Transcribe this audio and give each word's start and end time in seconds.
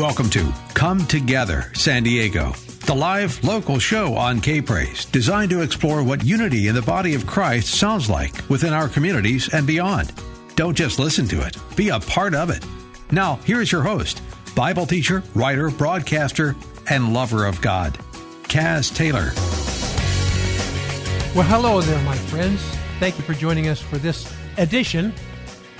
Welcome 0.00 0.30
to 0.30 0.50
Come 0.72 1.06
Together 1.06 1.70
San 1.74 2.04
Diego, 2.04 2.52
the 2.86 2.94
live 2.94 3.44
local 3.44 3.78
show 3.78 4.14
on 4.16 4.40
K 4.40 4.62
Praise, 4.62 5.04
designed 5.04 5.50
to 5.50 5.60
explore 5.60 6.02
what 6.02 6.24
unity 6.24 6.68
in 6.68 6.74
the 6.74 6.80
body 6.80 7.14
of 7.14 7.26
Christ 7.26 7.74
sounds 7.74 8.08
like 8.08 8.48
within 8.48 8.72
our 8.72 8.88
communities 8.88 9.52
and 9.52 9.66
beyond. 9.66 10.14
Don't 10.56 10.74
just 10.74 10.98
listen 10.98 11.28
to 11.28 11.46
it, 11.46 11.54
be 11.76 11.90
a 11.90 12.00
part 12.00 12.34
of 12.34 12.48
it. 12.48 12.64
Now, 13.12 13.36
here 13.44 13.60
is 13.60 13.70
your 13.70 13.82
host, 13.82 14.22
Bible 14.56 14.86
teacher, 14.86 15.22
writer, 15.34 15.68
broadcaster, 15.68 16.56
and 16.88 17.12
lover 17.12 17.44
of 17.44 17.60
God, 17.60 17.98
Caz 18.44 18.96
Taylor. 18.96 19.32
Well, 21.36 21.46
hello 21.46 21.82
there, 21.82 22.02
my 22.06 22.16
friends. 22.16 22.62
Thank 23.00 23.18
you 23.18 23.24
for 23.24 23.34
joining 23.34 23.68
us 23.68 23.82
for 23.82 23.98
this 23.98 24.34
edition 24.56 25.12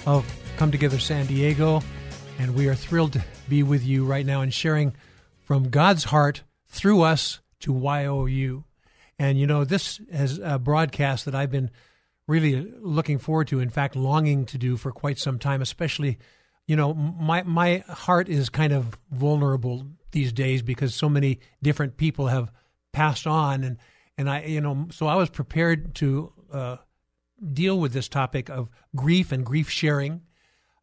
of 0.05 0.30
Come 0.59 0.71
Together 0.71 0.98
San 0.98 1.24
Diego. 1.24 1.80
And 2.38 2.55
we 2.55 2.68
are 2.68 2.74
thrilled 2.74 3.15
to 3.15 3.24
be 3.50 3.62
with 3.62 3.84
you 3.84 4.06
right 4.06 4.24
now 4.24 4.40
and 4.40 4.54
sharing 4.54 4.95
from 5.43 5.68
God's 5.68 6.04
heart 6.04 6.43
through 6.68 7.02
us 7.02 7.40
to 7.60 7.74
YOU. 7.74 8.65
And 9.18 9.38
you 9.38 9.46
know, 9.46 9.65
this 9.65 10.01
is 10.09 10.38
a 10.42 10.59
broadcast 10.59 11.26
that 11.26 11.34
I've 11.34 11.51
been 11.51 11.70
really 12.26 12.73
looking 12.80 13.18
forward 13.18 13.48
to, 13.48 13.60
in 13.60 13.68
fact, 13.68 13.96
longing 13.96 14.46
to 14.46 14.57
do 14.57 14.76
for 14.76 14.92
quite 14.92 15.18
some 15.18 15.38
time, 15.38 15.60
especially, 15.60 16.18
you 16.66 16.76
know, 16.76 16.95
my, 16.95 17.42
my 17.42 17.84
heart 17.88 18.29
is 18.29 18.48
kind 18.48 18.73
of 18.73 18.96
vulnerable 19.10 19.87
these 20.12 20.32
days 20.32 20.62
because 20.62 20.95
so 20.95 21.09
many 21.09 21.40
different 21.60 21.96
people 21.96 22.29
have 22.29 22.52
passed 22.92 23.26
on. 23.26 23.64
And, 23.64 23.79
and 24.16 24.30
I, 24.30 24.45
you 24.45 24.60
know, 24.60 24.87
so 24.90 25.09
I 25.09 25.16
was 25.16 25.29
prepared 25.29 25.95
to 25.96 26.32
uh, 26.52 26.76
deal 27.52 27.79
with 27.79 27.92
this 27.92 28.09
topic 28.09 28.48
of 28.48 28.70
grief 28.95 29.32
and 29.32 29.45
grief 29.45 29.68
sharing. 29.68 30.23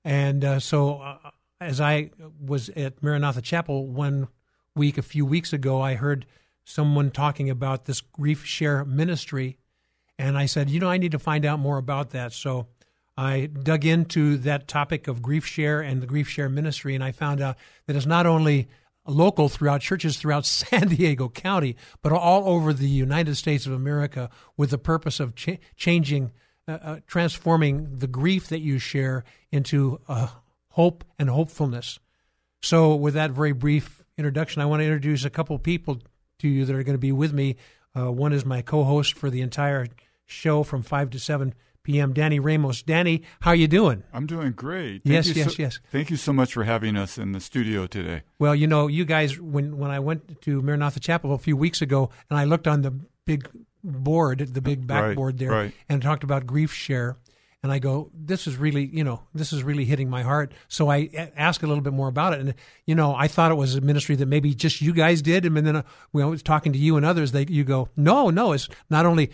And 0.04 0.44
uh, 0.44 0.60
so, 0.60 1.00
uh, 1.00 1.32
as 1.60 1.82
I 1.82 2.12
was 2.40 2.70
at 2.70 3.02
Maranatha 3.02 3.42
Chapel 3.42 3.88
one 3.88 4.28
week, 4.76 4.98
a 4.98 5.02
few 5.02 5.26
weeks 5.26 5.54
ago, 5.54 5.82
I 5.82 5.96
heard 5.96 6.26
someone 6.64 7.12
talking 7.12 7.50
about 7.50 7.86
this 7.86 8.02
grief 8.02 8.46
share 8.46 8.86
ministry. 8.86 9.58
And 10.20 10.38
I 10.38 10.46
said, 10.46 10.70
you 10.70 10.80
know, 10.80 10.90
I 10.90 10.98
need 10.98 11.14
to 11.14 11.20
find 11.20 11.46
out 11.46 11.60
more 11.60 11.78
about 11.78 12.12
that. 12.12 12.34
So 12.34 12.68
I 13.18 13.48
dug 13.48 13.86
into 13.86 14.38
that 14.40 14.68
topic 14.68 15.08
of 15.08 15.22
grief 15.22 15.46
share 15.46 15.82
and 15.82 16.02
the 16.02 16.06
grief 16.06 16.30
share 16.30 16.50
ministry, 16.50 16.94
and 16.94 17.04
I 17.04 17.12
found 17.12 17.42
out 17.42 17.58
that 17.88 17.96
it's 17.96 18.06
not 18.06 18.28
only 18.28 18.68
local 19.08 19.50
throughout 19.50 19.82
churches 19.82 20.18
throughout 20.18 20.46
San 20.46 20.90
Diego 20.90 21.30
County, 21.30 21.76
but 22.04 22.12
all 22.12 22.48
over 22.48 22.74
the 22.74 22.88
United 22.88 23.36
States 23.36 23.66
of 23.66 23.72
America 23.72 24.30
with 24.56 24.70
the 24.70 24.78
purpose 24.78 25.20
of 25.20 25.34
ch- 25.34 25.60
changing, 25.76 26.32
uh, 26.68 26.78
uh, 26.82 27.00
transforming 27.08 27.98
the 27.98 28.08
grief 28.08 28.50
that 28.50 28.60
you 28.60 28.78
share 28.78 29.24
into 29.52 30.00
uh, 30.08 30.28
hope 30.78 31.04
and 31.18 31.28
hopefulness. 31.28 32.00
So, 32.62 32.96
with 32.96 33.16
that 33.16 33.32
very 33.32 33.52
brief 33.52 34.06
introduction, 34.16 34.62
I 34.62 34.66
want 34.66 34.82
to 34.82 34.86
introduce 34.86 35.26
a 35.26 35.30
couple 35.32 35.58
people 35.58 36.00
to 36.38 36.48
you 36.48 36.66
that 36.66 36.76
are 36.76 36.84
going 36.84 36.94
to 36.94 37.00
be 37.00 37.12
with 37.12 37.34
me. 37.34 37.56
Uh, 37.96 38.12
one 38.12 38.32
is 38.32 38.46
my 38.46 38.62
co-host 38.62 39.16
for 39.16 39.32
the 39.32 39.42
entire 39.42 39.88
show 40.28 40.62
from 40.62 40.84
five 40.84 41.10
to 41.10 41.20
seven 41.20 41.56
p.m. 41.82 42.14
Danny 42.14 42.40
Ramos. 42.40 42.84
Danny, 42.84 43.24
how 43.40 43.52
are 43.52 43.56
you 43.56 43.68
doing? 43.68 44.04
I'm 44.14 44.28
doing 44.28 44.52
great. 44.52 45.04
Thank 45.04 45.26
yes, 45.26 45.36
yes, 45.36 45.56
so, 45.56 45.64
yes. 45.64 45.80
Thank 45.92 46.12
you 46.12 46.18
so 46.18 46.32
much 46.32 46.54
for 46.54 46.64
having 46.64 46.96
us 46.96 47.18
in 47.18 47.32
the 47.32 47.40
studio 47.40 47.88
today. 47.88 48.22
Well, 48.38 48.54
you 48.54 48.68
know, 48.68 48.86
you 48.86 49.04
guys, 49.04 49.40
when 49.40 49.80
when 49.80 49.90
I 49.90 50.00
went 50.00 50.42
to 50.42 50.62
Maranatha 50.62 51.00
Chapel 51.00 51.34
a 51.34 51.40
few 51.40 51.58
weeks 51.58 51.82
ago, 51.82 52.12
and 52.30 52.38
I 52.38 52.44
looked 52.44 52.68
on 52.68 52.84
the 52.84 52.94
big 53.26 53.50
board, 53.84 54.54
the 54.54 54.62
big 54.62 54.86
backboard 54.86 55.34
right, 55.34 55.40
there, 55.40 55.52
right. 55.52 55.74
and 55.90 56.04
talked 56.04 56.24
about 56.24 56.46
grief 56.46 56.72
share 56.72 57.18
and 57.68 57.74
I 57.74 57.80
go, 57.80 58.10
this 58.14 58.48
is 58.48 58.56
really, 58.56 58.86
you 58.86 59.04
know, 59.04 59.24
this 59.34 59.52
is 59.52 59.62
really 59.62 59.84
hitting 59.84 60.10
my 60.10 60.24
heart. 60.24 60.54
So 60.70 60.90
I 60.90 61.10
ask 61.36 61.64
a 61.64 61.68
little 61.68 61.84
bit 61.84 61.92
more 61.92 62.08
about 62.08 62.34
it, 62.34 62.40
and 62.40 62.56
you 62.86 62.96
know, 62.96 63.14
I 63.14 63.28
thought 63.28 63.52
it 63.52 63.56
was 63.56 63.76
a 63.76 63.82
ministry 63.82 64.16
that 64.16 64.26
maybe 64.26 64.54
just 64.54 64.80
you 64.82 64.94
guys 64.94 65.22
did, 65.22 65.46
and 65.46 65.58
then 65.58 65.76
uh, 65.76 65.84
when 66.12 66.24
I 66.24 66.28
was 66.28 66.42
talking 66.42 66.72
to 66.72 66.80
you 66.80 66.96
and 66.96 67.06
others, 67.06 67.34
they 67.34 67.46
you 67.50 67.66
go, 67.66 67.90
no, 67.98 68.30
no, 68.30 68.54
it's 68.54 68.70
not 68.90 69.06
only 69.06 69.32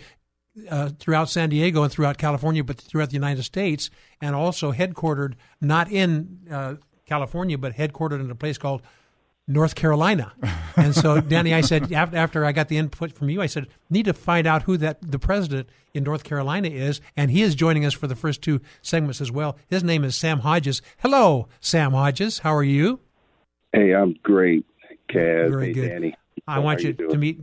uh, 0.68 0.88
throughout 0.98 1.30
San 1.30 1.48
Diego 1.48 1.84
and 1.84 1.92
throughout 1.92 2.18
California, 2.18 2.64
but 2.64 2.80
throughout 2.80 3.10
the 3.10 3.14
United 3.14 3.44
States, 3.44 3.88
and 4.20 4.34
also 4.34 4.72
headquartered 4.72 5.34
not 5.60 5.92
in 5.92 6.40
uh, 6.50 6.74
California, 7.06 7.56
but 7.56 7.74
headquartered 7.74 8.18
in 8.18 8.32
a 8.32 8.34
place 8.34 8.58
called 8.58 8.82
North 9.46 9.74
Carolina. 9.74 10.32
And 10.76 10.94
so, 10.94 11.20
Danny, 11.20 11.52
I 11.52 11.60
said 11.60 11.92
after 11.92 12.44
I 12.44 12.52
got 12.52 12.68
the 12.68 12.78
input 12.78 13.12
from 13.12 13.28
you, 13.28 13.42
I 13.42 13.46
said 13.46 13.68
need 13.90 14.06
to 14.06 14.14
find 14.14 14.46
out 14.46 14.62
who 14.62 14.76
that 14.78 14.98
the 15.02 15.18
president 15.18 15.68
in 15.92 16.04
North 16.04 16.24
Carolina 16.24 16.68
is, 16.68 17.00
and 17.16 17.30
he 17.30 17.42
is 17.42 17.54
joining 17.54 17.84
us 17.84 17.94
for 17.94 18.06
the 18.06 18.16
first 18.16 18.42
two 18.42 18.60
segments 18.82 19.20
as 19.20 19.30
well. 19.30 19.56
His 19.68 19.84
name 19.84 20.04
is 20.04 20.16
Sam 20.16 20.40
Hodges. 20.40 20.82
Hello, 20.98 21.48
Sam 21.60 21.92
Hodges. 21.92 22.38
How 22.40 22.54
are 22.54 22.64
you? 22.64 23.00
Hey, 23.72 23.94
I'm 23.94 24.16
great, 24.22 24.66
Caz. 25.08 25.50
Very 25.50 25.66
hey, 25.66 25.72
good. 25.72 25.88
Danny. 25.88 26.16
I 26.46 26.58
want 26.58 26.82
you, 26.82 26.94
you 26.98 27.08
to 27.08 27.16
meet 27.16 27.40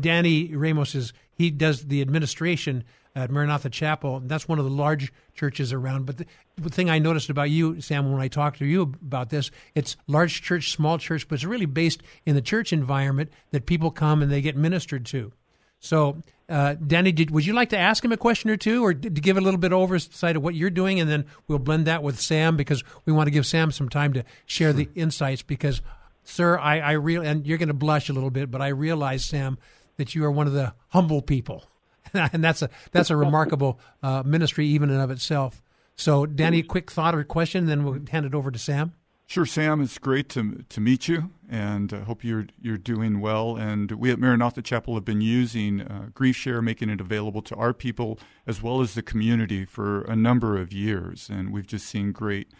Danny 0.00 0.54
Ramos. 0.54 0.94
Is 0.94 1.12
he 1.32 1.50
does 1.50 1.86
the 1.86 2.00
administration 2.00 2.84
at 3.14 3.30
Maranatha 3.30 3.70
Chapel. 3.70 4.20
That's 4.20 4.48
one 4.48 4.58
of 4.58 4.64
the 4.64 4.70
large 4.70 5.12
churches 5.34 5.72
around. 5.72 6.06
But 6.06 6.18
the, 6.18 6.26
the, 6.56 6.70
thing 6.70 6.88
I 6.88 6.98
noticed 6.98 7.30
about 7.30 7.50
you, 7.50 7.80
Sam, 7.80 8.10
when 8.12 8.20
I 8.20 8.28
talked 8.28 8.58
to 8.58 8.66
you 8.66 8.82
about 8.82 9.30
this, 9.30 9.50
it's 9.74 9.96
large 10.06 10.42
church, 10.42 10.70
small 10.70 10.98
church, 10.98 11.28
but 11.28 11.34
it's 11.34 11.44
really 11.44 11.66
based 11.66 12.02
in 12.24 12.34
the 12.34 12.42
church 12.42 12.72
environment 12.72 13.30
that 13.50 13.66
people 13.66 13.90
come 13.90 14.22
and 14.22 14.30
they 14.30 14.40
get 14.40 14.56
ministered 14.56 15.06
to. 15.06 15.32
So, 15.80 16.22
uh, 16.48 16.74
Danny, 16.74 17.10
did, 17.10 17.30
would 17.30 17.46
you 17.46 17.54
like 17.54 17.70
to 17.70 17.78
ask 17.78 18.04
him 18.04 18.12
a 18.12 18.16
question 18.16 18.50
or 18.50 18.56
two, 18.56 18.84
or 18.84 18.92
to 18.92 19.08
give 19.08 19.38
a 19.38 19.40
little 19.40 19.58
bit 19.58 19.72
of 19.72 19.78
oversight 19.78 20.36
of 20.36 20.42
what 20.42 20.54
you're 20.54 20.68
doing, 20.68 21.00
and 21.00 21.08
then 21.08 21.24
we'll 21.48 21.58
blend 21.58 21.86
that 21.86 22.02
with 22.02 22.20
Sam 22.20 22.56
because 22.56 22.84
we 23.06 23.12
want 23.12 23.28
to 23.28 23.30
give 23.30 23.46
Sam 23.46 23.70
some 23.70 23.88
time 23.88 24.12
to 24.12 24.24
share 24.44 24.72
the 24.74 24.88
insights. 24.94 25.42
Because, 25.42 25.80
sir, 26.22 26.58
I, 26.58 26.80
I 26.80 26.92
real 26.92 27.22
and 27.22 27.46
you're 27.46 27.56
going 27.56 27.68
to 27.68 27.74
blush 27.74 28.10
a 28.10 28.12
little 28.12 28.30
bit, 28.30 28.50
but 28.50 28.60
I 28.60 28.68
realize, 28.68 29.24
Sam, 29.24 29.58
that 29.96 30.14
you 30.14 30.24
are 30.24 30.30
one 30.30 30.46
of 30.46 30.52
the 30.52 30.74
humble 30.88 31.22
people 31.22 31.69
and 32.32 32.42
that's 32.42 32.62
a 32.62 32.70
that's 32.92 33.10
a 33.10 33.16
remarkable 33.16 33.78
uh, 34.02 34.22
ministry 34.24 34.66
even 34.66 34.90
in 34.90 35.00
of 35.00 35.10
itself. 35.10 35.62
So, 35.96 36.24
Danny, 36.24 36.62
quick 36.62 36.90
thought 36.90 37.14
or 37.14 37.24
question, 37.24 37.66
then 37.66 37.84
we'll 37.84 38.00
hand 38.10 38.24
it 38.24 38.34
over 38.34 38.50
to 38.50 38.58
Sam. 38.58 38.94
Sure, 39.26 39.46
Sam. 39.46 39.80
It's 39.80 39.98
great 39.98 40.28
to 40.30 40.64
to 40.68 40.80
meet 40.80 41.06
you, 41.06 41.30
and 41.48 41.92
I 41.92 42.00
hope 42.00 42.24
you're 42.24 42.46
you're 42.60 42.78
doing 42.78 43.20
well. 43.20 43.56
And 43.56 43.92
we 43.92 44.10
at 44.10 44.18
Maranatha 44.18 44.62
Chapel 44.62 44.94
have 44.94 45.04
been 45.04 45.20
using 45.20 45.82
uh, 45.82 46.08
Grief 46.12 46.36
Share, 46.36 46.60
making 46.60 46.90
it 46.90 47.00
available 47.00 47.42
to 47.42 47.54
our 47.54 47.72
people 47.72 48.18
as 48.46 48.60
well 48.60 48.80
as 48.80 48.94
the 48.94 49.02
community 49.02 49.64
for 49.64 50.02
a 50.02 50.16
number 50.16 50.58
of 50.58 50.72
years, 50.72 51.28
and 51.30 51.52
we've 51.52 51.66
just 51.66 51.86
seen 51.86 52.10
great, 52.10 52.50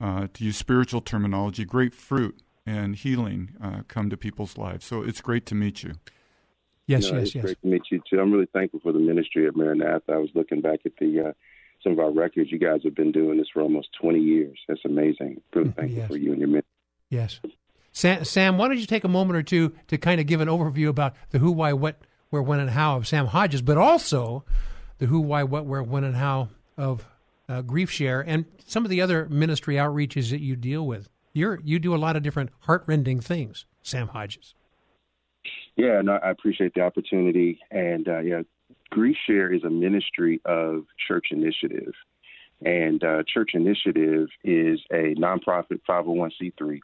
uh, 0.00 0.28
to 0.32 0.44
use 0.44 0.56
spiritual 0.56 1.02
terminology, 1.02 1.64
great 1.64 1.94
fruit 1.94 2.40
and 2.66 2.96
healing 2.96 3.50
uh, 3.62 3.82
come 3.88 4.08
to 4.10 4.16
people's 4.16 4.56
lives. 4.56 4.86
So 4.86 5.02
it's 5.02 5.20
great 5.20 5.46
to 5.46 5.54
meet 5.54 5.82
you. 5.82 5.94
Yes, 6.86 7.06
you 7.06 7.12
know, 7.12 7.18
yes, 7.18 7.26
it's 7.28 7.34
yes. 7.34 7.44
Great 7.44 7.60
to 7.62 7.66
meet 7.66 7.82
you 7.90 8.00
too. 8.08 8.20
I'm 8.20 8.32
really 8.32 8.48
thankful 8.52 8.80
for 8.80 8.92
the 8.92 8.98
ministry 8.98 9.46
of 9.46 9.56
Maranatha. 9.56 10.12
I 10.12 10.18
was 10.18 10.30
looking 10.34 10.60
back 10.60 10.80
at 10.84 10.92
the 10.98 11.28
uh, 11.28 11.32
some 11.82 11.92
of 11.92 11.98
our 11.98 12.10
records. 12.10 12.50
You 12.52 12.58
guys 12.58 12.80
have 12.84 12.94
been 12.94 13.12
doing 13.12 13.38
this 13.38 13.48
for 13.52 13.62
almost 13.62 13.88
20 14.00 14.18
years. 14.18 14.58
That's 14.68 14.84
amazing. 14.84 15.40
Really 15.54 15.70
thankful 15.70 15.98
yes. 15.98 16.08
for 16.08 16.16
you 16.16 16.32
and 16.32 16.40
your 16.40 16.48
ministry. 16.48 16.70
Yes. 17.10 17.40
Sam, 17.92 18.24
Sam, 18.24 18.58
why 18.58 18.68
don't 18.68 18.78
you 18.78 18.86
take 18.86 19.04
a 19.04 19.08
moment 19.08 19.36
or 19.36 19.42
two 19.42 19.72
to 19.86 19.98
kind 19.98 20.20
of 20.20 20.26
give 20.26 20.40
an 20.40 20.48
overview 20.48 20.88
about 20.88 21.14
the 21.30 21.38
who, 21.38 21.52
why, 21.52 21.72
what, 21.72 22.00
where, 22.30 22.42
when, 22.42 22.58
and 22.58 22.70
how 22.70 22.96
of 22.96 23.06
Sam 23.06 23.26
Hodges, 23.26 23.62
but 23.62 23.78
also 23.78 24.44
the 24.98 25.06
who, 25.06 25.20
why, 25.20 25.44
what, 25.44 25.64
where, 25.64 25.82
when, 25.82 26.02
and 26.02 26.16
how 26.16 26.48
of 26.76 27.06
uh, 27.48 27.62
Grief 27.62 27.90
Share 27.90 28.20
and 28.20 28.46
some 28.66 28.84
of 28.84 28.90
the 28.90 29.00
other 29.00 29.28
ministry 29.28 29.76
outreaches 29.76 30.30
that 30.30 30.40
you 30.40 30.56
deal 30.56 30.84
with. 30.86 31.08
You're 31.32 31.60
you 31.64 31.78
do 31.78 31.94
a 31.94 31.98
lot 31.98 32.16
of 32.16 32.22
different 32.22 32.50
heartrending 32.60 33.20
things, 33.20 33.66
Sam 33.82 34.08
Hodges. 34.08 34.54
Yeah, 35.76 36.00
no, 36.02 36.18
I 36.22 36.30
appreciate 36.30 36.74
the 36.74 36.82
opportunity. 36.82 37.58
And 37.70 38.08
uh, 38.08 38.20
yeah, 38.20 38.42
Grief 38.90 39.16
Share 39.26 39.52
is 39.52 39.64
a 39.64 39.70
ministry 39.70 40.40
of 40.44 40.84
Church 41.08 41.26
Initiative. 41.30 41.92
And 42.64 43.02
uh, 43.02 43.24
Church 43.26 43.50
Initiative 43.54 44.28
is 44.44 44.80
a 44.92 45.14
nonprofit 45.16 45.80
501c3. 45.88 46.80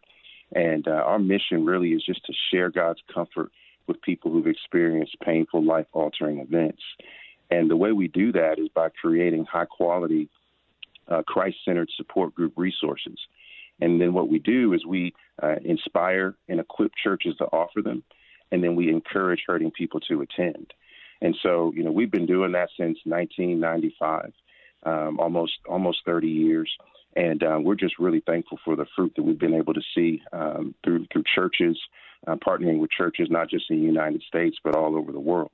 And 0.54 0.88
uh, 0.88 0.90
our 0.90 1.18
mission 1.18 1.64
really 1.64 1.90
is 1.90 2.04
just 2.04 2.24
to 2.26 2.32
share 2.50 2.70
God's 2.70 3.00
comfort 3.12 3.52
with 3.86 4.02
people 4.02 4.30
who've 4.30 4.46
experienced 4.46 5.16
painful, 5.20 5.64
life 5.64 5.86
altering 5.92 6.38
events. 6.38 6.82
And 7.50 7.70
the 7.70 7.76
way 7.76 7.92
we 7.92 8.08
do 8.08 8.32
that 8.32 8.58
is 8.58 8.68
by 8.74 8.88
creating 9.00 9.44
high 9.44 9.64
quality 9.64 10.28
uh, 11.08 11.22
Christ 11.26 11.56
centered 11.64 11.90
support 11.96 12.34
group 12.34 12.52
resources. 12.56 13.18
And 13.80 14.00
then 14.00 14.12
what 14.12 14.28
we 14.28 14.38
do 14.38 14.72
is 14.74 14.84
we 14.86 15.14
uh, 15.42 15.56
inspire 15.64 16.34
and 16.48 16.60
equip 16.60 16.92
churches 17.02 17.36
to 17.38 17.44
offer 17.46 17.82
them, 17.82 18.02
and 18.52 18.62
then 18.62 18.74
we 18.74 18.88
encourage 18.88 19.42
hurting 19.46 19.70
people 19.70 20.00
to 20.00 20.22
attend. 20.22 20.72
And 21.22 21.36
so, 21.42 21.72
you 21.74 21.84
know, 21.84 21.92
we've 21.92 22.10
been 22.10 22.26
doing 22.26 22.52
that 22.52 22.70
since 22.76 22.98
1995, 23.04 24.32
um, 24.84 25.20
almost 25.20 25.52
almost 25.68 25.98
30 26.06 26.28
years, 26.28 26.70
and 27.16 27.42
uh, 27.42 27.58
we're 27.60 27.74
just 27.74 27.98
really 27.98 28.22
thankful 28.26 28.58
for 28.64 28.76
the 28.76 28.86
fruit 28.96 29.12
that 29.16 29.22
we've 29.22 29.38
been 29.38 29.54
able 29.54 29.74
to 29.74 29.82
see 29.94 30.22
um, 30.32 30.74
through 30.82 31.06
through 31.12 31.24
churches, 31.34 31.78
uh, 32.26 32.36
partnering 32.36 32.78
with 32.78 32.90
churches 32.90 33.28
not 33.30 33.50
just 33.50 33.70
in 33.70 33.80
the 33.80 33.86
United 33.86 34.22
States 34.22 34.56
but 34.64 34.74
all 34.74 34.96
over 34.96 35.12
the 35.12 35.20
world. 35.20 35.50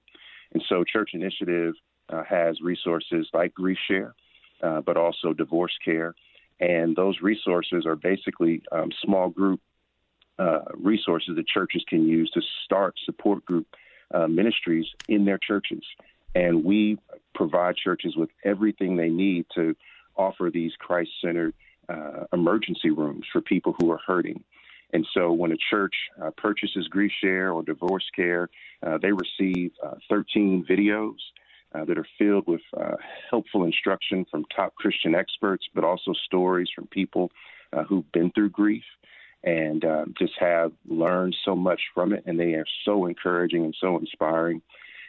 And 0.52 0.62
so, 0.68 0.84
Church 0.84 1.10
Initiative 1.14 1.74
uh, 2.08 2.22
has 2.28 2.60
resources 2.60 3.28
like 3.32 3.52
Grief 3.54 3.78
Share, 3.88 4.14
uh, 4.62 4.80
but 4.82 4.96
also 4.96 5.32
divorce 5.32 5.76
care, 5.84 6.14
and 6.60 6.94
those 6.94 7.20
resources 7.20 7.84
are 7.84 7.96
basically 7.96 8.62
um, 8.70 8.90
small 9.04 9.30
group 9.30 9.60
uh, 10.38 10.60
resources 10.74 11.36
that 11.36 11.46
churches 11.48 11.84
can 11.88 12.06
use 12.06 12.30
to 12.30 12.40
start 12.64 12.94
support 13.04 13.44
group 13.44 13.66
uh, 14.12 14.26
ministries 14.26 14.86
in 15.08 15.24
their 15.24 15.38
churches. 15.38 15.82
And 16.34 16.64
we 16.64 16.98
provide 17.34 17.76
churches 17.76 18.16
with 18.16 18.30
everything 18.44 18.96
they 18.96 19.08
need 19.08 19.46
to 19.54 19.74
offer 20.16 20.50
these 20.52 20.72
Christ 20.78 21.10
centered 21.22 21.54
uh, 21.88 22.24
emergency 22.32 22.90
rooms 22.90 23.24
for 23.32 23.40
people 23.40 23.74
who 23.78 23.90
are 23.90 24.00
hurting. 24.06 24.42
And 24.92 25.06
so 25.12 25.32
when 25.32 25.52
a 25.52 25.56
church 25.70 25.94
uh, 26.22 26.30
purchases 26.36 26.86
grief 26.88 27.12
share 27.20 27.52
or 27.52 27.62
divorce 27.62 28.08
care, 28.14 28.48
uh, 28.82 28.98
they 28.98 29.10
receive 29.12 29.72
uh, 29.82 29.94
13 30.08 30.64
videos 30.68 31.16
uh, 31.74 31.84
that 31.84 31.98
are 31.98 32.06
filled 32.18 32.46
with 32.46 32.60
uh, 32.76 32.96
helpful 33.30 33.64
instruction 33.64 34.24
from 34.30 34.44
top 34.54 34.74
Christian 34.76 35.14
experts, 35.14 35.66
but 35.74 35.84
also 35.84 36.12
stories 36.24 36.68
from 36.74 36.86
people 36.86 37.30
who've 37.88 38.10
been 38.12 38.30
through 38.30 38.48
grief 38.48 38.84
and 39.46 39.84
um, 39.84 40.14
just 40.18 40.32
have 40.38 40.72
learned 40.88 41.34
so 41.44 41.54
much 41.54 41.80
from 41.94 42.12
it. 42.12 42.24
And 42.26 42.38
they 42.38 42.54
are 42.54 42.66
so 42.84 43.06
encouraging 43.06 43.64
and 43.64 43.74
so 43.80 43.96
inspiring. 43.96 44.60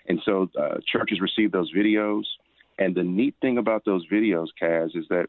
And 0.07 0.21
so 0.23 0.49
uh, 0.57 0.77
churches 0.89 1.19
receive 1.19 1.51
those 1.51 1.73
videos. 1.73 2.23
And 2.77 2.95
the 2.95 3.03
neat 3.03 3.35
thing 3.41 3.57
about 3.57 3.83
those 3.83 4.07
videos, 4.07 4.47
Caz, 4.61 4.95
is 4.95 5.05
that 5.09 5.25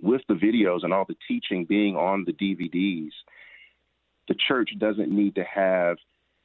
with 0.00 0.20
the 0.28 0.34
videos 0.34 0.84
and 0.84 0.92
all 0.92 1.06
the 1.08 1.16
teaching 1.26 1.64
being 1.64 1.96
on 1.96 2.26
the 2.26 2.34
DVDs, 2.34 3.12
the 4.28 4.36
church 4.46 4.70
doesn't 4.78 5.10
need 5.10 5.34
to 5.36 5.44
have 5.44 5.96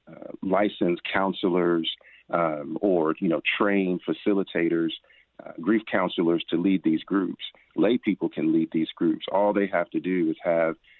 uh, 0.09 0.31
licensed 0.41 1.01
counselors 1.11 1.89
um, 2.29 2.77
or 2.81 3.15
you 3.19 3.27
know 3.27 3.41
trained 3.57 3.99
facilitators, 4.07 4.91
uh, 5.45 5.51
grief 5.59 5.81
counselors 5.91 6.43
to 6.49 6.55
lead 6.55 6.81
these 6.83 7.03
groups. 7.03 7.43
Lay 7.75 7.97
people 7.97 8.29
can 8.29 8.53
lead 8.53 8.69
these 8.71 8.87
groups. 8.95 9.25
All 9.29 9.51
they 9.51 9.67
have 9.67 9.89
to 9.89 9.99
do 9.99 10.29
is 10.29 10.37
have 10.41 10.75
uh, 10.75 10.92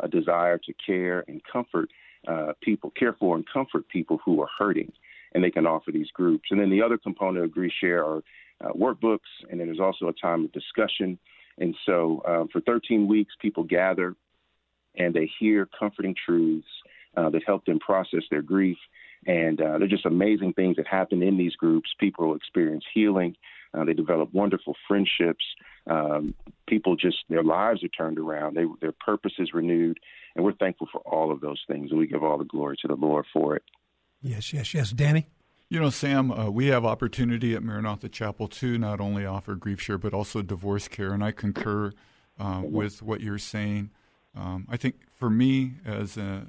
a 0.00 0.08
desire 0.08 0.58
to 0.58 0.72
care 0.84 1.24
and 1.28 1.40
comfort 1.50 1.90
uh, 2.26 2.52
people, 2.60 2.90
care 2.98 3.14
for 3.18 3.36
and 3.36 3.44
comfort 3.52 3.88
people 3.88 4.18
who 4.24 4.40
are 4.42 4.48
hurting, 4.58 4.92
and 5.34 5.42
they 5.42 5.50
can 5.50 5.66
offer 5.66 5.92
these 5.92 6.10
groups. 6.12 6.48
And 6.50 6.60
then 6.60 6.70
the 6.70 6.82
other 6.82 6.98
component 6.98 7.44
of 7.44 7.52
Grief 7.52 7.72
Share 7.80 8.04
are 8.04 8.22
uh, 8.60 8.72
workbooks, 8.72 9.18
and 9.50 9.60
then 9.60 9.68
there's 9.68 9.80
also 9.80 10.08
a 10.08 10.12
time 10.12 10.44
of 10.44 10.52
discussion. 10.52 11.18
And 11.58 11.74
so 11.86 12.22
um, 12.26 12.48
for 12.52 12.60
13 12.60 13.06
weeks, 13.06 13.34
people 13.40 13.64
gather 13.64 14.14
and 14.96 15.14
they 15.14 15.30
hear 15.38 15.68
comforting 15.78 16.14
truths 16.26 16.66
uh, 17.16 17.30
that 17.30 17.42
help 17.46 17.64
them 17.64 17.78
process 17.78 18.22
their 18.30 18.42
grief. 18.42 18.78
And 19.26 19.60
uh, 19.60 19.78
they're 19.78 19.88
just 19.88 20.06
amazing 20.06 20.52
things 20.54 20.76
that 20.76 20.86
happen 20.86 21.22
in 21.22 21.36
these 21.36 21.54
groups. 21.56 21.90
People 21.98 22.34
experience 22.34 22.84
healing. 22.94 23.36
Uh, 23.74 23.84
they 23.84 23.92
develop 23.92 24.32
wonderful 24.32 24.74
friendships. 24.86 25.44
Um, 25.88 26.34
people 26.68 26.96
just 26.96 27.18
their 27.28 27.42
lives 27.42 27.82
are 27.82 27.88
turned 27.88 28.18
around. 28.18 28.56
They, 28.56 28.64
their 28.80 28.92
purpose 28.92 29.32
is 29.38 29.54
renewed, 29.54 29.98
and 30.34 30.44
we're 30.44 30.52
thankful 30.52 30.88
for 30.92 31.00
all 31.00 31.32
of 31.32 31.40
those 31.40 31.62
things, 31.66 31.90
and 31.90 31.98
we 31.98 32.06
give 32.06 32.22
all 32.22 32.38
the 32.38 32.44
glory 32.44 32.76
to 32.82 32.88
the 32.88 32.94
Lord 32.94 33.24
for 33.32 33.56
it. 33.56 33.62
Yes, 34.22 34.52
yes, 34.52 34.74
yes, 34.74 34.90
Danny. 34.90 35.26
You 35.70 35.80
know, 35.80 35.90
Sam, 35.90 36.30
uh, 36.30 36.50
we 36.50 36.68
have 36.68 36.84
opportunity 36.84 37.54
at 37.54 37.62
Maranatha 37.62 38.08
Chapel 38.08 38.48
to 38.48 38.78
not 38.78 39.00
only 39.00 39.26
offer 39.26 39.54
grief 39.54 39.80
share 39.80 39.98
but 39.98 40.14
also 40.14 40.40
divorce 40.42 40.88
care, 40.88 41.12
and 41.12 41.22
I 41.22 41.30
concur 41.30 41.92
uh, 42.38 42.62
with 42.64 43.02
what 43.02 43.20
you're 43.20 43.38
saying. 43.38 43.90
Um, 44.34 44.66
I 44.70 44.76
think 44.76 44.96
for 45.14 45.28
me, 45.28 45.74
as 45.84 46.16
a 46.16 46.46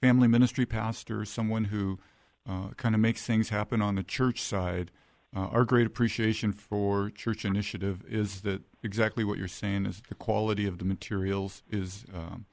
family 0.00 0.26
ministry 0.26 0.66
pastor, 0.66 1.24
someone 1.24 1.64
who 1.64 1.98
uh, 2.48 2.70
kind 2.76 2.94
of 2.94 3.00
makes 3.00 3.24
things 3.24 3.50
happen 3.50 3.80
on 3.80 3.94
the 3.94 4.02
church 4.02 4.40
side, 4.40 4.90
uh, 5.34 5.46
our 5.46 5.64
great 5.64 5.86
appreciation 5.86 6.52
for 6.52 7.08
Church 7.10 7.44
Initiative 7.44 8.02
is 8.06 8.42
that 8.42 8.62
exactly 8.82 9.24
what 9.24 9.38
you're 9.38 9.48
saying 9.48 9.86
is 9.86 10.02
the 10.08 10.14
quality 10.14 10.66
of 10.66 10.78
the 10.78 10.84
materials 10.84 11.62
is 11.70 12.04
um, 12.14 12.44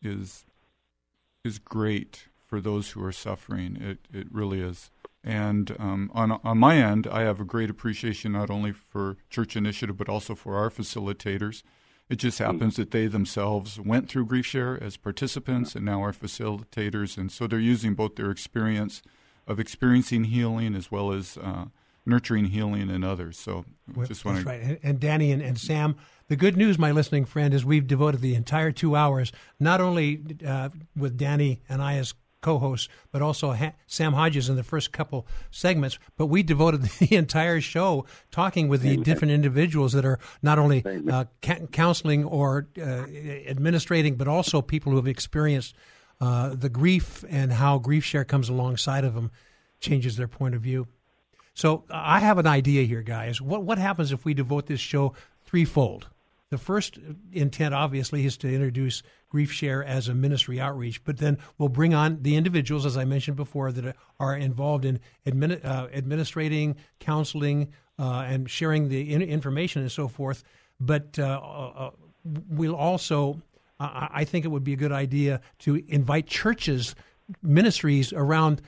is 0.00 0.46
is 1.44 1.58
great 1.58 2.28
for 2.46 2.60
those 2.60 2.90
who 2.90 3.04
are 3.04 3.12
suffering. 3.12 3.76
It 3.80 3.98
it 4.12 4.28
really 4.30 4.60
is. 4.60 4.90
And 5.24 5.74
um, 5.78 6.10
on 6.14 6.32
on 6.44 6.58
my 6.58 6.76
end, 6.76 7.08
I 7.08 7.22
have 7.22 7.40
a 7.40 7.44
great 7.44 7.70
appreciation 7.70 8.32
not 8.32 8.50
only 8.50 8.72
for 8.72 9.16
Church 9.28 9.56
Initiative 9.56 9.96
but 9.96 10.08
also 10.08 10.34
for 10.36 10.56
our 10.56 10.70
facilitators. 10.70 11.62
It 12.08 12.16
just 12.16 12.38
hmm. 12.38 12.44
happens 12.44 12.76
that 12.76 12.92
they 12.92 13.08
themselves 13.08 13.80
went 13.80 14.08
through 14.08 14.26
Grief 14.26 14.46
Share 14.46 14.80
as 14.80 14.96
participants 14.96 15.74
and 15.74 15.84
now 15.84 16.04
are 16.04 16.12
facilitators, 16.12 17.18
and 17.18 17.32
so 17.32 17.48
they're 17.48 17.58
using 17.58 17.94
both 17.94 18.14
their 18.14 18.30
experience 18.30 19.02
of 19.48 19.58
experiencing 19.58 20.24
healing 20.24 20.76
as 20.76 20.92
well 20.92 21.12
as 21.12 21.36
uh, 21.36 21.64
nurturing 22.06 22.46
healing 22.46 22.90
in 22.90 23.04
others. 23.04 23.38
So 23.38 23.64
well, 23.94 24.06
just 24.06 24.24
want 24.24 24.40
to. 24.40 24.44
right. 24.44 24.60
And, 24.60 24.78
and 24.82 25.00
Danny 25.00 25.32
and, 25.32 25.42
and, 25.42 25.58
Sam, 25.58 25.96
the 26.28 26.36
good 26.36 26.56
news, 26.56 26.78
my 26.78 26.92
listening 26.92 27.24
friend, 27.24 27.54
is 27.54 27.64
we've 27.64 27.86
devoted 27.86 28.20
the 28.20 28.34
entire 28.34 28.72
two 28.72 28.96
hours, 28.96 29.32
not 29.58 29.80
only 29.80 30.22
uh, 30.46 30.70
with 30.96 31.16
Danny 31.16 31.62
and 31.68 31.82
I 31.82 31.96
as 31.96 32.14
co-hosts, 32.40 32.88
but 33.12 33.22
also 33.22 33.52
ha- 33.52 33.72
Sam 33.86 34.12
Hodges 34.12 34.48
in 34.48 34.56
the 34.56 34.62
first 34.62 34.92
couple 34.92 35.26
segments. 35.50 35.98
But 36.16 36.26
we 36.26 36.42
devoted 36.42 36.82
the 36.98 37.14
entire 37.16 37.60
show 37.60 38.06
talking 38.30 38.68
with 38.68 38.82
the 38.82 38.92
Amen. 38.92 39.02
different 39.02 39.32
individuals 39.32 39.92
that 39.92 40.04
are 40.04 40.18
not 40.42 40.58
only 40.58 40.84
uh, 41.10 41.24
ca- 41.42 41.66
counseling 41.72 42.24
or 42.24 42.68
uh, 42.78 43.04
administrating, 43.46 44.16
but 44.16 44.28
also 44.28 44.62
people 44.62 44.92
who 44.92 44.96
have 44.96 45.08
experienced 45.08 45.74
uh, 46.20 46.54
the 46.54 46.68
grief 46.68 47.24
and 47.28 47.52
how 47.52 47.78
grief 47.78 48.04
share 48.04 48.24
comes 48.24 48.48
alongside 48.48 49.04
of 49.04 49.14
them, 49.14 49.30
changes 49.80 50.16
their 50.16 50.28
point 50.28 50.54
of 50.54 50.60
view. 50.60 50.86
So 51.54 51.84
I 51.90 52.20
have 52.20 52.38
an 52.38 52.46
idea 52.46 52.84
here, 52.84 53.02
guys. 53.02 53.40
What 53.40 53.64
what 53.64 53.78
happens 53.78 54.12
if 54.12 54.24
we 54.24 54.34
devote 54.34 54.66
this 54.66 54.80
show 54.80 55.14
threefold? 55.44 56.08
The 56.50 56.58
first 56.58 56.98
intent, 57.32 57.74
obviously, 57.74 58.26
is 58.26 58.36
to 58.38 58.52
introduce 58.52 59.04
Grief 59.28 59.52
Share 59.52 59.84
as 59.84 60.08
a 60.08 60.14
ministry 60.14 60.60
outreach, 60.60 61.04
but 61.04 61.18
then 61.18 61.38
we'll 61.58 61.68
bring 61.68 61.94
on 61.94 62.22
the 62.22 62.34
individuals, 62.34 62.84
as 62.84 62.96
I 62.96 63.04
mentioned 63.04 63.36
before, 63.36 63.70
that 63.70 63.94
are 64.18 64.36
involved 64.36 64.84
in 64.84 64.98
admin, 65.24 65.64
uh, 65.64 65.86
administrating, 65.92 66.74
counseling, 66.98 67.72
uh, 68.00 68.24
and 68.26 68.50
sharing 68.50 68.88
the 68.88 69.12
in- 69.14 69.22
information 69.22 69.82
and 69.82 69.92
so 69.92 70.08
forth. 70.08 70.42
But 70.80 71.18
uh, 71.20 71.40
uh 71.40 71.90
we'll 72.48 72.76
also, 72.76 73.40
I 73.78 74.24
think 74.24 74.44
it 74.44 74.48
would 74.48 74.64
be 74.64 74.72
a 74.72 74.76
good 74.76 74.92
idea 74.92 75.40
to 75.60 75.82
invite 75.88 76.26
churches, 76.26 76.94
ministries 77.42 78.12
around 78.12 78.60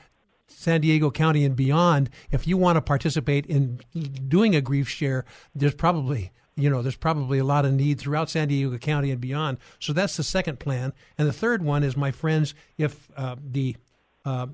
San 0.56 0.80
Diego 0.80 1.10
County 1.10 1.44
and 1.44 1.56
beyond, 1.56 2.10
if 2.30 2.46
you 2.46 2.56
want 2.56 2.76
to 2.76 2.80
participate 2.80 3.46
in 3.46 3.80
doing 4.28 4.54
a 4.54 4.60
grief 4.60 4.88
share, 4.88 5.24
there's 5.54 5.74
probably 5.74 6.30
you 6.54 6.68
know 6.68 6.82
there's 6.82 6.96
probably 6.96 7.38
a 7.38 7.44
lot 7.44 7.64
of 7.64 7.72
need 7.72 7.98
throughout 7.98 8.30
San 8.30 8.48
Diego 8.48 8.76
County 8.78 9.10
and 9.10 9.20
beyond. 9.20 9.58
So 9.78 9.92
that's 9.92 10.16
the 10.16 10.22
second 10.22 10.58
plan, 10.60 10.92
and 11.18 11.28
the 11.28 11.32
third 11.32 11.62
one 11.62 11.82
is, 11.82 11.96
my 11.96 12.10
friends, 12.10 12.54
if 12.78 13.08
uh, 13.16 13.36
the 13.42 13.76
uh, 14.24 14.46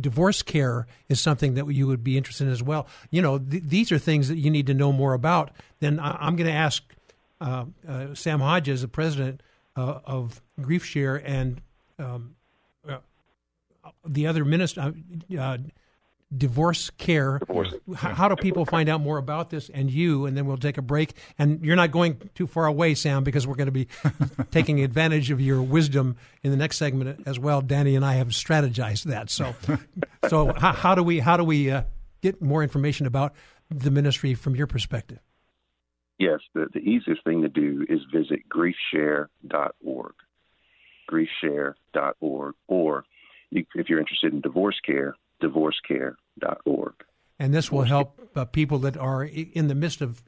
divorce 0.00 0.42
care 0.42 0.86
is 1.08 1.20
something 1.20 1.54
that 1.54 1.66
you 1.68 1.86
would 1.86 2.02
be 2.02 2.16
interested 2.16 2.46
in 2.46 2.52
as 2.52 2.62
well. 2.62 2.86
You 3.10 3.22
know, 3.22 3.38
th- 3.38 3.62
these 3.64 3.92
are 3.92 3.98
things 3.98 4.28
that 4.28 4.38
you 4.38 4.50
need 4.50 4.66
to 4.66 4.74
know 4.74 4.92
more 4.92 5.14
about. 5.14 5.50
Then 5.80 6.00
I- 6.00 6.26
am 6.26 6.36
going 6.36 6.48
to 6.48 6.56
ask 6.56 6.82
uh, 7.40 7.66
uh, 7.88 8.14
Sam 8.14 8.40
Hodges, 8.40 8.82
the 8.82 8.88
president 8.88 9.42
uh, 9.76 10.00
of 10.04 10.42
Grief 10.60 10.84
Share, 10.84 11.16
and 11.16 11.60
um, 11.98 12.34
the 14.06 14.26
other 14.26 14.44
minister, 14.44 14.80
uh, 14.80 15.38
uh, 15.38 15.58
divorce 16.36 16.90
care. 16.90 17.38
Divorce. 17.38 17.74
How, 17.96 18.14
how, 18.14 18.28
do 18.28 18.36
people 18.36 18.64
find 18.64 18.88
out 18.88 19.00
more 19.00 19.18
about 19.18 19.50
this 19.50 19.68
and 19.68 19.90
you? 19.90 20.26
And 20.26 20.36
then 20.36 20.46
we'll 20.46 20.56
take 20.56 20.78
a 20.78 20.82
break. 20.82 21.14
And 21.38 21.64
you're 21.64 21.76
not 21.76 21.90
going 21.90 22.30
too 22.34 22.46
far 22.46 22.66
away, 22.66 22.94
Sam, 22.94 23.24
because 23.24 23.46
we're 23.46 23.56
going 23.56 23.66
to 23.66 23.72
be 23.72 23.88
taking 24.50 24.82
advantage 24.82 25.30
of 25.30 25.40
your 25.40 25.62
wisdom 25.62 26.16
in 26.42 26.50
the 26.50 26.56
next 26.56 26.76
segment 26.76 27.22
as 27.26 27.38
well. 27.38 27.60
Danny 27.60 27.96
and 27.96 28.04
I 28.04 28.14
have 28.14 28.28
strategized 28.28 29.04
that. 29.04 29.30
So, 29.30 29.54
so 30.28 30.52
how, 30.52 30.72
how, 30.72 30.94
do 30.94 31.02
we 31.02 31.18
how 31.18 31.36
do 31.36 31.44
we 31.44 31.70
uh, 31.70 31.82
get 32.20 32.40
more 32.40 32.62
information 32.62 33.06
about 33.06 33.34
the 33.70 33.90
ministry 33.90 34.34
from 34.34 34.54
your 34.54 34.66
perspective? 34.66 35.18
Yes, 36.18 36.40
the, 36.54 36.66
the 36.72 36.80
easiest 36.80 37.24
thing 37.24 37.42
to 37.42 37.48
do 37.48 37.86
is 37.88 38.00
visit 38.12 38.40
griefshare.org. 38.48 40.12
Griefshare.org, 41.10 42.54
or 42.68 43.04
you, 43.50 43.64
if 43.74 43.88
you're 43.88 44.00
interested 44.00 44.32
in 44.32 44.40
divorce 44.40 44.80
care, 44.84 45.14
divorcecare.org. 45.42 46.94
And 47.38 47.54
this 47.54 47.72
will 47.72 47.84
help 47.84 48.20
uh, 48.36 48.44
people 48.44 48.78
that 48.80 48.96
are 48.96 49.24
in 49.24 49.68
the 49.68 49.74
midst 49.74 50.02
of 50.02 50.22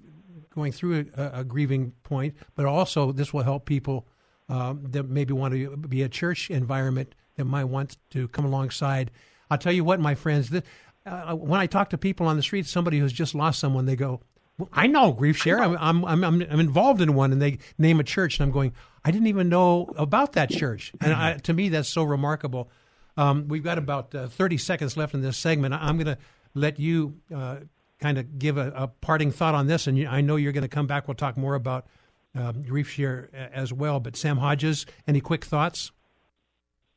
going 0.54 0.72
through 0.72 1.06
a, 1.16 1.40
a 1.40 1.44
grieving 1.44 1.92
point, 2.02 2.34
but 2.54 2.66
also 2.66 3.12
this 3.12 3.32
will 3.32 3.42
help 3.42 3.66
people 3.66 4.06
um, 4.48 4.86
that 4.90 5.08
maybe 5.08 5.32
want 5.32 5.54
to 5.54 5.76
be 5.76 6.02
a 6.02 6.08
church 6.08 6.50
environment 6.50 7.14
that 7.36 7.44
might 7.44 7.64
want 7.64 7.96
to 8.10 8.28
come 8.28 8.44
alongside. 8.44 9.10
I'll 9.50 9.58
tell 9.58 9.72
you 9.72 9.84
what, 9.84 10.00
my 10.00 10.14
friends, 10.14 10.50
this, 10.50 10.62
uh, 11.04 11.34
when 11.34 11.60
I 11.60 11.66
talk 11.66 11.90
to 11.90 11.98
people 11.98 12.26
on 12.26 12.36
the 12.36 12.42
street, 12.42 12.66
somebody 12.66 12.98
who's 12.98 13.12
just 13.12 13.34
lost 13.34 13.60
someone, 13.60 13.86
they 13.86 13.96
go, 13.96 14.20
well, 14.58 14.68
"I 14.72 14.86
know 14.86 15.12
grief 15.12 15.36
share. 15.36 15.60
I'm, 15.60 15.76
I'm 15.76 16.04
I'm 16.04 16.24
I'm 16.24 16.60
involved 16.60 17.00
in 17.00 17.14
one," 17.14 17.32
and 17.32 17.40
they 17.40 17.58
name 17.78 17.98
a 17.98 18.04
church, 18.04 18.38
and 18.38 18.46
I'm 18.46 18.52
going, 18.52 18.72
"I 19.04 19.10
didn't 19.10 19.26
even 19.26 19.48
know 19.48 19.92
about 19.96 20.34
that 20.34 20.50
church." 20.50 20.92
And 21.00 21.12
I, 21.12 21.38
to 21.38 21.52
me, 21.52 21.70
that's 21.70 21.88
so 21.88 22.02
remarkable. 22.02 22.70
Um, 23.16 23.48
we've 23.48 23.64
got 23.64 23.78
about 23.78 24.14
uh, 24.14 24.28
30 24.28 24.58
seconds 24.58 24.96
left 24.96 25.14
in 25.14 25.20
this 25.20 25.36
segment. 25.36 25.74
I'm 25.74 25.96
going 25.96 26.16
to 26.16 26.18
let 26.54 26.78
you 26.78 27.20
uh, 27.34 27.56
kind 28.00 28.18
of 28.18 28.38
give 28.38 28.56
a, 28.56 28.72
a, 28.74 28.88
parting 28.88 29.30
thought 29.30 29.54
on 29.54 29.66
this, 29.66 29.86
and 29.86 30.06
I 30.08 30.20
know 30.20 30.36
you're 30.36 30.52
going 30.52 30.62
to 30.62 30.68
come 30.68 30.86
back. 30.86 31.08
We'll 31.08 31.14
talk 31.14 31.36
more 31.36 31.54
about 31.54 31.86
um, 32.34 32.62
grief 32.62 32.88
share 32.88 33.28
as 33.52 33.72
well. 33.72 34.00
But 34.00 34.16
Sam 34.16 34.38
Hodges, 34.38 34.86
any 35.06 35.20
quick 35.20 35.44
thoughts? 35.44 35.92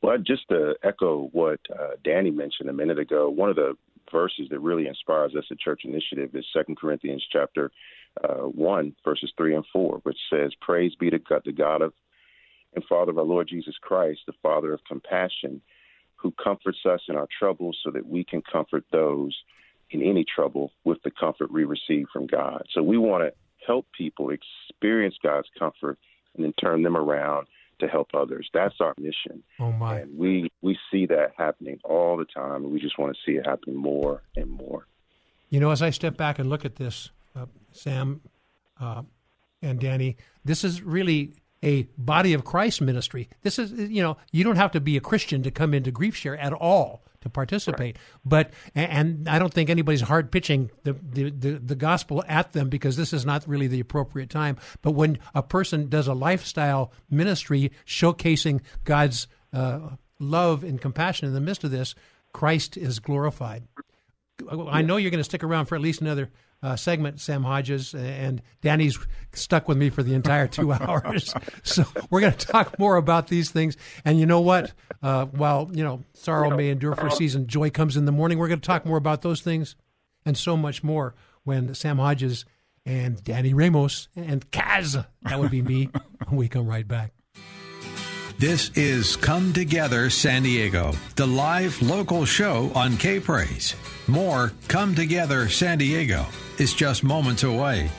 Well, 0.02 0.18
just 0.18 0.48
to 0.48 0.74
echo 0.82 1.28
what 1.32 1.60
uh, 1.70 1.96
Danny 2.04 2.30
mentioned 2.30 2.68
a 2.68 2.72
minute 2.72 2.98
ago, 2.98 3.28
one 3.28 3.50
of 3.50 3.56
the 3.56 3.76
verses 4.12 4.48
that 4.50 4.60
really 4.60 4.86
inspires 4.86 5.34
us 5.34 5.44
at 5.50 5.58
Church 5.58 5.82
Initiative 5.84 6.34
is 6.34 6.44
Second 6.52 6.76
Corinthians 6.76 7.24
chapter 7.30 7.70
uh, 8.22 8.44
one, 8.44 8.94
verses 9.04 9.32
three 9.36 9.54
and 9.54 9.64
four, 9.72 10.00
which 10.04 10.18
says, 10.30 10.52
"Praise 10.60 10.94
be 10.94 11.10
to 11.10 11.18
God, 11.18 11.42
the 11.44 11.52
God 11.52 11.82
of 11.82 11.92
and 12.74 12.84
Father 12.84 13.10
of 13.10 13.18
our 13.18 13.24
Lord 13.24 13.48
Jesus 13.48 13.74
Christ, 13.80 14.20
the 14.26 14.34
Father 14.42 14.72
of 14.72 14.84
compassion, 14.84 15.60
who 16.26 16.34
comforts 16.42 16.78
us 16.84 17.00
in 17.08 17.16
our 17.16 17.28
troubles, 17.38 17.78
so 17.84 17.90
that 17.92 18.06
we 18.06 18.24
can 18.24 18.42
comfort 18.42 18.84
those 18.90 19.36
in 19.90 20.02
any 20.02 20.24
trouble 20.24 20.72
with 20.84 21.00
the 21.04 21.10
comfort 21.10 21.52
we 21.52 21.64
receive 21.64 22.06
from 22.12 22.26
God." 22.26 22.66
So 22.72 22.82
we 22.82 22.98
want 22.98 23.22
to 23.24 23.32
help 23.64 23.86
people 23.96 24.30
experience 24.30 25.16
God's 25.22 25.48
comfort 25.56 25.98
and 26.34 26.44
then 26.44 26.52
turn 26.54 26.82
them 26.82 26.96
around 26.96 27.46
to 27.78 27.86
help 27.86 28.08
others. 28.14 28.48
That's 28.52 28.74
our 28.80 28.94
mission. 28.98 29.42
Oh 29.60 29.70
my! 29.72 30.00
And 30.00 30.18
we 30.18 30.50
we 30.62 30.76
see 30.90 31.06
that 31.06 31.32
happening 31.36 31.78
all 31.84 32.16
the 32.16 32.24
time, 32.24 32.64
and 32.64 32.72
we 32.72 32.80
just 32.80 32.98
want 32.98 33.14
to 33.14 33.18
see 33.24 33.36
it 33.36 33.46
happen 33.46 33.76
more 33.76 34.22
and 34.34 34.50
more. 34.50 34.86
You 35.50 35.60
know, 35.60 35.70
as 35.70 35.82
I 35.82 35.90
step 35.90 36.16
back 36.16 36.38
and 36.38 36.50
look 36.50 36.64
at 36.64 36.76
this, 36.76 37.10
uh, 37.36 37.46
Sam 37.70 38.20
uh, 38.80 39.02
and 39.62 39.78
Danny, 39.78 40.16
this 40.44 40.64
is 40.64 40.82
really 40.82 41.34
a 41.62 41.84
body 41.96 42.32
of 42.34 42.44
Christ 42.44 42.80
ministry. 42.80 43.28
This 43.42 43.58
is, 43.58 43.72
you 43.72 44.02
know, 44.02 44.16
you 44.32 44.44
don't 44.44 44.56
have 44.56 44.72
to 44.72 44.80
be 44.80 44.96
a 44.96 45.00
Christian 45.00 45.42
to 45.42 45.50
come 45.50 45.74
into 45.74 45.90
grief 45.90 46.14
share 46.16 46.36
at 46.36 46.52
all 46.52 47.02
to 47.22 47.30
participate. 47.30 47.96
Right. 47.96 48.20
But 48.24 48.50
and 48.74 49.28
I 49.28 49.38
don't 49.38 49.52
think 49.52 49.68
anybody's 49.70 50.02
hard 50.02 50.30
pitching 50.30 50.70
the, 50.84 50.92
the, 50.92 51.30
the 51.30 51.52
the 51.58 51.74
gospel 51.74 52.24
at 52.28 52.52
them 52.52 52.68
because 52.68 52.96
this 52.96 53.12
is 53.12 53.26
not 53.26 53.46
really 53.48 53.66
the 53.66 53.80
appropriate 53.80 54.30
time. 54.30 54.56
But 54.82 54.92
when 54.92 55.18
a 55.34 55.42
person 55.42 55.88
does 55.88 56.08
a 56.08 56.14
lifestyle 56.14 56.92
ministry 57.10 57.72
showcasing 57.86 58.60
God's 58.84 59.26
uh, 59.52 59.90
love 60.18 60.62
and 60.62 60.80
compassion 60.80 61.28
in 61.28 61.34
the 61.34 61.40
midst 61.40 61.64
of 61.64 61.70
this, 61.70 61.94
Christ 62.32 62.76
is 62.76 62.98
glorified. 62.98 63.64
I 64.50 64.82
know 64.82 64.98
you're 64.98 65.10
going 65.10 65.18
to 65.18 65.24
stick 65.24 65.42
around 65.42 65.66
for 65.66 65.74
at 65.76 65.80
least 65.80 66.02
another 66.02 66.30
uh, 66.62 66.76
segment, 66.76 67.20
Sam 67.20 67.42
Hodges, 67.42 67.94
and 67.94 68.42
Danny's 68.60 68.98
stuck 69.32 69.68
with 69.68 69.76
me 69.76 69.90
for 69.90 70.02
the 70.02 70.14
entire 70.14 70.46
two 70.46 70.72
hours. 70.72 71.34
so 71.62 71.84
we're 72.10 72.20
going 72.20 72.32
to 72.32 72.46
talk 72.46 72.78
more 72.78 72.96
about 72.96 73.28
these 73.28 73.50
things. 73.50 73.76
And 74.04 74.18
you 74.18 74.26
know 74.26 74.40
what? 74.40 74.72
Uh, 75.02 75.26
while 75.26 75.70
you 75.72 75.84
know 75.84 76.02
sorrow 76.14 76.56
may 76.56 76.70
endure 76.70 76.94
for 76.94 77.08
a 77.08 77.12
season, 77.12 77.46
joy 77.46 77.70
comes 77.70 77.96
in 77.96 78.04
the 78.04 78.12
morning. 78.12 78.38
We're 78.38 78.48
going 78.48 78.60
to 78.60 78.66
talk 78.66 78.84
more 78.84 78.98
about 78.98 79.22
those 79.22 79.40
things 79.40 79.76
and 80.24 80.36
so 80.36 80.56
much 80.56 80.82
more 80.82 81.14
when 81.44 81.74
Sam 81.74 81.98
Hodges 81.98 82.44
and 82.84 83.22
Danny 83.22 83.54
Ramos 83.54 84.08
and 84.16 84.48
Caz, 84.50 85.06
that 85.22 85.38
would 85.38 85.50
be 85.50 85.62
me, 85.62 85.90
we 86.30 86.48
come 86.48 86.66
right 86.66 86.86
back. 86.86 87.12
This 88.38 88.70
is 88.76 89.16
Come 89.16 89.54
Together 89.54 90.10
San 90.10 90.42
Diego, 90.42 90.92
the 91.14 91.26
live 91.26 91.80
local 91.80 92.26
show 92.26 92.70
on 92.74 92.98
K 92.98 93.18
Praise. 93.18 93.74
More 94.08 94.52
Come 94.68 94.94
Together 94.94 95.48
San 95.48 95.78
Diego 95.78 96.26
is 96.58 96.74
just 96.74 97.02
moments 97.02 97.44
away. 97.44 97.90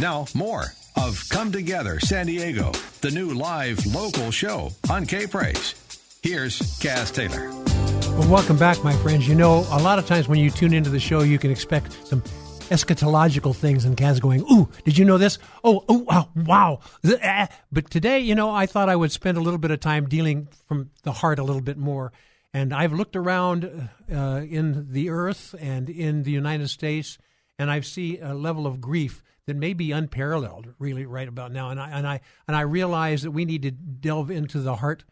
Now, 0.00 0.26
more 0.34 0.64
of 0.96 1.22
Come 1.30 1.52
Together 1.52 2.00
San 2.00 2.26
Diego, 2.26 2.72
the 3.00 3.12
new 3.12 3.32
live 3.32 3.86
local 3.86 4.32
show 4.32 4.72
on 4.90 5.06
K 5.06 5.28
Praise. 5.28 5.76
Here's 6.20 6.58
Caz 6.80 7.14
Taylor. 7.14 7.48
Well, 8.18 8.28
welcome 8.28 8.58
back, 8.58 8.82
my 8.82 8.96
friends. 8.96 9.28
You 9.28 9.36
know, 9.36 9.64
a 9.70 9.80
lot 9.80 10.00
of 10.00 10.06
times 10.06 10.26
when 10.26 10.40
you 10.40 10.50
tune 10.50 10.74
into 10.74 10.90
the 10.90 10.98
show, 10.98 11.22
you 11.22 11.38
can 11.38 11.52
expect 11.52 11.92
some 12.08 12.24
eschatological 12.68 13.54
things, 13.54 13.84
and 13.84 13.96
Caz 13.96 14.20
going, 14.20 14.42
"Ooh, 14.50 14.68
did 14.84 14.98
you 14.98 15.04
know 15.04 15.18
this? 15.18 15.38
Oh, 15.62 15.84
oh, 15.88 15.98
wow, 15.98 16.28
wow!" 16.34 16.80
Eh. 17.04 17.46
But 17.72 17.90
today, 17.90 18.20
you 18.20 18.34
know, 18.34 18.50
I 18.50 18.66
thought 18.66 18.88
I 18.88 18.96
would 18.96 19.12
spend 19.12 19.38
a 19.38 19.40
little 19.40 19.58
bit 19.58 19.70
of 19.70 19.80
time 19.80 20.08
dealing 20.08 20.48
from 20.66 20.90
the 21.02 21.12
heart 21.12 21.38
a 21.38 21.44
little 21.44 21.62
bit 21.62 21.78
more. 21.78 22.12
And 22.52 22.72
I've 22.72 22.92
looked 22.92 23.16
around 23.16 23.88
uh, 24.12 24.42
in 24.48 24.92
the 24.92 25.10
earth 25.10 25.54
and 25.58 25.90
in 25.90 26.22
the 26.22 26.30
United 26.30 26.68
States, 26.68 27.18
and 27.58 27.70
I 27.70 27.80
see 27.80 28.18
a 28.18 28.32
level 28.32 28.66
of 28.66 28.80
grief 28.80 29.24
that 29.46 29.56
may 29.56 29.74
be 29.74 29.92
unparalleled, 29.92 30.74
really, 30.78 31.04
right 31.04 31.28
about 31.28 31.52
now. 31.52 31.70
And 31.70 31.80
I 31.80 31.90
and 31.90 32.06
I 32.06 32.20
and 32.46 32.56
I 32.56 32.60
realize 32.60 33.22
that 33.22 33.32
we 33.32 33.44
need 33.44 33.62
to 33.62 33.70
delve 33.70 34.30
into 34.30 34.60
the 34.60 34.76
heart 34.76 35.04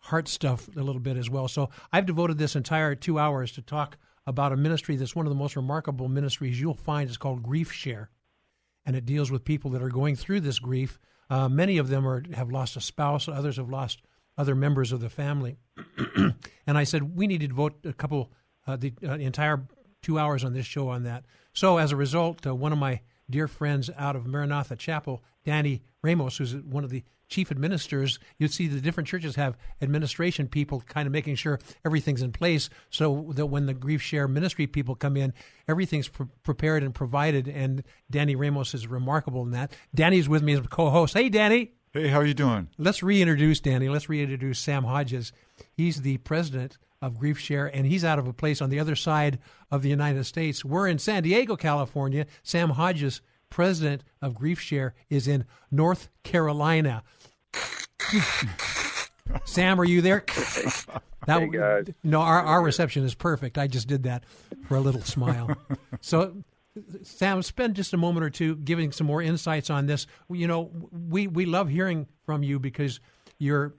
heart 0.00 0.28
stuff 0.28 0.68
a 0.76 0.80
little 0.80 1.00
bit 1.00 1.16
as 1.16 1.28
well. 1.28 1.48
So 1.48 1.70
I've 1.92 2.06
devoted 2.06 2.38
this 2.38 2.56
entire 2.56 2.94
two 2.94 3.18
hours 3.18 3.52
to 3.52 3.62
talk 3.62 3.98
about 4.28 4.52
a 4.52 4.56
ministry 4.56 4.94
that's 4.94 5.16
one 5.16 5.24
of 5.24 5.30
the 5.30 5.38
most 5.38 5.56
remarkable 5.56 6.06
ministries 6.06 6.60
you'll 6.60 6.74
find. 6.74 7.08
It's 7.08 7.16
called 7.16 7.42
Grief 7.42 7.72
Share, 7.72 8.10
and 8.84 8.94
it 8.94 9.06
deals 9.06 9.30
with 9.30 9.42
people 9.42 9.70
that 9.70 9.82
are 9.82 9.88
going 9.88 10.16
through 10.16 10.40
this 10.40 10.58
grief. 10.58 10.98
Uh, 11.30 11.48
many 11.48 11.78
of 11.78 11.88
them 11.88 12.06
are 12.06 12.22
have 12.34 12.50
lost 12.50 12.76
a 12.76 12.80
spouse, 12.82 13.26
others 13.26 13.56
have 13.56 13.70
lost 13.70 14.02
other 14.36 14.54
members 14.54 14.92
of 14.92 15.00
the 15.00 15.08
family. 15.08 15.56
and 16.66 16.78
I 16.78 16.84
said 16.84 17.16
we 17.16 17.26
need 17.26 17.40
to 17.40 17.48
devote 17.48 17.78
a 17.84 17.94
couple, 17.94 18.30
uh, 18.66 18.76
the 18.76 18.92
uh, 19.02 19.14
entire 19.14 19.66
two 20.02 20.18
hours 20.18 20.44
on 20.44 20.52
this 20.52 20.66
show 20.66 20.88
on 20.90 21.04
that. 21.04 21.24
So 21.54 21.78
as 21.78 21.90
a 21.90 21.96
result, 21.96 22.46
uh, 22.46 22.54
one 22.54 22.72
of 22.72 22.78
my 22.78 23.00
dear 23.30 23.48
friends 23.48 23.88
out 23.96 24.14
of 24.14 24.26
Maranatha 24.26 24.76
Chapel, 24.76 25.24
Danny 25.44 25.82
Ramos, 26.02 26.36
who's 26.36 26.54
one 26.54 26.84
of 26.84 26.90
the 26.90 27.02
chief 27.28 27.50
administrators, 27.50 28.18
you'd 28.38 28.52
see 28.52 28.66
the 28.66 28.80
different 28.80 29.08
churches 29.08 29.36
have 29.36 29.56
administration 29.80 30.48
people 30.48 30.80
kind 30.80 31.06
of 31.06 31.12
making 31.12 31.36
sure 31.36 31.58
everything's 31.84 32.22
in 32.22 32.32
place 32.32 32.70
so 32.90 33.30
that 33.34 33.46
when 33.46 33.66
the 33.66 33.74
grief 33.74 34.02
share 34.02 34.26
ministry 34.26 34.66
people 34.66 34.94
come 34.94 35.16
in, 35.16 35.32
everything's 35.68 36.08
pre- 36.08 36.26
prepared 36.42 36.82
and 36.82 36.94
provided. 36.94 37.48
And 37.48 37.82
Danny 38.10 38.34
Ramos 38.34 38.74
is 38.74 38.86
remarkable 38.86 39.42
in 39.42 39.50
that. 39.52 39.72
Danny's 39.94 40.28
with 40.28 40.42
me 40.42 40.54
as 40.54 40.60
co-host. 40.68 41.14
Hey, 41.14 41.28
Danny. 41.28 41.72
Hey, 41.92 42.08
how 42.08 42.18
are 42.18 42.26
you 42.26 42.34
doing? 42.34 42.68
Let's 42.76 43.02
reintroduce 43.02 43.60
Danny. 43.60 43.88
Let's 43.88 44.08
reintroduce 44.08 44.58
Sam 44.58 44.84
Hodges. 44.84 45.32
He's 45.72 46.02
the 46.02 46.18
president 46.18 46.76
of 47.00 47.18
Grief 47.18 47.38
Share, 47.38 47.66
and 47.66 47.86
he's 47.86 48.04
out 48.04 48.18
of 48.18 48.26
a 48.26 48.32
place 48.32 48.60
on 48.60 48.70
the 48.70 48.80
other 48.80 48.96
side 48.96 49.38
of 49.70 49.82
the 49.82 49.88
United 49.88 50.24
States. 50.24 50.64
We're 50.64 50.88
in 50.88 50.98
San 50.98 51.22
Diego, 51.22 51.56
California. 51.56 52.26
Sam 52.42 52.70
Hodges, 52.70 53.20
president 53.50 54.04
of 54.20 54.34
Grief 54.34 54.60
Share, 54.60 54.94
is 55.08 55.26
in 55.28 55.46
North 55.70 56.08
Carolina. 56.24 57.04
Sam, 59.44 59.80
are 59.80 59.84
you 59.84 60.00
there? 60.00 60.24
That, 61.26 61.40
hey 61.40 61.48
guys. 61.48 61.86
No, 62.02 62.20
our, 62.20 62.40
our 62.40 62.62
reception 62.62 63.04
is 63.04 63.14
perfect. 63.14 63.58
I 63.58 63.66
just 63.66 63.86
did 63.86 64.04
that 64.04 64.24
for 64.66 64.76
a 64.76 64.80
little 64.80 65.02
smile. 65.02 65.56
so, 66.00 66.42
Sam, 67.02 67.42
spend 67.42 67.74
just 67.74 67.92
a 67.92 67.96
moment 67.96 68.24
or 68.24 68.30
two 68.30 68.56
giving 68.56 68.92
some 68.92 69.06
more 69.06 69.20
insights 69.20 69.68
on 69.68 69.86
this. 69.86 70.06
You 70.30 70.46
know, 70.46 70.70
we, 70.90 71.26
we 71.26 71.44
love 71.44 71.68
hearing 71.68 72.06
from 72.24 72.42
you 72.42 72.58
because 72.58 73.00
your 73.38 73.74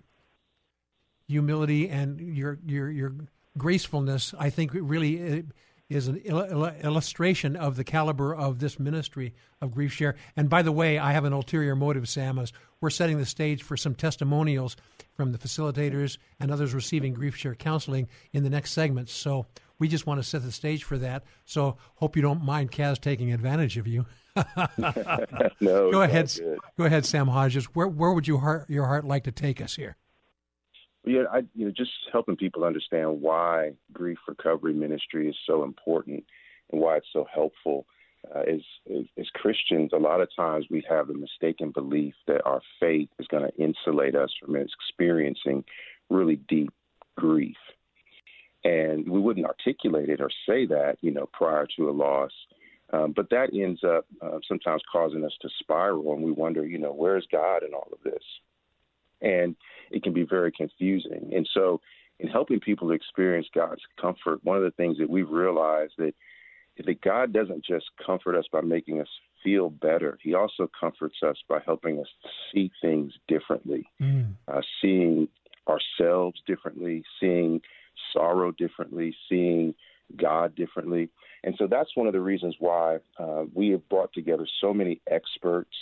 humility 1.27 1.89
and 1.89 2.19
your 2.19 2.59
your 2.65 2.89
your 2.89 3.15
gracefulness, 3.57 4.33
I 4.37 4.49
think, 4.49 4.71
really 4.73 5.39
uh, 5.39 5.41
is 5.89 6.07
an 6.07 6.17
illustration 6.17 7.55
of 7.55 7.75
the 7.75 7.83
caliber 7.83 8.33
of 8.33 8.59
this 8.59 8.79
ministry 8.79 9.33
of 9.59 9.71
Grief 9.71 9.91
Share. 9.91 10.15
And 10.37 10.49
by 10.49 10.61
the 10.61 10.71
way, 10.71 10.99
I 10.99 11.13
have 11.13 11.25
an 11.25 11.33
ulterior 11.33 11.75
motive, 11.75 12.07
Sam, 12.07 12.37
as 12.37 12.53
we're 12.79 12.91
setting 12.91 13.17
the 13.17 13.25
stage 13.25 13.63
for 13.63 13.75
some 13.75 13.95
testimonials 13.95 14.77
from 15.15 15.31
the 15.31 15.37
facilitators 15.39 16.17
and 16.39 16.51
others 16.51 16.73
receiving 16.73 17.13
Grief 17.13 17.35
Share 17.35 17.55
counseling 17.55 18.07
in 18.33 18.43
the 18.43 18.49
next 18.49 18.71
segment. 18.71 19.09
So 19.09 19.47
we 19.79 19.87
just 19.87 20.05
want 20.05 20.21
to 20.21 20.27
set 20.27 20.43
the 20.43 20.51
stage 20.51 20.83
for 20.83 20.97
that. 20.99 21.23
So 21.45 21.77
hope 21.95 22.15
you 22.15 22.21
don't 22.21 22.43
mind 22.43 22.71
Caz 22.71 22.99
taking 22.99 23.33
advantage 23.33 23.77
of 23.77 23.87
you. 23.87 24.05
no, 25.59 25.91
go 25.91 26.01
ahead. 26.03 26.31
Go 26.77 26.85
ahead, 26.85 27.05
Sam 27.05 27.27
Hodges. 27.27 27.65
Where 27.65 27.87
where 27.87 28.11
would 28.11 28.27
your 28.27 28.39
heart 28.39 28.69
your 28.69 28.85
heart 28.85 29.05
like 29.05 29.23
to 29.23 29.31
take 29.31 29.59
us 29.59 29.75
here? 29.75 29.97
Yeah, 31.05 31.23
I, 31.31 31.39
you 31.55 31.65
know, 31.65 31.71
just 31.71 31.91
helping 32.11 32.35
people 32.35 32.63
understand 32.63 33.21
why 33.21 33.71
grief 33.93 34.17
recovery 34.27 34.73
ministry 34.73 35.29
is 35.29 35.35
so 35.47 35.63
important 35.63 36.23
and 36.71 36.81
why 36.81 36.97
it's 36.97 37.07
so 37.13 37.25
helpful. 37.33 37.85
Uh, 38.35 38.39
as, 38.41 38.59
as, 39.17 39.29
Christians, 39.33 39.91
a 39.93 39.97
lot 39.97 40.19
of 40.19 40.27
times 40.35 40.65
we 40.69 40.83
have 40.89 41.07
the 41.07 41.13
mistaken 41.13 41.71
belief 41.71 42.13
that 42.27 42.45
our 42.45 42.61
faith 42.77 43.07
is 43.17 43.27
going 43.27 43.49
to 43.49 43.63
insulate 43.63 44.13
us 44.13 44.29
from 44.41 44.57
experiencing 44.57 45.63
really 46.09 46.35
deep 46.49 46.73
grief, 47.15 47.55
and 48.65 49.07
we 49.07 49.21
wouldn't 49.21 49.45
articulate 49.45 50.09
it 50.09 50.19
or 50.19 50.29
say 50.45 50.65
that, 50.65 50.97
you 50.99 51.11
know, 51.11 51.29
prior 51.31 51.65
to 51.77 51.89
a 51.89 51.91
loss. 51.91 52.31
Um, 52.91 53.13
but 53.15 53.29
that 53.29 53.51
ends 53.53 53.83
up 53.85 54.05
uh, 54.21 54.39
sometimes 54.47 54.81
causing 54.91 55.23
us 55.23 55.33
to 55.41 55.49
spiral, 55.59 56.13
and 56.13 56.21
we 56.21 56.31
wonder, 56.31 56.65
you 56.65 56.77
know, 56.77 56.91
where's 56.91 57.25
God 57.31 57.63
in 57.63 57.73
all 57.73 57.87
of 57.93 57.99
this? 58.03 58.23
And 59.21 59.55
it 59.91 60.03
can 60.03 60.13
be 60.13 60.23
very 60.23 60.51
confusing. 60.51 61.31
And 61.35 61.47
so, 61.53 61.81
in 62.19 62.27
helping 62.27 62.59
people 62.59 62.91
experience 62.91 63.47
God's 63.53 63.81
comfort, 63.99 64.43
one 64.43 64.57
of 64.57 64.63
the 64.63 64.71
things 64.71 64.97
that 64.97 65.09
we've 65.09 65.29
realized 65.29 65.93
that 65.97 66.13
that 66.85 67.01
God 67.01 67.33
doesn't 67.33 67.65
just 67.65 67.85
comfort 68.05 68.37
us 68.37 68.45
by 68.51 68.61
making 68.61 69.01
us 69.01 69.07
feel 69.43 69.69
better. 69.69 70.17
He 70.21 70.33
also 70.33 70.69
comforts 70.79 71.17
us 71.25 71.37
by 71.47 71.59
helping 71.65 71.99
us 71.99 72.07
see 72.53 72.71
things 72.81 73.13
differently, 73.27 73.89
mm. 74.01 74.33
uh, 74.47 74.61
seeing 74.81 75.27
ourselves 75.67 76.41
differently, 76.47 77.03
seeing 77.19 77.61
sorrow 78.13 78.51
differently, 78.51 79.15
seeing 79.27 79.73
God 80.15 80.55
differently. 80.55 81.09
And 81.43 81.55
so 81.57 81.67
that's 81.67 81.95
one 81.95 82.07
of 82.07 82.13
the 82.13 82.21
reasons 82.21 82.55
why 82.59 82.97
uh, 83.17 83.43
we 83.53 83.69
have 83.69 83.87
brought 83.89 84.11
together 84.13 84.47
so 84.61 84.73
many 84.73 85.01
experts, 85.09 85.75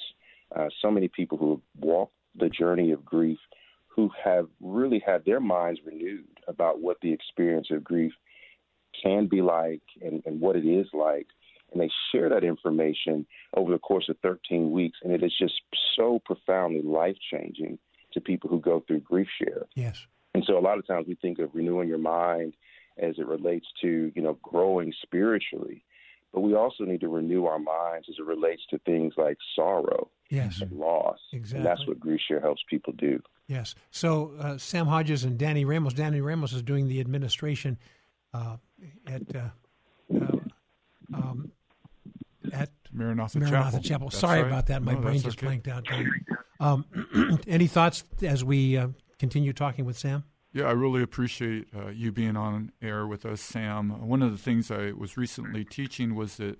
uh, 0.55 0.67
so 0.81 0.91
many 0.91 1.07
people 1.07 1.37
who 1.37 1.51
have 1.51 1.61
walked 1.79 2.13
the 2.37 2.49
journey 2.49 2.91
of 2.91 3.05
grief, 3.05 3.39
who 3.87 4.11
have 4.23 4.47
really 4.61 5.01
had 5.05 5.25
their 5.25 5.39
minds 5.39 5.79
renewed 5.85 6.27
about 6.47 6.81
what 6.81 6.97
the 7.01 7.11
experience 7.11 7.67
of 7.71 7.83
grief 7.83 8.13
can 9.01 9.27
be 9.27 9.41
like 9.41 9.81
and, 10.01 10.21
and 10.25 10.39
what 10.39 10.55
it 10.55 10.65
is 10.65 10.87
like. 10.93 11.27
And 11.71 11.81
they 11.81 11.89
share 12.11 12.29
that 12.29 12.43
information 12.43 13.25
over 13.55 13.71
the 13.71 13.79
course 13.79 14.07
of 14.07 14.17
13 14.21 14.71
weeks, 14.71 14.99
and 15.03 15.11
it 15.11 15.23
is 15.23 15.33
just 15.37 15.55
so 15.95 16.21
profoundly 16.23 16.81
life 16.81 17.17
changing 17.31 17.77
to 18.13 18.21
people 18.21 18.49
who 18.49 18.61
go 18.61 18.83
through 18.87 19.01
grief 19.01 19.27
share. 19.37 19.65
Yes. 19.75 20.05
And 20.33 20.43
so 20.45 20.57
a 20.57 20.61
lot 20.61 20.77
of 20.77 20.87
times 20.87 21.07
we 21.07 21.15
think 21.15 21.39
of 21.39 21.49
renewing 21.53 21.89
your 21.89 21.97
mind 21.97 22.53
as 22.97 23.15
it 23.17 23.27
relates 23.27 23.65
to, 23.81 24.11
you 24.15 24.21
know, 24.21 24.37
growing 24.43 24.93
spiritually. 25.01 25.83
But 26.33 26.41
we 26.41 26.55
also 26.55 26.83
need 26.83 27.01
to 27.01 27.09
renew 27.09 27.45
our 27.45 27.59
minds 27.59 28.07
as 28.09 28.15
it 28.19 28.25
relates 28.25 28.61
to 28.69 28.79
things 28.79 29.13
like 29.17 29.37
sorrow 29.55 30.09
yes. 30.29 30.61
and 30.61 30.71
loss. 30.71 31.17
Exactly. 31.33 31.57
And 31.57 31.65
that's 31.65 31.87
what 31.87 31.99
grief 31.99 32.21
share 32.27 32.39
helps 32.39 32.61
people 32.69 32.93
do. 32.93 33.21
Yes. 33.47 33.75
So 33.91 34.33
uh, 34.39 34.57
Sam 34.57 34.87
Hodges 34.87 35.23
and 35.23 35.37
Danny 35.37 35.65
Ramos. 35.65 35.93
Danny 35.93 36.21
Ramos 36.21 36.53
is 36.53 36.61
doing 36.61 36.87
the 36.87 36.99
administration 36.99 37.77
uh, 38.33 38.57
at 39.05 39.35
uh, 39.35 39.49
uh 40.13 40.37
um, 41.13 41.51
at 42.51 42.69
Maranatha, 42.91 43.39
Maranatha 43.39 43.79
Chapel. 43.79 44.09
Chapel. 44.09 44.11
Sorry 44.11 44.41
right. 44.41 44.47
about 44.47 44.67
that. 44.67 44.81
My 44.81 44.93
no, 44.93 44.99
brain 44.99 45.21
just 45.21 45.37
okay. 45.37 45.47
blanked 45.47 45.67
out. 45.67 45.87
Um, 46.59 47.39
any 47.47 47.67
thoughts 47.67 48.03
as 48.21 48.43
we 48.43 48.77
uh, 48.77 48.89
continue 49.19 49.53
talking 49.53 49.85
with 49.85 49.97
Sam? 49.97 50.23
Yeah, 50.53 50.65
I 50.65 50.71
really 50.71 51.03
appreciate 51.03 51.67
uh, 51.75 51.89
you 51.89 52.11
being 52.11 52.35
on 52.35 52.71
air 52.81 53.05
with 53.05 53.25
us, 53.25 53.41
Sam. 53.41 54.07
One 54.07 54.21
of 54.21 54.31
the 54.31 54.37
things 54.37 54.71
I 54.71 54.91
was 54.91 55.17
recently 55.17 55.63
teaching 55.63 56.15
was 56.15 56.37
that 56.37 56.59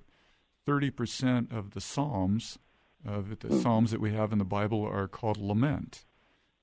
30% 0.68 1.52
of 1.52 1.72
the 1.72 1.82
Psalms, 1.82 2.60
of 3.06 3.40
the 3.40 3.60
Psalms 3.60 3.92
that 3.92 4.02
we 4.02 4.14
have 4.14 4.32
in 4.32 4.40
the 4.40 4.46
Bible, 4.46 4.84
are 4.84 5.08
called 5.08 5.38
lament. 5.38 6.06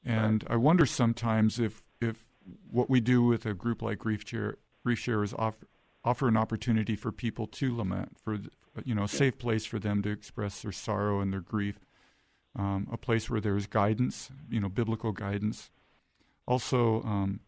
And 0.04 0.44
I 0.48 0.56
wonder 0.56 0.84
sometimes 0.84 1.58
if, 1.58 1.82
if 2.00 2.26
what 2.70 2.90
we 2.90 3.00
do 3.00 3.22
with 3.22 3.46
a 3.46 3.54
group 3.54 3.80
like 3.80 3.98
Grief 3.98 4.24
Share, 4.26 4.58
Grief 4.82 4.98
Share 4.98 5.22
is 5.22 5.32
offer, 5.34 5.66
offer 6.04 6.28
an 6.28 6.36
opportunity 6.36 6.96
for 6.96 7.10
people 7.10 7.46
to 7.46 7.74
lament, 7.74 8.18
for 8.22 8.38
you 8.84 8.94
know, 8.94 9.04
a 9.04 9.08
safe 9.08 9.38
place 9.38 9.64
for 9.64 9.78
them 9.78 10.02
to 10.02 10.10
express 10.10 10.62
their 10.62 10.72
sorrow 10.72 11.20
and 11.20 11.32
their 11.32 11.40
grief, 11.40 11.78
um, 12.56 12.88
a 12.92 12.98
place 12.98 13.30
where 13.30 13.40
there's 13.40 13.66
guidance, 13.66 14.30
you 14.50 14.60
know, 14.60 14.68
biblical 14.68 15.12
guidance 15.12 15.70
also, 16.46 17.02
um, 17.02 17.40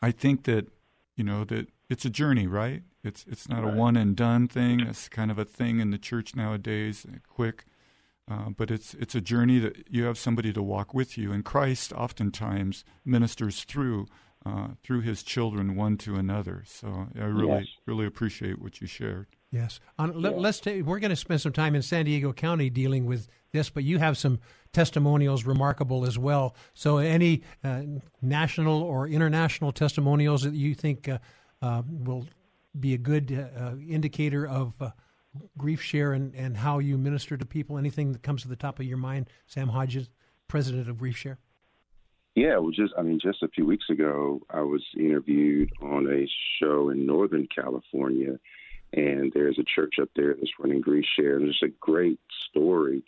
I 0.00 0.10
think 0.10 0.44
that 0.44 0.68
you 1.16 1.24
know 1.24 1.44
that 1.44 1.68
it's 1.88 2.04
a 2.04 2.10
journey, 2.10 2.46
right? 2.46 2.82
It's 3.02 3.24
it's 3.28 3.48
not 3.48 3.64
right. 3.64 3.74
a 3.74 3.76
one 3.76 3.96
and 3.96 4.14
done 4.14 4.48
thing. 4.48 4.80
It's 4.80 5.08
kind 5.08 5.30
of 5.30 5.38
a 5.38 5.44
thing 5.44 5.80
in 5.80 5.90
the 5.90 5.98
church 5.98 6.36
nowadays, 6.36 7.06
quick. 7.28 7.64
Uh, 8.30 8.50
but 8.50 8.70
it's 8.70 8.94
it's 8.94 9.14
a 9.14 9.20
journey 9.20 9.58
that 9.58 9.86
you 9.88 10.04
have 10.04 10.18
somebody 10.18 10.52
to 10.52 10.62
walk 10.62 10.92
with 10.92 11.16
you, 11.16 11.32
and 11.32 11.44
Christ 11.44 11.92
oftentimes 11.92 12.84
ministers 13.04 13.64
through 13.64 14.06
uh, 14.44 14.68
through 14.82 15.00
His 15.00 15.22
children 15.22 15.76
one 15.76 15.96
to 15.98 16.16
another. 16.16 16.62
So 16.66 17.08
I 17.18 17.24
really 17.24 17.48
yes. 17.48 17.66
really 17.86 18.06
appreciate 18.06 18.60
what 18.60 18.80
you 18.80 18.86
shared. 18.86 19.28
Yes. 19.50 19.80
On, 19.98 20.12
let, 20.20 20.34
us 20.34 20.60
take, 20.60 20.84
we're 20.84 20.98
going 20.98 21.10
to 21.10 21.16
spend 21.16 21.40
some 21.40 21.52
time 21.52 21.74
in 21.74 21.80
San 21.80 22.04
Diego 22.04 22.34
County 22.34 22.68
dealing 22.68 23.06
with 23.06 23.28
this, 23.50 23.70
but 23.70 23.82
you 23.82 23.98
have 23.98 24.18
some 24.18 24.40
testimonials 24.74 25.44
remarkable 25.44 26.04
as 26.04 26.18
well. 26.18 26.54
So, 26.74 26.98
any 26.98 27.42
uh, 27.64 27.82
national 28.20 28.82
or 28.82 29.08
international 29.08 29.72
testimonials 29.72 30.42
that 30.42 30.52
you 30.52 30.74
think 30.74 31.08
uh, 31.08 31.18
uh, 31.62 31.82
will 31.88 32.26
be 32.78 32.92
a 32.92 32.98
good 32.98 33.32
uh, 33.58 33.72
indicator 33.88 34.46
of 34.46 34.74
uh, 34.82 34.90
grief 35.56 35.82
share 35.82 36.12
and, 36.12 36.34
and 36.34 36.56
how 36.56 36.78
you 36.78 36.98
minister 36.98 37.36
to 37.36 37.46
people? 37.46 37.78
Anything 37.78 38.12
that 38.12 38.22
comes 38.22 38.42
to 38.42 38.48
the 38.48 38.56
top 38.56 38.78
of 38.78 38.86
your 38.86 38.96
mind, 38.96 39.28
Sam 39.46 39.68
Hodges, 39.68 40.10
president 40.48 40.88
of 40.88 40.98
Grief 40.98 41.16
Share? 41.16 41.38
Yeah, 42.34 42.58
well, 42.58 42.70
just 42.70 42.92
I 42.96 43.02
mean, 43.02 43.18
just 43.20 43.42
a 43.42 43.48
few 43.48 43.66
weeks 43.66 43.86
ago, 43.90 44.40
I 44.50 44.60
was 44.60 44.84
interviewed 44.96 45.72
on 45.82 46.06
a 46.06 46.26
show 46.60 46.90
in 46.90 47.04
Northern 47.04 47.48
California 47.52 48.38
and 48.92 49.32
there's 49.34 49.58
a 49.58 49.64
church 49.64 49.94
up 50.00 50.08
there 50.16 50.34
that's 50.34 50.52
running 50.58 50.80
Grief 50.80 51.04
Share. 51.16 51.36
And 51.36 51.44
there's 51.44 51.62
a 51.62 51.74
great 51.80 52.20
story 52.48 53.04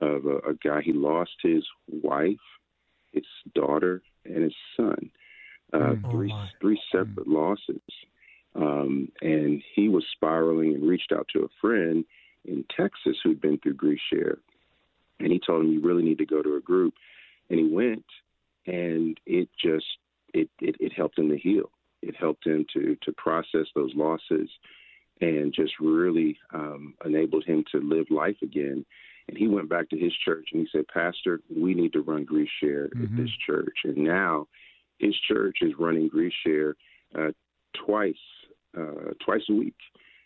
of 0.00 0.26
a, 0.26 0.36
a 0.38 0.54
guy. 0.62 0.82
He 0.82 0.92
lost 0.92 1.32
his 1.42 1.64
wife, 1.88 2.36
his 3.12 3.24
daughter, 3.54 4.02
and 4.24 4.42
his 4.42 4.54
son. 4.76 5.10
Uh, 5.72 5.78
mm. 5.78 6.10
three 6.10 6.32
oh 6.32 6.46
three 6.60 6.80
separate 6.90 7.26
mm. 7.26 7.34
losses. 7.34 7.80
Um, 8.54 9.10
and 9.20 9.62
he 9.74 9.88
was 9.88 10.04
spiraling 10.12 10.74
and 10.74 10.88
reached 10.88 11.12
out 11.12 11.26
to 11.32 11.44
a 11.44 11.60
friend 11.60 12.04
in 12.44 12.64
Texas 12.76 13.16
who'd 13.22 13.40
been 13.40 13.58
through 13.58 13.74
Grief 13.74 14.00
Share. 14.12 14.38
And 15.20 15.32
he 15.32 15.40
told 15.44 15.64
him, 15.64 15.72
You 15.72 15.80
really 15.80 16.02
need 16.02 16.18
to 16.18 16.26
go 16.26 16.42
to 16.42 16.56
a 16.56 16.60
group. 16.60 16.94
And 17.48 17.58
he 17.58 17.66
went, 17.66 18.04
and 18.66 19.18
it 19.26 19.48
just 19.62 19.86
it, 20.34 20.48
it, 20.60 20.76
it 20.80 20.92
helped 20.92 21.18
him 21.18 21.28
to 21.30 21.38
heal. 21.38 21.70
It 22.02 22.16
helped 22.16 22.46
him 22.46 22.66
to 22.74 22.96
to 23.02 23.12
process 23.12 23.66
those 23.74 23.92
losses 23.94 24.48
and 25.20 25.54
just 25.54 25.74
really 25.78 26.36
um, 26.52 26.94
enabled 27.04 27.44
him 27.44 27.64
to 27.72 27.78
live 27.78 28.06
life 28.10 28.36
again. 28.42 28.84
And 29.28 29.38
he 29.38 29.46
went 29.46 29.68
back 29.68 29.88
to 29.90 29.98
his 29.98 30.12
church 30.24 30.48
and 30.52 30.62
he 30.62 30.68
said, 30.72 30.88
Pastor, 30.92 31.40
we 31.54 31.74
need 31.74 31.92
to 31.92 32.02
run 32.02 32.24
Grief 32.24 32.48
Share 32.60 32.88
mm-hmm. 32.88 33.04
at 33.04 33.16
this 33.16 33.30
church. 33.46 33.76
And 33.84 33.98
now 33.98 34.48
his 34.98 35.14
church 35.28 35.58
is 35.62 35.72
running 35.78 36.08
Grief 36.08 36.32
Share 36.44 36.74
uh, 37.16 37.30
twice, 37.86 38.14
uh, 38.78 39.12
twice 39.24 39.42
a 39.50 39.54
week. 39.54 39.76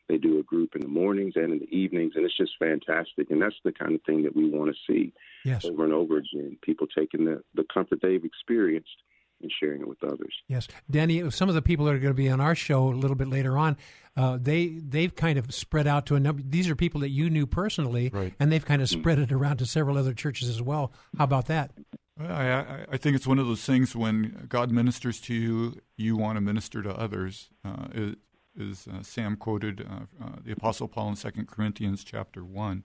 They 0.08 0.18
do 0.18 0.38
a 0.38 0.42
group 0.42 0.76
in 0.76 0.82
the 0.82 0.88
mornings 0.88 1.32
and 1.34 1.52
in 1.52 1.58
the 1.58 1.76
evenings, 1.76 2.12
and 2.14 2.24
it's 2.24 2.36
just 2.36 2.52
fantastic. 2.58 3.30
And 3.30 3.42
that's 3.42 3.56
the 3.64 3.72
kind 3.72 3.94
of 3.94 4.02
thing 4.02 4.22
that 4.22 4.36
we 4.36 4.48
want 4.48 4.72
to 4.72 4.92
see 4.92 5.12
yes. 5.44 5.64
over 5.64 5.84
and 5.84 5.92
over 5.92 6.18
again. 6.18 6.56
People 6.62 6.86
taking 6.86 7.24
the, 7.24 7.42
the 7.54 7.64
comfort 7.72 7.98
they've 8.02 8.24
experienced 8.24 9.02
and 9.42 9.52
sharing 9.60 9.80
it 9.80 9.88
with 9.88 10.02
others. 10.04 10.34
Yes, 10.48 10.68
Danny. 10.90 11.28
Some 11.30 11.48
of 11.48 11.54
the 11.54 11.62
people 11.62 11.86
that 11.86 11.94
are 11.94 11.98
going 11.98 12.12
to 12.12 12.16
be 12.16 12.28
on 12.28 12.40
our 12.40 12.54
show 12.54 12.88
a 12.88 12.90
little 12.90 13.16
bit 13.16 13.28
later 13.28 13.58
on, 13.58 13.76
uh, 14.16 14.38
they 14.40 14.68
they've 14.68 15.14
kind 15.14 15.38
of 15.38 15.52
spread 15.52 15.86
out 15.86 16.06
to 16.06 16.14
a 16.14 16.20
number. 16.20 16.42
These 16.46 16.70
are 16.70 16.76
people 16.76 17.00
that 17.00 17.10
you 17.10 17.28
knew 17.28 17.46
personally, 17.46 18.10
right. 18.12 18.32
and 18.38 18.50
they've 18.50 18.64
kind 18.64 18.80
of 18.80 18.88
spread 18.88 19.18
it 19.18 19.32
around 19.32 19.58
to 19.58 19.66
several 19.66 19.98
other 19.98 20.14
churches 20.14 20.48
as 20.48 20.62
well. 20.62 20.92
How 21.18 21.24
about 21.24 21.46
that? 21.46 21.72
I, 22.18 22.86
I 22.90 22.96
think 22.96 23.14
it's 23.14 23.26
one 23.26 23.38
of 23.38 23.46
those 23.46 23.64
things 23.64 23.94
when 23.94 24.46
God 24.48 24.70
ministers 24.70 25.20
to 25.22 25.34
you, 25.34 25.80
you 25.98 26.16
want 26.16 26.36
to 26.36 26.40
minister 26.40 26.82
to 26.82 26.96
others. 26.96 27.50
Uh, 27.62 28.12
is 28.56 28.88
uh, 28.88 29.02
Sam 29.02 29.36
quoted 29.36 29.80
uh, 29.80 30.24
uh, 30.24 30.36
the 30.44 30.52
Apostle 30.52 30.88
Paul 30.88 31.10
in 31.10 31.16
Second 31.16 31.48
Corinthians 31.48 32.04
chapter 32.04 32.44
one. 32.44 32.84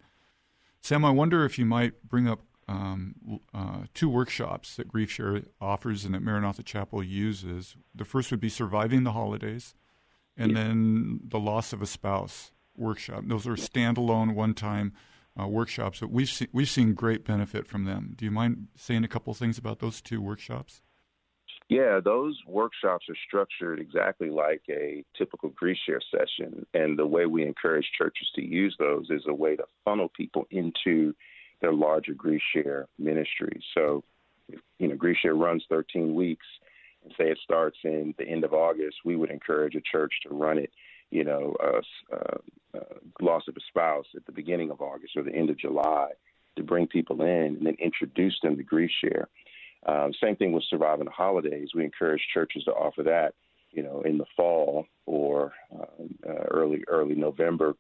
Sam, 0.82 1.06
I 1.06 1.12
wonder 1.12 1.46
if 1.46 1.60
you 1.60 1.66
might 1.66 2.04
bring 2.04 2.28
up 2.28 2.42
um, 2.68 3.40
uh, 3.54 3.82
two 3.94 4.10
workshops 4.10 4.76
that 4.76 4.88
Grief 4.88 5.12
Share 5.12 5.44
offers 5.60 6.06
and 6.06 6.14
that 6.16 6.22
Maranatha 6.22 6.64
Chapel 6.64 7.04
uses. 7.04 7.76
The 7.94 8.06
first 8.06 8.32
would 8.32 8.40
be 8.40 8.50
Surviving 8.50 9.04
the 9.04 9.12
Holidays, 9.12 9.76
and 10.38 10.56
then 10.56 11.20
the 11.28 11.40
Loss 11.40 11.74
of 11.74 11.82
a 11.82 11.86
Spouse 11.86 12.52
workshop. 12.76 13.24
Those 13.28 13.46
are 13.46 13.56
standalone, 13.56 14.34
one-time 14.34 14.94
uh, 15.40 15.48
workshops, 15.48 16.00
but 16.00 16.12
we've 16.12 16.30
seen, 16.30 16.48
we've 16.52 16.70
seen 16.70 16.94
great 16.94 17.26
benefit 17.26 17.68
from 17.68 17.86
them. 17.86 18.14
Do 18.18 18.26
you 18.26 18.32
mind 18.32 18.68
saying 18.76 19.04
a 19.04 19.10
couple 19.10 19.34
things 19.34 19.58
about 19.58 19.80
those 19.80 20.02
two 20.02 20.22
workshops? 20.22 20.82
Yeah, 21.72 22.02
those 22.04 22.38
workshops 22.46 23.06
are 23.08 23.16
structured 23.26 23.80
exactly 23.80 24.30
like 24.30 24.62
a 24.70 25.06
typical 25.18 25.48
grief 25.48 25.78
share 25.86 26.02
session. 26.12 26.66
And 26.74 27.00
the 27.00 27.06
way 27.06 27.28
we 27.28 27.44
encourage 27.44 27.90
churches 27.98 28.28
to 28.36 28.44
use 28.44 28.76
those 28.78 29.10
is 29.10 29.22
a 29.26 29.34
way 29.34 29.56
to 29.56 29.64
funnel 29.86 30.10
people 30.10 30.46
into 30.52 31.16
their 31.62 31.72
larger 31.72 32.14
grief 32.14 32.42
share 32.54 32.88
ministry. 33.00 33.64
So, 33.74 34.04
you 34.80 34.90
know, 34.90 34.98
grief 34.98 35.16
share 35.22 35.36
runs 35.36 35.64
13 35.70 36.14
weeks, 36.14 36.46
and 37.06 37.14
say 37.18 37.32
it 37.32 37.40
starts 37.42 37.78
in 37.86 38.16
the 38.18 38.28
end 38.28 38.44
of 38.44 38.54
August, 38.54 38.98
we 39.06 39.16
would 39.16 39.32
encourage 39.32 39.76
a 39.76 39.82
church 39.90 40.12
to 40.24 40.36
run 40.36 40.58
it, 40.58 40.72
you 41.10 41.24
know, 41.24 41.56
uh, 41.64 42.14
uh, 42.14 42.78
uh, 42.78 43.00
loss 43.22 43.44
of 43.48 43.56
a 43.56 43.62
spouse 43.70 44.08
at 44.18 44.26
the 44.26 44.34
beginning 44.34 44.72
of 44.72 44.82
August 44.82 45.16
or 45.16 45.24
the 45.24 45.34
end 45.34 45.50
of 45.50 45.58
July 45.58 46.10
to 46.58 46.64
bring 46.64 46.86
people 46.86 47.22
in 47.22 47.56
and 47.56 47.66
then 47.66 47.78
introduce 47.80 48.38
them 48.44 48.58
to 48.58 48.64
grief 48.64 48.92
share. 49.00 49.30
Um, 49.86 50.12
same 50.22 50.36
thing 50.36 50.52
with 50.52 50.64
surviving 50.70 51.06
the 51.06 51.12
holidays. 51.12 51.70
We 51.74 51.84
encourage 51.84 52.22
churches 52.34 52.64
to 52.66 52.72
offer 52.72 53.04
that, 53.04 53.34
you 53.72 53.82
know, 53.82 54.02
in 54.02 54.18
the 54.18 54.26
fall 54.36 54.86
or 55.06 55.54
uh, 55.74 56.30
uh, 56.30 56.44
early 56.52 56.84
early 56.88 57.16
November 57.16 57.76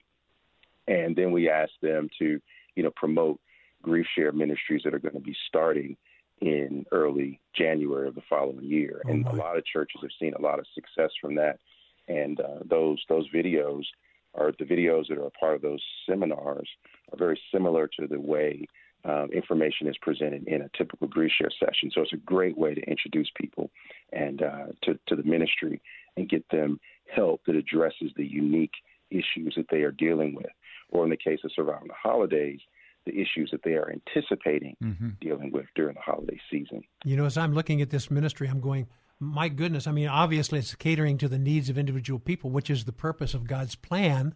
and 0.88 1.16
then 1.16 1.32
we 1.32 1.50
ask 1.50 1.72
them 1.82 2.10
to, 2.20 2.40
you 2.76 2.84
know, 2.84 2.92
promote 2.96 3.40
grief 3.82 4.06
share 4.16 4.32
ministries 4.32 4.82
that 4.84 4.94
are 4.94 5.00
going 5.00 5.16
to 5.16 5.20
be 5.20 5.36
starting 5.48 5.96
in 6.42 6.86
early 6.92 7.40
January 7.56 8.08
of 8.08 8.16
the 8.16 8.22
following 8.30 8.64
year. 8.64 9.02
Oh 9.06 9.10
and 9.10 9.26
a 9.28 9.36
lot 9.36 9.58
of 9.58 9.66
churches 9.66 10.02
have 10.02 10.12
seen 10.20 10.34
a 10.34 10.42
lot 10.42 10.60
of 10.60 10.66
success 10.74 11.12
from 11.20 11.36
that. 11.36 11.60
And 12.08 12.40
uh, 12.40 12.60
those 12.70 13.00
those 13.08 13.30
videos 13.32 13.84
are 14.34 14.52
the 14.58 14.66
videos 14.66 15.08
that 15.08 15.18
are 15.18 15.28
a 15.28 15.32
part 15.32 15.56
of 15.56 15.62
those 15.62 15.84
seminars 16.10 16.68
are 17.12 17.18
very 17.18 17.40
similar 17.54 17.88
to 18.00 18.08
the 18.08 18.20
way 18.20 18.66
um, 19.04 19.30
information 19.32 19.88
is 19.88 19.98
presented 20.02 20.48
in 20.48 20.62
a 20.62 20.70
typical 20.78 21.08
grief 21.08 21.32
share 21.38 21.50
session. 21.60 21.92
So 21.94 22.02
it's 22.02 22.14
a 22.14 22.18
great 22.18 22.58
way 22.58 22.74
to 22.74 22.82
introduce 22.82 23.30
people 23.36 23.70
and 24.12 24.42
uh, 24.42 24.68
to 24.84 25.00
to 25.08 25.16
the 25.16 25.24
ministry 25.24 25.82
and 26.18 26.30
get 26.30 26.46
them 26.50 26.80
help 27.14 27.42
that 27.46 27.56
addresses 27.56 28.12
the 28.16 28.26
unique 28.26 28.74
issues 29.10 29.54
that 29.58 29.68
they 29.70 29.82
are 29.82 29.92
dealing 29.92 30.36
with, 30.36 30.52
or 30.90 31.04
in 31.04 31.10
the 31.10 31.18
case 31.18 31.40
of 31.44 31.52
surviving 31.54 31.88
the 31.88 31.94
holidays, 31.94 32.60
the 33.06 33.14
issues 33.20 33.50
that 33.52 33.64
they 33.64 33.74
are 33.74 33.92
anticipating 33.92 34.76
dealing 35.20 35.52
with 35.52 35.66
during 35.76 35.96
the 35.96 36.02
holiday 36.02 36.40
season. 36.50 36.82
You 37.04 37.18
know, 37.18 37.26
as 37.26 37.38
I'm 37.38 37.54
looking 37.54 37.82
at 37.82 37.90
this 37.90 38.12
ministry, 38.12 38.48
I'm 38.48 38.62
going, 38.62 38.88
my 39.20 39.50
goodness. 39.50 39.88
I 39.88 39.92
mean, 39.92 40.08
obviously, 40.08 40.60
it's 40.60 40.76
catering 40.76 41.18
to 41.20 41.28
the 41.28 41.38
needs 41.38 41.70
of 41.70 41.78
individual 41.78 42.20
people, 42.20 42.50
which 42.50 42.70
is 42.70 42.86
the 42.86 42.92
purpose 42.92 43.34
of 43.34 43.48
God's 43.48 43.76
plan, 43.76 44.34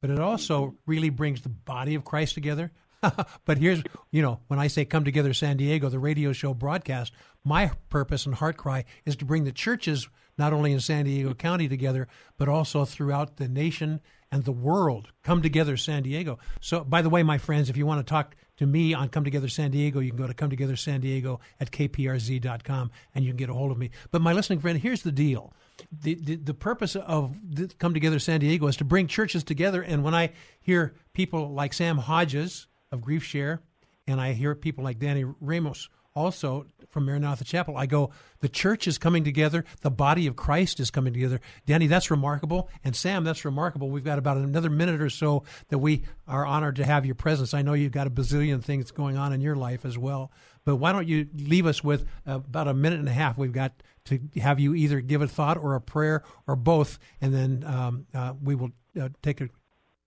but 0.00 0.10
it 0.10 0.18
also 0.18 0.76
really 0.86 1.10
brings 1.10 1.42
the 1.42 1.48
body 1.48 1.94
of 1.94 2.04
Christ 2.04 2.34
together. 2.34 2.72
but 3.44 3.58
here's, 3.58 3.82
you 4.10 4.22
know, 4.22 4.40
when 4.48 4.58
I 4.58 4.66
say 4.66 4.84
come 4.84 5.04
together 5.04 5.32
San 5.32 5.56
Diego, 5.56 5.88
the 5.88 5.98
radio 5.98 6.32
show 6.32 6.54
broadcast, 6.54 7.12
my 7.44 7.70
purpose 7.88 8.26
and 8.26 8.34
heart 8.34 8.56
cry 8.56 8.84
is 9.04 9.16
to 9.16 9.24
bring 9.24 9.44
the 9.44 9.52
churches, 9.52 10.08
not 10.36 10.52
only 10.52 10.72
in 10.72 10.80
San 10.80 11.04
Diego 11.04 11.34
County 11.34 11.68
together, 11.68 12.08
but 12.36 12.48
also 12.48 12.84
throughout 12.84 13.36
the 13.36 13.48
nation 13.48 14.00
and 14.30 14.44
the 14.44 14.52
world. 14.52 15.08
Come 15.22 15.42
together 15.42 15.76
San 15.76 16.02
Diego. 16.02 16.38
So, 16.60 16.84
by 16.84 17.02
the 17.02 17.08
way, 17.08 17.22
my 17.22 17.38
friends, 17.38 17.70
if 17.70 17.76
you 17.76 17.86
want 17.86 18.04
to 18.04 18.10
talk 18.10 18.36
to 18.58 18.66
me 18.66 18.92
on 18.92 19.08
Come 19.08 19.24
Together 19.24 19.48
San 19.48 19.70
Diego, 19.70 20.00
you 20.00 20.10
can 20.10 20.18
go 20.18 20.26
to 20.26 20.34
Come 20.34 20.50
Together 20.50 20.76
San 20.76 21.00
Diego 21.00 21.40
at 21.60 21.70
kprz.com 21.70 22.90
and 23.14 23.24
you 23.24 23.30
can 23.30 23.36
get 23.36 23.50
a 23.50 23.54
hold 23.54 23.70
of 23.70 23.78
me. 23.78 23.90
But 24.10 24.20
my 24.20 24.32
listening 24.32 24.58
friend, 24.58 24.78
here's 24.78 25.02
the 25.02 25.12
deal. 25.12 25.54
The, 25.92 26.14
the, 26.14 26.36
the 26.36 26.54
purpose 26.54 26.96
of 26.96 27.38
Come 27.78 27.94
Together 27.94 28.18
San 28.18 28.40
Diego 28.40 28.66
is 28.66 28.76
to 28.78 28.84
bring 28.84 29.06
churches 29.06 29.44
together. 29.44 29.80
And 29.80 30.02
when 30.02 30.14
I 30.14 30.32
hear 30.60 30.94
people 31.14 31.52
like 31.52 31.72
Sam 31.72 31.98
Hodges 31.98 32.66
of 32.92 33.00
Grief 33.00 33.24
Share, 33.24 33.60
and 34.06 34.20
I 34.20 34.32
hear 34.32 34.54
people 34.54 34.84
like 34.84 34.98
Danny 34.98 35.24
Ramos 35.24 35.88
also 36.18 36.66
from 36.90 37.04
Maranatha 37.04 37.44
Chapel, 37.44 37.76
I 37.76 37.86
go, 37.86 38.10
the 38.40 38.48
church 38.48 38.88
is 38.88 38.98
coming 38.98 39.22
together, 39.22 39.64
the 39.82 39.90
body 39.90 40.26
of 40.26 40.34
Christ 40.34 40.80
is 40.80 40.90
coming 40.90 41.12
together. 41.12 41.40
Danny, 41.66 41.86
that's 41.86 42.10
remarkable. 42.10 42.68
And 42.82 42.96
Sam, 42.96 43.22
that's 43.22 43.44
remarkable. 43.44 43.88
We've 43.88 44.04
got 44.04 44.18
about 44.18 44.36
another 44.36 44.70
minute 44.70 45.00
or 45.00 45.10
so 45.10 45.44
that 45.68 45.78
we 45.78 46.02
are 46.26 46.44
honored 46.44 46.76
to 46.76 46.84
have 46.84 47.06
your 47.06 47.14
presence. 47.14 47.54
I 47.54 47.62
know 47.62 47.74
you've 47.74 47.92
got 47.92 48.06
a 48.06 48.10
bazillion 48.10 48.64
things 48.64 48.90
going 48.90 49.16
on 49.16 49.32
in 49.32 49.40
your 49.40 49.54
life 49.54 49.84
as 49.84 49.96
well. 49.96 50.32
But 50.64 50.76
why 50.76 50.92
don't 50.92 51.06
you 51.06 51.28
leave 51.34 51.66
us 51.66 51.84
with 51.84 52.04
about 52.26 52.68
a 52.68 52.74
minute 52.74 52.98
and 52.98 53.08
a 53.08 53.12
half? 53.12 53.38
We've 53.38 53.52
got 53.52 53.72
to 54.06 54.18
have 54.40 54.58
you 54.58 54.74
either 54.74 55.00
give 55.00 55.22
a 55.22 55.28
thought 55.28 55.56
or 55.56 55.74
a 55.74 55.80
prayer 55.80 56.24
or 56.46 56.56
both, 56.56 56.98
and 57.20 57.32
then 57.32 57.64
um, 57.64 58.06
uh, 58.12 58.34
we 58.42 58.54
will 58.54 58.70
uh, 59.00 59.08
take 59.22 59.40
a 59.40 59.48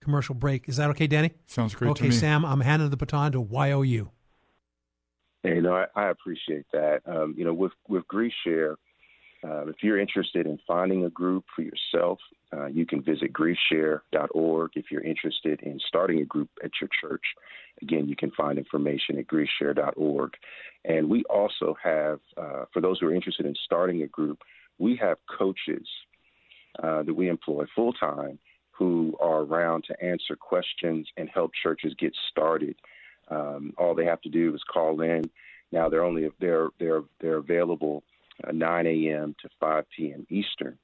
commercial 0.02 0.36
break. 0.36 0.68
Is 0.68 0.78
that 0.78 0.90
okay, 0.92 1.08
Danny? 1.08 1.32
Sounds 1.46 1.76
great 1.76 1.92
okay, 1.92 2.06
to 2.06 2.10
me. 2.10 2.16
Sam, 2.16 2.46
I'm 2.46 2.62
handing 2.62 2.90
the 2.90 2.98
baton 2.98 3.32
to 3.34 3.48
YOU. 3.50 4.12
And, 5.44 5.56
you 5.56 5.62
know, 5.62 5.76
I, 5.76 5.86
I 5.96 6.10
appreciate 6.10 6.66
that. 6.74 7.02
Um, 7.06 7.34
you 7.38 7.46
know, 7.46 7.54
with 7.54 7.72
with 7.88 8.08
Grief 8.08 8.34
Share, 8.44 8.78
uh, 9.44 9.68
if 9.68 9.78
you're 9.82 10.00
interested 10.00 10.46
in 10.46 10.60
finding 10.68 11.06
a 11.06 11.10
group 11.10 11.46
for 11.56 11.64
yourself, 11.64 12.20
uh, 12.54 12.68
you 12.68 12.86
can 12.86 13.02
visit 13.02 13.34
griefshare.org. 13.34 14.72
If 14.76 14.86
you're 14.92 15.04
interested 15.04 15.62
in 15.62 15.80
starting 15.88 16.20
a 16.22 16.26
group 16.26 16.50
at 16.64 16.72
your 16.80 16.90
church, 17.02 17.24
again, 17.82 18.08
you 18.08 18.16
can 18.16 18.32
find 18.32 18.60
information 18.60 19.18
at 19.18 19.26
griefshare.org. 19.28 20.34
And 20.86 21.10
we 21.10 21.24
also 21.24 21.76
have, 21.84 22.20
uh, 22.38 22.66
for 22.72 22.82
those 22.82 23.00
who 23.00 23.08
are 23.08 23.16
interested 23.16 23.46
in 23.46 23.56
starting 23.66 24.04
a 24.04 24.08
group, 24.08 24.40
we 24.78 24.96
have 24.98 25.18
coaches 25.38 25.88
uh, 26.84 27.04
that 27.04 27.14
we 27.14 27.28
employ 27.28 27.66
full 27.76 27.94
time 27.94 28.38
who 28.82 29.16
are 29.20 29.42
around 29.42 29.84
to 29.84 30.04
answer 30.04 30.36
questions 30.36 31.08
and 31.16 31.30
help 31.30 31.52
churches 31.54 31.94
get 32.00 32.16
started. 32.32 32.76
Um, 33.30 33.74
all 33.78 33.94
they 33.94 34.06
have 34.06 34.22
to 34.22 34.30
do 34.30 34.56
is 34.56 34.64
call 34.64 35.02
in. 35.02 35.30
Now 35.72 35.88
they're 35.88 36.04
only 36.04 36.32
they're 36.40 36.70
they're 36.80 37.04
they're 37.20 37.38
available 37.38 38.02
uh, 38.44 38.52
9 38.52 38.88
a.m. 38.88 39.36
to 39.40 39.50
5 39.60 39.86
p.m. 39.96 40.26
Eastern. 40.32 40.80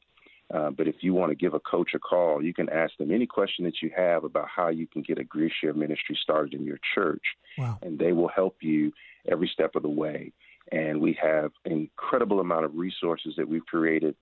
Uh, 0.54 0.70
but 0.70 0.88
if 0.88 0.98
you 1.02 1.16
want 1.16 1.32
to 1.32 1.36
give 1.36 1.56
a 1.56 1.60
coach 1.60 1.90
a 1.96 2.00
call, 2.00 2.42
you 2.44 2.54
can 2.54 2.70
ask 2.70 2.96
them 2.98 3.12
any 3.12 3.26
question 3.26 3.66
that 3.66 3.82
you 3.82 3.90
have 3.98 4.24
about 4.24 4.48
how 4.48 4.68
you 4.70 4.86
can 4.86 5.02
get 5.02 5.18
a 5.18 5.24
grief 5.24 5.52
share 5.60 5.74
ministry 5.74 6.16
started 6.22 6.54
in 6.54 6.64
your 6.64 6.80
church, 6.94 7.24
Wow. 7.58 7.80
and 7.82 7.98
they 7.98 8.12
will 8.14 8.30
help 8.30 8.58
you 8.62 8.94
every 9.28 9.50
step 9.52 9.76
of 9.76 9.82
the 9.82 9.90
way. 9.90 10.32
And 10.72 11.02
we 11.02 11.18
have 11.22 11.52
an 11.66 11.72
incredible 11.72 12.40
amount 12.40 12.64
of 12.64 12.76
resources 12.76 13.34
that 13.38 13.50
we've 13.50 13.66
created 13.66 14.16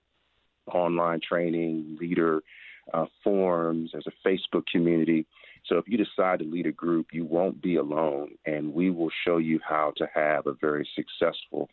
online 0.72 1.20
training, 1.20 1.98
leader 2.00 2.40
uh, 2.92 3.06
forums, 3.24 3.90
there's 3.92 4.06
a 4.06 4.28
Facebook 4.28 4.64
community. 4.70 5.26
So 5.66 5.78
if 5.78 5.88
you 5.88 5.98
decide 5.98 6.38
to 6.40 6.44
lead 6.44 6.66
a 6.66 6.72
group, 6.72 7.08
you 7.12 7.24
won't 7.24 7.60
be 7.60 7.76
alone, 7.76 8.32
and 8.46 8.72
we 8.72 8.90
will 8.90 9.10
show 9.26 9.38
you 9.38 9.58
how 9.68 9.92
to 9.96 10.06
have 10.14 10.46
a 10.46 10.52
very 10.52 10.88
successful 10.94 11.68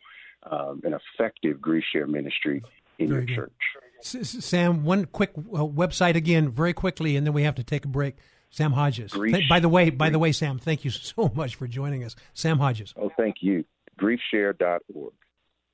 um, 0.50 0.82
and 0.84 0.94
effective 0.94 1.60
grief 1.60 1.84
share 1.92 2.06
ministry 2.06 2.62
in 2.98 3.08
Very 3.08 3.20
your 3.20 3.26
good. 3.26 3.34
church. 3.36 3.52
S- 4.00 4.44
Sam, 4.44 4.84
one 4.84 5.06
quick 5.06 5.32
uh, 5.36 5.64
website 5.64 6.16
again, 6.16 6.50
very 6.50 6.72
quickly, 6.72 7.16
and 7.16 7.26
then 7.26 7.32
we 7.32 7.44
have 7.44 7.54
to 7.56 7.64
take 7.64 7.84
a 7.84 7.88
break. 7.88 8.16
Sam 8.50 8.72
Hodges. 8.72 9.10
Th- 9.10 9.48
by 9.48 9.58
the 9.58 9.68
way, 9.68 9.90
by 9.90 10.10
the 10.10 10.18
way, 10.18 10.30
Sam, 10.30 10.58
thank 10.58 10.84
you 10.84 10.90
so 10.92 11.30
much 11.34 11.56
for 11.56 11.66
joining 11.66 12.04
us. 12.04 12.14
Sam 12.34 12.58
Hodges. 12.58 12.94
Oh, 12.96 13.10
thank 13.16 13.36
you. 13.40 13.64
Griefshare.org. 13.98 15.12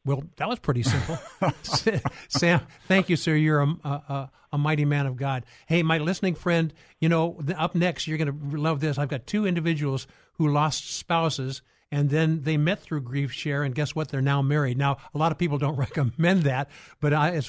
Well, 0.05 0.23
that 0.37 0.49
was 0.49 0.59
pretty 0.59 0.83
simple. 0.83 1.19
Sam, 2.29 2.61
thank 2.89 3.09
you, 3.09 3.17
sir. 3.17 3.35
You're 3.35 3.61
a, 3.61 3.67
a, 3.85 4.31
a 4.53 4.59
mighty 4.59 4.85
man 4.85 5.07
of 5.07 5.17
God. 5.17 5.45
Hey, 5.67 5.83
my 5.83 5.99
listening 5.99 6.35
friend, 6.35 6.73
you 7.01 7.09
know, 7.09 7.39
up 7.57 7.75
next, 7.75 8.07
you're 8.07 8.19
going 8.19 8.51
to 8.53 8.57
love 8.57 8.81
this. 8.81 8.99
I've 8.99 9.09
got 9.09 9.27
two 9.27 9.47
individuals 9.47 10.07
who 10.35 10.49
lost 10.49 10.97
spouses, 10.97 11.61
and 11.93 12.09
then 12.09 12.43
they 12.43 12.57
met 12.57 12.81
through 12.81 13.03
Grief 13.03 13.33
Share, 13.33 13.63
and 13.63 13.75
guess 13.75 13.95
what? 13.95 14.09
They're 14.09 14.23
now 14.23 14.41
married. 14.41 14.79
Now, 14.79 14.97
a 15.15 15.19
lot 15.19 15.33
of 15.33 15.39
people 15.39 15.59
don't 15.59 15.77
recommend 15.77 16.45
that, 16.45 16.71
but 17.01 17.13
I, 17.13 17.41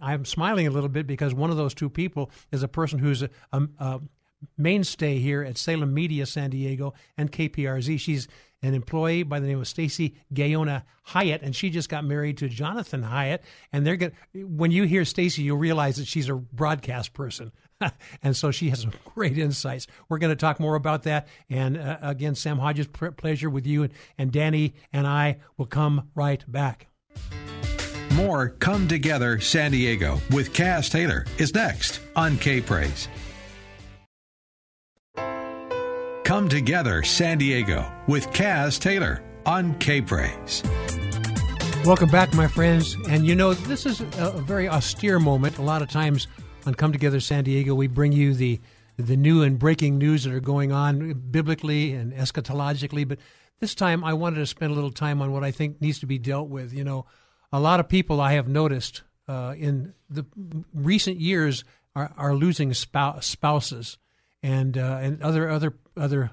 I'm 0.00 0.24
smiling 0.24 0.66
a 0.66 0.70
little 0.70 0.88
bit 0.88 1.06
because 1.06 1.34
one 1.34 1.50
of 1.50 1.58
those 1.58 1.74
two 1.74 1.90
people 1.90 2.30
is 2.50 2.62
a 2.62 2.68
person 2.68 2.98
who's 2.98 3.22
a, 3.22 3.30
a, 3.52 3.62
a 3.78 4.00
mainstay 4.56 5.18
here 5.18 5.42
at 5.42 5.58
Salem 5.58 5.94
Media 5.94 6.26
San 6.26 6.50
Diego 6.50 6.94
and 7.16 7.30
KPRZ. 7.30 7.98
She's 8.00 8.28
an 8.62 8.74
employee 8.74 9.22
by 9.22 9.40
the 9.40 9.46
name 9.46 9.60
of 9.60 9.68
Stacy 9.68 10.16
Gayona 10.34 10.82
Hyatt, 11.04 11.42
and 11.42 11.54
she 11.54 11.70
just 11.70 11.88
got 11.88 12.04
married 12.04 12.38
to 12.38 12.48
Jonathan 12.48 13.02
Hyatt. 13.02 13.42
And 13.72 13.86
they're 13.86 13.96
going 13.96 14.12
when 14.34 14.70
you 14.70 14.84
hear 14.84 15.04
Stacy, 15.04 15.42
you'll 15.42 15.58
realize 15.58 15.96
that 15.96 16.06
she's 16.06 16.28
a 16.28 16.34
broadcast 16.34 17.14
person. 17.14 17.52
and 18.22 18.36
so 18.36 18.50
she 18.50 18.70
has 18.70 18.80
some 18.80 18.92
great 19.14 19.38
insights. 19.38 19.86
We're 20.08 20.18
going 20.18 20.32
to 20.32 20.36
talk 20.36 20.58
more 20.60 20.74
about 20.74 21.04
that. 21.04 21.28
And 21.48 21.76
uh, 21.76 21.98
again, 22.02 22.34
Sam 22.34 22.58
Hodges, 22.58 22.88
pr- 22.88 23.08
pleasure 23.10 23.50
with 23.50 23.66
you. 23.66 23.84
And, 23.84 23.92
and 24.16 24.32
Danny 24.32 24.74
and 24.92 25.06
I 25.06 25.38
will 25.56 25.66
come 25.66 26.10
right 26.14 26.44
back. 26.50 26.88
More 28.14 28.50
Come 28.58 28.88
Together 28.88 29.38
San 29.38 29.70
Diego 29.70 30.20
with 30.30 30.52
Caz 30.52 30.90
Taylor 30.90 31.24
is 31.38 31.54
next 31.54 32.00
on 32.16 32.36
K 32.38 32.60
Praise. 32.60 33.06
Come 36.28 36.50
Together 36.50 37.02
San 37.04 37.38
Diego 37.38 37.90
with 38.06 38.28
Caz 38.32 38.78
Taylor 38.78 39.24
on 39.46 39.74
K 39.78 40.02
Praise. 40.02 40.62
Welcome 41.86 42.10
back, 42.10 42.34
my 42.34 42.46
friends. 42.46 42.98
And 43.08 43.26
you 43.26 43.34
know, 43.34 43.54
this 43.54 43.86
is 43.86 44.02
a, 44.02 44.32
very 44.32 44.68
austere 44.68 45.18
moment. 45.18 45.56
A 45.56 45.62
lot 45.62 45.80
of 45.80 45.88
times 45.88 46.26
on 46.66 46.74
Come 46.74 46.92
Together 46.92 47.18
San 47.18 47.44
Diego, 47.44 47.74
we 47.74 47.86
bring 47.86 48.12
you 48.12 48.34
the 48.34 48.60
the 48.98 49.16
new 49.16 49.42
and 49.42 49.58
breaking 49.58 49.96
news 49.96 50.24
that 50.24 50.34
are 50.34 50.38
going 50.38 50.70
on 50.70 51.14
biblically 51.30 51.94
and 51.94 52.12
eschatologically. 52.12 53.08
But 53.08 53.20
this 53.60 53.74
time, 53.74 54.04
I 54.04 54.12
wanted 54.12 54.36
to 54.36 54.46
spend 54.46 54.70
a 54.70 54.74
little 54.74 54.92
time 54.92 55.22
on 55.22 55.32
what 55.32 55.44
I 55.44 55.50
think 55.50 55.80
needs 55.80 55.98
to 56.00 56.06
be 56.06 56.18
dealt 56.18 56.50
with. 56.50 56.74
You 56.74 56.84
know, 56.84 57.06
a 57.54 57.58
lot 57.58 57.80
of 57.80 57.88
people 57.88 58.20
I 58.20 58.34
have 58.34 58.48
noticed 58.48 59.00
uh, 59.28 59.54
in 59.56 59.94
the 60.10 60.26
recent 60.74 61.20
years 61.20 61.64
are, 61.96 62.12
are 62.18 62.34
losing 62.34 62.72
spou- 62.72 63.24
spouses 63.24 63.96
and 64.42 64.76
uh, 64.78 64.98
and 65.00 65.22
other 65.22 65.48
other 65.48 65.74
other 65.98 66.30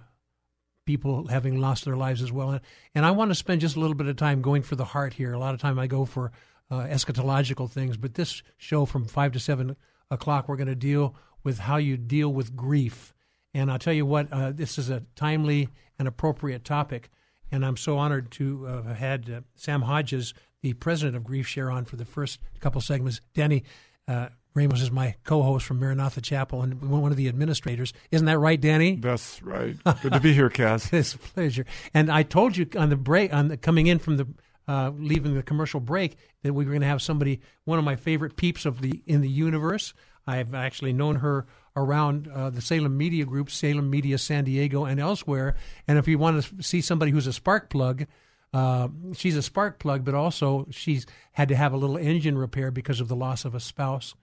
people 0.85 1.27
having 1.27 1.59
lost 1.59 1.85
their 1.85 1.97
lives 1.97 2.21
as 2.21 2.31
well. 2.31 2.59
And, 2.93 3.05
I 3.05 3.11
want 3.11 3.31
to 3.31 3.35
spend 3.35 3.61
just 3.61 3.75
a 3.75 3.79
little 3.79 3.95
bit 3.95 4.07
of 4.07 4.15
time 4.15 4.41
going 4.41 4.61
for 4.61 4.75
the 4.75 4.85
heart 4.85 5.13
here. 5.13 5.33
A 5.33 5.39
lot 5.39 5.53
of 5.53 5.59
time 5.59 5.79
I 5.79 5.87
go 5.87 6.05
for 6.05 6.31
uh, 6.69 6.81
eschatological 6.81 7.69
things, 7.69 7.97
but 7.97 8.13
this 8.13 8.43
show 8.57 8.85
from 8.85 9.05
five 9.05 9.31
to 9.33 9.39
seven 9.39 9.75
o'clock, 10.11 10.47
we're 10.47 10.55
going 10.55 10.67
to 10.67 10.75
deal 10.75 11.15
with 11.43 11.59
how 11.59 11.77
you 11.77 11.97
deal 11.97 12.31
with 12.31 12.55
grief. 12.55 13.13
And 13.53 13.71
I'll 13.71 13.79
tell 13.79 13.93
you 13.93 14.05
what, 14.05 14.31
uh, 14.31 14.51
this 14.51 14.77
is 14.77 14.89
a 14.89 15.03
timely 15.15 15.69
and 15.97 16.07
appropriate 16.07 16.63
topic. 16.63 17.09
And 17.51 17.65
I'm 17.65 17.77
so 17.77 17.97
honored 17.97 18.31
to 18.31 18.67
uh, 18.67 18.83
have 18.83 18.97
had 18.97 19.29
uh, 19.29 19.41
Sam 19.55 19.83
Hodges, 19.83 20.33
the 20.61 20.73
president 20.73 21.15
of 21.15 21.23
Grief 21.23 21.47
Share, 21.47 21.71
on 21.71 21.85
for 21.85 21.95
the 21.95 22.05
first 22.05 22.39
couple 22.59 22.81
segments. 22.81 23.21
Danny 23.33 23.63
uh, 24.07 24.29
Ramos 24.55 24.81
is 24.81 24.89
my 24.89 25.15
co-host 25.25 25.65
from 25.65 25.79
Maranatha 25.79 26.21
Chapel 26.21 26.61
and 26.61 26.81
one 26.81 27.11
of 27.11 27.17
the 27.17 27.27
administrators. 27.27 27.93
Isn't 28.09 28.25
that 28.27 28.39
right, 28.39 28.59
Danny? 28.59 28.95
That's 28.95 29.43
right. 29.43 29.75
Good 30.01 30.13
to 30.13 30.19
be 30.21 30.33
here, 30.33 30.49
Caz. 30.49 30.91
it's 30.93 31.13
a 31.13 31.17
pleasure. 31.17 31.65
And 31.93 32.09
I 32.09 32.23
told 32.23 32.55
you 32.55 32.65
on 32.77 32.89
the 32.89 32.95
break, 32.95 33.33
on 33.33 33.49
the, 33.49 33.57
coming 33.57 33.87
in 33.87 33.99
from 33.99 34.15
the 34.15 34.27
uh, 34.67 34.91
leaving 34.97 35.35
the 35.35 35.43
commercial 35.43 35.79
break, 35.81 36.17
that 36.43 36.53
we 36.53 36.63
were 36.63 36.71
going 36.71 36.81
to 36.81 36.87
have 36.87 37.01
somebody, 37.01 37.41
one 37.65 37.77
of 37.77 37.85
my 37.85 37.97
favorite 37.97 38.37
peeps 38.37 38.65
of 38.65 38.81
the 38.81 39.03
in 39.05 39.21
the 39.21 39.29
universe. 39.29 39.93
I've 40.25 40.55
actually 40.55 40.93
known 40.93 41.17
her 41.17 41.45
around 41.75 42.29
uh, 42.29 42.49
the 42.49 42.61
Salem 42.61 42.97
Media 42.97 43.25
Group, 43.25 43.51
Salem 43.51 43.89
Media 43.89 44.17
San 44.17 44.45
Diego, 44.45 44.85
and 44.85 44.99
elsewhere. 44.99 45.55
And 45.87 45.99
if 45.99 46.07
you 46.07 46.17
want 46.17 46.43
to 46.43 46.63
see 46.63 46.81
somebody 46.81 47.11
who's 47.11 47.27
a 47.27 47.33
spark 47.33 47.69
plug, 47.69 48.07
uh, 48.53 48.87
she's 49.13 49.35
a 49.35 49.43
spark 49.43 49.79
plug, 49.79 50.05
but 50.05 50.15
also 50.15 50.65
she's 50.71 51.05
had 51.33 51.49
to 51.49 51.55
have 51.55 51.73
a 51.73 51.77
little 51.77 51.97
engine 51.97 52.37
repair 52.37 52.71
because 52.71 53.01
of 53.01 53.09
the 53.09 53.15
loss 53.15 53.43
of 53.43 53.53
a 53.53 53.59
spouse. 53.59 54.15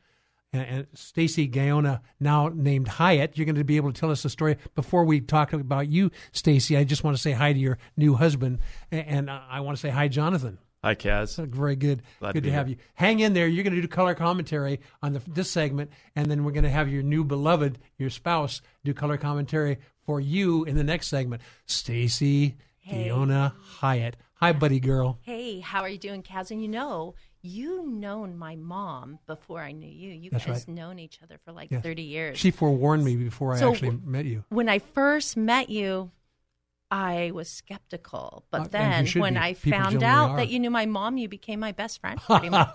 And, 0.52 0.66
and 0.66 0.86
Stacy 0.94 1.48
Gayona, 1.48 2.00
now 2.20 2.50
named 2.54 2.88
Hyatt, 2.88 3.36
you're 3.36 3.46
going 3.46 3.56
to 3.56 3.64
be 3.64 3.76
able 3.76 3.92
to 3.92 3.98
tell 3.98 4.10
us 4.10 4.22
the 4.22 4.30
story. 4.30 4.56
Before 4.74 5.04
we 5.04 5.20
talk 5.20 5.52
about 5.52 5.88
you, 5.88 6.10
Stacy, 6.32 6.76
I 6.76 6.84
just 6.84 7.04
want 7.04 7.16
to 7.16 7.22
say 7.22 7.32
hi 7.32 7.52
to 7.52 7.58
your 7.58 7.78
new 7.96 8.14
husband, 8.14 8.58
and, 8.90 9.06
and 9.06 9.30
I 9.30 9.60
want 9.60 9.76
to 9.76 9.80
say 9.80 9.90
hi, 9.90 10.08
Jonathan. 10.08 10.58
Hi, 10.84 10.96
Caz. 10.96 11.36
Very 11.46 11.76
good. 11.76 12.02
Glad 12.18 12.32
good 12.32 12.42
to 12.42 12.48
to, 12.50 12.54
have 12.54 12.66
here. 12.66 12.76
you. 12.76 12.82
Hang 12.94 13.20
in 13.20 13.34
there. 13.34 13.46
You're 13.46 13.62
going 13.62 13.76
to 13.76 13.80
do 13.80 13.86
color 13.86 14.14
commentary 14.14 14.80
on 15.00 15.12
the, 15.12 15.22
this 15.28 15.48
segment, 15.50 15.92
and 16.16 16.30
then 16.30 16.44
we're 16.44 16.50
going 16.52 16.64
to 16.64 16.70
have 16.70 16.88
your 16.88 17.04
new 17.04 17.22
beloved, 17.24 17.78
your 17.98 18.10
spouse, 18.10 18.60
do 18.84 18.92
color 18.92 19.16
commentary 19.16 19.78
for 20.04 20.20
you 20.20 20.64
in 20.64 20.74
the 20.76 20.82
next 20.84 21.06
segment. 21.06 21.40
Stacy 21.66 22.56
Hey. 22.84 23.08
Gayona 23.08 23.54
Hyatt. 23.78 24.16
Hi, 24.34 24.52
buddy 24.52 24.80
girl. 24.80 25.20
Hey, 25.22 25.60
how 25.60 25.82
are 25.82 25.88
you 25.88 25.98
doing, 25.98 26.24
Caz? 26.24 26.50
And 26.50 26.60
you 26.60 26.66
know, 26.66 27.14
you 27.42 27.86
known 27.88 28.36
my 28.38 28.54
mom 28.56 29.18
before 29.26 29.60
I 29.60 29.72
knew 29.72 29.90
you. 29.90 30.10
You 30.12 30.30
That's 30.30 30.44
guys 30.46 30.64
right. 30.66 30.74
known 30.74 30.98
each 30.98 31.18
other 31.22 31.38
for 31.44 31.52
like 31.52 31.70
Yes. 31.70 31.82
30 31.82 32.02
years. 32.02 32.38
She 32.38 32.50
forewarned 32.50 33.04
me 33.04 33.16
before 33.16 33.52
I 33.52 33.56
actually 33.56 33.90
w- 33.90 34.00
met 34.04 34.24
you. 34.26 34.44
when 34.48 34.68
I 34.68 34.78
first 34.78 35.36
met 35.36 35.68
you, 35.68 36.10
I 36.90 37.30
was 37.34 37.48
skeptical. 37.48 38.44
But 38.50 38.60
Uh, 38.62 38.68
then 38.68 39.06
when 39.16 39.34
be. 39.34 39.40
I 39.40 39.54
People 39.54 39.78
found 39.80 40.02
out 40.02 40.30
are. 40.30 40.36
that 40.36 40.50
you 40.50 40.60
knew 40.60 40.70
my 40.70 40.86
mom, 40.86 41.16
you 41.16 41.28
became 41.28 41.58
my 41.58 41.72
best 41.72 42.00
friend. 42.00 42.20
Pretty 42.26 42.50
much. 42.50 42.68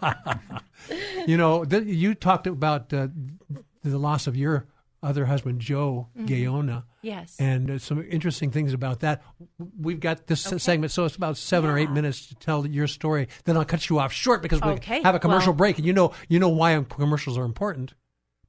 you 1.28 1.38
know, 1.38 1.64
th- 1.64 1.86
you 1.86 2.14
talked 2.16 2.48
about 2.48 2.92
uh, 2.94 3.08
the 3.84 3.98
loss 3.98 4.28
of 4.28 4.36
your 4.36 4.66
other 5.04 5.26
husband, 5.26 5.60
Joe 5.62 6.08
Mhm. 6.18 6.28
Gayona. 6.28 6.84
Yes. 7.02 7.36
And 7.40 7.70
uh, 7.72 7.78
some 7.80 8.04
interesting 8.10 8.52
things 8.52 8.74
about 8.74 9.02
that. 9.02 9.22
We've 9.80 10.00
got 10.00 10.28
this 10.28 10.42
segment, 10.42 10.92
so 10.92 11.06
it's 11.06 11.16
about 11.16 11.38
seven 11.38 11.70
or 11.70 11.78
eight 11.78 11.92
minutes 11.92 12.28
to 12.28 12.36
tell 12.36 12.66
your 12.66 12.88
story. 12.88 13.28
Then 13.46 13.58
I'll 13.58 13.66
cut 13.66 13.90
you 13.90 14.00
off 14.00 14.12
short 14.12 14.42
because 14.42 14.62
we 14.62 14.70
Okay, 14.72 15.02
have 15.04 15.16
a 15.16 15.20
commercial 15.20 15.54
well- 15.54 15.58
break. 15.58 15.78
And 15.78 15.86
you 15.86 15.94
know, 15.94 16.14
you 16.28 16.40
know 16.40 16.50
why 16.50 16.84
commercials 16.90 17.38
are 17.38 17.46
important 17.46 17.94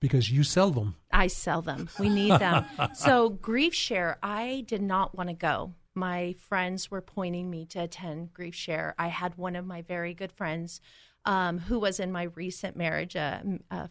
because 0.01 0.31
you 0.31 0.43
sell 0.43 0.71
them. 0.71 0.97
I 1.13 1.27
sell 1.27 1.61
them. 1.63 1.89
We 1.99 2.09
need 2.09 2.33
them. 2.33 2.65
so, 2.95 3.29
Grief 3.31 3.75
Share, 3.75 4.19
I 4.23 4.65
did 4.67 4.81
not 4.83 5.15
want 5.17 5.29
to 5.29 5.35
go. 5.35 5.75
My 5.95 6.35
friends 6.39 6.91
were 6.91 7.01
pointing 7.03 7.51
me 7.51 7.67
to 7.67 7.81
attend 7.83 8.33
Grief 8.33 8.55
Share. 8.55 8.95
I 8.99 9.09
had 9.09 9.37
one 9.37 9.57
of 9.57 9.67
my 9.67 9.83
very 9.83 10.15
good 10.15 10.33
friends 10.33 10.81
um, 11.25 11.59
who 11.59 11.79
was 11.81 11.99
in 12.01 12.11
my 12.13 12.23
recent 12.35 12.77
marriage. 12.77 13.17
Uh, 13.17 13.41
uh, 13.71 13.89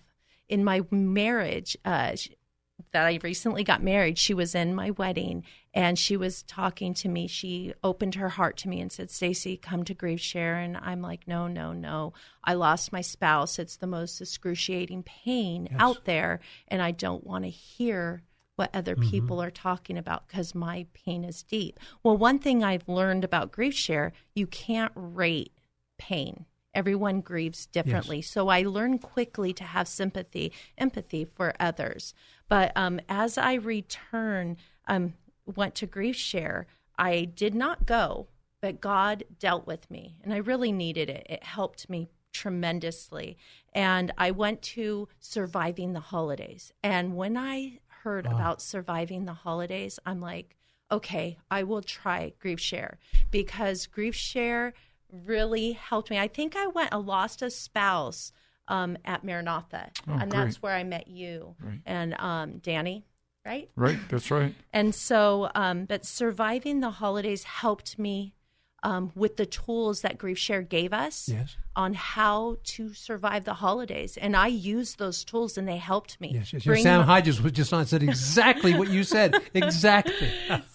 in 0.50 0.64
my 0.64 0.82
marriage, 0.92 1.76
uh, 1.84 2.16
that 2.92 3.06
I 3.06 3.20
recently 3.24 3.64
got 3.64 3.82
married, 3.84 4.18
she 4.18 4.34
was 4.34 4.54
in 4.56 4.74
my 4.76 4.92
wedding 4.92 5.44
and 5.74 5.98
she 5.98 6.16
was 6.16 6.44
talking 6.44 6.94
to 6.96 7.10
me. 7.10 7.28
She 7.28 7.74
opened 7.84 8.16
her 8.16 8.30
heart 8.30 8.58
to 8.58 8.70
me 8.70 8.80
and 8.80 8.92
said, 8.92 9.10
Stacy, 9.12 9.58
come 9.58 9.84
to 9.86 9.94
Grief 9.94 10.20
Share. 10.20 10.56
And 10.58 10.78
I'm 10.78 11.02
like, 11.02 11.28
no, 11.28 11.48
no, 11.48 11.74
no. 11.74 12.14
I 12.44 12.54
lost 12.54 12.92
my 12.92 13.02
spouse. 13.02 13.60
It's 13.60 13.78
the 13.78 13.88
most 13.88 14.22
excruciating 14.22 15.04
pain 15.04 15.68
Yes. 15.72 15.80
out 15.82 16.06
there. 16.06 16.40
And 16.68 16.82
I 16.82 16.92
don't 16.92 17.26
want 17.26 17.46
to 17.46 17.50
hear 17.50 18.24
what 18.56 18.76
other 18.76 18.96
Mhm. 18.96 19.10
people 19.12 19.42
are 19.42 19.52
talking 19.52 19.98
about 19.98 20.28
because 20.28 20.56
my 20.56 20.88
pain 20.94 21.24
is 21.24 21.44
deep. 21.44 21.80
Well, 22.04 22.18
one 22.18 22.40
thing 22.40 22.64
I've 22.64 22.88
learned 22.88 23.24
about 23.24 23.52
Grief 23.52 23.76
Share, 23.76 24.14
you 24.34 24.48
can't 24.48 24.92
rate 24.96 25.52
pain. 26.00 26.46
Everyone 26.74 27.22
grieves 27.22 27.66
differently. 27.66 28.22
So 28.22 28.50
I 28.50 28.62
learned 28.62 29.02
quickly 29.02 29.52
to 29.54 29.64
have 29.64 29.88
sympathy, 29.88 30.52
empathy 30.78 31.26
for 31.26 31.54
others. 31.60 32.14
But 32.50 32.72
um, 32.76 33.00
as 33.10 33.38
I 33.38 33.54
return, 33.56 34.58
um, 34.88 35.14
went 35.46 35.76
to 35.76 35.86
Grief 35.86 36.16
Share, 36.16 36.68
I 36.98 37.26
did 37.26 37.54
not 37.54 37.86
go, 37.86 38.28
but 38.62 38.82
God 38.82 39.24
dealt 39.40 39.68
with 39.68 39.90
me, 39.92 40.20
and 40.24 40.34
I 40.34 40.38
really 40.38 40.72
needed 40.72 41.10
it. 41.10 41.28
It 41.30 41.44
helped 41.44 41.90
me 41.90 42.10
tremendously. 42.34 43.38
And 43.74 44.12
I 44.18 44.32
went 44.32 44.62
to 44.64 45.08
Surviving 45.20 45.94
the 45.94 46.00
Holidays. 46.00 46.72
And 46.84 47.16
when 47.16 47.36
I 47.38 47.80
heard 48.04 48.26
Wow. 48.26 48.34
about 48.34 48.62
Surviving 48.62 49.26
the 49.26 49.34
Holidays, 49.34 50.00
I'm 50.06 50.22
like, 50.22 50.56
okay, 50.92 51.38
I 51.52 51.64
will 51.64 51.82
try 51.82 52.34
Grief 52.40 52.60
Share 52.60 53.00
because 53.32 53.88
Grief 53.88 54.16
Share 54.16 54.74
really 55.12 55.74
helped 55.74 56.10
me. 56.10 56.20
I 56.20 56.28
think 56.28 56.56
I 56.56 56.68
went 56.68 56.94
a 56.94 57.00
lost 57.00 57.42
a 57.42 57.50
spouse 57.50 58.32
um, 58.68 58.98
at 59.06 59.24
Maranatha, 59.24 59.92
Oh, 60.08 60.14
and 60.14 60.30
great. 60.32 60.44
that's 60.44 60.62
where 60.62 60.76
I 60.76 60.84
met 60.84 61.08
you 61.08 61.56
Right. 61.62 61.80
and 61.86 62.14
um, 62.20 62.58
Danny, 62.60 63.06
right? 63.46 63.70
Right, 63.76 63.98
that's 64.10 64.30
right. 64.32 64.54
And 64.74 64.94
so, 64.94 65.50
um, 65.56 65.86
but 65.86 66.06
surviving 66.06 66.80
the 66.82 66.92
holidays 66.92 67.44
helped 67.44 67.98
me 67.98 68.34
um, 68.84 69.12
with 69.16 69.38
the 69.38 69.46
tools 69.48 70.02
that 70.02 70.20
Grief 70.20 70.38
Share 70.38 70.62
gave 70.62 70.94
us 70.94 71.28
Yes. 71.28 71.58
on 71.76 71.96
how 71.96 72.58
to 72.64 72.94
survive 72.94 73.44
the 73.44 73.56
holidays. 73.56 74.18
And 74.18 74.36
I 74.38 74.48
used 74.48 75.00
those 75.00 75.24
tools 75.24 75.58
and 75.58 75.68
they 75.68 75.78
helped 75.78 76.22
me. 76.22 76.30
Yes, 76.32 76.54
yes, 76.54 76.64
yes. 76.64 76.84
Sam 76.84 77.00
my- 77.00 77.06
Hodges 77.06 77.42
was 77.42 77.54
just 77.54 77.74
on 77.74 77.88
said 77.88 78.04
exactly 78.04 78.76
what 78.78 78.90
you 78.90 79.04
said. 79.04 79.36
Exactly. 79.56 80.30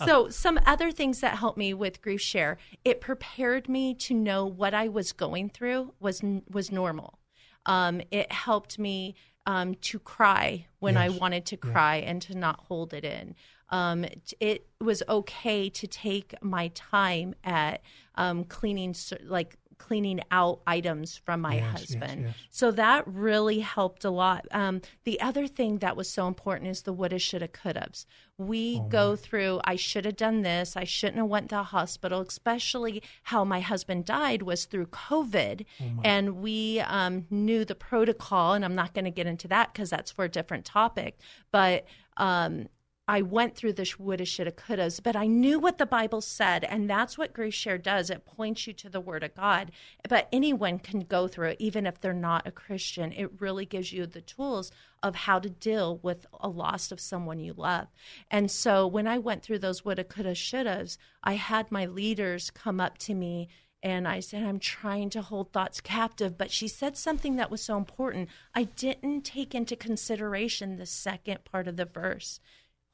so 0.05 0.29
some 0.31 0.59
other 0.67 0.91
things 0.91 1.21
that 1.21 1.39
helped 1.39 1.57
me 1.57 1.73
with 1.75 2.03
grief 2.03 2.21
share 2.21 2.59
it 2.85 3.01
prepared 3.01 3.69
me 3.69 3.95
to 3.95 4.13
know 4.15 4.45
what 4.45 4.75
i 4.75 4.89
was 4.89 5.13
going 5.13 5.49
through 5.49 5.93
was 6.01 6.21
was 6.51 6.73
normal 6.73 7.19
um, 7.67 8.01
it 8.11 8.31
helped 8.33 8.79
me 8.79 9.15
um, 9.47 9.75
to 9.77 9.99
cry 9.99 10.67
when 10.79 10.97
i 10.97 11.09
wanted 11.09 11.45
to 11.47 11.57
cry 11.57 11.97
and 11.97 12.23
to 12.23 12.35
not 12.35 12.61
hold 12.69 12.93
it 12.95 13.05
in. 13.05 13.35
Um, 13.71 14.05
it- 14.05 14.35
it 14.41 14.67
was 14.81 15.03
okay 15.09 15.69
to 15.71 15.87
take 15.87 16.35
my 16.43 16.69
time 16.75 17.35
at 17.43 17.81
um, 18.17 18.45
cleaning 18.45 18.95
like 19.25 19.57
cleaning 19.87 20.21
out 20.31 20.57
items 20.67 21.09
from 21.27 21.39
my 21.41 21.55
Yes, 21.57 21.63
yes, 21.65 21.73
husband 21.81 22.23
yes. 22.27 22.35
so 22.51 22.71
that 22.71 23.01
really 23.07 23.61
helped 23.61 24.05
a 24.05 24.11
lot. 24.11 24.43
Um, 24.63 24.81
the 25.05 25.21
other 25.29 25.47
thing 25.59 25.79
that 25.79 25.97
was 25.97 26.09
so 26.09 26.23
important 26.29 26.71
is 26.71 26.83
the 26.83 26.93
woulda, 26.93 27.19
shoulda, 27.19 27.49
couldas. 27.49 28.07
We 28.39 28.79
Oh, 28.81 28.89
go 28.89 29.17
through. 29.17 29.61
I 29.65 29.77
should 29.77 30.05
have 30.05 30.17
done 30.17 30.43
this. 30.43 30.77
I 30.77 30.85
shouldn't 30.85 31.19
have 31.23 31.27
went 31.37 31.49
to 31.51 31.57
the 31.57 31.63
hospital. 31.79 32.21
Especially 32.21 33.03
how 33.25 33.45
my 33.45 33.61
husband 33.61 34.05
died 34.05 34.43
was 34.43 34.65
through 34.67 34.87
COVID, 34.87 35.65
Oh, 35.81 35.85
and 36.05 36.37
we 36.47 36.81
um, 36.81 37.27
knew 37.31 37.65
the 37.65 37.75
protocol. 37.75 38.55
And 38.55 38.65
I'm 38.65 38.75
not 38.83 38.95
going 38.95 39.05
to 39.05 39.11
get 39.21 39.27
into 39.27 39.49
that 39.49 39.73
because 39.73 39.91
that's 39.91 40.11
for 40.11 40.25
a 40.25 40.29
different 40.39 40.65
topic. 40.65 41.19
But 41.51 41.85
um, 42.17 42.69
I 43.09 43.21
went 43.21 43.57
through 43.57 43.73
the 43.73 43.93
woulda, 43.99 44.25
shoulda, 44.25 44.53
couldas, 44.53 45.03
but 45.03 45.17
I 45.17 45.27
knew 45.27 45.59
what 45.59 45.79
the 45.79 45.87
Bible 45.87 46.21
said, 46.21 46.63
and 46.63 46.89
that's 46.89 47.19
what 47.19 47.33
Grief 47.33 47.53
Share 47.53 47.77
does. 47.77 48.11
It 48.11 48.25
points 48.25 48.67
you 48.67 48.73
to 48.75 48.89
the 48.89 49.01
Word 49.01 49.25
of 49.25 49.35
God. 49.35 49.73
But 50.09 50.29
anyone 50.33 50.79
can 50.79 51.01
go 51.01 51.27
through 51.27 51.49
it, 51.49 51.57
even 51.59 51.85
if 51.85 52.01
they're 52.01 52.13
not 52.13 52.47
a 52.47 52.53
Christian. 52.53 53.13
It 53.13 53.41
really 53.41 53.67
gives 53.67 53.93
you 53.93 54.07
the 54.07 54.21
tools 54.21 54.71
of 55.03 55.17
how 55.17 55.41
to 55.41 55.51
deal 55.51 55.99
with 55.99 56.27
a 56.41 56.49
loss 56.49 56.93
of 56.93 57.01
someone 57.01 57.41
you 57.41 57.55
love. 57.55 57.89
And 58.31 58.49
so 58.51 58.87
when 58.87 59.09
I 59.09 59.19
went 59.19 59.43
through 59.43 59.59
those 59.59 59.85
woulda, 59.85 60.05
coulda, 60.05 60.35
shouldas, 60.35 60.97
I 61.25 61.35
had 61.35 61.73
my 61.73 61.87
leaders 61.87 62.51
come 62.51 62.81
up 62.81 62.99
to 62.99 63.15
me 63.15 63.49
and 63.83 64.07
I 64.07 64.21
said, 64.21 64.45
I'm 64.45 64.61
trying 64.61 65.11
to 65.11 65.23
hold 65.23 65.53
thoughts 65.53 65.81
captive. 65.81 66.39
But 66.39 66.53
she 66.53 66.69
said 66.69 66.97
something 66.97 67.35
that 67.37 67.51
was 67.51 67.63
so 67.63 67.77
important. 67.77 68.29
I 68.55 68.65
didn't 68.65 69.23
take 69.23 69.57
into 69.57 69.75
consideration 69.75 70.77
the 70.77 70.87
second 70.87 71.45
part 71.45 71.67
of 71.67 71.77
the 71.77 71.85
verse 71.85 72.39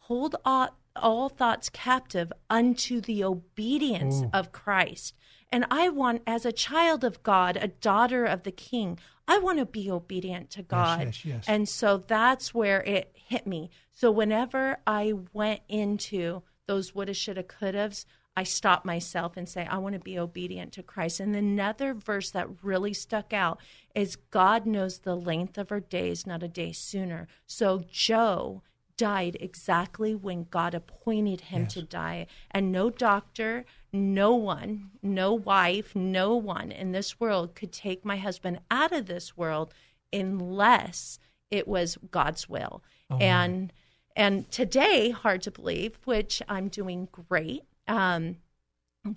hold 0.08 0.34
all, 0.44 0.70
all 0.96 1.28
thoughts 1.28 1.68
captive 1.68 2.32
unto 2.48 3.00
the 3.00 3.22
obedience 3.22 4.22
Ooh. 4.22 4.30
of 4.32 4.52
Christ. 4.52 5.14
And 5.52 5.66
I 5.70 5.90
want, 5.90 6.22
as 6.26 6.44
a 6.44 6.52
child 6.52 7.04
of 7.04 7.22
God, 7.22 7.56
a 7.56 7.68
daughter 7.68 8.24
of 8.24 8.42
the 8.42 8.50
King, 8.50 8.98
I 9.26 9.38
want 9.38 9.58
to 9.58 9.66
be 9.66 9.90
obedient 9.90 10.50
to 10.50 10.62
God. 10.62 11.04
yes, 11.04 11.24
yes. 11.24 11.44
And 11.46 11.68
so 11.68 11.98
that's 11.98 12.54
where 12.54 12.82
it 12.82 13.12
hit 13.14 13.46
me. 13.46 13.70
So 13.92 14.10
whenever 14.10 14.78
I 14.86 15.12
went 15.32 15.60
into 15.68 16.42
those 16.66 16.94
woulda, 16.94 17.14
shoulda, 17.14 17.42
couldas, 17.42 18.06
I 18.34 18.44
stopped 18.44 18.86
myself 18.86 19.36
and 19.36 19.48
say, 19.48 19.66
I 19.66 19.78
want 19.78 19.94
to 19.94 20.00
be 20.00 20.18
obedient 20.18 20.72
to 20.74 20.82
Christ. 20.82 21.20
And 21.20 21.36
another 21.36 21.92
verse 21.92 22.30
that 22.30 22.62
really 22.62 22.94
stuck 22.94 23.32
out 23.32 23.60
is 23.94 24.16
God 24.16 24.64
knows 24.64 25.00
the 25.00 25.16
length 25.16 25.58
of 25.58 25.70
our 25.70 25.80
days, 25.80 26.26
not 26.26 26.42
a 26.42 26.48
day 26.48 26.72
sooner. 26.72 27.26
So 27.46 27.82
Joe 27.90 28.62
died 28.98 29.37
exactly 29.40 30.14
when 30.14 30.46
God 30.50 30.74
appointed 30.74 31.40
him 31.40 31.66
to 31.68 31.80
die. 31.80 32.26
And 32.50 32.70
no 32.70 32.90
doctor, 32.90 33.64
no 33.92 34.34
one, 34.34 34.90
no 35.02 35.32
wife, 35.32 35.96
no 35.96 36.37
one 36.37 36.70
in 36.70 36.92
this 36.92 37.18
world 37.18 37.54
could 37.54 37.72
take 37.72 38.04
my 38.04 38.18
husband 38.18 38.61
out 38.70 38.92
of 38.92 39.06
this 39.06 39.37
world 39.37 39.72
unless 40.12 41.18
it 41.50 41.66
was 41.66 41.96
God's 42.11 42.48
will. 42.48 42.82
Oh, 43.11 43.16
and 43.16 43.72
and 44.14 44.50
today, 44.50 45.11
hard 45.11 45.42
to 45.42 45.50
believe, 45.50 45.96
which 46.04 46.42
I'm 46.48 46.68
doing 46.68 47.08
great. 47.12 47.62
Um, 47.87 48.37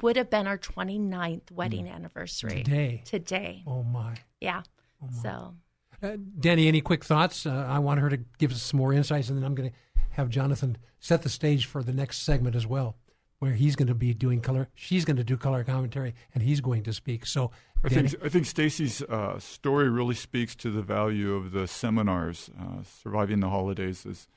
would 0.01 0.15
have 0.15 0.29
been 0.29 0.47
our 0.47 0.59
29th 0.59 1.51
wedding 1.51 1.85
mm. 1.85 1.93
anniversary 1.93 2.63
today. 2.63 3.01
Today. 3.03 3.63
Oh 3.65 3.83
my. 3.83 4.15
Yeah. 4.39 4.61
Oh 5.03 5.07
my. 5.07 5.21
So. 5.21 5.55
Uh, 6.01 6.17
Danny, 6.39 6.67
any 6.67 6.81
quick 6.81 7.05
thoughts? 7.05 7.45
Uh, 7.45 7.65
I 7.67 7.79
want 7.79 7.99
her 7.99 8.09
to 8.09 8.17
give 8.39 8.51
us 8.51 8.61
some 8.61 8.79
more 8.79 8.93
insights, 8.93 9.29
and 9.29 9.37
then 9.37 9.45
I'm 9.45 9.55
going 9.55 9.69
to 9.69 9.75
have 10.11 10.29
Jonathan 10.29 10.77
set 10.99 11.21
the 11.21 11.29
stage 11.29 11.65
for 11.65 11.83
the 11.83 11.93
next 11.93 12.23
segment 12.23 12.55
as 12.55 12.65
well, 12.65 12.95
where 13.39 13.53
he's 13.53 13.75
going 13.75 13.87
to 13.87 13.95
be 13.95 14.13
doing 14.13 14.41
color. 14.41 14.67
She's 14.73 15.05
going 15.05 15.17
to 15.17 15.23
do 15.23 15.37
color 15.37 15.63
commentary, 15.63 16.15
and 16.33 16.43
he's 16.43 16.61
going 16.61 16.83
to 16.83 16.93
speak. 16.93 17.25
So, 17.25 17.51
I 17.83 17.89
think 17.89 18.15
I 18.23 18.29
think 18.29 18.45
Stacy's 18.45 19.01
uh, 19.03 19.39
story 19.39 19.89
really 19.89 20.15
speaks 20.15 20.55
to 20.57 20.71
the 20.71 20.81
value 20.81 21.33
of 21.33 21.51
the 21.51 21.67
seminars, 21.67 22.49
uh, 22.59 22.83
surviving 22.83 23.39
the 23.39 23.49
holidays. 23.49 24.05
Is 24.05 24.27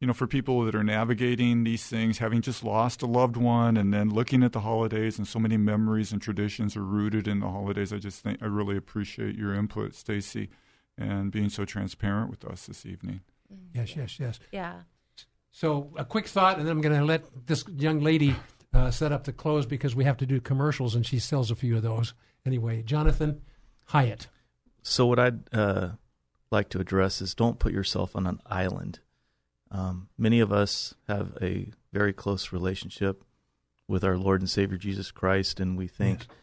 you 0.00 0.06
know, 0.06 0.14
for 0.14 0.26
people 0.26 0.64
that 0.64 0.74
are 0.74 0.82
navigating 0.82 1.64
these 1.64 1.86
things, 1.86 2.18
having 2.18 2.40
just 2.40 2.64
lost 2.64 3.02
a 3.02 3.06
loved 3.06 3.36
one, 3.36 3.76
and 3.76 3.92
then 3.92 4.10
looking 4.10 4.42
at 4.42 4.52
the 4.52 4.60
holidays, 4.60 5.18
and 5.18 5.28
so 5.28 5.38
many 5.38 5.56
memories 5.56 6.10
and 6.10 6.22
traditions 6.22 6.76
are 6.76 6.84
rooted 6.84 7.28
in 7.28 7.40
the 7.40 7.48
holidays. 7.48 7.92
I 7.92 7.98
just 7.98 8.22
think 8.22 8.42
I 8.42 8.46
really 8.46 8.76
appreciate 8.76 9.36
your 9.36 9.54
input, 9.54 9.94
Stacy, 9.94 10.48
and 10.98 11.30
being 11.30 11.48
so 11.48 11.64
transparent 11.64 12.30
with 12.30 12.44
us 12.44 12.66
this 12.66 12.84
evening. 12.84 13.20
Yes, 13.74 13.96
yes, 13.96 14.20
yes. 14.20 14.40
Yeah. 14.52 14.80
So, 15.50 15.90
a 15.96 16.04
quick 16.04 16.28
thought, 16.28 16.58
and 16.58 16.66
then 16.66 16.72
I'm 16.72 16.80
going 16.80 16.98
to 16.98 17.04
let 17.04 17.24
this 17.46 17.64
young 17.68 18.00
lady 18.00 18.36
uh, 18.72 18.90
set 18.90 19.10
up 19.10 19.24
the 19.24 19.32
close 19.32 19.66
because 19.66 19.96
we 19.96 20.04
have 20.04 20.16
to 20.18 20.26
do 20.26 20.40
commercials, 20.40 20.94
and 20.94 21.04
she 21.04 21.18
sells 21.18 21.50
a 21.50 21.56
few 21.56 21.76
of 21.76 21.82
those. 21.82 22.14
Anyway, 22.46 22.82
Jonathan 22.82 23.40
Hyatt. 23.86 24.28
So, 24.82 25.06
what 25.06 25.18
I'd 25.18 25.52
uh, 25.52 25.90
like 26.50 26.68
to 26.70 26.78
address 26.78 27.20
is 27.20 27.34
don't 27.34 27.58
put 27.58 27.72
yourself 27.72 28.14
on 28.14 28.26
an 28.26 28.38
island 28.46 29.00
um, 29.70 30.08
many 30.18 30.40
of 30.40 30.52
us 30.52 30.94
have 31.08 31.36
a 31.40 31.70
very 31.92 32.12
close 32.12 32.52
relationship 32.52 33.24
with 33.86 34.04
our 34.04 34.16
Lord 34.16 34.40
and 34.40 34.50
Savior 34.50 34.76
Jesus 34.76 35.10
Christ, 35.10 35.60
and 35.60 35.76
we 35.76 35.86
think, 35.86 36.20
yes. 36.20 36.36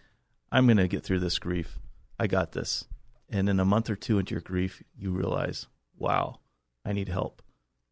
I'm 0.51 0.65
going 0.65 0.77
to 0.77 0.87
get 0.87 1.03
through 1.03 1.19
this 1.19 1.39
grief. 1.39 1.79
I 2.19 2.27
got 2.27 2.53
this. 2.53 2.85
And 3.29 3.49
in 3.49 3.59
a 3.59 3.65
month 3.65 3.89
or 3.89 3.95
two 3.95 4.19
into 4.19 4.33
your 4.33 4.41
grief, 4.41 4.81
you 4.97 5.11
realize, 5.11 5.67
wow, 5.97 6.39
I 6.85 6.93
need 6.93 7.09
help. 7.09 7.41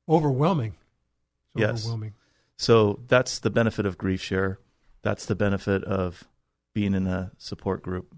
Overwhelming. 0.07 0.75
It's 1.55 1.61
yes. 1.61 1.83
Overwhelming. 1.83 2.13
So 2.57 3.01
that's 3.07 3.39
the 3.39 3.49
benefit 3.49 3.85
of 3.85 3.97
Grief 3.97 4.21
Share. 4.21 4.59
That's 5.01 5.25
the 5.25 5.35
benefit 5.35 5.83
of 5.83 6.23
being 6.73 6.93
in 6.93 7.05
a 7.07 7.31
support 7.37 7.81
group. 7.81 8.15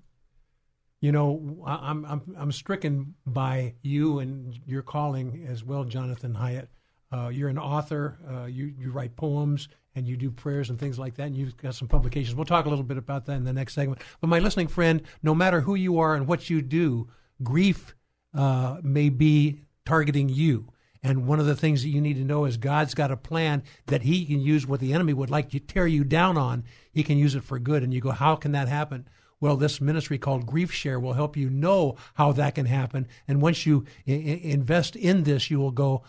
You 0.99 1.12
know, 1.12 1.63
I'm 1.65 2.06
I'm 2.06 2.36
I'm 2.38 2.51
stricken 2.51 3.15
by 3.25 3.75
you 3.82 4.19
and 4.19 4.60
your 4.65 4.82
calling 4.82 5.45
as 5.47 5.63
well, 5.63 5.84
Jonathan 5.84 6.34
Hyatt. 6.34 6.69
Uh, 7.12 7.30
you're 7.30 7.49
an 7.49 7.60
author. 7.60 8.17
Uh, 8.30 8.45
you 8.45 8.65
you 8.65 8.91
write 8.91 9.15
poems 9.15 9.69
and 9.97 10.07
you 10.07 10.15
do 10.15 10.29
prayers 10.29 10.69
and 10.69 10.79
things 10.79 10.99
like 10.99 11.15
that. 11.15 11.23
And 11.23 11.36
you've 11.36 11.57
got 11.57 11.73
some 11.73 11.88
publications. 11.88 12.36
We'll 12.36 12.45
talk 12.45 12.65
a 12.65 12.69
little 12.69 12.83
bit 12.83 12.97
about 12.97 13.25
that 13.25 13.33
in 13.33 13.43
the 13.43 13.51
next 13.51 13.73
segment. 13.73 14.01
But 14.21 14.27
my 14.27 14.38
listening 14.38 14.67
friend, 14.67 15.01
no 15.23 15.33
matter 15.33 15.62
who 15.62 15.73
you 15.73 15.97
are 15.97 16.15
and 16.15 16.27
what 16.27 16.51
you 16.51 16.62
do, 16.62 17.10
grief 17.41 17.95
uh, 18.33 18.77
may 18.83 19.10
be 19.10 19.63
targeting 19.86 20.29
you. 20.29 20.71
And 21.01 21.25
one 21.25 21.39
of 21.39 21.47
the 21.47 21.55
things 21.55 21.81
that 21.81 21.89
you 21.89 21.99
need 21.99 22.15
to 22.15 22.23
know 22.23 22.45
is 22.45 22.57
God's 22.57 22.93
got 22.93 23.12
a 23.12 23.17
plan 23.17 23.63
that 23.88 24.03
He 24.03 24.25
can 24.25 24.39
use 24.39 24.67
what 24.67 24.79
the 24.79 24.93
enemy 24.93 25.13
would 25.13 25.31
like 25.31 25.49
to 25.51 25.60
tear 25.60 25.88
you 25.88 26.03
down 26.03 26.38
on. 26.38 26.63
He 26.91 27.03
can 27.03 27.17
use 27.17 27.33
it 27.33 27.43
for 27.43 27.57
good. 27.57 27.81
And 27.81 27.93
you 27.93 27.99
go, 27.99 28.12
how 28.12 28.36
can 28.36 28.51
that 28.51 28.67
happen? 28.67 29.07
Well, 29.39 29.55
this 29.57 29.81
ministry 29.81 30.19
called 30.19 30.45
Grief 30.45 30.71
Share 30.71 30.99
will 30.99 31.13
help 31.13 31.36
you 31.36 31.49
know 31.49 31.95
how 32.15 32.31
that 32.33 32.55
can 32.55 32.65
happen. 32.65 33.07
And 33.27 33.41
once 33.41 33.65
you 33.65 33.86
I- 34.07 34.12
invest 34.12 34.95
in 34.95 35.23
this, 35.23 35.49
you 35.49 35.60
will 35.60 35.71
go, 35.71 36.03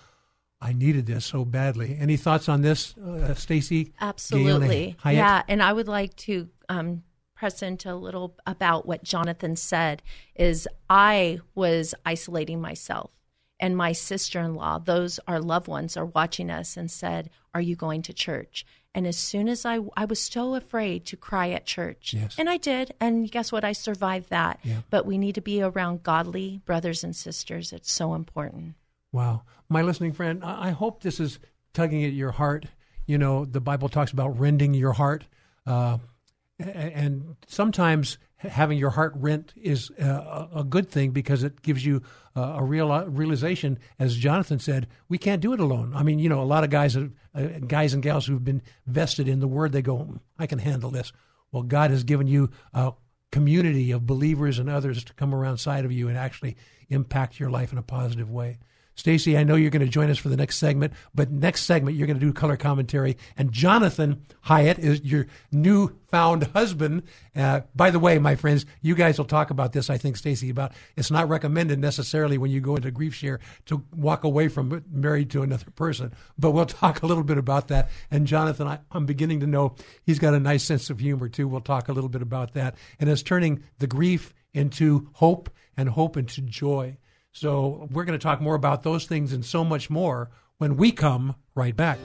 I 0.61 0.73
needed 0.73 1.07
this 1.07 1.25
so 1.25 1.45
badly. 1.45 1.97
Any 2.01 2.17
thoughts 2.17 2.49
on 2.49 2.63
this, 2.63 2.97
uh, 2.99 3.35
Stacy? 3.35 3.93
Absolutely. 4.01 4.97
Yeah, 5.05 5.43
and 5.49 5.63
I 5.63 5.73
would 5.73 5.89
like 5.89 6.17
to 6.17 6.49
um, 6.69 7.05
press 7.37 7.63
into 7.63 7.93
a 7.93 7.95
little 7.95 8.37
about 8.47 8.87
what 8.87 9.05
Jonathan 9.05 9.55
said. 9.55 10.03
Is 10.35 10.67
I 10.91 11.39
was 11.55 11.95
isolating 12.05 12.61
myself, 12.61 13.13
and 13.61 13.77
my 13.77 13.93
sister-in-law, 13.93 14.81
those 14.81 15.21
our 15.29 15.41
loved 15.41 15.69
ones, 15.69 15.97
are 15.97 16.07
watching 16.07 16.51
us 16.51 16.77
and 16.77 16.91
said, 16.91 17.31
"Are 17.55 17.61
you 17.61 17.77
going 17.77 18.03
to 18.03 18.13
church?" 18.13 18.67
And 18.95 19.07
as 19.07 19.17
soon 19.17 19.49
as 19.49 19.65
I, 19.65 19.79
I 19.97 20.07
was 20.07 20.21
so 20.21 20.57
afraid 20.57 21.07
to 21.07 21.17
cry 21.17 21.51
at 21.51 21.67
church. 21.67 22.15
Yes. 22.15 22.35
And 22.37 22.51
I 22.51 22.57
did. 22.57 22.95
And 23.01 23.31
guess 23.31 23.53
what? 23.53 23.63
I 23.63 23.73
survived 23.73 24.31
that. 24.31 24.59
Yeah. 24.65 24.81
But 24.91 25.07
we 25.07 25.19
need 25.19 25.37
to 25.37 25.41
be 25.41 25.63
around 25.63 26.03
godly 26.03 26.63
brothers 26.65 27.05
and 27.05 27.15
sisters. 27.15 27.73
It's 27.73 27.93
so 27.93 28.15
important. 28.15 28.75
Wow. 29.13 29.43
My 29.69 29.83
listening 29.83 30.13
friend, 30.13 30.43
I 30.45 30.71
hope 30.71 31.03
this 31.03 31.21
is 31.21 31.39
tugging 31.73 32.05
at 32.05 32.13
your 32.13 32.33
heart. 32.33 32.67
You 33.07 33.19
know, 33.19 33.45
the 33.45 33.61
Bible 33.61 33.89
talks 33.89 34.13
about 34.13 34.39
rending 34.39 34.75
your 34.75 34.93
heart. 34.93 35.25
Uh, 35.67 35.99
and 36.59 37.37
sometimes 37.47 38.19
having 38.39 38.79
your 38.79 38.91
heart 38.91 39.13
rent 39.17 39.53
is 39.57 39.91
a, 39.99 40.49
a 40.57 40.65
good 40.65 40.89
thing 40.89 41.11
because 41.11 41.43
it 41.43 41.63
gives 41.63 41.85
you 41.85 42.03
a 42.37 42.63
real 42.63 43.05
realization, 43.07 43.79
as 43.99 44.17
Jonathan 44.17 44.59
said, 44.59 44.87
we 45.09 45.19
can't 45.19 45.43
do 45.43 45.53
it 45.53 45.61
alone. 45.61 45.93
I 45.95 46.03
mean, 46.03 46.19
you 46.19 46.29
know, 46.29 46.41
a 46.41 46.45
lot 46.45 46.65
of 46.65 46.71
guys, 46.71 46.97
uh, 46.97 47.09
guys 47.67 47.95
and 47.95 48.03
gals 48.03 48.27
who've 48.27 48.45
been 48.45 48.63
vested 48.87 49.29
in 49.29 49.41
the 49.41 49.49
Word, 49.49 49.73
they 49.73 49.83
go, 49.83 50.21
I 50.39 50.47
can 50.47 50.61
handle 50.61 50.91
this. 50.91 51.13
Well, 51.51 51.65
God 51.65 51.91
has 51.91 52.05
given 52.05 52.27
you 52.27 52.51
a 52.73 52.93
community 53.33 53.91
of 53.91 54.07
believers 54.07 54.59
and 54.59 54.71
others 54.71 55.03
to 55.05 55.15
come 55.15 55.35
around 55.35 55.59
side 55.59 55.85
of 55.85 55.93
you 55.93 56.09
and 56.09 56.17
actually 56.17 56.57
impact 56.89 57.41
your 57.41 57.51
life 57.51 57.73
in 57.73 57.79
a 57.79 57.83
positive 57.83 58.31
way. 58.31 58.59
Stacy, 58.99 59.39
I 59.39 59.45
know 59.45 59.55
you're 59.55 59.71
going 59.71 59.87
to 59.87 59.87
join 59.87 60.11
us 60.11 60.19
for 60.19 60.29
the 60.29 60.37
next 60.37 60.57
segment, 60.57 60.93
but 61.15 61.31
next 61.31 61.63
segment 61.63 61.97
you're 61.97 62.09
going 62.09 62.19
to 62.19 62.27
do 62.27 62.33
color 62.33 62.57
commentary. 62.57 63.17
And 63.37 63.53
Jonathan 63.53 64.25
Hyatt 64.41 64.81
is 64.81 65.03
your 65.05 65.29
newfound 65.53 66.49
husband. 66.49 67.05
Uh, 67.37 67.61
by 67.77 67.93
the 67.93 68.01
way, 68.01 68.19
my 68.19 68.35
friends, 68.35 68.67
you 68.83 68.97
guys 68.97 69.17
will 69.17 69.25
talk 69.25 69.51
about 69.51 69.73
this, 69.73 69.89
I 69.89 69.99
think, 69.99 70.17
Stacy, 70.17 70.51
about 70.51 70.73
it's 70.97 71.13
not 71.13 71.29
recommended 71.29 71.79
necessarily 71.79 72.39
when 72.39 72.51
you 72.51 72.61
go 72.61 72.75
into 72.75 72.91
grief 72.91 73.15
share 73.15 73.39
to 73.67 73.85
walk 73.95 74.25
away 74.25 74.49
from 74.49 74.83
married 74.91 75.31
to 75.31 75.43
another 75.43 75.71
person. 75.77 76.13
But 76.37 76.51
we'll 76.51 76.67
talk 76.67 77.01
a 77.03 77.07
little 77.07 77.23
bit 77.23 77.39
about 77.39 77.69
that. 77.69 77.91
And 78.11 78.27
Jonathan, 78.27 78.67
I, 78.67 78.81
I'm 78.91 79.07
beginning 79.07 79.39
to 79.41 79.47
know 79.47 79.77
he's 80.03 80.19
got 80.19 80.35
a 80.35 80.41
nice 80.41 80.65
sense 80.65 80.91
of 80.91 80.99
humor, 80.99 81.29
too. 81.29 81.47
We'll 81.47 81.61
talk 81.61 81.89
a 81.89 81.93
little 81.93 82.11
bit 82.11 82.23
about 82.23 82.55
that. 82.55 82.75
And 82.99 83.09
it's 83.09 83.23
turning 83.23 83.63
the 83.79 83.87
grief 83.87 84.35
into 84.53 85.09
hope 85.13 85.51
and 85.77 85.89
hope 85.89 86.17
into 86.17 86.41
joy. 86.41 86.97
So 87.33 87.89
we're 87.93 88.05
going 88.05 88.19
to 88.19 88.23
talk 88.23 88.41
more 88.41 88.55
about 88.55 88.83
those 88.83 89.07
things 89.07 89.33
and 89.33 89.45
so 89.45 89.65
much 89.65 89.91
more 89.91 90.31
when 90.59 90.77
we 90.77 90.91
come 90.91 91.37
right 91.55 91.77
back. 91.77 91.99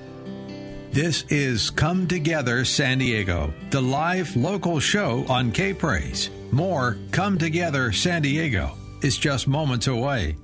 This 0.91 1.23
is 1.29 1.71
Come 1.71 2.07
Together 2.07 2.63
San 2.65 2.99
Diego, 2.99 3.51
the 3.71 3.81
live 3.81 4.35
local 4.35 4.79
show 4.79 5.25
on 5.27 5.51
K 5.51 5.73
Praise. 5.73 6.29
More 6.51 6.97
Come 7.11 7.39
Together 7.39 7.91
San 7.91 8.21
Diego 8.21 8.77
is 9.01 9.17
just 9.17 9.47
moments 9.47 9.87
away. 9.87 10.35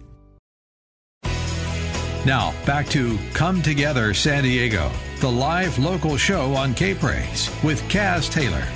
Now, 2.26 2.54
back 2.66 2.88
to 2.90 3.20
Come 3.34 3.62
Together 3.62 4.16
San 4.16 4.44
Diego, 4.44 4.92
the 5.20 5.32
live 5.32 5.78
local 5.78 6.18
show 6.18 6.56
on 6.56 6.74
K 6.74 6.96
Praise 6.96 7.52
with 7.64 7.80
Caz 7.84 8.32
Taylor. 8.32 8.68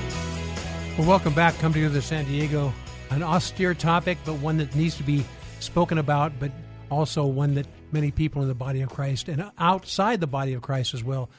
Well, 0.95 1.07
welcome 1.07 1.33
back. 1.33 1.57
Come 1.57 1.73
Together 1.73 2.01
San 2.01 2.25
Diego, 2.25 2.71
an 3.09 3.23
austere 3.23 3.73
topic, 3.73 4.19
but 4.25 4.35
one 4.35 4.57
that 4.57 4.75
needs 4.75 4.95
to 4.97 5.03
be 5.03 5.25
spoken 5.63 5.97
about, 5.97 6.33
but 6.39 6.51
also 6.91 7.25
one 7.25 7.55
that 7.55 7.67
many 7.91 8.11
people 8.11 8.41
in 8.41 8.47
the 8.47 8.53
body 8.53 8.81
of 8.81 8.89
Christ 8.89 9.27
and 9.29 9.51
outside 9.57 10.19
the 10.19 10.27
body 10.27 10.53
of 10.53 10.61
Christ 10.61 10.93
as 10.93 11.03
well 11.03 11.29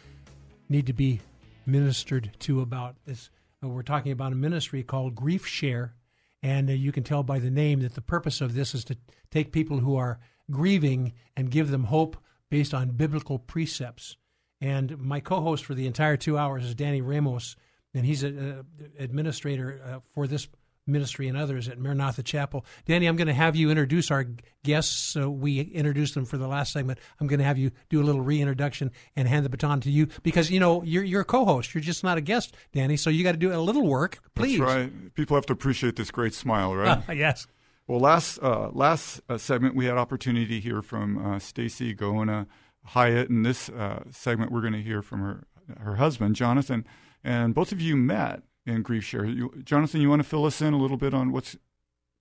need 0.68 0.86
to 0.86 0.92
be 0.92 1.20
ministered 1.66 2.30
to 2.40 2.60
about 2.60 2.96
this. 3.06 3.30
Uh, 3.62 3.68
we're 3.68 3.82
talking 3.82 4.12
about 4.12 4.32
a 4.32 4.36
ministry 4.36 4.82
called 4.82 5.14
Grief 5.14 5.46
Share, 5.46 5.94
and 6.42 6.68
uh, 6.68 6.72
you 6.72 6.92
can 6.92 7.04
tell 7.04 7.22
by 7.22 7.38
the 7.38 7.50
name 7.50 7.80
that 7.80 7.94
the 7.94 8.00
purpose 8.00 8.40
of 8.40 8.54
this 8.54 8.74
is 8.74 8.84
to 8.84 8.96
take 9.30 9.52
people 9.52 9.78
who 9.78 9.96
are 9.96 10.18
grieving 10.50 11.12
and 11.36 11.50
give 11.50 11.70
them 11.70 11.84
hope 11.84 12.16
based 12.50 12.74
on 12.74 12.90
biblical 12.90 13.38
precepts. 13.38 14.16
And 14.60 14.98
my 14.98 15.20
co-host 15.20 15.64
for 15.64 15.74
the 15.74 15.86
entire 15.86 16.16
two 16.16 16.38
hours 16.38 16.64
is 16.64 16.74
Danny 16.74 17.00
Ramos, 17.00 17.56
and 17.92 18.04
he's 18.04 18.22
an 18.22 18.64
administrator 18.98 19.80
uh, 19.84 20.00
for 20.14 20.26
this 20.26 20.48
ministry 20.86 21.28
and 21.28 21.36
others 21.36 21.68
at 21.68 21.78
Maranatha 21.78 22.22
Chapel. 22.22 22.64
Danny, 22.86 23.06
I'm 23.06 23.16
going 23.16 23.28
to 23.28 23.34
have 23.34 23.56
you 23.56 23.70
introduce 23.70 24.10
our 24.10 24.26
guests. 24.62 24.94
So 24.94 25.30
we 25.30 25.60
introduced 25.60 26.14
them 26.14 26.24
for 26.24 26.36
the 26.36 26.48
last 26.48 26.72
segment. 26.72 26.98
I'm 27.20 27.26
going 27.26 27.38
to 27.38 27.44
have 27.44 27.58
you 27.58 27.70
do 27.88 28.02
a 28.02 28.04
little 28.04 28.20
reintroduction 28.20 28.90
and 29.16 29.28
hand 29.28 29.44
the 29.44 29.48
baton 29.48 29.80
to 29.82 29.90
you 29.90 30.08
because 30.22 30.50
you 30.50 30.60
know 30.60 30.82
you're 30.82 31.04
you're 31.04 31.22
a 31.22 31.24
co-host. 31.24 31.74
You're 31.74 31.82
just 31.82 32.04
not 32.04 32.18
a 32.18 32.20
guest, 32.20 32.54
Danny. 32.72 32.96
So 32.96 33.10
you 33.10 33.24
got 33.24 33.32
to 33.32 33.38
do 33.38 33.54
a 33.54 33.58
little 33.58 33.86
work, 33.86 34.18
please. 34.34 34.58
That's 34.58 34.72
right. 34.72 35.14
People 35.14 35.36
have 35.36 35.46
to 35.46 35.52
appreciate 35.52 35.96
this 35.96 36.10
great 36.10 36.34
smile, 36.34 36.74
right? 36.74 37.02
Yes. 37.14 37.46
Well, 37.86 38.00
last 38.00 38.38
uh, 38.42 38.70
last 38.72 39.20
uh, 39.28 39.38
segment 39.38 39.76
we 39.76 39.84
had 39.84 39.98
opportunity 39.98 40.46
to 40.46 40.60
hear 40.60 40.80
from 40.82 41.18
uh, 41.18 41.38
Stacy 41.38 41.94
Gayona 41.94 42.46
Hyatt. 42.82 43.28
In 43.28 43.42
this 43.42 43.68
uh, 43.68 44.04
segment, 44.10 44.50
we're 44.50 44.62
going 44.62 44.72
to 44.72 44.82
hear 44.82 45.02
from 45.02 45.20
her 45.20 45.44
her 45.78 45.96
husband 45.96 46.34
Jonathan, 46.34 46.86
and 47.22 47.54
both 47.54 47.72
of 47.72 47.80
you 47.80 47.96
met 47.96 48.42
in 48.66 48.82
grief 48.82 49.04
share. 49.04 49.24
You, 49.24 49.62
Jonathan, 49.64 50.00
you 50.00 50.08
want 50.08 50.22
to 50.22 50.28
fill 50.28 50.44
us 50.44 50.60
in 50.60 50.72
a 50.72 50.78
little 50.78 50.96
bit 50.96 51.14
on 51.14 51.32
what's 51.32 51.56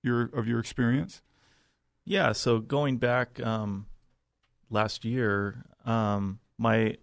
your 0.02 0.24
of 0.34 0.48
your 0.48 0.60
experience? 0.60 1.22
Yeah, 2.06 2.34
so 2.34 2.60
going 2.60 2.98
back 2.98 3.40
um, 3.42 3.86
last 4.70 5.06
year, 5.06 5.66
um, 5.86 6.40
my 6.58 6.98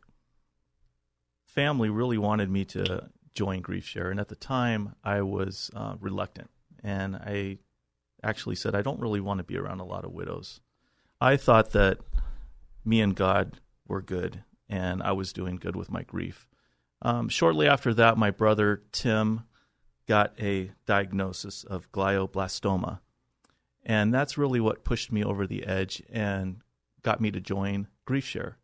family 1.47 1.89
really 1.89 2.19
wanted 2.19 2.51
me 2.51 2.65
to 2.67 3.09
join 3.35 3.63
Grief 3.63 3.87
Share, 3.87 4.11
and 4.11 4.21
at 4.21 4.29
the 4.29 4.37
time 4.37 4.95
I 5.03 5.23
was 5.23 5.71
uh, 5.75 5.95
reluctant, 6.01 6.51
and 6.83 7.17
I 7.17 7.59
actually 8.23 8.57
said 8.57 8.75
I 8.75 8.83
don't 8.83 9.01
really 9.01 9.21
want 9.21 9.39
to 9.39 9.45
be 9.45 9.57
around 9.57 9.81
a 9.81 9.85
lot 9.85 10.05
of 10.05 10.13
widows. 10.13 10.61
I 11.21 11.37
thought 11.37 11.71
that 11.71 11.99
me 12.85 13.01
and 13.01 13.15
God 13.15 13.61
were 13.87 14.03
good, 14.03 14.45
and 14.69 15.03
I 15.03 15.13
was 15.13 15.33
doing 15.33 15.57
good 15.57 15.77
with 15.77 15.91
my 15.91 16.03
grief. 16.03 16.50
Um, 17.03 17.29
shortly 17.29 17.67
after 17.67 17.95
that, 17.95 18.19
my 18.19 18.31
brother 18.31 18.83
Tim 18.93 19.45
got 20.07 20.35
a 20.41 20.73
diagnosis 20.87 21.65
of 21.65 21.91
glioblastoma. 21.93 23.01
And 23.85 24.13
that's 24.13 24.37
really 24.37 24.61
what 24.61 24.85
pushed 24.85 25.11
me 25.11 25.25
over 25.25 25.47
the 25.47 25.65
edge 25.65 26.03
and 26.11 26.61
got 27.03 27.21
me 27.21 27.31
to 27.31 27.41
join 27.41 27.89
GriefShare. 28.07 28.55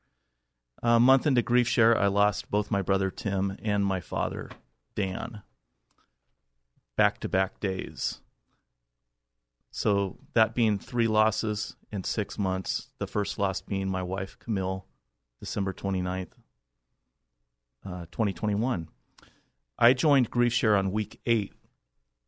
A 0.82 1.01
month 1.01 1.26
into 1.26 1.43
GriefShare, 1.43 1.97
I 1.97 2.09
lost 2.09 2.51
both 2.51 2.70
my 2.70 2.82
brother 2.82 3.11
Tim 3.11 3.57
and 3.62 3.84
my 3.84 4.01
father, 4.01 4.51
Dan, 4.95 5.43
back 6.97 7.18
to 7.20 7.28
back 7.28 7.61
days. 7.61 8.20
So, 9.70 10.18
that 10.32 10.55
being 10.55 10.78
three 10.78 11.07
losses 11.07 11.76
in 11.93 12.05
six 12.05 12.39
months, 12.39 12.89
the 12.99 13.07
first 13.07 13.39
loss 13.39 13.61
being 13.61 13.89
my 13.89 14.03
wife, 14.03 14.39
Camille, 14.39 14.87
December 15.39 15.72
29th, 15.72 16.32
uh, 17.87 18.07
2021. 18.11 18.89
I 19.78 19.93
joined 19.93 20.30
GriefShare 20.30 20.78
on 20.78 20.93
week 20.93 21.20
eight. 21.26 21.53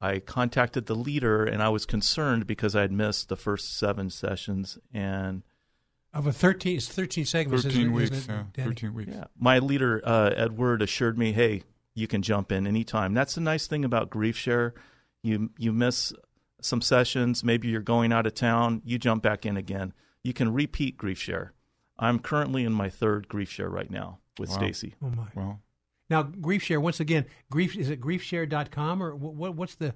I 0.01 0.21
contacted 0.21 0.87
the 0.87 0.95
leader 0.95 1.45
and 1.45 1.63
I 1.63 1.71
was 1.71 1.85
concerned 1.85 2.47
because 2.47 2.77
I 2.77 2.83
had 2.83 2.93
missed 2.93 3.29
the 3.29 3.37
first 3.37 3.77
seven 3.77 4.11
sessions 4.11 4.79
and 4.93 5.43
of 6.15 6.27
a 6.27 6.33
13, 6.33 6.79
it's 6.79 6.89
13 6.89 7.27
segments. 7.27 7.65
13 7.65 7.81
isn't, 7.81 7.93
weeks, 7.93 8.11
isn't 8.13 8.31
it, 8.31 8.35
yeah, 8.35 8.45
Danny? 8.55 8.69
13 8.71 8.95
weeks. 8.95 9.13
Yeah. 9.15 9.25
My 9.39 9.59
leader, 9.59 10.01
uh, 10.05 10.31
Edward, 10.35 10.81
assured 10.81 11.19
me, 11.19 11.33
hey, 11.33 11.65
you 11.95 12.07
can 12.07 12.23
jump 12.23 12.51
in 12.51 12.67
anytime. 12.67 13.13
That's 13.13 13.35
the 13.35 13.43
nice 13.43 13.67
thing 13.67 13.85
about 13.85 14.09
GriefShare. 14.09 14.73
You, 15.23 15.51
you 15.59 15.71
miss 15.73 16.15
some 16.63 16.81
sessions, 16.81 17.45
maybe 17.45 17.69
you're 17.69 17.83
going 17.83 18.13
out 18.13 18.27
of 18.27 18.35
town, 18.35 18.81
you 18.85 18.99
jump 18.99 19.23
back 19.23 19.45
in 19.45 19.59
again. 19.59 19.93
You 20.25 20.33
can 20.33 20.53
repeat 20.53 20.97
GriefShare. 20.97 21.51
I'm 21.99 22.21
currently 22.21 22.65
in 22.65 22.73
my 22.73 22.89
third 22.89 23.29
GriefShare 23.29 23.71
right 23.71 23.91
now 23.91 24.19
with 24.39 24.51
Wow. 24.51 24.57
Stacy. 24.57 24.95
Oh 25.03 25.11
my! 25.11 25.27
Well, 25.35 25.61
Now, 26.11 26.23
GriefShare 26.23 26.81
once 26.81 27.01
again. 27.01 27.27
Grief 27.51 27.77
is 27.77 27.91
it 27.91 28.01
griefshare.com 28.01 29.03
or 29.03 29.15
what? 29.15 29.35
what 29.35 29.55
what's 29.55 29.75
the 29.75 29.95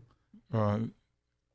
uh, 0.52 0.80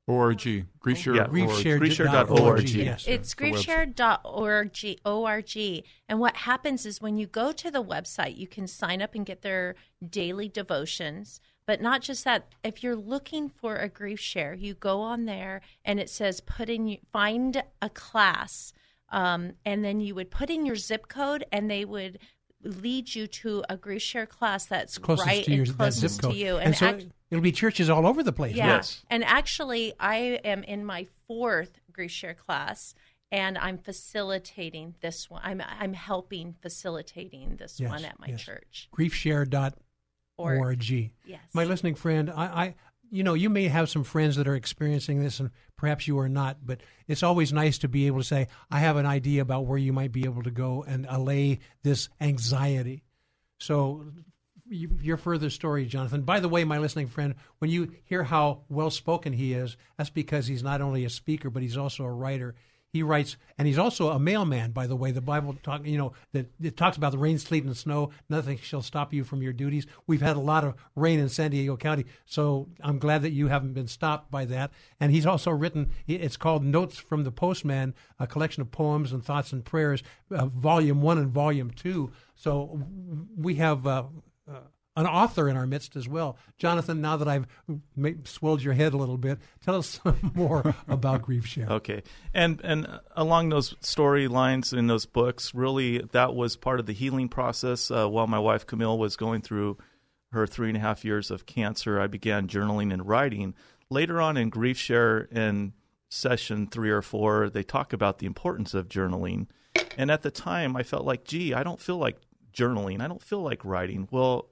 ORG, 0.08 0.66
GriefShare. 0.80 1.16
Yeah. 1.16 1.24
ORG. 1.24 1.32
griefshare 1.32 1.80
griefshare.org. 1.80 2.70
Yes. 2.70 3.06
It's 3.08 3.34
the 3.34 3.44
website. 3.52 3.94
griefshare.org. 3.94 5.00
O-R-G. 5.06 5.84
And 6.08 6.20
what 6.20 6.38
happens 6.38 6.86
is 6.86 7.02
when 7.02 7.18
you 7.18 7.28
go 7.28 7.52
to 7.52 7.70
the 7.70 7.84
website, 7.84 8.38
you 8.38 8.48
can 8.48 8.68
sign 8.68 9.02
up 9.02 9.16
and 9.16 9.26
get 9.26 9.42
their 9.42 9.76
daily 10.10 10.48
devotions. 10.48 11.42
But 11.66 11.82
not 11.82 12.02
just 12.02 12.24
that, 12.24 12.56
if 12.64 12.82
you're 12.82 12.96
looking 12.96 13.50
for 13.50 13.76
a 13.76 13.90
grief 13.90 14.22
share, 14.22 14.54
you 14.54 14.74
go 14.74 15.02
on 15.02 15.26
there 15.26 15.60
and 15.84 16.00
it 16.00 16.10
says 16.10 16.40
put 16.40 16.70
in 16.70 16.98
find 17.12 17.62
a 17.82 17.90
class. 17.90 18.72
Um, 19.10 19.54
and 19.66 19.84
then 19.84 20.00
you 20.00 20.16
would 20.16 20.32
put 20.32 20.50
in 20.50 20.66
your 20.66 20.78
zip 20.78 21.10
code 21.10 21.46
and 21.52 21.70
they 21.70 21.84
would 21.84 22.20
lead 22.68 23.14
you 23.16 23.28
to 23.28 23.64
a 23.70 23.78
grief 23.78 24.02
share 24.02 24.26
class 24.26 24.66
that's 24.66 24.98
closest 24.98 25.28
right 25.28 25.44
to 25.46 25.52
your 25.52 25.60
and 25.62 25.68
that 25.70 25.78
closest 25.78 26.16
zip 26.16 26.22
code. 26.24 26.32
to 26.34 26.38
you. 26.38 26.58
And, 26.58 26.76
so 26.76 26.88
act- 26.88 27.06
it'll 27.32 27.42
be 27.42 27.52
churches 27.52 27.90
all 27.90 28.06
over 28.08 28.24
the 28.24 28.32
place. 28.32 28.56
yeah. 28.56 28.68
Yes. 28.68 29.04
And 29.10 29.24
actually, 29.24 29.94
I 30.00 30.40
am 30.44 30.64
in 30.64 30.86
my 30.86 31.08
fourth 31.28 31.80
grief 31.92 32.12
share 32.12 32.34
class, 32.36 32.94
and 33.32 33.58
I'm 33.58 33.78
facilitating 33.78 34.96
this 35.02 35.30
one. 35.30 35.42
I'm 35.44 35.62
I'm 35.80 35.94
helping 35.94 36.56
facilitating 36.62 37.58
this 37.58 37.80
Yes, 37.80 37.90
one 37.90 38.06
at 38.06 38.20
my 38.20 38.28
yes. 38.28 38.42
church. 38.42 38.90
Griefshare.org. 38.98 39.74
Or 40.40 40.72
Yes. 40.74 41.10
yes, 41.26 41.40
My 41.54 41.64
listening 41.64 41.96
friend, 41.96 42.30
I, 42.30 42.46
I, 42.46 42.76
you 43.10 43.24
know, 43.24 43.34
you 43.34 43.50
may 43.50 43.68
have 43.68 43.90
some 43.90 44.04
friends 44.04 44.36
that 44.36 44.48
are 44.48 44.56
experiencing 44.56 45.22
this, 45.22 45.40
and 45.40 45.52
perhaps 45.78 46.08
you 46.08 46.20
are 46.20 46.30
not. 46.30 46.66
But 46.66 46.82
it's 47.08 47.24
always 47.24 47.54
nice 47.54 47.78
to 47.80 47.88
be 47.88 48.08
able 48.08 48.20
to 48.20 48.24
say, 48.24 48.48
"I 48.70 48.80
have 48.80 48.98
an 48.98 49.06
idea 49.06 49.42
about 49.42 49.66
where 49.66 49.78
you 49.78 49.94
might 49.94 50.12
be 50.12 50.26
able 50.26 50.44
to 50.44 50.52
go 50.52 50.84
and 50.84 51.06
allay 51.10 51.60
this 51.84 52.10
anxiety." 52.20 53.04
So, 53.60 54.06
you, 54.70 54.98
your 55.02 55.18
further 55.18 55.50
story, 55.50 55.86
Jonathan. 55.86 56.24
By 56.24 56.40
the 56.40 56.50
way, 56.50 56.64
my 56.64 56.78
listening 56.78 57.08
friend, 57.08 57.36
when 57.60 57.72
you 57.72 57.94
hear 58.04 58.24
how 58.24 58.64
well 58.70 58.92
spoken 58.92 59.34
he 59.34 59.54
is, 59.54 59.78
that's 59.98 60.10
because 60.10 60.48
he's 60.48 60.64
not 60.64 60.82
only 60.82 61.06
a 61.06 61.10
speaker, 61.10 61.50
but 61.50 61.64
he's 61.64 61.78
also 61.78 62.04
a 62.04 62.12
writer. 62.12 62.56
He 62.94 63.04
writes, 63.04 63.38
and 63.58 63.68
he's 63.68 63.78
also 63.78 64.10
a 64.12 64.20
mailman. 64.20 64.72
By 64.72 64.88
the 64.88 64.96
way, 64.96 65.12
the 65.12 65.22
Bible 65.22 65.58
talk, 65.62 65.86
you 65.86 65.98
know, 65.98 66.14
that 66.32 66.50
it 66.62 66.78
talks 66.78 66.96
about 66.98 67.12
the 67.12 67.18
rain, 67.18 67.38
sleet, 67.38 67.66
and 67.66 67.76
snow. 67.76 68.12
Nothing 68.30 68.58
shall 68.58 68.82
stop 68.82 69.14
you 69.14 69.24
from 69.24 69.42
your 69.42 69.54
duties. 69.54 69.86
We've 70.08 70.22
had 70.22 70.38
a 70.38 70.42
lot 70.42 70.64
of 70.64 70.76
rain 70.96 71.20
in 71.20 71.30
San 71.30 71.52
Diego 71.52 71.76
County, 71.76 72.06
so 72.26 72.70
I'm 72.82 72.98
glad 72.98 73.24
that 73.24 73.32
you 73.32 73.48
haven't 73.50 73.74
been 73.74 73.88
stopped 73.88 74.32
by 74.32 74.46
that. 74.46 74.72
And 75.00 75.12
he's 75.12 75.26
also 75.26 75.52
written. 75.52 75.92
It's 76.08 76.38
called 76.38 76.64
Notes 76.64 76.98
from 76.98 77.24
the 77.24 77.32
Postman, 77.32 77.94
a 78.20 78.26
collection 78.26 78.62
of 78.62 78.72
poems 78.72 79.12
and 79.12 79.24
thoughts 79.24 79.52
and 79.52 79.66
prayers, 79.66 80.02
uh, 80.32 80.46
Volume 80.48 81.02
One 81.02 81.18
and 81.18 81.32
Volume 81.32 81.72
Two. 81.72 82.12
So 82.36 82.82
we 83.38 83.56
have. 83.56 83.86
Uh, 83.86 84.04
uh, 84.50 84.60
an 84.98 85.06
author 85.06 85.48
in 85.48 85.56
our 85.56 85.68
midst 85.68 85.96
as 85.96 86.10
well. 86.10 86.38
Jonathan, 86.58 87.00
now 87.00 87.16
that 87.18 87.28
I've 87.28 87.48
ma- 87.96 88.10
swelled 88.26 88.64
your 88.64 88.74
head 88.74 88.94
a 88.94 88.98
little 88.98 89.18
bit, 89.18 89.38
tell 89.64 89.76
us 89.76 90.00
some 90.04 90.32
more 90.34 90.76
about 90.88 91.22
Grief 91.22 91.46
Share. 91.46 91.68
Okay, 91.70 92.04
and 92.34 92.60
and 92.64 93.00
along 93.16 93.50
those 93.50 93.76
storylines 93.76 94.78
in 94.78 94.88
those 94.88 95.06
books, 95.06 95.54
really 95.54 96.00
that 96.12 96.36
was 96.36 96.58
part 96.58 96.80
of 96.80 96.88
the 96.88 96.94
healing 96.94 97.30
process. 97.30 97.90
Uh, 97.90 98.08
while 98.08 98.28
my 98.28 98.40
wife 98.40 98.66
Camille 98.66 98.98
was 98.98 99.16
going 99.16 99.42
through 99.42 99.78
her 100.32 100.46
three 100.46 100.68
and 100.68 100.78
a 100.78 100.82
half 100.82 101.06
years 101.06 101.32
of 101.32 101.46
cancer, 101.46 102.02
I 102.02 102.08
began 102.08 102.48
journaling 102.48 102.92
and 102.92 103.08
writing. 103.08 103.54
Later 103.90 104.20
on 104.20 104.36
in 104.36 104.50
Grief 104.50 104.78
Share, 104.78 105.22
in 105.32 105.74
session 106.10 106.68
three 106.68 106.90
or 106.90 107.02
four, 107.02 107.50
they 107.50 107.64
talk 107.64 107.94
about 107.94 108.18
the 108.18 108.26
importance 108.26 108.74
of 108.74 108.90
journaling. 108.90 109.48
And 109.98 110.12
at 110.12 110.24
the 110.24 110.32
time, 110.32 110.76
I 110.76 110.84
felt 110.84 111.06
like, 111.06 111.24
gee, 111.24 111.54
I 111.54 111.64
don't 111.64 111.80
feel 111.80 111.98
like 111.98 112.18
journaling. 112.54 113.02
I 113.02 113.08
don't 113.08 113.22
feel 113.22 113.42
like 113.42 113.64
writing. 113.64 114.08
Well, 114.12 114.50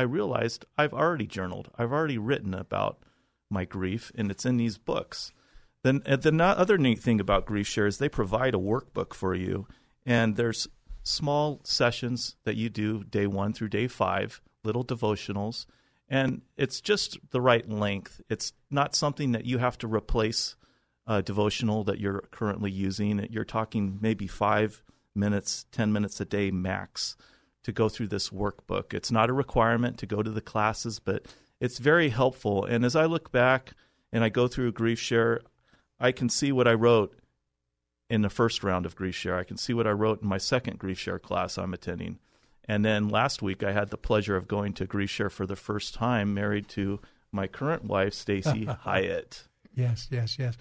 I 0.00 0.04
realized 0.04 0.64
I've 0.78 0.94
already 0.94 1.26
journaled. 1.26 1.68
I've 1.76 1.92
already 1.92 2.16
written 2.16 2.54
about 2.54 3.02
my 3.50 3.66
grief, 3.66 4.10
and 4.14 4.30
it's 4.30 4.46
in 4.46 4.56
these 4.56 4.78
books. 4.78 5.30
Then 5.82 6.00
uh, 6.06 6.16
the 6.16 6.34
other 6.42 6.78
neat 6.78 7.00
thing 7.00 7.20
about 7.20 7.44
Grief 7.44 7.66
Share 7.66 7.86
is 7.86 7.98
they 7.98 8.08
provide 8.08 8.54
a 8.54 8.58
workbook 8.58 9.12
for 9.12 9.34
you, 9.34 9.66
and 10.06 10.36
there's 10.36 10.68
small 11.02 11.60
sessions 11.64 12.36
that 12.44 12.56
you 12.56 12.70
do 12.70 13.04
day 13.04 13.26
one 13.26 13.52
through 13.52 13.68
day 13.68 13.88
five, 13.88 14.40
little 14.64 14.86
devotionals, 14.86 15.66
and 16.08 16.40
it's 16.56 16.80
just 16.80 17.18
the 17.30 17.42
right 17.42 17.68
length. 17.68 18.22
It's 18.30 18.54
not 18.70 18.94
something 18.94 19.32
that 19.32 19.44
you 19.44 19.58
have 19.58 19.76
to 19.78 19.86
replace 19.86 20.56
a 21.06 21.20
devotional 21.20 21.84
that 21.84 22.00
you're 22.00 22.24
currently 22.30 22.70
using. 22.70 23.28
You're 23.30 23.44
talking 23.44 23.98
maybe 24.00 24.26
five 24.26 24.82
minutes, 25.14 25.66
ten 25.70 25.92
minutes 25.92 26.22
a 26.22 26.24
day 26.24 26.50
max 26.50 27.18
to 27.64 27.72
go 27.72 27.88
through 27.88 28.08
this 28.08 28.30
workbook. 28.30 28.94
It's 28.94 29.10
not 29.10 29.30
a 29.30 29.34
requirement 29.34 29.98
to 29.98 30.06
go 30.06 30.22
to 30.22 30.30
the 30.30 30.40
classes, 30.40 30.98
but 30.98 31.26
it's 31.60 31.78
very 31.78 32.08
helpful. 32.08 32.64
And 32.64 32.84
as 32.84 32.96
I 32.96 33.04
look 33.04 33.30
back 33.30 33.72
and 34.12 34.24
I 34.24 34.28
go 34.28 34.48
through 34.48 34.72
Grief 34.72 34.98
Share, 34.98 35.40
I 35.98 36.12
can 36.12 36.28
see 36.28 36.52
what 36.52 36.66
I 36.66 36.72
wrote 36.72 37.14
in 38.08 38.22
the 38.22 38.30
first 38.30 38.64
round 38.64 38.86
of 38.86 38.96
Grief 38.96 39.14
Share. 39.14 39.36
I 39.36 39.44
can 39.44 39.56
see 39.56 39.74
what 39.74 39.86
I 39.86 39.90
wrote 39.90 40.22
in 40.22 40.28
my 40.28 40.38
second 40.38 40.78
Grief 40.78 40.98
Share 40.98 41.18
class 41.18 41.58
I'm 41.58 41.74
attending. 41.74 42.18
And 42.64 42.84
then 42.84 43.08
last 43.08 43.42
week 43.42 43.62
I 43.62 43.72
had 43.72 43.90
the 43.90 43.98
pleasure 43.98 44.36
of 44.36 44.48
going 44.48 44.72
to 44.74 44.86
Grief 44.86 45.10
Share 45.10 45.30
for 45.30 45.46
the 45.46 45.56
first 45.56 45.94
time, 45.94 46.34
married 46.34 46.68
to 46.70 47.00
my 47.32 47.46
current 47.46 47.84
wife, 47.84 48.14
Stacy 48.14 48.64
Hyatt. 48.80 49.44
Yes, 49.74 50.08
yes, 50.10 50.38
yes. 50.38 50.56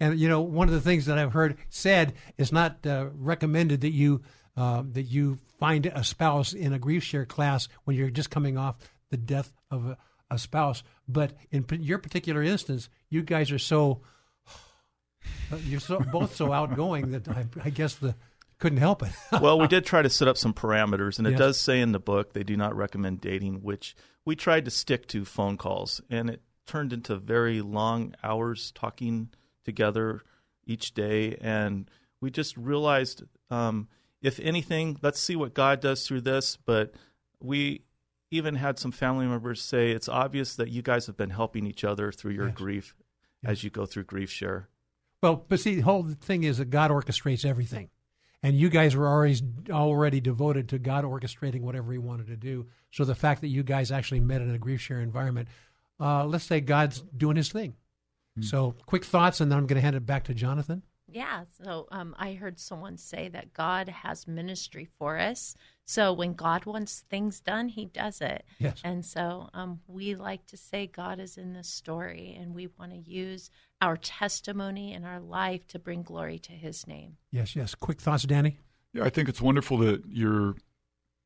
And 0.00 0.18
you 0.18 0.28
know, 0.28 0.40
one 0.40 0.68
of 0.68 0.74
the 0.74 0.80
things 0.80 1.06
that 1.06 1.18
I've 1.18 1.32
heard 1.32 1.56
said 1.68 2.14
is 2.38 2.52
not 2.52 2.84
uh, 2.86 3.08
recommended 3.14 3.82
that 3.82 3.92
you 3.92 4.22
uh, 4.56 4.82
that 4.92 5.02
you 5.04 5.38
find 5.58 5.86
a 5.86 6.04
spouse 6.04 6.52
in 6.52 6.72
a 6.72 6.78
grief 6.78 7.02
share 7.02 7.26
class 7.26 7.68
when 7.84 7.96
you're 7.96 8.10
just 8.10 8.30
coming 8.30 8.56
off 8.58 8.76
the 9.10 9.16
death 9.16 9.52
of 9.70 9.86
a, 9.86 9.98
a 10.30 10.38
spouse. 10.38 10.82
But 11.08 11.32
in 11.50 11.64
p- 11.64 11.76
your 11.76 11.98
particular 11.98 12.42
instance, 12.42 12.88
you 13.10 13.22
guys 13.22 13.50
are 13.50 13.58
so 13.58 14.00
you're 15.64 15.80
so 15.80 15.98
both 16.00 16.34
so 16.34 16.52
outgoing 16.52 17.12
that 17.12 17.28
I, 17.28 17.46
I 17.64 17.70
guess 17.70 17.94
the 17.96 18.14
couldn't 18.58 18.78
help 18.78 19.02
it. 19.02 19.10
well, 19.40 19.58
we 19.58 19.66
did 19.66 19.84
try 19.84 20.00
to 20.02 20.08
set 20.08 20.28
up 20.28 20.38
some 20.38 20.54
parameters, 20.54 21.18
and 21.18 21.26
it 21.26 21.30
Yes. 21.32 21.38
does 21.38 21.60
say 21.60 21.80
in 21.80 21.92
the 21.92 21.98
book 21.98 22.32
they 22.32 22.44
do 22.44 22.56
not 22.56 22.74
recommend 22.76 23.20
dating, 23.20 23.62
which 23.62 23.96
we 24.24 24.36
tried 24.36 24.64
to 24.64 24.70
stick 24.70 25.06
to 25.08 25.24
phone 25.24 25.56
calls, 25.56 26.00
and 26.08 26.30
it 26.30 26.40
turned 26.66 26.92
into 26.92 27.16
very 27.16 27.60
long 27.60 28.14
hours 28.22 28.70
talking 28.72 29.28
together 29.64 30.22
each 30.66 30.94
day, 30.94 31.36
and 31.40 31.90
we 32.20 32.30
just 32.30 32.56
realized, 32.56 33.24
um, 33.50 33.88
if 34.24 34.40
anything, 34.40 34.98
let's 35.02 35.20
see 35.20 35.36
what 35.36 35.54
God 35.54 35.80
does 35.80 36.06
through 36.06 36.22
this. 36.22 36.56
But 36.56 36.94
we 37.40 37.82
even 38.30 38.56
had 38.56 38.78
some 38.78 38.90
family 38.90 39.26
members 39.26 39.62
say 39.62 39.92
it's 39.92 40.08
obvious 40.08 40.56
that 40.56 40.70
you 40.70 40.82
guys 40.82 41.06
have 41.06 41.16
been 41.16 41.30
helping 41.30 41.66
each 41.66 41.84
other 41.84 42.10
through 42.10 42.32
your 42.32 42.48
Yes. 42.48 42.56
grief 42.56 42.96
as 43.44 43.62
you 43.62 43.70
go 43.70 43.86
through 43.86 44.04
grief 44.04 44.30
share. 44.30 44.68
Well, 45.22 45.44
but 45.48 45.60
see, 45.60 45.76
the 45.76 45.82
whole 45.82 46.02
thing 46.02 46.42
is 46.42 46.58
that 46.58 46.70
God 46.70 46.90
orchestrates 46.90 47.44
everything, 47.44 47.90
and 48.42 48.56
you 48.56 48.68
guys 48.70 48.96
were 48.96 49.06
already 49.06 49.38
already 49.70 50.20
devoted 50.20 50.68
to 50.70 50.78
God 50.78 51.04
orchestrating 51.04 51.60
whatever 51.60 51.92
He 51.92 51.98
wanted 51.98 52.26
to 52.28 52.36
do. 52.36 52.66
So 52.90 53.04
the 53.04 53.14
fact 53.14 53.42
that 53.42 53.48
you 53.48 53.62
guys 53.62 53.92
actually 53.92 54.20
met 54.20 54.40
in 54.40 54.50
a 54.50 54.58
grief 54.58 54.80
share 54.80 55.00
environment, 55.00 55.48
uh, 56.00 56.24
let's 56.24 56.44
say 56.44 56.60
God's 56.60 57.02
doing 57.16 57.36
His 57.36 57.50
thing. 57.52 57.72
Mm-hmm. 58.38 58.42
So, 58.48 58.74
quick 58.86 59.04
thoughts, 59.04 59.40
and 59.40 59.50
then 59.52 59.58
I'm 59.58 59.66
going 59.66 59.76
to 59.76 59.80
hand 59.82 59.94
it 59.94 60.04
back 60.06 60.24
to 60.24 60.34
Jonathan. 60.34 60.82
Yeah. 61.14 61.44
So 61.62 61.86
um, 61.92 62.16
I 62.18 62.32
heard 62.32 62.58
someone 62.58 62.98
say 62.98 63.28
that 63.28 63.54
God 63.54 63.88
has 63.88 64.26
ministry 64.26 64.88
for 64.98 65.16
us. 65.16 65.54
So 65.84 66.12
when 66.12 66.34
God 66.34 66.66
wants 66.66 67.04
things 67.08 67.38
done, 67.38 67.68
He 67.68 67.84
does 67.84 68.20
it. 68.20 68.44
Yes. 68.58 68.80
And 68.82 69.04
so 69.04 69.48
um, 69.54 69.80
we 69.86 70.16
like 70.16 70.44
to 70.46 70.56
say 70.56 70.88
God 70.88 71.20
is 71.20 71.38
in 71.38 71.52
the 71.52 71.62
story, 71.62 72.36
and 72.38 72.52
we 72.52 72.68
want 72.78 72.90
to 72.90 72.98
use 72.98 73.50
our 73.80 73.96
testimony 73.96 74.92
and 74.92 75.06
our 75.06 75.20
life 75.20 75.68
to 75.68 75.78
bring 75.78 76.02
glory 76.02 76.40
to 76.40 76.52
His 76.52 76.84
name. 76.88 77.16
Yes. 77.30 77.54
Yes. 77.54 77.76
Quick 77.76 78.00
thoughts, 78.00 78.24
Danny. 78.24 78.58
Yeah, 78.92 79.04
I 79.04 79.10
think 79.10 79.28
it's 79.28 79.40
wonderful 79.40 79.78
that 79.78 80.04
your 80.08 80.56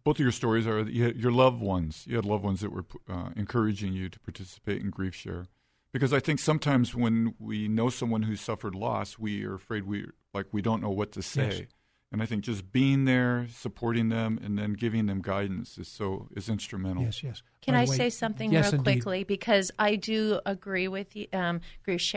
both 0.04 0.16
of 0.16 0.20
your 0.20 0.32
stories 0.32 0.66
are 0.66 0.82
your 0.82 1.32
loved 1.32 1.62
ones. 1.62 2.04
You 2.06 2.16
had 2.16 2.26
loved 2.26 2.44
ones 2.44 2.60
that 2.60 2.72
were 2.72 2.84
uh, 3.08 3.30
encouraging 3.36 3.94
you 3.94 4.10
to 4.10 4.20
participate 4.20 4.82
in 4.82 4.90
grief 4.90 5.14
share 5.14 5.46
because 5.92 6.12
I 6.12 6.20
think 6.20 6.38
sometimes 6.38 6.94
when 6.94 7.34
we 7.38 7.68
know 7.68 7.88
someone 7.90 8.22
who 8.22 8.36
suffered 8.36 8.74
loss, 8.74 9.18
we 9.18 9.44
are 9.44 9.54
afraid 9.54 9.84
we 9.84 10.06
like 10.34 10.46
we 10.52 10.62
don't 10.62 10.82
know 10.82 10.90
what 10.90 11.12
to 11.12 11.22
say. 11.22 11.48
Yes. 11.48 11.62
And 12.10 12.22
I 12.22 12.26
think 12.26 12.42
just 12.42 12.72
being 12.72 13.04
there, 13.04 13.46
supporting 13.52 14.08
them, 14.08 14.40
and 14.42 14.58
then 14.58 14.72
giving 14.72 15.04
them 15.06 15.20
guidance 15.20 15.76
is 15.76 15.88
so 15.88 16.28
is 16.34 16.48
instrumental. 16.48 17.02
Yes, 17.02 17.22
yes. 17.22 17.42
Can 17.60 17.74
I 17.74 17.84
say 17.84 18.08
something 18.08 18.50
yes, 18.50 18.72
real 18.72 18.80
indeed. 18.80 19.02
quickly? 19.02 19.24
Because 19.24 19.70
I 19.78 19.96
do 19.96 20.40
agree 20.46 20.88
with 20.88 21.14
you, 21.14 21.26
um, 21.34 21.60
Grief 21.84 22.14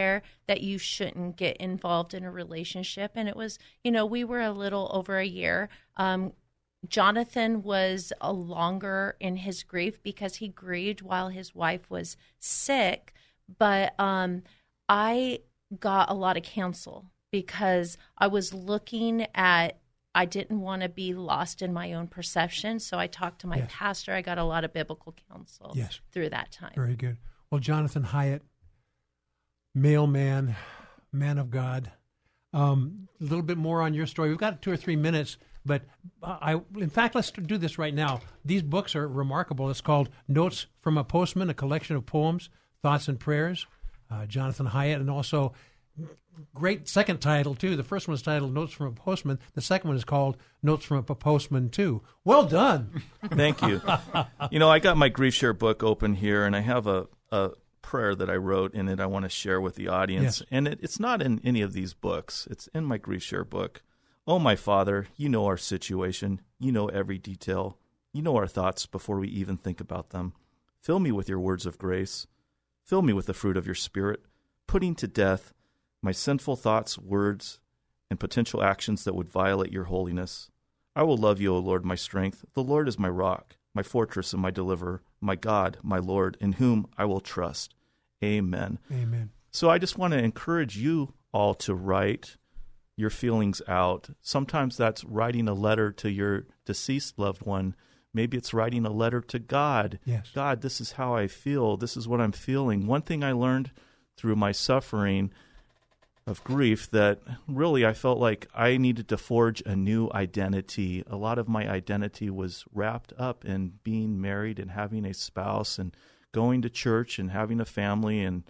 that 0.48 0.62
you 0.62 0.78
shouldn't 0.78 1.36
get 1.36 1.58
involved 1.58 2.14
in 2.14 2.24
a 2.24 2.32
relationship. 2.32 3.12
And 3.16 3.28
it 3.28 3.36
was, 3.36 3.60
you 3.84 3.92
know, 3.92 4.06
we 4.06 4.24
were 4.24 4.40
a 4.40 4.52
little 4.52 4.90
over 4.94 5.18
a 5.18 5.26
year. 5.26 5.68
Um, 5.98 6.32
Jonathan 6.88 7.62
was 7.62 8.14
a 8.22 8.32
longer 8.32 9.18
in 9.20 9.38
his 9.38 9.62
grief 9.62 10.02
because 10.02 10.38
he 10.38 10.48
grieved 10.48 11.02
while 11.02 11.30
his 11.30 11.54
wife 11.54 11.90
was 11.90 12.16
sick 12.40 13.14
but 13.58 14.00
um, 14.00 14.44
I 14.90 15.40
got 15.80 16.10
a 16.10 16.14
lot 16.14 16.38
of 16.38 16.44
counsel 16.44 17.06
because 17.32 17.98
I 18.18 18.28
was 18.28 18.54
looking 18.54 19.26
at 19.34 19.80
I 20.14 20.26
didn't 20.26 20.60
want 20.60 20.82
to 20.82 20.90
be 20.90 21.14
lost 21.14 21.62
in 21.62 21.72
my 21.72 21.94
own 21.94 22.08
perception. 22.08 22.80
So 22.80 23.00
I 23.00 23.08
talked 23.08 23.42
to 23.42 23.48
my 23.48 23.58
yes. 23.58 23.70
pastor. 23.72 24.14
I 24.14 24.22
got 24.22 24.38
a 24.38 24.44
lot 24.44 24.66
of 24.66 24.74
biblical 24.74 25.16
counsel 25.30 25.72
yes. 25.74 26.02
through 26.12 26.30
that 26.32 26.52
time. 26.52 26.74
Very 26.76 26.96
good. 26.96 27.18
Well, 27.50 27.60
Jonathan 27.60 28.04
Hyatt, 28.04 28.42
mailman, 29.74 30.56
man 31.14 31.38
of 31.38 31.50
God. 31.50 31.92
Um, 32.54 33.08
a 33.22 33.24
little 33.24 33.44
bit 33.44 33.58
more 33.58 33.82
on 33.82 33.94
your 33.94 34.06
story. 34.06 34.28
We've 34.28 34.38
got 34.38 34.62
two 34.62 34.72
or 34.72 34.78
three 34.78 34.98
minutes, 34.98 35.38
but 35.66 35.84
I, 36.22 36.60
in 36.78 36.90
fact, 36.90 37.16
let's 37.16 37.32
do 37.32 37.58
this 37.58 37.78
right 37.78 37.94
now. 37.94 38.20
These 38.44 38.64
books 38.64 38.94
are 38.98 39.08
remarkable. 39.08 39.70
It's 39.70 39.80
called 39.80 40.10
Notes 40.28 40.66
from 40.82 40.98
a 40.98 41.06
Postman, 41.06 41.50
a 41.50 41.54
collection 41.54 41.96
of 41.96 42.06
poems 42.06 42.50
Thoughts 42.82 43.08
and 43.08 43.20
Prayers, 43.20 43.68
uh, 44.10 44.26
Jonathan 44.26 44.66
Hyatt, 44.66 45.00
and 45.00 45.10
also 45.10 45.54
great 46.54 46.88
second 46.88 47.20
title 47.20 47.56
too. 47.56 47.76
The 47.76 47.84
first 47.84 48.08
one 48.08 48.16
is 48.16 48.22
titled 48.22 48.54
Notes 48.54 48.74
from 48.74 48.88
a 48.88 48.92
Postman. 48.92 49.40
The 49.54 49.62
second 49.62 49.90
one 49.90 49.98
is 49.98 50.04
called 50.04 50.38
Notes 50.64 50.86
from 50.86 50.98
a 50.98 51.04
Postman 51.04 51.70
too. 51.70 52.02
Well 52.24 52.46
done. 52.46 53.04
Thank 53.26 53.62
you. 53.62 53.82
you 54.52 54.60
know, 54.60 54.70
I 54.70 54.80
got 54.80 54.98
my 54.98 55.10
grief 55.10 55.34
share 55.34 55.54
book 55.54 55.84
open 55.84 56.16
here, 56.16 56.46
and 56.46 56.56
I 56.56 56.62
have 56.62 56.88
a, 56.88 57.08
a 57.32 57.52
prayer 57.82 58.16
that 58.16 58.30
I 58.30 58.36
wrote 58.36 58.74
in 58.74 58.88
it. 58.88 59.00
I 59.00 59.06
want 59.06 59.24
to 59.24 59.30
share 59.30 59.62
with 59.62 59.76
the 59.76 59.88
audience, 59.88 60.40
yes. 60.42 60.48
and 60.52 60.68
it, 60.68 60.80
it's 60.82 61.00
not 61.00 61.22
in 61.22 61.42
any 61.44 61.62
of 61.62 61.74
these 61.74 61.94
books. 61.94 62.48
It's 62.50 62.68
in 62.68 62.86
my 62.86 62.98
grief 62.98 63.24
share 63.24 63.46
book. 63.46 63.82
Oh, 64.28 64.40
my 64.40 64.56
Father, 64.56 65.08
you 65.18 65.30
know 65.30 65.46
our 65.46 65.58
situation. 65.58 66.42
You 66.60 66.72
know 66.72 66.88
every 66.88 67.18
detail. 67.18 67.78
You 68.14 68.22
know 68.22 68.36
our 68.36 68.48
thoughts 68.48 68.86
before 68.86 69.18
we 69.18 69.28
even 69.30 69.58
think 69.58 69.82
about 69.82 70.12
them. 70.12 70.34
Fill 70.80 71.00
me 71.00 71.12
with 71.12 71.28
your 71.28 71.40
words 71.40 71.66
of 71.66 71.78
grace. 71.78 72.28
Fill 72.92 73.02
me 73.02 73.14
with 73.14 73.26
the 73.26 73.34
fruit 73.34 73.56
of 73.56 73.66
your 73.66 73.74
Spirit, 73.74 74.20
putting 74.68 74.96
to 74.96 75.08
death 75.08 75.54
my 76.02 76.12
sinful 76.12 76.58
thoughts, 76.58 76.98
words, 76.98 77.62
and 78.10 78.20
potential 78.20 78.62
actions 78.62 79.06
that 79.06 79.16
would 79.16 79.30
violate 79.30 79.72
your 79.72 79.86
holiness. 79.86 80.52
I 80.94 81.04
will 81.04 81.16
love 81.16 81.40
you, 81.40 81.56
O 81.56 81.60
Lord, 81.60 81.86
my 81.86 81.96
strength. 81.96 82.44
The 82.54 82.62
Lord 82.62 82.90
is 82.90 83.00
my 83.00 83.08
rock, 83.08 83.56
my 83.74 83.82
fortress, 83.82 84.34
and 84.34 84.42
my 84.42 84.52
deliverer, 84.52 85.04
my 85.22 85.38
God, 85.38 85.78
my 85.82 86.00
Lord, 86.00 86.36
in 86.42 86.52
whom 86.52 86.86
I 86.98 87.06
will 87.06 87.22
trust. 87.22 87.76
Amen. 88.22 88.78
Amen. 88.92 89.30
So 89.52 89.70
I 89.70 89.78
just 89.78 89.98
want 89.98 90.12
to 90.12 90.20
encourage 90.22 90.76
you 90.76 91.14
all 91.32 91.54
to 91.54 91.74
write 91.74 92.36
your 92.98 93.10
feelings 93.10 93.62
out. 93.70 94.10
Sometimes 94.20 94.76
that's 94.76 95.06
writing 95.06 95.48
a 95.48 95.54
letter 95.54 95.94
to 95.94 96.12
your 96.12 96.44
deceased 96.66 97.18
loved 97.18 97.46
one 97.46 97.74
Maybe 98.14 98.38
it's 98.38 98.54
writing 98.54 98.86
a 98.86 98.92
letter 98.92 99.22
to 99.22 99.40
God. 99.40 100.00
Yes. 100.06 100.30
God, 100.34 100.62
this 100.62 100.82
is 100.82 100.94
how 100.94 101.16
I 101.16 101.28
feel. 101.28 101.78
This 101.78 101.96
is 101.96 102.08
what 102.08 102.22
I'm 102.22 102.34
feeling. 102.34 102.88
One 102.88 103.02
thing 103.02 103.24
I 103.24 103.32
learned 103.32 103.72
through 104.18 104.36
my 104.36 104.52
suffering 104.52 105.32
of 106.28 106.44
grief 106.44 106.90
that 106.92 107.20
really 107.48 107.86
I 107.86 107.94
felt 107.94 108.20
like 108.20 108.48
I 108.54 108.78
needed 108.78 109.08
to 109.10 109.18
forge 109.18 109.62
a 109.66 109.76
new 109.76 110.10
identity. 110.14 111.04
A 111.08 111.16
lot 111.16 111.40
of 111.40 111.48
my 111.48 111.68
identity 111.70 112.30
was 112.30 112.66
wrapped 112.74 113.14
up 113.18 113.44
in 113.46 113.74
being 113.84 114.22
married 114.22 114.60
and 114.60 114.72
having 114.72 115.06
a 115.06 115.14
spouse 115.14 115.80
and 115.80 115.96
going 116.32 116.62
to 116.62 116.70
church 116.70 117.18
and 117.18 117.32
having 117.32 117.60
a 117.60 117.66
family 117.66 118.24
and 118.24 118.44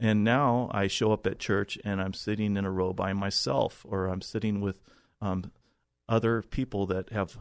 and 0.00 0.24
now 0.24 0.68
I 0.72 0.88
show 0.88 1.12
up 1.12 1.26
at 1.28 1.38
church 1.38 1.78
and 1.84 2.00
I'm 2.00 2.14
sitting 2.14 2.56
in 2.56 2.64
a 2.64 2.70
row 2.70 2.92
by 2.92 3.12
myself 3.12 3.86
or 3.88 4.06
I'm 4.06 4.22
sitting 4.22 4.60
with 4.60 4.82
um, 5.20 5.52
other 6.08 6.42
people 6.42 6.86
that 6.86 7.10
have 7.10 7.38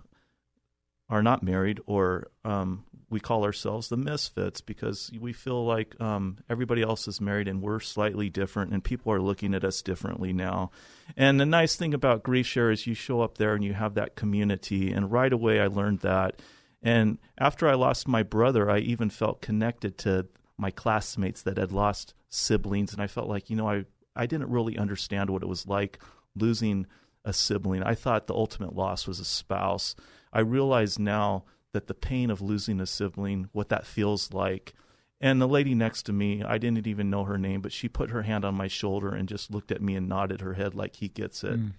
are 1.12 1.22
not 1.22 1.44
married, 1.44 1.80
or 1.86 2.32
um, 2.44 2.86
we 3.10 3.20
call 3.20 3.44
ourselves 3.44 3.90
the 3.90 3.98
misfits 3.98 4.62
because 4.62 5.12
we 5.20 5.34
feel 5.34 5.66
like 5.66 6.00
um, 6.02 6.38
everybody 6.50 6.82
else 6.82 7.08
is 7.08 7.20
married 7.20 7.48
and 7.48 7.62
we're 7.62 7.82
slightly 7.82 8.30
different, 8.30 8.72
and 8.72 8.84
people 8.84 9.12
are 9.14 9.22
looking 9.22 9.54
at 9.54 9.64
us 9.64 9.82
differently 9.82 10.34
now. 10.34 10.72
And 11.16 11.40
the 11.40 11.46
nice 11.46 11.76
thing 11.76 11.94
about 11.94 12.24
Grief 12.24 12.48
Share 12.48 12.72
is 12.72 12.88
you 12.88 12.94
show 12.96 13.22
up 13.22 13.38
there 13.38 13.54
and 13.54 13.64
you 13.64 13.74
have 13.74 13.96
that 13.96 14.16
community. 14.16 14.92
And 14.92 15.12
right 15.12 15.32
away, 15.32 15.60
I 15.60 15.68
learned 15.68 16.00
that. 16.00 16.42
And 16.82 17.20
after 17.38 17.68
I 17.68 17.76
lost 17.76 18.08
my 18.08 18.24
brother, 18.24 18.72
I 18.72 18.80
even 18.80 19.10
felt 19.10 19.42
connected 19.42 19.98
to 20.00 20.28
my 20.58 20.72
classmates 20.72 21.42
that 21.44 21.58
had 21.58 21.72
lost 21.72 22.14
siblings, 22.30 22.94
and 22.94 23.02
I 23.02 23.08
felt 23.08 23.28
like 23.28 23.50
you 23.50 23.56
know 23.56 23.68
I 23.70 23.86
I 24.16 24.26
didn't 24.26 24.50
really 24.50 24.78
understand 24.78 25.30
what 25.30 25.44
it 25.44 25.50
was 25.50 25.68
like 25.68 26.00
losing 26.36 26.88
a 27.26 27.34
sibling. 27.34 27.84
I 27.84 27.96
thought 27.96 28.28
the 28.28 28.34
ultimate 28.34 28.76
loss 28.76 29.08
was 29.08 29.20
a 29.20 29.26
spouse. 29.26 29.96
I 30.34 30.40
realize 30.40 30.98
now 30.98 31.46
that 31.74 31.88
the 31.88 31.94
pain 31.94 32.30
of 32.30 32.42
losing 32.42 32.80
a 32.80 32.86
sibling, 32.86 33.50
what 33.52 33.70
that 33.70 33.86
feels 33.86 34.34
like. 34.34 34.74
And 35.20 35.40
the 35.40 35.48
lady 35.48 35.76
next 35.76 36.04
to 36.04 36.14
me, 36.14 36.44
I 36.44 36.58
didn't 36.58 36.88
even 36.88 37.10
know 37.10 37.26
her 37.26 37.38
name, 37.38 37.62
but 37.62 37.72
she 37.72 37.88
put 37.88 38.10
her 38.10 38.24
hand 38.24 38.44
on 38.44 38.56
my 38.56 38.68
shoulder 38.68 39.14
and 39.14 39.30
just 39.30 39.52
looked 39.52 39.72
at 39.72 39.82
me 39.82 39.96
and 39.96 40.10
nodded 40.10 40.42
her 40.42 40.54
head 40.54 40.74
like 40.74 40.96
he 40.96 41.08
gets 41.08 41.44
it. 41.44 41.60
Mm. 41.60 41.74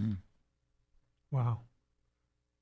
Mm. 0.00 0.16
Wow. 1.30 1.60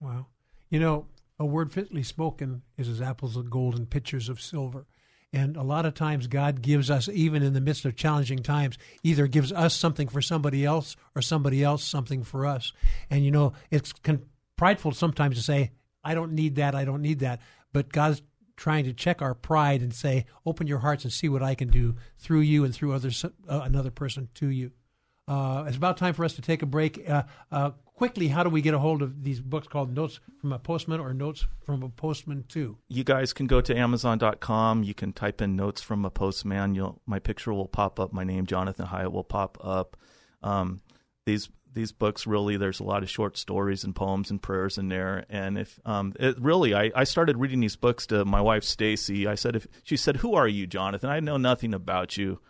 Wow. 0.01 0.27
You 0.71 0.81
know, 0.81 1.07
a 1.39 1.47
word 1.47 1.73
fitly 1.73 2.03
spoken 2.03 2.63
is 2.77 2.89
as 2.89 3.01
apples 3.01 3.37
of 3.37 3.51
gold 3.51 3.77
and 3.77 3.89
pitchers 3.89 4.29
of 4.29 4.41
silver. 4.41 4.87
And 5.33 5.57
a 5.57 5.63
lot 5.63 5.85
of 5.85 5.95
times, 5.95 6.29
God 6.29 6.63
gives 6.63 6.91
us, 6.91 7.09
even 7.09 7.43
in 7.43 7.55
the 7.55 7.61
midst 7.61 7.85
of 7.85 7.97
challenging 7.97 8.39
times, 8.39 8.79
either 9.03 9.27
gives 9.27 9.51
us 9.53 9.75
something 9.75 10.07
for 10.07 10.23
somebody 10.23 10.65
else 10.65 10.95
or 11.17 11.23
somebody 11.23 11.65
else 11.65 11.83
something 11.83 12.23
for 12.23 12.47
us. 12.47 12.73
And, 13.11 13.25
you 13.25 13.33
know, 13.33 13.53
it's 13.69 13.93
con- 13.93 14.27
prideful 14.65 14.93
sometimes 14.93 15.37
to 15.37 15.43
say, 15.43 15.73
I 16.03 16.15
don't 16.15 16.33
need 16.33 16.55
that, 16.55 16.75
I 16.75 16.87
don't 16.87 17.03
need 17.03 17.19
that. 17.19 17.43
But 17.75 17.93
God's 17.93 18.23
trying 18.57 18.85
to 18.85 18.95
check 18.95 19.21
our 19.21 19.35
pride 19.35 19.83
and 19.83 19.93
say, 19.93 20.25
open 20.47 20.67
your 20.67 20.79
hearts 20.79 21.05
and 21.05 21.13
see 21.13 21.29
what 21.29 21.43
I 21.43 21.55
can 21.55 21.69
do 21.69 21.97
through 22.17 22.41
you 22.41 22.65
and 22.65 22.75
through 22.75 22.95
others, 22.95 23.23
uh, 23.27 23.29
another 23.47 23.91
person 23.91 24.31
to 24.37 24.49
you. 24.49 24.73
Uh, 25.29 25.65
it's 25.69 25.77
about 25.77 25.99
time 25.99 26.15
for 26.15 26.25
us 26.25 26.33
to 26.37 26.41
take 26.41 26.63
a 26.63 26.67
break. 26.67 27.07
Uh, 27.07 27.25
uh, 27.53 27.73
quickly, 27.85 28.29
how 28.29 28.43
do 28.43 28.49
we 28.49 28.63
get 28.63 28.73
a 28.73 28.79
hold 28.79 29.03
of 29.03 29.23
these 29.23 29.39
books 29.39 29.69
called 29.69 29.95
Notes 29.95 30.19
from 30.41 30.51
a 30.55 30.59
Postman 30.59 30.99
or 30.99 31.13
Notes 31.13 31.47
from 31.67 31.83
a 31.83 31.91
Postman 31.91 32.47
too? 32.49 32.79
You 32.89 33.05
guys 33.05 33.35
can 33.35 33.47
go 33.47 33.61
to 33.61 33.77
Amazon.com. 33.77 34.83
You 34.83 34.95
can 34.95 35.13
type 35.13 35.43
in 35.43 35.57
Notes 35.57 35.83
from 35.83 36.07
a 36.07 36.11
Postman. 36.11 36.75
You'll, 36.75 37.03
my 37.05 37.19
picture 37.19 37.53
will 37.53 37.69
pop 37.69 38.01
up. 38.01 38.15
My 38.15 38.25
name, 38.25 38.47
Jonathan 38.47 38.87
Hyatt, 38.87 39.13
will 39.13 39.25
pop 39.25 39.59
up. 39.63 39.99
Um, 40.43 40.81
these 41.27 41.51
these 41.75 41.93
books 41.93 42.27
really 42.27 42.57
there's 42.57 42.81
a 42.81 42.85
lot 42.85 43.03
of 43.03 43.11
short 43.11 43.37
stories 43.37 43.85
and 43.85 43.95
poems 43.95 44.31
and 44.31 44.41
prayers 44.41 44.79
in 44.79 44.89
there 44.89 45.25
and 45.29 45.59
if 45.59 45.79
um 45.85 46.13
it 46.19 46.41
really 46.41 46.75
I, 46.75 46.91
I 46.95 47.05
started 47.05 47.37
reading 47.39 47.61
these 47.61 47.77
books 47.77 48.07
to 48.09 48.25
my 48.25 48.41
wife 48.41 48.65
stacy 48.65 49.27
i 49.27 49.35
said 49.35 49.57
if 49.57 49.67
she 49.83 49.97
said 49.97 50.19
who 50.19 50.35
are 50.35 50.49
you 50.49 50.67
jonathan 50.67 51.11
i 51.11 51.21
know 51.21 51.37
nothing 51.37 51.75
about 51.75 52.17
you 52.17 52.41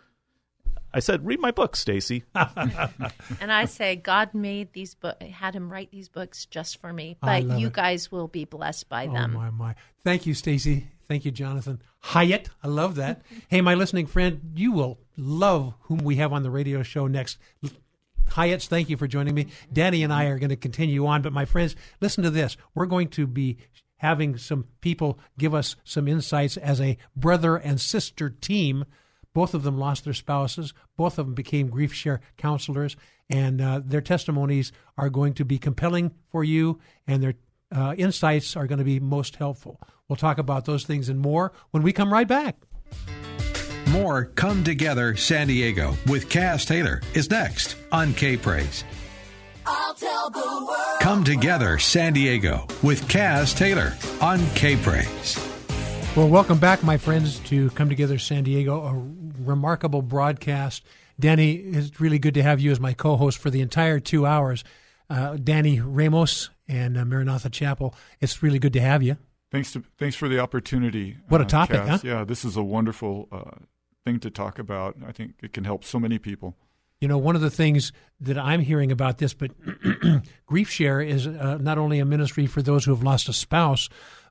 I 0.95 0.99
said, 0.99 1.25
"Read 1.25 1.41
my 1.41 1.51
book, 1.51 1.75
Stacy." 1.75 2.23
and 2.35 3.51
I 3.51 3.65
say, 3.65 3.97
God 3.97 4.33
made 4.33 4.71
these 4.71 4.95
books, 4.95 5.25
had 5.25 5.53
him 5.53 5.69
write 5.69 5.91
these 5.91 6.07
books 6.07 6.45
just 6.45 6.79
for 6.79 6.93
me. 6.93 7.17
But 7.21 7.43
you 7.43 7.67
it. 7.67 7.73
guys 7.73 8.13
will 8.13 8.29
be 8.29 8.45
blessed 8.45 8.87
by 8.87 9.07
oh, 9.07 9.11
them. 9.11 9.35
Oh 9.35 9.39
my 9.39 9.49
my! 9.49 9.75
Thank 10.05 10.25
you, 10.25 10.33
Stacy. 10.33 10.87
Thank 11.09 11.25
you, 11.25 11.31
Jonathan 11.31 11.81
Hyatt. 11.99 12.49
I 12.63 12.69
love 12.69 12.95
that. 12.95 13.23
hey, 13.49 13.59
my 13.59 13.75
listening 13.75 14.07
friend, 14.07 14.53
you 14.55 14.71
will 14.71 14.97
love 15.17 15.73
whom 15.81 15.97
we 15.97 16.15
have 16.15 16.31
on 16.31 16.43
the 16.43 16.49
radio 16.49 16.81
show 16.81 17.07
next. 17.07 17.37
Hyatts, 18.29 18.67
thank 18.67 18.89
you 18.89 18.97
for 18.97 19.07
joining 19.07 19.35
me. 19.35 19.47
Danny 19.71 20.03
and 20.03 20.11
I 20.11 20.25
are 20.25 20.39
going 20.39 20.49
to 20.49 20.55
continue 20.55 21.05
on, 21.05 21.21
but 21.21 21.33
my 21.33 21.45
friends, 21.45 21.75
listen 22.01 22.23
to 22.23 22.29
this. 22.29 22.57
We're 22.73 22.85
going 22.85 23.09
to 23.09 23.27
be 23.27 23.57
having 23.97 24.37
some 24.37 24.65
people 24.81 25.19
give 25.37 25.53
us 25.53 25.75
some 25.83 26.07
insights 26.07 26.57
as 26.57 26.81
a 26.81 26.97
brother 27.15 27.55
and 27.55 27.79
sister 27.79 28.29
team. 28.29 28.85
Both 29.33 29.53
of 29.53 29.63
them 29.63 29.77
lost 29.77 30.05
their 30.05 30.13
spouses. 30.13 30.73
Both 30.97 31.17
of 31.17 31.25
them 31.25 31.35
became 31.35 31.69
grief 31.69 31.93
share 31.93 32.21
counselors, 32.37 32.95
and 33.29 33.61
uh, 33.61 33.81
their 33.83 34.01
testimonies 34.01 34.71
are 34.97 35.09
going 35.09 35.33
to 35.35 35.45
be 35.45 35.57
compelling 35.57 36.13
for 36.29 36.43
you, 36.43 36.79
and 37.07 37.21
their 37.21 37.35
uh, 37.73 37.95
insights 37.97 38.55
are 38.55 38.67
going 38.67 38.79
to 38.79 38.85
be 38.85 38.99
most 38.99 39.35
helpful. 39.37 39.79
We'll 40.07 40.15
talk 40.15 40.37
about 40.37 40.65
those 40.65 40.85
things 40.85 41.09
and 41.09 41.19
more 41.19 41.51
when 41.71 41.83
we 41.83 41.91
come 41.91 42.13
right 42.13 42.27
back. 42.27 42.57
More 43.95 44.25
Come 44.35 44.61
Together 44.61 45.15
San 45.15 45.47
Diego 45.47 45.95
with 46.07 46.27
Caz 46.27 46.65
Taylor 46.65 47.01
is 47.13 47.29
next 47.29 47.77
on 47.93 48.13
K 48.13 48.35
Praise. 48.35 48.83
Come 50.99 51.23
Together 51.23 51.79
San 51.79 52.11
Diego 52.11 52.67
with 52.83 53.07
Caz 53.07 53.55
Taylor 53.55 53.93
on 54.19 54.45
K 54.53 54.75
Praise. 54.75 55.39
Well, 56.13 56.27
welcome 56.27 56.57
back, 56.59 56.83
my 56.83 56.97
friends, 56.97 57.39
to 57.45 57.69
Come 57.69 57.87
Together 57.87 58.19
San 58.19 58.43
Diego, 58.43 58.83
a 58.83 59.41
remarkable 59.41 60.01
broadcast. 60.01 60.83
Danny, 61.17 61.53
it's 61.53 62.01
really 62.01 62.19
good 62.19 62.33
to 62.33 62.43
have 62.43 62.59
you 62.59 62.71
as 62.71 62.81
my 62.81 62.91
co 62.91 63.15
host 63.15 63.37
for 63.37 63.49
the 63.49 63.61
entire 63.61 64.01
two 64.01 64.25
hours. 64.25 64.65
Uh, 65.09 65.37
Danny 65.37 65.79
Ramos 65.79 66.49
and 66.67 66.97
uh, 66.97 67.05
Maranatha 67.05 67.49
Chapel, 67.49 67.95
it's 68.19 68.43
really 68.43 68.59
good 68.59 68.73
to 68.73 68.81
have 68.81 69.01
you. 69.01 69.15
Thanks 69.53 69.71
to, 69.71 69.83
thanks 69.97 70.17
for 70.17 70.27
the 70.27 70.39
opportunity. 70.39 71.15
What 71.29 71.39
a 71.39 71.45
topic, 71.45 71.79
Caz. 71.79 71.87
huh? 71.87 71.99
Yeah, 72.03 72.23
this 72.25 72.43
is 72.43 72.57
a 72.57 72.63
wonderful 72.63 73.29
uh, 73.31 73.51
thing 74.05 74.19
to 74.19 74.29
talk 74.29 74.59
about. 74.59 74.95
I 75.05 75.11
think 75.11 75.33
it 75.41 75.51
can 75.51 75.63
help 75.63 75.83
so 75.83 75.99
many 75.99 76.17
people. 76.19 76.55
You 77.01 77.07
know, 77.09 77.17
one 77.17 77.35
of 77.35 77.41
the 77.41 77.49
things 77.49 77.91
that 78.21 78.37
I'm 78.37 78.61
hearing 78.61 78.91
about 78.91 79.17
this, 79.17 79.33
but 79.33 79.51
Grief 80.45 80.69
Share 80.69 81.01
is 81.01 81.27
uh, 81.27 81.57
not 81.59 81.77
only 81.77 81.99
a 81.99 82.05
ministry 82.05 82.45
for 82.47 82.61
those 82.61 82.85
who 82.85 82.91
have 82.93 83.03
lost 83.03 83.27
a 83.27 83.33
spouse, 83.33 83.89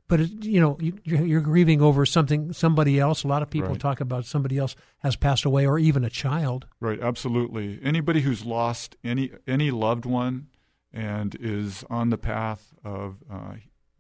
but 0.09 0.21
it, 0.21 0.45
you 0.45 0.61
know, 0.61 0.79
you, 0.81 0.99
you're 1.05 1.41
grieving 1.41 1.83
over 1.83 2.07
something, 2.07 2.53
somebody 2.53 2.99
else. 2.99 3.23
A 3.25 3.29
lot 3.29 3.43
of 3.43 3.51
people 3.51 3.71
Right. 3.71 3.81
talk 3.81 4.01
about 4.01 4.25
somebody 4.25 4.57
else 4.59 4.77
has 4.99 5.17
passed 5.17 5.45
away, 5.45 5.67
or 5.67 5.79
even 5.79 6.05
a 6.05 6.11
child. 6.11 6.67
Right, 6.81 7.01
absolutely. 7.01 7.79
Anybody 7.83 8.21
who's 8.23 8.45
lost 8.45 8.97
any 9.05 9.31
any 9.47 9.71
loved 9.71 10.07
one 10.07 10.49
and 10.93 11.37
is 11.41 11.85
on 11.91 12.11
the 12.11 12.19
path 12.19 12.73
of, 12.85 13.17
uh, 13.31 13.55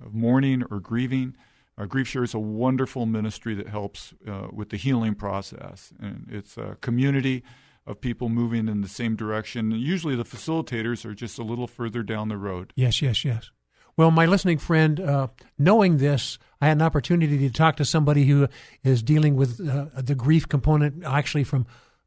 of 0.05 0.14
mourning 0.14 0.62
or 0.70 0.79
grieving, 0.81 1.35
uh, 1.77 1.87
Grief 1.87 2.09
Share 2.09 2.25
is 2.25 2.35
a 2.35 2.39
wonderful 2.39 3.07
ministry 3.07 3.55
that 3.55 3.68
helps 3.68 4.14
uh, 4.29 4.49
with 4.53 4.70
the 4.70 4.77
healing 4.77 5.14
process, 5.14 5.93
and 6.01 6.29
it's 6.31 6.57
a 6.57 6.77
community 6.81 7.43
of 7.87 8.01
people 8.01 8.29
moving 8.29 8.68
in 8.68 8.81
the 8.81 8.89
same 8.89 9.16
direction. 9.16 9.70
Usually, 9.70 10.16
the 10.16 10.25
facilitators 10.25 11.05
are 11.05 11.14
just 11.14 11.39
a 11.39 11.43
little 11.43 11.66
further 11.66 12.03
down 12.03 12.29
the 12.29 12.39
road. 12.39 12.72
Yes, 12.77 13.03
yes, 13.03 13.25
yes. 13.25 13.51
Well, 13.97 14.11
my 14.11 14.27
listening 14.27 14.59
friend, 14.59 14.99
uh, 14.99 15.29
knowing 15.59 15.99
this, 15.99 16.39
I 16.61 16.66
had 16.66 16.79
an 16.79 16.83
opportunity 16.83 17.39
to 17.39 17.51
talk 17.51 17.77
to 17.77 17.85
somebody 17.85 18.25
who 18.25 18.49
is 18.83 19.03
dealing 19.03 19.37
with 19.37 19.61
uh, 19.61 19.87
the 19.95 20.14
grief 20.16 20.49
component, 20.49 21.05
actually 21.05 21.45
from 21.45 21.66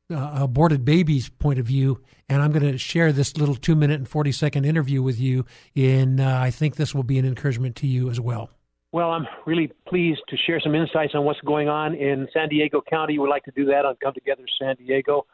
uh, 0.10 0.32
aborted 0.34 0.84
babies' 0.84 1.30
point 1.30 1.60
of 1.60 1.66
view, 1.66 2.02
and 2.28 2.42
I'm 2.42 2.52
going 2.52 2.70
to 2.72 2.78
share 2.78 3.12
this 3.12 3.38
little 3.38 3.56
two 3.56 3.76
minute 3.76 4.00
and 4.00 4.08
forty 4.08 4.32
second 4.32 4.66
interview 4.66 5.02
with 5.02 5.20
you. 5.20 5.46
In 5.76 6.20
uh, 6.20 6.40
I 6.42 6.50
think 6.50 6.76
this 6.76 6.96
will 6.96 7.04
be 7.04 7.20
an 7.20 7.26
encouragement 7.26 7.76
to 7.78 7.88
you 7.88 8.10
as 8.10 8.20
well. 8.20 8.50
Well, 8.94 9.12
I'm 9.12 9.28
really 9.46 9.70
pleased 9.88 10.22
to 10.30 10.38
share 10.46 10.62
some 10.62 10.74
insights 10.74 11.14
on 11.14 11.26
what's 11.26 11.42
going 11.42 11.68
on 11.68 11.94
in 11.94 12.28
San 12.34 12.48
Diego 12.48 12.82
County. 12.90 13.20
We'd 13.20 13.30
like 13.30 13.44
to 13.44 13.52
do 13.52 13.66
that 13.66 13.86
on 13.86 13.96
Come 14.02 14.14
Together 14.14 14.44
San 14.60 14.76
Diego. 14.78 15.26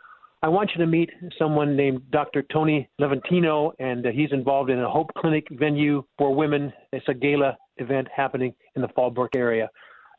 I 0.41 0.49
want 0.49 0.71
you 0.75 0.83
to 0.83 0.87
meet 0.87 1.11
someone 1.37 1.75
named 1.75 2.01
Dr. 2.11 2.43
Tony 2.51 2.89
Levatino, 2.99 3.71
and 3.79 4.05
uh, 4.05 4.09
he's 4.09 4.31
involved 4.31 4.71
in 4.71 4.79
a 4.79 4.89
Hope 4.89 5.11
Clinic 5.17 5.47
venue 5.51 6.03
for 6.17 6.33
women. 6.33 6.73
It's 6.91 7.07
a 7.07 7.13
gala 7.13 7.55
event 7.77 8.07
happening 8.13 8.55
in 8.75 8.81
the 8.81 8.87
Fallbrook 8.89 9.35
area. 9.35 9.69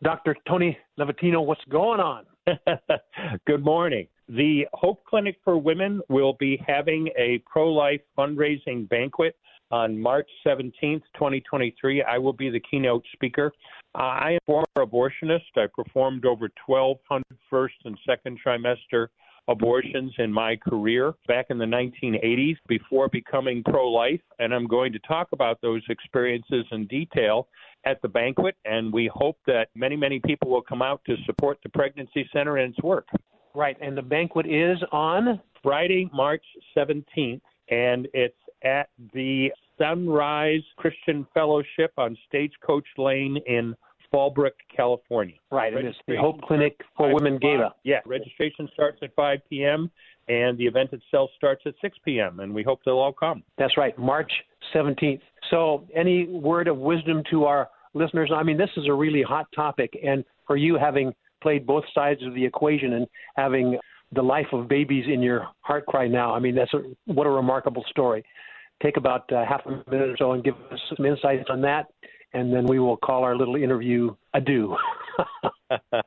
Dr. 0.02 0.36
Tony 0.46 0.78
Levatino, 0.98 1.44
what's 1.44 1.64
going 1.68 2.00
on? 2.00 2.24
Good 3.46 3.64
morning. 3.64 4.06
The 4.28 4.66
Hope 4.72 5.04
Clinic 5.04 5.36
for 5.42 5.58
Women 5.58 6.00
will 6.08 6.34
be 6.38 6.62
having 6.66 7.08
a 7.18 7.42
pro 7.50 7.70
life 7.72 8.00
fundraising 8.16 8.88
banquet 8.88 9.36
on 9.74 9.98
March 9.98 10.28
17th, 10.46 11.02
2023. 11.14 12.04
I 12.04 12.16
will 12.16 12.32
be 12.32 12.48
the 12.48 12.60
keynote 12.60 13.04
speaker. 13.12 13.52
Uh, 13.96 14.02
I 14.02 14.30
am 14.30 14.36
a 14.36 14.46
former 14.46 14.66
abortionist. 14.78 15.40
I 15.56 15.66
performed 15.74 16.24
over 16.24 16.48
1,200 16.64 17.24
first 17.50 17.74
and 17.84 17.98
second 18.06 18.38
trimester 18.44 19.08
abortions 19.48 20.12
in 20.18 20.32
my 20.32 20.54
career 20.56 21.12
back 21.26 21.46
in 21.50 21.58
the 21.58 21.64
1980s 21.64 22.56
before 22.68 23.08
becoming 23.08 23.64
pro 23.64 23.90
life. 23.90 24.20
And 24.38 24.54
I'm 24.54 24.68
going 24.68 24.92
to 24.92 25.00
talk 25.00 25.28
about 25.32 25.60
those 25.60 25.82
experiences 25.88 26.64
in 26.70 26.86
detail 26.86 27.48
at 27.84 28.00
the 28.00 28.08
banquet. 28.08 28.54
And 28.64 28.92
we 28.92 29.10
hope 29.12 29.38
that 29.48 29.70
many, 29.74 29.96
many 29.96 30.20
people 30.24 30.50
will 30.50 30.62
come 30.62 30.82
out 30.82 31.00
to 31.06 31.16
support 31.26 31.58
the 31.64 31.68
Pregnancy 31.70 32.28
Center 32.32 32.58
and 32.58 32.72
its 32.72 32.82
work. 32.82 33.08
Right, 33.56 33.76
and 33.80 33.96
the 33.96 34.02
banquet 34.02 34.46
is 34.46 34.78
on 34.92 35.40
Friday, 35.62 36.08
March 36.12 36.44
17th, 36.76 37.40
and 37.70 38.08
it's 38.12 38.34
at 38.64 38.88
the 39.12 39.50
Sunrise 39.78 40.62
Christian 40.76 41.26
Fellowship 41.34 41.92
on 41.96 42.16
Stagecoach 42.28 42.86
Lane 42.96 43.38
in 43.46 43.74
Fallbrook, 44.12 44.52
California. 44.74 45.34
right. 45.50 45.74
It 45.74 45.84
is 45.84 45.94
the 46.06 46.16
Hope 46.16 46.40
Clinic 46.42 46.80
for 46.96 47.12
Women. 47.12 47.38
Gala. 47.38 47.74
Yeah, 47.82 47.98
registration 48.06 48.68
starts 48.72 48.98
at 49.02 49.14
5 49.16 49.38
p.m. 49.50 49.90
and 50.28 50.56
the 50.56 50.66
event 50.66 50.92
itself 50.92 51.30
starts 51.36 51.62
at 51.66 51.74
6 51.80 51.98
p.m. 52.04 52.40
and 52.40 52.54
we 52.54 52.62
hope 52.62 52.80
they'll 52.84 52.98
all 52.98 53.12
come. 53.12 53.42
That's 53.58 53.76
right, 53.76 53.98
March 53.98 54.30
17th. 54.74 55.20
So, 55.50 55.86
any 55.94 56.26
word 56.26 56.68
of 56.68 56.78
wisdom 56.78 57.22
to 57.30 57.44
our 57.44 57.68
listeners? 57.92 58.30
I 58.34 58.42
mean, 58.44 58.56
this 58.56 58.70
is 58.76 58.86
a 58.88 58.92
really 58.92 59.22
hot 59.22 59.46
topic, 59.54 59.98
and 60.04 60.24
for 60.46 60.56
you 60.56 60.78
having 60.78 61.12
played 61.42 61.66
both 61.66 61.84
sides 61.94 62.22
of 62.22 62.34
the 62.34 62.44
equation 62.44 62.94
and 62.94 63.06
having 63.36 63.78
the 64.12 64.22
life 64.22 64.46
of 64.52 64.68
babies 64.68 65.04
in 65.12 65.20
your 65.22 65.48
heart 65.60 65.86
cry 65.86 66.06
now, 66.06 66.32
I 66.32 66.38
mean, 66.38 66.54
that's 66.54 66.72
a, 66.72 66.82
what 67.06 67.26
a 67.26 67.30
remarkable 67.30 67.84
story. 67.90 68.24
Take 68.82 68.96
about 68.96 69.30
uh, 69.32 69.44
half 69.44 69.62
a 69.66 69.90
minute 69.90 70.10
or 70.10 70.16
so 70.18 70.32
and 70.32 70.44
give 70.44 70.54
us 70.70 70.80
some 70.94 71.06
insights 71.06 71.48
on 71.48 71.60
that, 71.62 71.86
and 72.32 72.52
then 72.52 72.66
we 72.66 72.78
will 72.78 72.96
call 72.96 73.22
our 73.22 73.36
little 73.36 73.56
interview 73.56 74.14
adieu. 74.34 74.76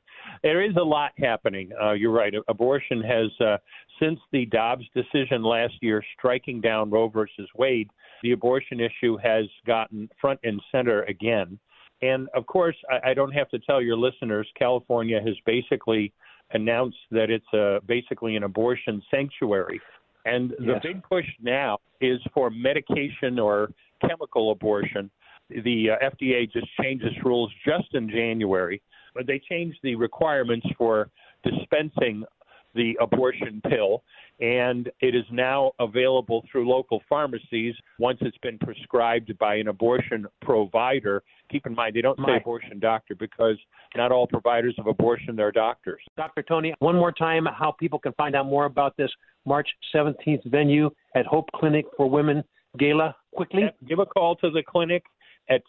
there 0.44 0.62
is 0.62 0.76
a 0.76 0.84
lot 0.84 1.12
happening. 1.18 1.72
Uh, 1.82 1.94
you're 1.94 2.12
right. 2.12 2.34
Abortion 2.48 3.02
has, 3.02 3.32
uh, 3.46 3.58
since 4.00 4.20
the 4.32 4.46
Dobbs 4.46 4.86
decision 4.96 5.44
last 5.44 5.74
year 5.82 6.04
striking 6.18 6.62
down 6.62 6.90
Roe 6.90 7.08
versus 7.08 7.50
Wade, 7.56 7.90
the 8.24 8.32
abortion 8.32 8.80
issue 8.80 9.18
has 9.18 9.46
gotten 9.66 10.10
front 10.20 10.40
and 10.44 10.62
center 10.72 11.04
again. 11.04 11.58
And 12.02 12.28
of 12.36 12.46
course, 12.46 12.76
I, 12.92 13.12
I 13.12 13.14
don't 13.14 13.32
have 13.32 13.50
to 13.50 13.60
tell 13.60 13.82
your 13.82 13.98
listeners, 13.98 14.48
California 14.58 15.20
has 15.24 15.36
basically 15.46 16.14
announced 16.52 16.98
that 17.12 17.30
it's 17.30 17.54
uh, 17.54 17.80
basically 17.88 18.36
an 18.36 18.44
abortion 18.44 19.02
sanctuary. 19.12 19.82
And 20.28 20.52
the 20.60 20.80
big 20.84 21.02
push 21.04 21.26
now 21.42 21.78
is 22.02 22.20
for 22.34 22.50
medication 22.50 23.40
or 23.40 23.70
chemical 24.08 24.52
abortion. 24.52 25.10
The 25.50 25.92
uh, 25.92 26.10
FDA 26.10 26.52
just 26.52 26.68
changed 26.82 27.06
its 27.06 27.16
rules 27.24 27.52
just 27.66 27.94
in 27.94 28.10
January, 28.10 28.82
but 29.16 29.26
they 29.26 29.40
changed 29.50 29.78
the 29.84 29.96
requirements 29.96 30.68
for 30.78 31.10
dispensing 31.44 32.26
the 32.78 32.98
abortion 33.02 33.62
pill, 33.70 34.04
and 34.40 34.90
it 35.02 35.16
is 35.16 35.26
now 35.32 35.72
available 35.80 36.46
through 36.50 36.70
local 36.70 37.02
pharmacies 37.10 37.76
once 38.00 38.20
it's 38.22 38.38
been 38.38 38.58
prescribed 38.60 39.38
by 39.40 39.56
an 39.56 39.68
abortion 39.68 40.26
provider. 40.42 41.24
Keep 41.52 41.66
in 41.66 41.76
mind, 41.76 41.96
they 41.96 42.02
don't 42.02 42.18
say 42.20 42.38
abortion 42.38 42.80
doctor 42.80 43.16
because 43.16 43.58
not 43.96 44.12
all 44.12 44.28
providers 44.28 44.76
of 44.78 44.88
abortion 44.88 45.40
are 45.40 45.52
doctors. 45.52 46.02
Dr. 46.16 46.44
Tony, 46.44 46.74
one 46.80 46.96
more 46.96 47.12
time, 47.12 47.46
how 47.46 47.72
people 47.72 48.00
can 48.00 48.14
find 48.14 48.36
out 48.36 48.46
more 48.46 48.66
about 48.66 48.96
this 48.96 49.12
March 49.46 49.68
17th 49.94 50.46
venue 50.46 50.90
at 51.16 51.26
Hope 51.26 51.50
Clinic 51.56 51.86
for 51.98 52.10
Women 52.10 52.44
Gala. 52.78 53.16
Quickly. 53.36 53.64
Give 53.88 54.00
a 54.00 54.06
call 54.06 54.36
to 54.38 54.50
the 54.50 54.64
clinic 54.64 55.04
at 55.50 55.62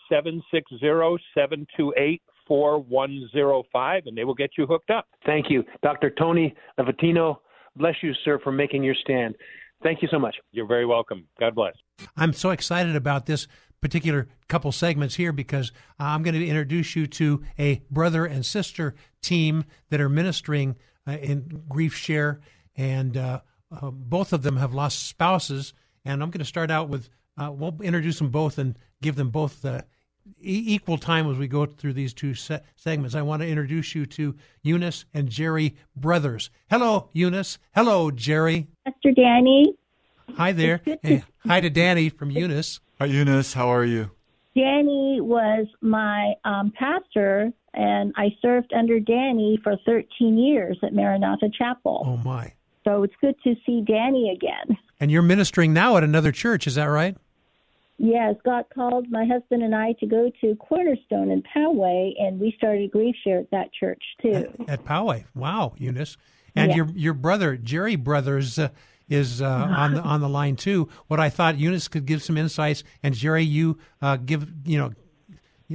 760-728-4105 2.50 4.06
and 4.06 4.16
they 4.16 4.24
will 4.24 4.34
get 4.34 4.50
you 4.56 4.66
hooked 4.66 4.90
up. 4.90 5.06
Thank 5.24 5.46
you. 5.50 5.64
Dr. 5.82 6.10
Tony 6.10 6.54
Levatino, 6.78 7.36
bless 7.76 7.94
you, 8.02 8.12
sir, 8.24 8.38
for 8.42 8.52
making 8.52 8.82
your 8.82 8.94
stand. 8.94 9.34
Thank 9.82 10.02
you 10.02 10.08
so 10.10 10.18
much. 10.18 10.36
You're 10.52 10.66
very 10.66 10.86
welcome. 10.86 11.26
God 11.38 11.54
bless. 11.54 11.74
I'm 12.16 12.32
so 12.32 12.50
excited 12.50 12.96
about 12.96 13.26
this 13.26 13.46
particular 13.80 14.26
couple 14.48 14.72
segments 14.72 15.14
here 15.14 15.32
because 15.32 15.72
I'm 15.98 16.22
going 16.22 16.34
to 16.34 16.46
introduce 16.46 16.96
you 16.96 17.06
to 17.06 17.42
a 17.58 17.82
brother 17.90 18.24
and 18.26 18.44
sister 18.44 18.94
team 19.22 19.64
that 19.90 20.00
are 20.00 20.08
ministering 20.08 20.76
uh, 21.06 21.12
in 21.12 21.62
Grief 21.68 21.94
Share, 21.94 22.40
and 22.76 23.16
uh, 23.16 23.40
uh, 23.70 23.90
both 23.90 24.32
of 24.32 24.42
them 24.42 24.56
have 24.56 24.74
lost 24.74 25.06
spouses. 25.06 25.74
And 26.04 26.22
I'm 26.22 26.30
going 26.30 26.40
to 26.40 26.44
start 26.44 26.70
out 26.70 26.88
with 26.88 27.08
uh, 27.36 27.52
we'll 27.52 27.76
introduce 27.82 28.18
them 28.18 28.30
both 28.30 28.58
and 28.58 28.76
give 29.00 29.14
them 29.14 29.30
both 29.30 29.62
the 29.62 29.84
equal 30.40 30.98
time 30.98 31.30
as 31.30 31.36
we 31.36 31.48
go 31.48 31.66
through 31.66 31.92
these 31.92 32.14
two 32.14 32.34
se- 32.34 32.60
segments. 32.76 33.14
I 33.14 33.22
want 33.22 33.42
to 33.42 33.48
introduce 33.48 33.94
you 33.94 34.06
to 34.06 34.34
Eunice 34.62 35.04
and 35.14 35.28
Jerry 35.28 35.76
Brothers. 35.96 36.50
Hello, 36.70 37.08
Eunice. 37.12 37.58
Hello, 37.74 38.10
Jerry. 38.10 38.68
Pastor 38.84 39.12
Danny. 39.12 39.74
Hi 40.36 40.52
there. 40.52 40.80
Hey, 41.02 41.24
hi 41.46 41.60
to 41.60 41.70
Danny 41.70 42.08
from 42.08 42.30
Eunice. 42.30 42.80
Hi, 42.98 43.06
Eunice. 43.06 43.54
How 43.54 43.68
are 43.68 43.84
you? 43.84 44.10
Danny 44.54 45.20
was 45.20 45.66
my 45.80 46.34
um, 46.44 46.72
pastor, 46.76 47.52
and 47.74 48.12
I 48.16 48.30
served 48.42 48.72
under 48.72 48.98
Danny 48.98 49.58
for 49.62 49.76
13 49.86 50.36
years 50.36 50.78
at 50.82 50.92
Maranatha 50.92 51.48
Chapel. 51.56 52.02
Oh, 52.04 52.16
my. 52.16 52.52
So 52.84 53.02
it's 53.02 53.14
good 53.20 53.36
to 53.44 53.54
see 53.64 53.82
Danny 53.86 54.30
again. 54.30 54.76
And 54.98 55.10
you're 55.10 55.22
ministering 55.22 55.72
now 55.72 55.96
at 55.96 56.02
another 56.02 56.32
church, 56.32 56.66
is 56.66 56.74
that 56.74 56.86
right? 56.86 57.16
Yes, 57.98 58.36
God 58.44 58.64
called 58.72 59.10
my 59.10 59.24
husband 59.24 59.62
and 59.62 59.74
I 59.74 59.92
to 60.00 60.06
go 60.06 60.30
to 60.40 60.54
Cornerstone 60.56 61.30
in 61.32 61.42
Poway, 61.42 62.12
and 62.18 62.38
we 62.38 62.54
started 62.56 62.92
Grief 62.92 63.16
Share 63.24 63.40
at 63.40 63.50
that 63.50 63.72
church 63.72 64.02
too. 64.22 64.32
At, 64.32 64.68
at 64.68 64.84
Poway. 64.84 65.24
Wow, 65.34 65.74
Eunice. 65.78 66.16
And 66.54 66.70
Yeah. 66.70 66.76
your 66.76 66.86
your 66.94 67.14
brother 67.14 67.56
Jerry 67.56 67.96
Brothers 67.96 68.56
uh, 68.58 68.68
is 69.08 69.42
uh, 69.42 69.46
on 69.48 69.94
the 69.94 70.00
on 70.00 70.20
the 70.20 70.28
line 70.28 70.54
too. 70.54 70.88
What 71.08 71.18
I 71.18 71.28
thought 71.28 71.58
Eunice 71.58 71.88
could 71.88 72.06
give 72.06 72.22
some 72.22 72.38
insights, 72.38 72.84
and 73.02 73.14
Jerry, 73.14 73.42
you 73.42 73.78
uh, 74.00 74.16
give 74.16 74.46
you 74.64 74.78
know, 74.78 74.92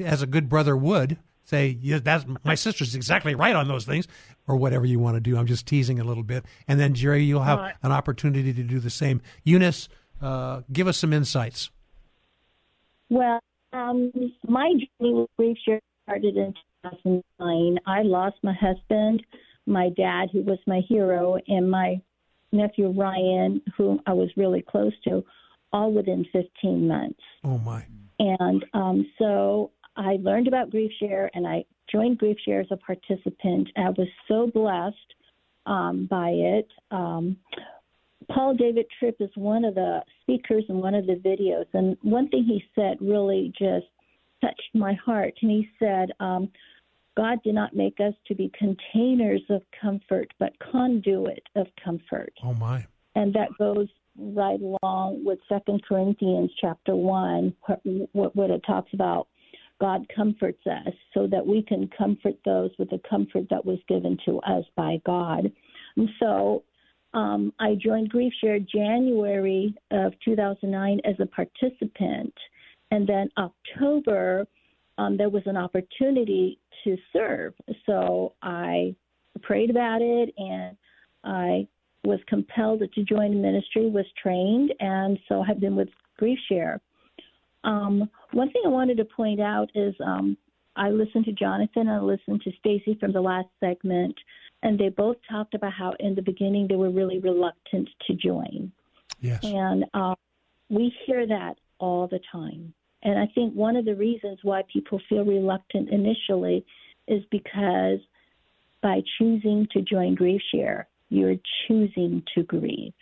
as 0.05 0.21
a 0.21 0.27
good 0.27 0.47
brother 0.47 0.77
would 0.77 1.17
say, 1.45 1.77
yeah, 1.81 1.99
that's 2.01 2.25
my 2.45 2.55
sister's 2.55 2.95
exactly 2.95 3.35
right 3.35 3.53
on 3.55 3.67
those 3.67 3.83
things, 3.85 4.07
or 4.47 4.55
whatever 4.55 4.85
you 4.85 4.97
want 4.97 5.15
to 5.17 5.19
do. 5.21 5.37
I'm 5.37 5.45
just 5.45 5.65
teasing 5.67 5.99
a 5.99 6.05
little 6.05 6.23
bit, 6.23 6.45
and 6.69 6.79
then 6.79 6.93
Jerry, 6.93 7.23
you'll 7.25 7.43
have 7.43 7.59
Right. 7.59 7.75
an 7.83 7.91
opportunity 7.91 8.53
to 8.53 8.63
do 8.63 8.79
the 8.79 8.89
same. 8.89 9.21
Eunice, 9.43 9.89
uh, 10.21 10.61
give 10.71 10.87
us 10.87 10.97
some 10.97 11.11
insights. 11.11 11.69
Well, 13.13 13.39
um, 13.73 14.11
my 14.47 14.71
journey 14.71 15.13
with 15.13 15.29
GriefShare 15.39 15.79
started 16.03 16.35
in 16.35 16.51
2009. 16.83 17.77
I 17.85 18.01
lost 18.01 18.37
my 18.41 18.55
husband, 18.59 19.23
my 19.67 19.89
dad, 19.95 20.29
who 20.33 20.41
was 20.41 20.57
my 20.65 20.81
hero, 20.89 21.37
and 21.47 21.69
my 21.69 22.01
nephew 22.51 22.89
Ryan, 22.89 23.61
whom 23.77 24.01
I 24.07 24.13
was 24.13 24.29
really 24.35 24.63
close 24.67 24.93
to, 25.03 25.23
all 25.71 25.93
within 25.93 26.25
15 26.33 26.87
months. 26.87 27.19
Oh 27.43 27.59
my. 27.59 27.85
And 28.17 28.65
um, 28.73 29.05
so 29.19 29.69
I 29.95 30.17
learned 30.19 30.47
about 30.47 30.71
Grief 30.71 30.91
Share 30.99 31.29
and 31.35 31.45
I 31.45 31.65
joined 31.91 32.17
Grief 32.17 32.37
Share 32.43 32.61
as 32.61 32.67
a 32.71 32.77
participant. 32.77 33.69
I 33.77 33.89
was 33.89 34.07
so 34.27 34.47
blessed 34.51 35.13
um, 35.67 36.07
by 36.09 36.29
it. 36.29 36.67
Um, 36.89 37.37
Paul 38.29 38.55
David 38.55 38.85
Tripp 38.99 39.17
is 39.19 39.29
one 39.35 39.65
of 39.65 39.75
the 39.75 40.01
speakers 40.21 40.63
in 40.69 40.77
one 40.77 40.95
of 40.95 41.05
the 41.05 41.15
videos, 41.15 41.65
and 41.73 41.97
one 42.01 42.29
thing 42.29 42.43
he 42.43 42.63
said 42.75 42.97
really 43.01 43.51
just 43.57 43.87
touched 44.41 44.69
my 44.73 44.93
heart. 45.05 45.33
And 45.41 45.51
he 45.51 45.69
said, 45.79 46.09
um, 46.19 46.49
God 47.15 47.39
did 47.43 47.55
not 47.55 47.75
make 47.75 47.99
us 47.99 48.13
to 48.27 48.35
be 48.35 48.51
containers 48.57 49.41
of 49.49 49.61
comfort, 49.79 50.33
but 50.39 50.53
conduit 50.59 51.43
of 51.55 51.67
comfort 51.83 52.33
Oh 52.43 52.53
my. 52.55 52.85
and 53.15 53.33
that 53.33 53.49
goes 53.59 53.87
right 54.17 54.59
along 54.59 55.23
with 55.23 55.39
Second 55.47 55.83
Corinthians 55.87 56.51
chapter 56.59 56.95
one, 56.95 57.55
what, 58.11 58.35
what 58.35 58.49
it 58.49 58.61
talks 58.65 58.93
about. 58.93 59.27
God 59.81 60.05
comforts 60.15 60.65
us 60.65 60.93
so 61.13 61.27
that 61.27 61.45
we 61.45 61.61
can 61.61 61.89
comfort 61.97 62.35
those 62.45 62.71
with 62.77 62.89
the 62.89 63.01
comfort 63.09 63.47
that 63.49 63.65
was 63.65 63.79
given 63.87 64.17
to 64.25 64.39
us 64.41 64.63
by 64.75 65.01
God. 65.05 65.51
And 65.97 66.09
so 66.19 66.63
um, 67.13 67.53
I 67.59 67.75
joined 67.75 68.09
Grief 68.09 68.33
Share 68.41 68.59
January 68.59 69.75
of 69.91 70.13
2009 70.25 71.01
as 71.05 71.15
a 71.19 71.25
participant, 71.25 72.33
and 72.91 73.07
then 73.07 73.29
October 73.37 74.47
um, 74.97 75.17
there 75.17 75.29
was 75.29 75.43
an 75.45 75.57
opportunity 75.57 76.59
to 76.83 76.97
serve. 77.11 77.53
So 77.85 78.33
I 78.41 78.95
prayed 79.41 79.69
about 79.69 80.01
it 80.01 80.33
and 80.37 80.77
I 81.23 81.67
was 82.03 82.19
compelled 82.27 82.83
to 82.93 83.03
join 83.03 83.31
the 83.31 83.37
ministry, 83.37 83.89
was 83.89 84.05
trained, 84.21 84.73
and 84.79 85.17
so 85.27 85.41
I 85.41 85.47
have 85.47 85.59
been 85.59 85.75
with 85.75 85.87
Grief 86.17 86.37
Share. 86.49 86.81
Um, 87.63 88.09
one 88.33 88.51
thing 88.51 88.63
I 88.65 88.69
wanted 88.69 88.97
to 88.97 89.05
point 89.05 89.39
out 89.39 89.69
is 89.73 89.95
um, 90.05 90.37
I 90.75 90.89
listened 90.89 91.25
to 91.25 91.31
Jonathan 91.31 91.87
and 91.87 91.91
I 91.91 91.99
listened 91.99 92.41
to 92.41 92.51
Stacy 92.59 92.97
from 92.99 93.13
the 93.13 93.21
last 93.21 93.47
segment, 93.59 94.15
and 94.63 94.79
they 94.79 94.89
both 94.89 95.17
talked 95.29 95.53
about 95.53 95.73
how 95.73 95.93
in 95.99 96.15
the 96.15 96.21
beginning 96.21 96.67
they 96.67 96.75
were 96.75 96.89
really 96.89 97.19
reluctant 97.19 97.89
to 98.07 98.13
join. 98.13 98.71
Yes. 99.21 99.43
And 99.43 99.85
uh, 99.93 100.15
we 100.69 100.93
hear 101.05 101.27
that 101.27 101.55
all 101.79 102.07
the 102.07 102.19
time. 102.31 102.73
And 103.03 103.19
I 103.19 103.27
think 103.35 103.53
one 103.53 103.75
of 103.75 103.85
the 103.85 103.95
reasons 103.95 104.39
why 104.43 104.63
people 104.71 104.99
feel 105.09 105.25
reluctant 105.25 105.89
initially 105.89 106.65
is 107.07 107.23
because 107.29 107.99
by 108.81 109.01
choosing 109.17 109.67
to 109.71 109.81
join 109.81 110.15
Grief 110.15 110.41
Share, 110.53 110.87
you're 111.09 111.35
choosing 111.67 112.23
to 112.33 112.43
grieve. 112.43 112.93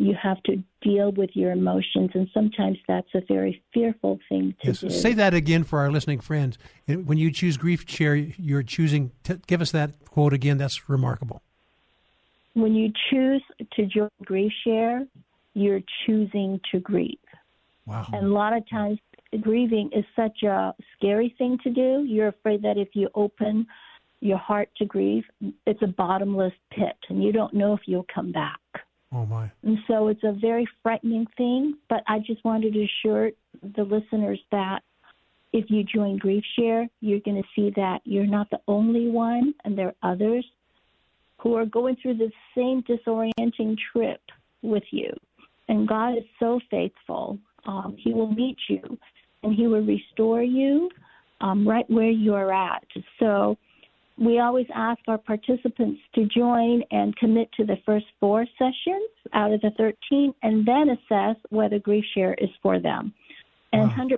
You 0.00 0.14
have 0.14 0.40
to 0.44 0.62
deal 0.80 1.10
with 1.10 1.30
your 1.34 1.50
emotions, 1.50 2.12
and 2.14 2.28
sometimes 2.32 2.78
that's 2.86 3.08
a 3.14 3.20
very 3.26 3.60
fearful 3.74 4.20
thing 4.28 4.54
to 4.60 4.68
Yes. 4.68 4.80
do. 4.80 4.90
Say 4.90 5.12
that 5.14 5.34
again 5.34 5.64
for 5.64 5.80
our 5.80 5.90
listening 5.90 6.20
friends. 6.20 6.56
When 6.86 7.18
you 7.18 7.32
choose 7.32 7.56
grief 7.56 7.84
share, 7.88 8.14
you're 8.14 8.62
choosing. 8.62 9.10
To, 9.24 9.40
give 9.48 9.60
us 9.60 9.72
that 9.72 10.04
quote 10.08 10.32
again. 10.32 10.56
That's 10.56 10.88
remarkable. 10.88 11.42
When 12.54 12.74
you 12.74 12.92
choose 13.10 13.42
to 13.74 13.86
join 13.86 14.08
Grief 14.24 14.52
Share, 14.64 15.06
you're 15.54 15.80
choosing 16.06 16.60
to 16.72 16.80
grieve. 16.80 17.18
Wow. 17.86 18.06
And 18.12 18.26
a 18.26 18.30
lot 18.30 18.52
of 18.52 18.68
times, 18.68 18.98
grieving 19.40 19.90
is 19.92 20.04
such 20.16 20.42
a 20.42 20.74
scary 20.96 21.34
thing 21.38 21.58
to 21.64 21.70
do. 21.70 22.04
You're 22.04 22.28
afraid 22.28 22.62
that 22.62 22.76
if 22.76 22.88
you 22.94 23.08
open 23.14 23.66
your 24.20 24.38
heart 24.38 24.70
to 24.78 24.84
grieve, 24.84 25.24
it's 25.66 25.82
a 25.82 25.86
bottomless 25.86 26.52
pit, 26.70 26.96
and 27.08 27.22
you 27.22 27.32
don't 27.32 27.54
know 27.54 27.74
if 27.74 27.80
you'll 27.86 28.06
come 28.12 28.32
back. 28.32 28.58
Oh 29.12 29.26
my. 29.26 29.50
And 29.62 29.78
so 29.86 30.08
it's 30.08 30.22
a 30.24 30.32
very 30.32 30.66
frightening 30.82 31.26
thing, 31.36 31.76
but 31.88 32.02
I 32.06 32.18
just 32.18 32.44
wanted 32.44 32.74
to 32.74 32.84
assure 32.84 33.30
the 33.76 33.82
listeners 33.82 34.40
that 34.50 34.80
if 35.52 35.70
you 35.70 35.82
join 35.82 36.18
Grief 36.18 36.44
Share, 36.58 36.86
you're 37.00 37.20
going 37.20 37.42
to 37.42 37.48
see 37.56 37.72
that 37.76 38.00
you're 38.04 38.26
not 38.26 38.50
the 38.50 38.60
only 38.68 39.08
one, 39.08 39.54
and 39.64 39.78
there 39.78 39.94
are 40.02 40.12
others 40.12 40.44
who 41.38 41.54
are 41.54 41.64
going 41.64 41.96
through 42.02 42.18
the 42.18 42.30
same 42.54 42.82
disorienting 42.82 43.76
trip 43.92 44.20
with 44.60 44.82
you. 44.90 45.10
And 45.68 45.88
God 45.88 46.18
is 46.18 46.24
so 46.38 46.60
faithful. 46.70 47.38
Um, 47.66 47.96
he 47.98 48.12
will 48.12 48.30
meet 48.30 48.56
you 48.68 48.98
and 49.42 49.54
He 49.54 49.66
will 49.66 49.84
restore 49.84 50.42
you 50.42 50.90
um, 51.40 51.66
right 51.68 51.88
where 51.88 52.10
you're 52.10 52.52
at. 52.52 52.84
So 53.18 53.56
we 54.18 54.40
always 54.40 54.66
ask 54.74 55.00
our 55.08 55.18
participants 55.18 56.00
to 56.14 56.26
join 56.26 56.82
and 56.90 57.16
commit 57.16 57.50
to 57.52 57.64
the 57.64 57.76
first 57.86 58.06
four 58.18 58.46
sessions 58.58 59.10
out 59.32 59.52
of 59.52 59.60
the 59.60 59.70
13 59.76 60.34
and 60.42 60.66
then 60.66 60.90
assess 60.90 61.36
whether 61.50 61.78
Grief 61.78 62.04
Share 62.14 62.34
is 62.34 62.50
for 62.62 62.78
them. 62.78 63.14
And 63.72 63.90
100% 63.90 64.14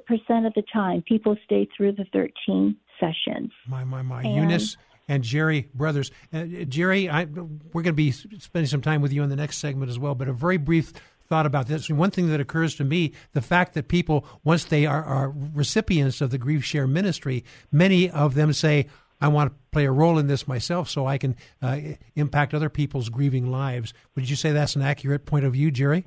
of 0.46 0.54
the 0.54 0.62
time, 0.72 1.02
people 1.02 1.36
stay 1.44 1.68
through 1.76 1.92
the 1.92 2.04
13 2.12 2.76
sessions. 3.00 3.50
My 3.66 3.84
my 3.84 4.02
my. 4.02 4.22
And- 4.22 4.34
Eunice 4.34 4.76
and 5.08 5.24
Jerry 5.24 5.68
brothers. 5.74 6.12
Uh, 6.32 6.44
Jerry, 6.68 7.10
I, 7.10 7.24
we're 7.24 7.82
going 7.82 7.86
to 7.86 7.92
be 7.92 8.12
spending 8.12 8.68
some 8.68 8.80
time 8.80 9.02
with 9.02 9.12
you 9.12 9.24
in 9.24 9.28
the 9.28 9.36
next 9.36 9.58
segment 9.58 9.90
as 9.90 9.98
well. 9.98 10.14
But 10.14 10.28
a 10.28 10.32
very 10.32 10.56
brief 10.56 10.92
thought 11.28 11.46
about 11.46 11.66
this. 11.66 11.90
One 11.90 12.12
thing 12.12 12.28
that 12.30 12.40
occurs 12.40 12.76
to 12.76 12.84
me: 12.84 13.12
the 13.32 13.40
fact 13.40 13.74
that 13.74 13.88
people, 13.88 14.24
once 14.44 14.64
they 14.64 14.86
are, 14.86 15.02
are 15.02 15.30
recipients 15.30 16.20
of 16.20 16.30
the 16.30 16.38
Grief 16.38 16.64
Share 16.64 16.86
ministry, 16.86 17.44
many 17.72 18.08
of 18.08 18.34
them 18.34 18.52
say. 18.52 18.86
I 19.20 19.28
want 19.28 19.52
to 19.52 19.56
play 19.70 19.84
a 19.84 19.92
role 19.92 20.18
in 20.18 20.26
this 20.26 20.48
myself 20.48 20.88
so 20.88 21.06
I 21.06 21.18
can 21.18 21.36
uh, 21.62 21.78
impact 22.16 22.54
other 22.54 22.70
people's 22.70 23.08
grieving 23.08 23.50
lives. 23.50 23.92
Would 24.14 24.30
you 24.30 24.36
say 24.36 24.52
that's 24.52 24.76
an 24.76 24.82
accurate 24.82 25.26
point 25.26 25.44
of 25.44 25.52
view, 25.52 25.70
Jerry? 25.70 26.06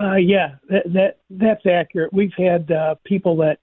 Uh, 0.00 0.16
yeah, 0.16 0.54
that, 0.70 0.92
that 0.92 1.18
that's 1.28 1.66
accurate. 1.66 2.12
We've 2.12 2.32
had 2.36 2.70
uh, 2.70 2.94
people 3.04 3.36
that 3.38 3.58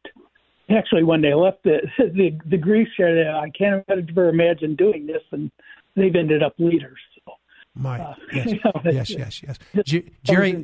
actually 0.69 1.03
when 1.03 1.21
they 1.21 1.33
left 1.33 1.63
the 1.63 1.79
the, 1.97 2.37
the 2.45 2.57
grief 2.57 2.87
share, 2.95 3.35
I 3.35 3.49
can't 3.49 3.83
ever 3.89 4.29
imagine 4.29 4.75
doing 4.75 5.07
this, 5.07 5.23
and 5.31 5.49
they've 5.95 6.15
ended 6.15 6.43
up 6.43 6.53
leaders. 6.59 6.99
So, 7.25 7.33
My 7.73 7.99
uh, 7.99 8.15
yes, 8.31 8.45
you 8.51 8.59
know, 8.63 8.81
yes, 8.85 9.09
yes, 9.09 9.41
yes. 9.41 10.03
Jerry. 10.23 10.63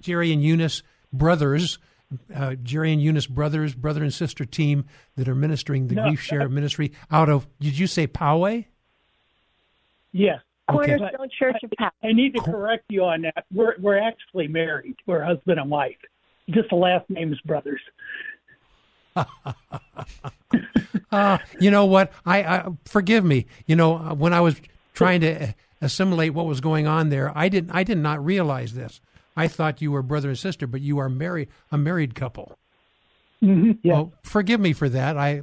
Jerry 0.00 0.32
and 0.32 0.42
Eunice 0.42 0.82
brothers, 1.12 1.78
uh, 2.34 2.54
Jerry 2.62 2.92
and 2.92 3.02
Eunice 3.02 3.26
brothers, 3.26 3.74
brother 3.74 4.02
and 4.02 4.12
sister 4.12 4.44
team 4.44 4.84
that 5.16 5.28
are 5.28 5.34
ministering 5.34 5.88
the 5.88 5.94
No. 5.96 6.04
Grief 6.08 6.20
Share 6.20 6.48
ministry 6.48 6.92
out 7.10 7.28
of. 7.28 7.46
Did 7.60 7.78
you 7.78 7.86
say 7.86 8.06
Poway? 8.06 8.66
Yes. 10.12 10.40
Okay. 10.70 10.96
Cornerstone 10.96 11.28
Church 11.38 11.56
of 11.62 11.70
Poway. 11.78 11.90
I 12.02 12.12
need 12.12 12.34
to 12.34 12.42
correct 12.42 12.84
you 12.88 13.04
on 13.04 13.22
that. 13.22 13.44
We're 13.52 13.74
we're 13.80 13.98
actually 13.98 14.48
married. 14.48 14.96
We're 15.06 15.22
husband 15.22 15.58
and 15.60 15.70
wife. 15.70 15.96
Just 16.50 16.70
the 16.70 16.76
last 16.76 17.08
name 17.10 17.32
is 17.32 17.40
brothers. 17.42 17.80
Uh, 21.14 21.38
you 21.60 21.70
know 21.70 21.86
what? 21.86 22.12
I, 22.26 22.42
I 22.42 22.68
forgive 22.86 23.24
me. 23.24 23.46
You 23.66 23.76
know 23.76 23.96
uh, 23.98 24.14
when 24.14 24.32
I 24.32 24.40
was 24.40 24.60
trying 24.94 25.20
to 25.20 25.54
assimilate 25.80 26.34
what 26.34 26.46
was 26.46 26.60
going 26.60 26.88
on 26.88 27.08
there, 27.08 27.30
I 27.38 27.48
didn't. 27.48 27.70
I 27.70 27.84
did 27.84 27.98
not 27.98 28.24
realize 28.24 28.74
this. 28.74 29.00
I 29.36 29.48
thought 29.48 29.82
you 29.82 29.90
were 29.90 30.02
brother 30.02 30.28
and 30.28 30.38
sister, 30.38 30.66
but 30.66 30.80
you 30.80 30.98
are 30.98 31.08
married. 31.08 31.48
A 31.72 31.78
married 31.78 32.14
couple. 32.14 32.56
Mm-hmm. 33.42 33.72
Yeah, 33.82 33.92
Well, 33.94 34.12
forgive 34.22 34.60
me 34.60 34.72
for 34.72 34.88
that. 34.88 35.16
I. 35.16 35.42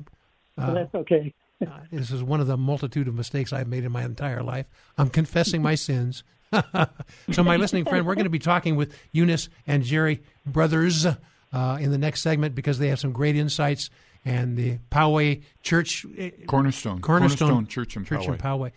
so 0.57 0.73
that's 0.73 0.95
okay. 0.95 1.33
Uh, 1.61 1.79
this 1.91 2.09
is 2.09 2.23
one 2.23 2.39
of 2.41 2.47
the 2.47 2.57
multitude 2.57 3.07
of 3.07 3.13
mistakes 3.13 3.53
I've 3.53 3.67
made 3.67 3.83
in 3.83 3.91
my 3.91 4.03
entire 4.03 4.41
life. 4.41 4.65
I'm 4.97 5.11
confessing 5.11 5.61
my 5.61 5.75
sins. 5.75 6.23
so, 7.31 7.43
my 7.43 7.55
listening 7.55 7.85
friend, 7.85 8.03
we're 8.03 8.15
going 8.15 8.23
to 8.23 8.31
be 8.31 8.39
talking 8.39 8.75
with 8.75 8.97
Eunice 9.11 9.47
and 9.67 9.83
Jerry 9.83 10.23
Brothers 10.43 11.05
uh, 11.05 11.77
in 11.79 11.91
the 11.91 11.99
next 11.99 12.21
segment 12.23 12.55
because 12.55 12.79
they 12.79 12.87
have 12.87 12.99
some 12.99 13.11
great 13.11 13.35
insights. 13.35 13.91
And 14.25 14.57
the 14.57 14.79
Poway 14.91 15.43
Church, 15.61 16.03
Cornerstone, 16.47 16.99
Cornerstone, 16.99 17.47
Cornerstone 17.47 17.67
Church 17.67 17.95
in 17.95 18.05
Church 18.05 18.21
Poway. 18.21 18.27
in 18.29 18.37
Poway. 18.37 18.71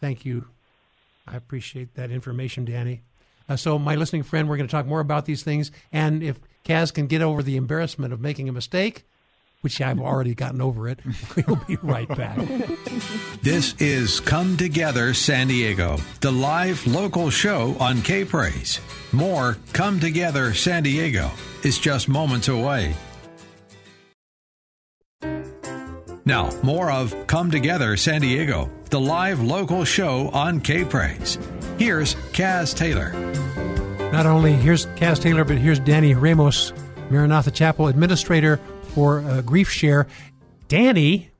Thank 0.00 0.24
you. 0.24 0.46
I 1.26 1.36
appreciate 1.36 1.94
that 1.94 2.12
information, 2.12 2.64
Danny. 2.64 3.02
Uh, 3.52 3.56
so, 3.56 3.78
my 3.78 3.96
listening 3.96 4.22
friend, 4.22 4.48
we're 4.48 4.56
going 4.56 4.66
to 4.66 4.70
talk 4.70 4.86
more 4.86 5.00
about 5.00 5.26
these 5.26 5.42
things. 5.42 5.70
And 5.92 6.22
if 6.22 6.40
Caz 6.64 6.92
can 6.92 7.06
get 7.06 7.20
over 7.20 7.42
the 7.42 7.56
embarrassment 7.56 8.14
of 8.14 8.20
making 8.20 8.48
a 8.48 8.52
mistake, 8.52 9.04
which 9.60 9.78
I've 9.78 10.00
already 10.00 10.34
gotten 10.34 10.62
over 10.62 10.88
it, 10.88 11.00
we'll 11.46 11.60
be 11.68 11.76
right 11.82 12.08
back. 12.08 12.38
This 13.42 13.74
is 13.80 14.20
Come 14.20 14.56
Together 14.56 15.12
San 15.14 15.48
Diego, 15.48 15.98
the 16.20 16.30
live 16.30 16.86
local 16.86 17.28
show 17.28 17.74
on 17.80 18.00
K 18.02 18.24
Praise. 18.24 18.80
More 19.10 19.56
Come 19.72 19.98
Together 19.98 20.54
San 20.54 20.84
Diego 20.84 21.28
is 21.64 21.76
just 21.76 22.08
moments 22.08 22.46
away. 22.46 22.94
Now, 26.24 26.50
more 26.62 26.92
of 26.92 27.26
Come 27.26 27.50
Together 27.50 27.96
San 27.96 28.20
Diego, 28.20 28.70
the 28.90 29.00
live 29.00 29.40
local 29.40 29.84
show 29.84 30.28
on 30.28 30.60
K 30.60 30.84
Praise. 30.84 31.36
Here's 31.78 32.14
Caz 32.32 32.76
Taylor. 32.76 33.12
Not 34.12 34.26
only 34.26 34.52
here's 34.52 34.86
Caz 34.86 35.20
Taylor, 35.20 35.44
but 35.44 35.58
here's 35.58 35.80
Danny 35.80 36.14
Ramos, 36.14 36.72
Maranatha 37.10 37.50
Chapel 37.50 37.88
Administrator 37.88 38.60
for 38.94 39.20
uh, 39.20 39.40
Grief 39.42 39.68
Share. 39.68 40.06
Danny, 40.68 41.30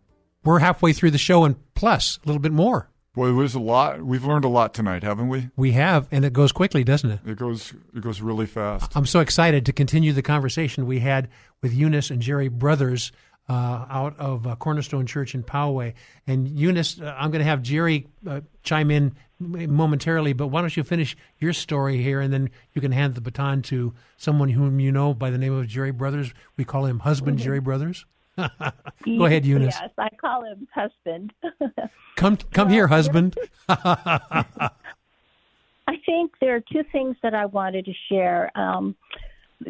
we're 0.42 0.58
halfway 0.58 0.92
through 0.92 1.12
the 1.12 1.18
show 1.18 1.44
and 1.44 1.54
plus 1.74 2.18
a 2.24 2.26
little 2.26 2.42
bit 2.42 2.52
more. 2.52 2.88
Boy, 3.14 3.30
there's 3.32 3.54
a 3.54 3.60
lot. 3.60 4.02
We've 4.02 4.24
learned 4.24 4.46
a 4.46 4.48
lot 4.48 4.74
tonight, 4.74 5.04
haven't 5.04 5.28
we? 5.28 5.50
We 5.54 5.72
have, 5.72 6.08
and 6.10 6.24
it 6.24 6.32
goes 6.32 6.50
quickly, 6.50 6.82
doesn't 6.82 7.10
it? 7.10 7.20
It 7.26 7.36
goes. 7.36 7.74
It 7.94 8.00
goes 8.00 8.22
really 8.22 8.46
fast. 8.46 8.96
I'm 8.96 9.06
so 9.06 9.20
excited 9.20 9.66
to 9.66 9.72
continue 9.72 10.14
the 10.14 10.22
conversation 10.22 10.86
we 10.86 11.00
had 11.00 11.28
with 11.60 11.74
Eunice 11.74 12.10
and 12.10 12.22
Jerry 12.22 12.48
Brothers 12.48 13.12
uh, 13.48 13.86
out 13.88 14.18
of 14.18 14.46
uh, 14.46 14.56
Cornerstone 14.56 15.06
Church 15.06 15.34
in 15.34 15.42
Poway. 15.42 15.94
And 16.26 16.48
Eunice, 16.48 17.00
uh, 17.00 17.14
I'm 17.18 17.30
going 17.30 17.40
to 17.40 17.48
have 17.48 17.62
Jerry 17.62 18.06
uh, 18.26 18.40
chime 18.62 18.90
in 18.90 19.14
momentarily, 19.38 20.32
but 20.32 20.48
why 20.48 20.60
don't 20.60 20.76
you 20.76 20.84
finish 20.84 21.16
your 21.38 21.52
story 21.52 22.00
here, 22.00 22.20
and 22.20 22.32
then 22.32 22.50
you 22.74 22.80
can 22.80 22.92
hand 22.92 23.14
the 23.14 23.20
baton 23.20 23.62
to 23.62 23.92
someone 24.16 24.50
whom 24.50 24.78
you 24.78 24.92
know 24.92 25.14
by 25.14 25.30
the 25.30 25.38
name 25.38 25.52
of 25.52 25.66
Jerry 25.66 25.90
Brothers. 25.90 26.32
We 26.56 26.64
call 26.64 26.86
him 26.86 27.00
Husband 27.00 27.38
Jerry 27.38 27.60
Brothers. 27.60 28.06
Go 28.36 29.26
ahead, 29.26 29.44
Eunice. 29.44 29.76
Yes, 29.80 29.90
I 29.98 30.08
call 30.18 30.44
him 30.44 30.66
husband. 30.72 31.32
Come, 32.16 32.36
come 32.52 32.68
here, 32.68 32.86
husband. 32.86 33.36
I 33.68 34.70
think 36.06 36.32
there 36.40 36.56
are 36.56 36.60
two 36.60 36.84
things 36.92 37.16
that 37.22 37.34
I 37.34 37.46
wanted 37.46 37.86
to 37.86 37.92
share. 38.08 38.56
Um, 38.56 38.94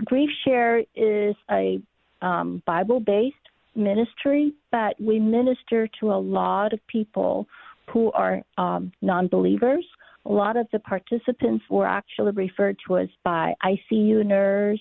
Grief 0.04 0.30
Share 0.44 0.84
is 0.94 1.34
a 1.50 1.80
um, 2.20 2.62
Bible 2.66 3.00
based 3.00 3.36
ministry, 3.74 4.52
but 4.70 5.00
we 5.00 5.18
minister 5.18 5.88
to 6.00 6.12
a 6.12 6.18
lot 6.18 6.72
of 6.72 6.80
people 6.86 7.46
who 7.92 8.12
are 8.12 8.42
um, 8.58 8.92
non 9.02 9.28
believers. 9.28 9.84
A 10.24 10.32
lot 10.32 10.56
of 10.56 10.66
the 10.72 10.78
participants 10.78 11.64
were 11.68 11.86
actually 11.86 12.32
referred 12.32 12.76
to 12.86 12.96
us 12.96 13.08
by 13.24 13.54
ICU 13.64 14.24
nurse 14.24 14.80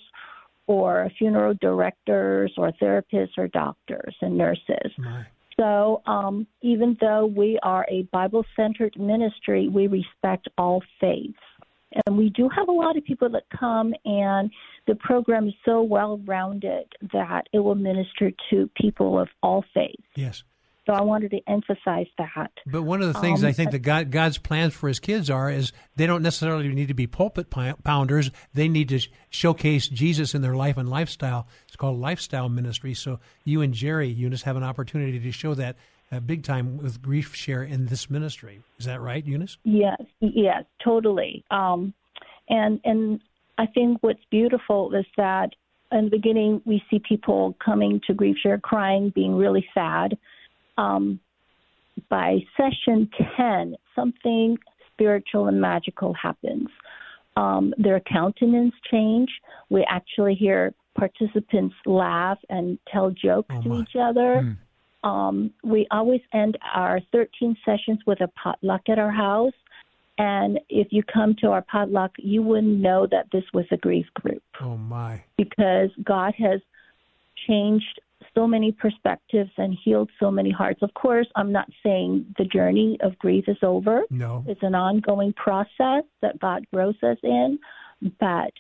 or 0.67 1.09
funeral 1.17 1.55
directors 1.59 2.53
or 2.57 2.71
therapists 2.73 3.37
or 3.37 3.47
doctors 3.47 4.15
and 4.21 4.37
nurses. 4.37 4.91
So, 5.59 6.01
um, 6.05 6.47
even 6.61 6.97
though 7.01 7.25
we 7.25 7.59
are 7.61 7.85
a 7.89 8.03
Bible 8.11 8.45
centered 8.55 8.97
ministry, 8.97 9.67
we 9.67 9.87
respect 9.87 10.47
all 10.57 10.81
faiths. 10.99 11.33
And 12.05 12.17
we 12.17 12.29
do 12.29 12.49
have 12.49 12.67
a 12.67 12.71
lot 12.71 12.97
of 12.97 13.03
people 13.03 13.29
that 13.29 13.43
come, 13.57 13.93
and 14.05 14.49
the 14.87 14.95
program 14.95 15.47
is 15.47 15.53
so 15.65 15.81
well 15.81 16.19
rounded 16.25 16.85
that 17.13 17.47
it 17.53 17.59
will 17.59 17.75
minister 17.75 18.31
to 18.49 18.69
people 18.75 19.19
of 19.19 19.27
all 19.43 19.63
faiths. 19.73 20.03
Yes. 20.15 20.43
So 20.87 20.93
I 20.93 21.01
wanted 21.01 21.29
to 21.31 21.39
emphasize 21.47 22.07
that. 22.17 22.51
But 22.65 22.81
one 22.81 23.01
of 23.01 23.13
the 23.13 23.19
things 23.19 23.43
Um, 23.43 23.49
I 23.49 23.51
think 23.53 23.71
that 23.71 23.79
God, 23.79 24.09
God's 24.09 24.39
plans 24.39 24.73
for 24.73 24.87
His 24.87 24.99
kids 24.99 25.29
are 25.29 25.49
is 25.49 25.71
they 25.95 26.07
don't 26.07 26.23
necessarily 26.23 26.67
need 26.69 26.87
to 26.87 26.95
be 26.95 27.05
pulpit 27.05 27.51
pounders. 27.51 28.31
They 28.53 28.67
need 28.67 28.89
to 28.89 28.99
showcase 29.29 29.87
Jesus 29.87 30.33
in 30.33 30.41
their 30.41 30.55
life 30.55 30.77
and 30.77 30.89
lifestyle. 30.89 31.47
It's 31.67 31.75
called 31.75 31.99
lifestyle 31.99 32.49
ministry. 32.49 32.95
So 32.95 33.19
you 33.43 33.61
and 33.61 33.73
Jerry 33.75 34.09
Eunice 34.09 34.41
have 34.41 34.55
an 34.55 34.63
opportunity 34.63 35.19
to 35.19 35.31
show 35.31 35.53
that 35.53 35.75
uh, 36.11 36.19
big 36.19 36.43
time 36.43 36.77
with 36.77 37.01
Grief 37.01 37.35
Share 37.35 37.63
in 37.63 37.85
this 37.85 38.09
ministry. 38.09 38.61
Is 38.79 38.85
that 38.85 39.01
right, 39.01 39.25
Eunice? 39.25 39.57
Yes, 39.63 40.01
yes, 40.19 40.63
totally. 40.83 41.43
Um, 41.51 41.93
and 42.49 42.79
and 42.83 43.21
I 43.57 43.65
think 43.67 43.99
what's 44.01 44.23
beautiful 44.29 44.93
is 44.93 45.05
that 45.17 45.51
in 45.91 46.05
the 46.05 46.11
beginning 46.11 46.61
we 46.65 46.83
see 46.89 46.99
people 46.99 47.55
coming 47.63 48.01
to 48.07 48.13
grief 48.13 48.37
share 48.41 48.57
crying, 48.57 49.11
being 49.13 49.35
really 49.35 49.67
sad. 49.73 50.17
Um, 50.77 51.19
by 52.09 52.39
session 52.57 53.09
ten, 53.37 53.75
something 53.95 54.57
spiritual 54.93 55.47
and 55.47 55.61
magical 55.61 56.13
happens. 56.13 56.69
Um, 57.37 57.73
their 57.77 58.01
countenance 58.01 58.73
change. 58.89 59.29
We 59.69 59.85
actually 59.87 60.35
hear 60.35 60.73
participants 60.95 61.75
laugh 61.85 62.37
and 62.49 62.77
tell 62.91 63.11
jokes 63.11 63.55
to 63.63 63.79
each 63.79 63.95
other. 63.97 64.57
Um, 65.03 65.51
we 65.63 65.87
always 65.91 66.21
end 66.33 66.57
our 66.73 66.99
13 67.11 67.57
sessions 67.65 67.99
with 68.05 68.21
a 68.21 68.27
potluck 68.29 68.81
at 68.89 68.99
our 68.99 69.11
house. 69.11 69.53
And 70.17 70.59
if 70.69 70.89
you 70.91 71.01
come 71.03 71.35
to 71.41 71.47
our 71.47 71.63
potluck, 71.63 72.11
you 72.19 72.43
wouldn't 72.43 72.79
know 72.79 73.07
that 73.09 73.27
this 73.31 73.43
was 73.53 73.65
a 73.71 73.77
grief 73.77 74.05
group 74.13 74.43
Oh 74.59 74.77
my! 74.77 75.23
because 75.37 75.89
God 76.03 76.33
has 76.37 76.61
changed 77.47 77.99
so 78.35 78.47
many 78.47 78.71
perspectives 78.71 79.49
and 79.57 79.75
healed 79.83 80.09
so 80.19 80.29
many 80.29 80.51
hearts. 80.51 80.81
Of 80.81 80.93
course, 80.93 81.27
I'm 81.35 81.51
not 81.51 81.67
saying 81.83 82.33
the 82.37 82.45
journey 82.45 82.97
of 83.01 83.17
grief 83.17 83.45
is 83.47 83.57
over. 83.63 84.03
No. 84.09 84.43
It's 84.47 84.63
an 84.63 84.75
ongoing 84.75 85.33
process 85.33 86.03
that 86.21 86.39
God 86.39 86.65
grows 86.71 86.95
us 87.03 87.17
in, 87.23 87.59
but 88.19 88.53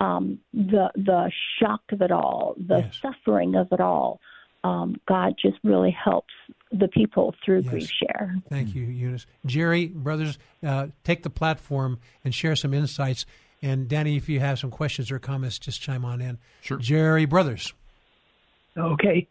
um, 0.00 0.38
the 0.52 0.90
the 0.96 1.30
shock 1.60 1.82
of 1.92 2.02
it 2.02 2.10
all, 2.10 2.54
the 2.56 2.90
suffering 3.00 3.54
of 3.54 3.68
it 3.70 3.80
all, 3.80 4.20
um, 4.64 4.96
God 5.08 5.34
just 5.40 5.58
really 5.64 5.90
helps 5.90 6.32
the 6.70 6.88
people 6.88 7.34
through 7.44 7.62
grief 7.62 7.90
share. 7.90 8.36
Thank 8.48 8.74
you, 8.74 8.82
Eunice. 8.82 9.26
Jerry 9.44 9.86
Brothers, 9.86 10.38
uh, 10.64 10.88
take 11.04 11.22
the 11.22 11.30
platform 11.30 11.98
and 12.24 12.34
share 12.34 12.56
some 12.56 12.72
insights. 12.72 13.26
And 13.60 13.88
Danny, 13.88 14.16
if 14.16 14.28
you 14.28 14.40
have 14.40 14.58
some 14.58 14.70
questions 14.70 15.10
or 15.10 15.18
comments, 15.18 15.58
just 15.58 15.80
chime 15.80 16.04
on 16.04 16.20
in. 16.20 16.38
Sure. 16.62 16.78
Jerry 16.78 17.26
Brothers. 17.26 17.74
Okay. 18.76 19.28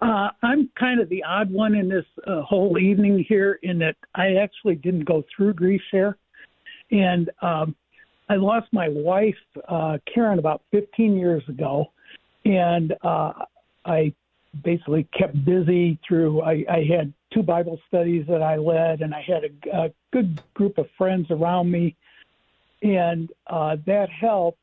Uh, 0.00 0.28
I'm 0.42 0.70
kind 0.78 1.00
of 1.00 1.08
the 1.08 1.24
odd 1.24 1.50
one 1.50 1.74
in 1.74 1.88
this 1.88 2.04
uh, 2.26 2.42
whole 2.42 2.78
evening 2.78 3.24
here 3.28 3.58
in 3.62 3.78
that 3.78 3.96
I 4.14 4.34
actually 4.36 4.76
didn't 4.76 5.04
go 5.04 5.24
through 5.34 5.54
grief 5.54 5.80
share. 5.90 6.16
And 6.90 7.30
um, 7.42 7.74
I 8.28 8.36
lost 8.36 8.68
my 8.72 8.88
wife, 8.88 9.34
uh, 9.68 9.98
Karen, 10.12 10.38
about 10.38 10.62
15 10.70 11.16
years 11.16 11.42
ago. 11.48 11.90
And 12.44 12.94
uh, 13.02 13.32
I 13.84 14.14
basically 14.62 15.08
kept 15.16 15.44
busy 15.44 15.98
through, 16.06 16.42
I, 16.42 16.64
I 16.70 16.84
had 16.84 17.12
two 17.32 17.42
Bible 17.42 17.80
studies 17.88 18.26
that 18.28 18.42
I 18.42 18.56
led, 18.56 19.00
and 19.00 19.14
I 19.14 19.22
had 19.22 19.42
a, 19.44 19.76
a 19.84 19.90
good 20.12 20.40
group 20.54 20.78
of 20.78 20.86
friends 20.96 21.26
around 21.30 21.70
me. 21.70 21.96
And 22.82 23.30
uh, 23.46 23.76
that 23.86 24.08
helped. 24.10 24.58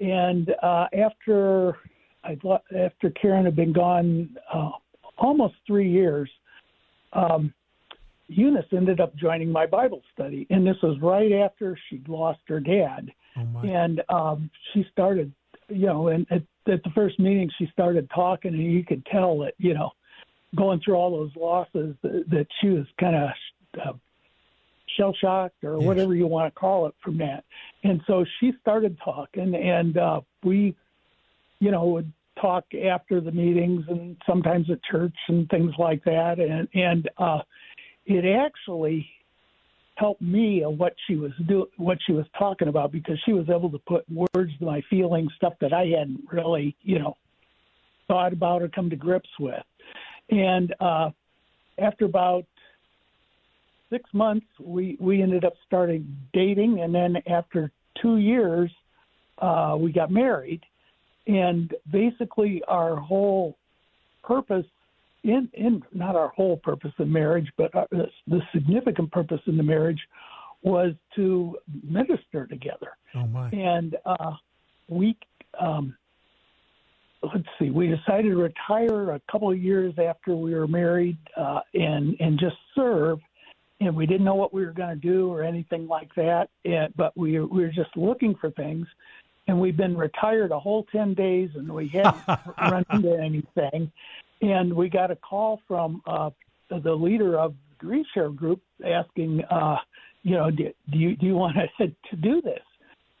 And 0.00 0.54
uh, 0.62 0.86
after 0.98 1.76
I 2.24 2.36
after 2.76 3.10
Karen 3.10 3.44
had 3.44 3.56
been 3.56 3.72
gone 3.72 4.36
uh, 4.52 4.70
almost 5.18 5.54
three 5.66 5.90
years, 5.90 6.30
um, 7.12 7.52
Eunice 8.28 8.66
ended 8.72 9.00
up 9.00 9.14
joining 9.16 9.50
my 9.50 9.66
Bible 9.66 10.02
study, 10.14 10.46
and 10.50 10.66
this 10.66 10.76
was 10.82 10.98
right 11.00 11.32
after 11.32 11.76
she'd 11.88 12.08
lost 12.08 12.40
her 12.46 12.60
dad. 12.60 13.10
and 13.68 14.02
um, 14.08 14.50
she 14.72 14.86
started, 14.92 15.32
you 15.68 15.86
know, 15.86 16.08
and 16.08 16.26
at, 16.30 16.42
at 16.68 16.82
the 16.82 16.90
first 16.94 17.18
meeting 17.18 17.50
she 17.58 17.68
started 17.72 18.08
talking, 18.14 18.54
and 18.54 18.72
you 18.72 18.84
could 18.84 19.04
tell 19.06 19.38
that, 19.40 19.54
you 19.58 19.74
know, 19.74 19.90
going 20.56 20.80
through 20.80 20.94
all 20.94 21.10
those 21.10 21.34
losses, 21.36 21.94
that, 22.02 22.24
that 22.30 22.46
she 22.60 22.68
was 22.68 22.86
kind 22.98 23.16
of 23.16 23.30
uh, 23.80 23.92
shell 24.96 25.14
shocked 25.20 25.62
or 25.62 25.78
whatever 25.78 26.14
you 26.14 26.26
want 26.26 26.52
to 26.52 26.58
call 26.58 26.86
it 26.86 26.94
from 27.02 27.18
that. 27.18 27.44
And 27.84 28.00
so 28.06 28.24
she 28.38 28.52
started 28.60 28.98
talking, 29.04 29.54
and 29.54 29.96
uh, 29.96 30.20
we 30.42 30.74
you 31.60 31.70
know, 31.70 31.86
would 31.86 32.12
talk 32.40 32.64
after 32.74 33.20
the 33.20 33.30
meetings 33.30 33.84
and 33.88 34.16
sometimes 34.26 34.70
at 34.70 34.82
church 34.82 35.14
and 35.28 35.48
things 35.50 35.72
like 35.78 36.02
that. 36.04 36.40
And 36.40 36.66
and 36.74 37.08
uh, 37.18 37.42
it 38.06 38.24
actually 38.24 39.08
helped 40.00 40.22
me 40.22 40.64
of 40.64 40.78
what 40.78 40.94
she 41.06 41.14
was 41.14 41.30
do 41.46 41.66
what 41.76 41.98
she 42.06 42.12
was 42.12 42.24
talking 42.38 42.68
about 42.68 42.90
because 42.90 43.20
she 43.26 43.34
was 43.34 43.48
able 43.50 43.70
to 43.70 43.78
put 43.80 44.02
words 44.10 44.50
to 44.58 44.64
my 44.64 44.80
feelings, 44.88 45.30
stuff 45.36 45.52
that 45.60 45.74
I 45.74 45.84
hadn't 45.84 46.22
really, 46.32 46.74
you 46.82 46.98
know, 46.98 47.14
thought 48.08 48.32
about 48.32 48.62
or 48.62 48.68
come 48.68 48.88
to 48.88 48.96
grips 48.96 49.28
with. 49.38 49.62
And 50.30 50.74
uh, 50.80 51.10
after 51.78 52.06
about 52.06 52.46
six 53.90 54.08
months, 54.14 54.46
we 54.58 54.96
we 54.98 55.22
ended 55.22 55.44
up 55.44 55.52
starting 55.66 56.16
dating, 56.32 56.80
and 56.80 56.94
then 56.94 57.16
after 57.28 57.70
two 58.00 58.16
years, 58.16 58.70
uh, 59.38 59.76
we 59.78 59.92
got 59.92 60.10
married. 60.10 60.62
And 61.26 61.74
basically, 61.92 62.62
our 62.66 62.96
whole 62.96 63.54
purpose 64.24 64.66
in 65.22 65.48
in 65.54 65.82
not 65.92 66.16
our 66.16 66.28
whole 66.28 66.56
purpose 66.56 66.92
in 66.98 67.12
marriage, 67.12 67.50
but 67.56 67.74
our, 67.74 67.86
the, 67.90 68.06
the 68.26 68.40
significant 68.52 69.12
purpose 69.12 69.40
in 69.46 69.56
the 69.56 69.62
marriage 69.62 70.00
was 70.62 70.92
to 71.16 71.56
minister 71.82 72.46
together. 72.46 72.96
Oh 73.14 73.26
my! 73.26 73.48
And 73.50 73.96
uh, 74.04 74.32
we 74.88 75.16
um, 75.58 75.96
let's 77.22 77.46
see, 77.58 77.70
we 77.70 77.88
decided 77.88 78.30
to 78.30 78.36
retire 78.36 79.12
a 79.12 79.20
couple 79.30 79.50
of 79.50 79.58
years 79.58 79.94
after 79.98 80.34
we 80.34 80.54
were 80.54 80.68
married 80.68 81.18
uh, 81.36 81.60
and 81.74 82.16
and 82.20 82.38
just 82.38 82.56
serve. 82.74 83.20
And 83.82 83.96
we 83.96 84.04
didn't 84.04 84.24
know 84.24 84.34
what 84.34 84.52
we 84.52 84.64
were 84.64 84.72
going 84.72 84.90
to 84.90 85.00
do 85.00 85.32
or 85.32 85.42
anything 85.42 85.88
like 85.88 86.14
that. 86.14 86.50
And, 86.66 86.92
but 86.96 87.16
we 87.16 87.40
we 87.40 87.62
were 87.62 87.72
just 87.72 87.96
looking 87.96 88.34
for 88.34 88.50
things. 88.50 88.86
And 89.48 89.58
we've 89.58 89.76
been 89.76 89.96
retired 89.96 90.52
a 90.52 90.60
whole 90.60 90.86
ten 90.92 91.14
days, 91.14 91.50
and 91.54 91.72
we 91.72 91.88
hadn't 91.88 92.16
run 92.60 92.84
into 92.92 93.18
anything. 93.18 93.90
And 94.42 94.72
we 94.72 94.88
got 94.88 95.10
a 95.10 95.16
call 95.16 95.60
from 95.68 96.02
uh, 96.06 96.30
the 96.70 96.92
leader 96.92 97.38
of 97.38 97.54
Grief 97.78 98.06
Share 98.14 98.30
Group 98.30 98.60
asking, 98.84 99.42
uh, 99.50 99.76
you 100.22 100.36
know, 100.36 100.50
do, 100.50 100.70
do 100.90 100.98
you 100.98 101.16
do 101.16 101.26
you 101.26 101.34
want 101.34 101.56
to 101.78 101.88
to 101.88 102.16
do 102.16 102.40
this? 102.42 102.62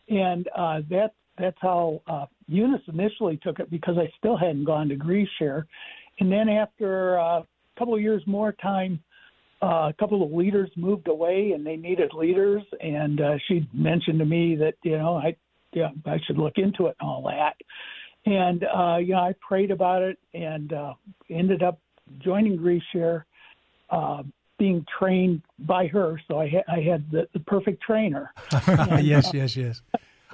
And 0.08 0.48
uh, 0.56 0.80
that 0.90 1.12
that's 1.38 1.56
how 1.60 2.02
uh, 2.06 2.26
Eunice 2.48 2.82
initially 2.88 3.38
took 3.42 3.60
it 3.60 3.70
because 3.70 3.96
I 3.98 4.10
still 4.18 4.36
hadn't 4.36 4.64
gone 4.64 4.88
to 4.88 4.96
Grief 4.96 5.28
Share. 5.38 5.66
And 6.18 6.30
then 6.30 6.48
after 6.48 7.18
uh, 7.18 7.40
a 7.40 7.46
couple 7.78 7.94
of 7.94 8.00
years 8.00 8.22
more 8.26 8.52
time, 8.52 9.02
uh, 9.62 9.88
a 9.88 9.94
couple 9.98 10.22
of 10.22 10.32
leaders 10.32 10.70
moved 10.76 11.08
away 11.08 11.52
and 11.54 11.66
they 11.66 11.76
needed 11.76 12.12
leaders. 12.14 12.62
And 12.80 13.20
uh, 13.20 13.34
she 13.46 13.68
mentioned 13.72 14.18
to 14.18 14.24
me 14.24 14.56
that, 14.56 14.74
you 14.82 14.98
know, 14.98 15.16
I, 15.16 15.36
yeah, 15.72 15.88
I 16.06 16.18
should 16.26 16.38
look 16.38 16.54
into 16.56 16.86
it 16.86 16.96
and 17.00 17.08
all 17.08 17.22
that. 17.28 17.54
And, 18.30 18.64
uh, 18.64 18.98
you 18.98 19.14
know, 19.14 19.20
I 19.20 19.34
prayed 19.40 19.72
about 19.72 20.02
it 20.02 20.16
and 20.34 20.72
uh, 20.72 20.94
ended 21.28 21.64
up 21.64 21.80
joining 22.20 22.56
Grief 22.56 22.82
Share, 22.92 23.26
uh, 23.90 24.22
being 24.56 24.86
trained 24.98 25.42
by 25.58 25.88
her. 25.88 26.20
So 26.28 26.38
I, 26.38 26.48
ha- 26.48 26.72
I 26.72 26.80
had 26.80 27.10
the, 27.10 27.26
the 27.32 27.40
perfect 27.40 27.82
trainer. 27.82 28.32
And, 28.68 29.04
yes, 29.04 29.28
uh, 29.28 29.30
yes, 29.34 29.56
yes. 29.56 29.82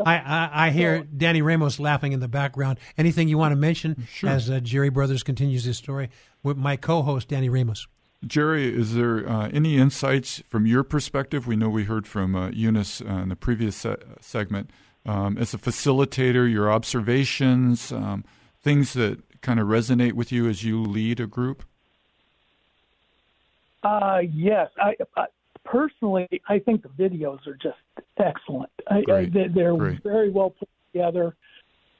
I, 0.04 0.16
I, 0.16 0.66
I, 0.66 0.70
hear 0.70 1.04
Danny 1.04 1.40
Ramos 1.40 1.80
laughing 1.80 2.12
in 2.12 2.20
the 2.20 2.28
background. 2.28 2.78
Anything 2.98 3.28
you 3.28 3.38
want 3.38 3.52
to 3.52 3.56
mention 3.56 4.06
sure. 4.12 4.28
as 4.28 4.50
uh, 4.50 4.60
Jerry 4.60 4.90
Brothers 4.90 5.22
continues 5.22 5.64
his 5.64 5.78
story 5.78 6.10
with 6.42 6.58
my 6.58 6.76
co-host 6.76 7.28
Danny 7.28 7.48
Ramos? 7.48 7.86
Jerry, 8.26 8.76
is 8.76 8.94
there 8.94 9.26
uh, 9.26 9.48
any 9.54 9.78
insights 9.78 10.42
from 10.46 10.66
your 10.66 10.82
perspective? 10.82 11.46
We 11.46 11.56
know 11.56 11.70
we 11.70 11.84
heard 11.84 12.06
from 12.06 12.36
uh, 12.36 12.50
Eunice 12.50 13.00
uh, 13.00 13.06
in 13.06 13.30
the 13.30 13.36
previous 13.36 13.74
se- 13.74 13.96
segment. 14.20 14.70
Um, 15.06 15.38
as 15.38 15.54
a 15.54 15.58
facilitator, 15.58 16.50
your 16.50 16.70
observations, 16.70 17.92
um, 17.92 18.24
things 18.60 18.92
that 18.94 19.40
kind 19.40 19.60
of 19.60 19.68
resonate 19.68 20.14
with 20.14 20.32
you 20.32 20.48
as 20.48 20.64
you 20.64 20.82
lead 20.82 21.20
a 21.20 21.28
group. 21.28 21.64
Uh, 23.84 24.22
yes, 24.32 24.68
I, 24.82 24.96
I, 25.16 25.26
personally, 25.64 26.28
I 26.48 26.58
think 26.58 26.82
the 26.82 26.88
videos 26.88 27.46
are 27.46 27.54
just 27.54 27.78
excellent. 28.18 28.70
I, 28.88 29.02
they're 29.32 29.76
Great. 29.76 30.02
very 30.02 30.30
well 30.30 30.50
put 30.50 30.68
together. 30.92 31.36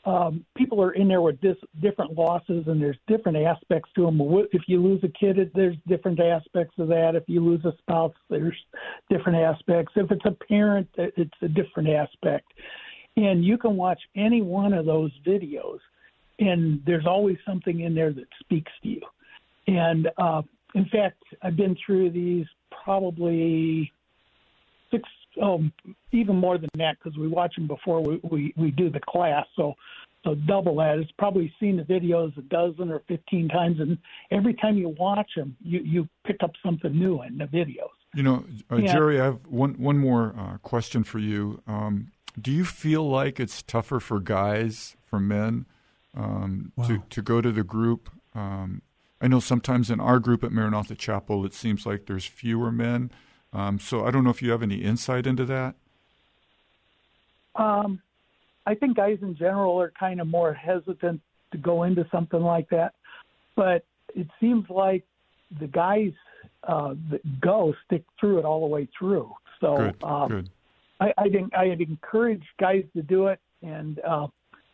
Um, 0.05 0.45
people 0.57 0.81
are 0.83 0.93
in 0.93 1.07
there 1.07 1.21
with 1.21 1.41
dis- 1.41 1.57
different 1.81 2.15
losses, 2.15 2.65
and 2.67 2.81
there's 2.81 2.99
different 3.07 3.39
aspects 3.39 3.91
to 3.97 4.07
them. 4.07 4.21
If 4.53 4.63
you 4.67 4.81
lose 4.83 5.03
a 5.05 5.09
kid, 5.09 5.51
there's 5.55 5.77
different 5.87 6.21
aspects 6.21 6.75
of 6.79 6.89
that. 6.89 7.15
If 7.15 7.25
you 7.29 7.41
lose 7.41 7.65
a 7.65 7.73
spouse, 7.79 8.15
there's 8.31 8.57
different 9.11 9.39
aspects. 9.39 9.93
If 9.97 10.11
it's 10.11 10.25
a 10.25 10.31
parent, 10.31 10.89
it's 10.97 11.35
a 11.43 11.49
different 11.49 11.89
aspect. 11.89 12.53
And 13.17 13.45
you 13.45 13.57
can 13.57 13.77
watch 13.77 14.01
any 14.14 14.43
one 14.43 14.73
of 14.73 14.85
those 14.85 15.11
videos, 15.27 15.79
and 16.39 16.83
there's 16.85 17.07
always 17.07 17.39
something 17.47 17.81
in 17.81 17.95
there 17.95 18.12
that 18.12 18.27
speaks 18.41 18.71
to 18.83 18.89
you. 18.89 19.01
And 19.67 20.09
uh, 20.19 20.43
in 20.75 20.85
fact, 20.87 21.23
I've 21.43 21.57
been 21.57 21.77
through 21.85 22.11
these 22.11 22.47
probably 22.85 23.91
six, 24.91 25.09
oh, 25.43 25.64
even 26.12 26.37
more 26.37 26.59
than 26.59 26.69
that 26.77 26.97
because 27.03 27.19
we 27.19 27.29
watch 27.29 27.55
them 27.57 27.67
before 27.67 28.03
we, 28.03 28.21
we, 28.23 28.55
we 28.57 28.71
do 28.71 28.91
the 28.91 29.01
class. 29.01 29.47
So, 29.57 29.75
so 30.25 30.35
double 30.35 30.77
that. 30.77 30.99
It's 30.99 31.11
probably 31.12 31.53
seen 31.59 31.77
the 31.77 31.85
videos 31.85 32.37
a 32.37 32.43
dozen 32.43 32.91
or 32.91 33.03
15 33.09 33.49
times. 33.49 33.81
And 33.81 33.97
every 34.31 34.55
time 34.55 34.77
you 34.77 34.91
watch 34.99 35.31
them, 35.37 35.57
you, 35.64 35.81
you 35.81 36.09
pick 36.27 36.37
up 36.43 36.53
something 36.64 36.97
new 36.97 37.23
in 37.23 37.39
the 37.39 37.45
videos. 37.45 37.89
You 38.14 38.23
know, 38.23 38.45
uh. 38.71 38.81
Jerry, 38.81 39.21
I 39.21 39.25
have 39.25 39.39
one, 39.47 39.75
one 39.75 39.99
more 39.99 40.35
uh, 40.39 40.59
question 40.59 41.05
for 41.05 41.19
you. 41.19 41.62
Um, 41.67 42.12
do 42.41 42.53
you 42.53 42.64
feel 42.64 43.09
like 43.09 43.41
it's 43.41 43.62
tougher 43.62 44.01
for 44.01 44.20
guys, 44.20 44.97
for 45.05 45.18
men, 45.18 45.66
um, 46.14 46.72
to, 46.87 47.03
to 47.11 47.22
go 47.22 47.41
to 47.41 47.51
the 47.51 47.64
group? 47.64 48.11
Um, 48.34 48.82
I 49.20 49.28
know 49.28 49.41
sometimes 49.41 49.91
in 49.91 50.01
our 50.01 50.18
group 50.18 50.45
at 50.45 50.53
Maranatha 50.53 50.95
Chapel, 50.95 51.45
it 51.47 51.55
seems 51.55 51.87
like 51.87 52.07
there's 52.07 52.26
fewer 52.26 52.70
men. 52.70 53.11
Um, 53.53 53.78
so 53.78 54.05
I 54.05 54.11
don't 54.11 54.24
know 54.24 54.30
if 54.30 54.43
you 54.43 54.51
have 54.51 54.62
any 54.62 54.76
insight 54.76 55.26
into 55.26 55.45
that. 55.47 55.74
Um, 57.55 58.03
I 58.66 58.74
think 58.74 58.97
guys 58.97 59.18
in 59.22 59.34
general 59.37 59.80
are 59.80 59.93
kind 59.99 60.20
of 60.20 60.26
more 60.26 60.53
hesitant 60.53 61.22
to 61.53 61.59
go 61.59 61.84
into 61.84 62.07
something 62.11 62.41
like 62.41 62.68
that, 62.70 62.95
but 63.55 63.84
it 64.14 64.26
seems 64.41 64.68
like 64.68 65.05
the 65.59 65.68
guys 65.68 66.12
uh, 66.64 66.95
that 67.11 67.41
go 67.41 67.74
stick 67.87 68.05
through 68.20 68.39
it 68.39 68.45
all 68.45 68.61
the 68.61 68.66
way 68.66 68.89
through. 68.99 69.32
So 69.61 69.76
Good, 69.76 70.05
um, 70.05 70.28
good. 70.28 70.51
I, 71.01 71.12
I 71.18 71.28
think 71.28 71.55
I'd 71.55 71.80
encourage 71.80 72.42
guys 72.59 72.84
to 72.94 73.03
do 73.03 73.26
it, 73.26 73.40
and 73.62 74.01
uh, 74.01 74.28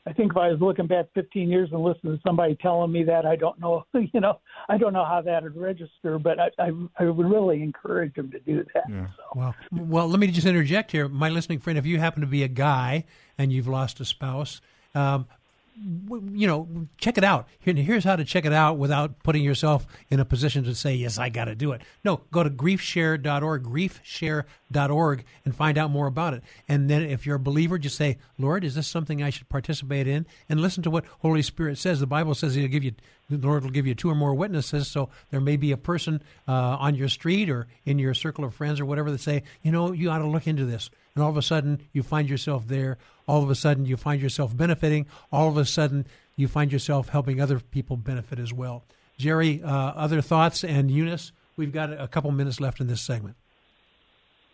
I 0.04 0.12
think 0.12 0.32
if 0.32 0.36
I 0.36 0.48
was 0.48 0.60
looking 0.60 0.88
back 0.88 1.06
15 1.14 1.48
years 1.48 1.68
and 1.72 1.82
listening 1.82 2.16
to 2.16 2.22
somebody 2.26 2.56
telling 2.60 2.90
me 2.90 3.04
that, 3.04 3.24
I 3.24 3.36
don't 3.36 3.58
know, 3.60 3.84
you 3.94 4.20
know, 4.20 4.40
I 4.68 4.76
don't 4.76 4.92
know 4.92 5.04
how 5.04 5.22
that 5.22 5.42
would 5.42 5.56
register, 5.56 6.18
but 6.18 6.38
I, 6.40 6.50
I, 6.58 6.70
I 6.98 7.04
would 7.04 7.26
really 7.26 7.62
encourage 7.62 8.14
them 8.14 8.30
to 8.32 8.40
do 8.40 8.64
that. 8.74 8.84
Yeah. 8.88 9.06
Well, 9.34 9.54
well, 9.70 10.08
let 10.08 10.18
me 10.18 10.26
just 10.28 10.46
interject 10.46 10.90
here, 10.90 11.08
my 11.08 11.28
listening 11.28 11.60
friend. 11.60 11.78
If 11.78 11.86
you 11.86 11.98
happen 11.98 12.20
to 12.20 12.26
be 12.26 12.42
a 12.42 12.48
guy 12.48 13.04
and 13.38 13.52
you've 13.52 13.68
lost 13.68 14.00
a 14.00 14.04
spouse, 14.04 14.60
um, 14.94 15.26
w- 15.26 15.41
you 15.74 16.46
know, 16.46 16.86
check 16.98 17.16
it 17.16 17.24
out. 17.24 17.48
Here, 17.60 17.74
here's 17.74 18.04
how 18.04 18.16
to 18.16 18.24
check 18.24 18.44
it 18.44 18.52
out 18.52 18.76
without 18.76 19.22
putting 19.22 19.42
yourself 19.42 19.86
in 20.10 20.20
a 20.20 20.24
position 20.24 20.64
to 20.64 20.74
say, 20.74 20.94
"Yes, 20.94 21.18
I 21.18 21.28
got 21.28 21.46
to 21.46 21.54
do 21.54 21.72
it." 21.72 21.82
No, 22.04 22.22
go 22.30 22.42
to 22.42 22.50
griefshare.org, 22.50 23.64
griefshare.org, 23.64 25.24
and 25.44 25.56
find 25.56 25.78
out 25.78 25.90
more 25.90 26.06
about 26.06 26.34
it. 26.34 26.42
And 26.68 26.90
then, 26.90 27.02
if 27.02 27.26
you're 27.26 27.36
a 27.36 27.40
believer, 27.40 27.78
just 27.78 27.96
say, 27.96 28.18
"Lord, 28.38 28.64
is 28.64 28.74
this 28.74 28.86
something 28.86 29.22
I 29.22 29.30
should 29.30 29.48
participate 29.48 30.06
in?" 30.06 30.26
And 30.48 30.60
listen 30.60 30.82
to 30.82 30.90
what 30.90 31.06
Holy 31.20 31.42
Spirit 31.42 31.78
says. 31.78 32.00
The 32.00 32.06
Bible 32.06 32.34
says 32.34 32.54
He'll 32.54 32.68
give 32.68 32.84
you, 32.84 32.92
the 33.30 33.38
Lord 33.38 33.64
will 33.64 33.70
give 33.70 33.86
you 33.86 33.94
two 33.94 34.10
or 34.10 34.14
more 34.14 34.34
witnesses. 34.34 34.88
So 34.88 35.08
there 35.30 35.40
may 35.40 35.56
be 35.56 35.72
a 35.72 35.78
person 35.78 36.22
uh, 36.46 36.52
on 36.52 36.94
your 36.94 37.08
street 37.08 37.48
or 37.48 37.66
in 37.86 37.98
your 37.98 38.14
circle 38.14 38.44
of 38.44 38.54
friends 38.54 38.78
or 38.78 38.84
whatever 38.84 39.10
that 39.10 39.20
say, 39.20 39.42
"You 39.62 39.72
know, 39.72 39.92
you 39.92 40.10
ought 40.10 40.18
to 40.18 40.26
look 40.26 40.46
into 40.46 40.66
this." 40.66 40.90
And 41.14 41.22
all 41.22 41.30
of 41.30 41.36
a 41.36 41.42
sudden, 41.42 41.80
you 41.92 42.02
find 42.02 42.28
yourself 42.28 42.66
there. 42.66 42.98
All 43.26 43.42
of 43.42 43.50
a 43.50 43.54
sudden, 43.54 43.86
you 43.86 43.96
find 43.96 44.20
yourself 44.20 44.56
benefiting. 44.56 45.06
All 45.30 45.48
of 45.48 45.56
a 45.56 45.64
sudden, 45.64 46.06
you 46.36 46.48
find 46.48 46.72
yourself 46.72 47.10
helping 47.10 47.40
other 47.40 47.60
people 47.60 47.96
benefit 47.96 48.38
as 48.38 48.52
well. 48.52 48.84
Jerry, 49.18 49.62
uh, 49.62 49.68
other 49.68 50.22
thoughts? 50.22 50.64
And 50.64 50.90
Eunice, 50.90 51.32
we've 51.56 51.72
got 51.72 51.92
a 51.92 52.08
couple 52.08 52.30
minutes 52.30 52.60
left 52.60 52.80
in 52.80 52.86
this 52.86 53.02
segment. 53.02 53.36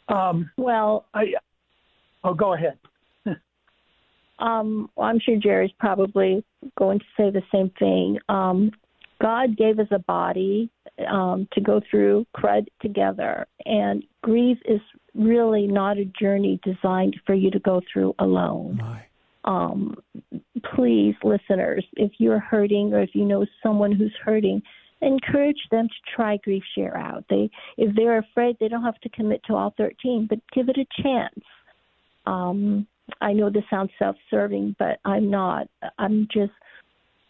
Um, 0.08 0.50
Well, 0.56 1.06
I, 1.14 1.34
oh, 2.24 2.34
go 2.34 2.54
ahead. 2.54 2.78
um, 4.38 4.90
well, 4.96 5.08
I'm 5.08 5.20
sure 5.20 5.36
Jerry's 5.36 5.72
probably 5.78 6.44
going 6.76 6.98
to 6.98 7.04
say 7.16 7.30
the 7.30 7.42
same 7.52 7.70
thing. 7.78 8.18
Um, 8.28 8.72
God 9.20 9.56
gave 9.56 9.78
us 9.78 9.88
a 9.90 9.98
body 9.98 10.70
um, 11.10 11.48
to 11.52 11.60
go 11.60 11.80
through 11.90 12.26
crud 12.36 12.66
together, 12.80 13.46
and 13.64 14.04
grief 14.22 14.58
is 14.64 14.80
really 15.14 15.66
not 15.66 15.98
a 15.98 16.04
journey 16.04 16.60
designed 16.62 17.16
for 17.26 17.34
you 17.34 17.50
to 17.50 17.58
go 17.60 17.80
through 17.92 18.14
alone. 18.18 18.78
My. 18.80 19.04
Um, 19.44 19.96
please, 20.74 21.14
listeners, 21.22 21.84
if 21.94 22.12
you're 22.18 22.38
hurting 22.38 22.92
or 22.92 23.00
if 23.00 23.10
you 23.14 23.24
know 23.24 23.46
someone 23.62 23.92
who's 23.92 24.14
hurting, 24.22 24.62
encourage 25.00 25.60
them 25.70 25.88
to 25.88 26.14
try 26.14 26.36
Grief 26.38 26.62
Share 26.74 26.96
out. 26.96 27.24
They, 27.30 27.50
if 27.76 27.94
they're 27.94 28.18
afraid, 28.18 28.56
they 28.60 28.68
don't 28.68 28.82
have 28.82 29.00
to 29.00 29.08
commit 29.08 29.42
to 29.44 29.54
all 29.54 29.72
13, 29.76 30.26
but 30.28 30.40
give 30.52 30.68
it 30.68 30.76
a 30.76 31.02
chance. 31.02 31.40
Um, 32.26 32.86
I 33.20 33.32
know 33.32 33.48
this 33.48 33.64
sounds 33.70 33.90
self-serving, 33.98 34.76
but 34.78 34.98
I'm 35.04 35.30
not. 35.30 35.68
I'm 35.98 36.28
just 36.32 36.52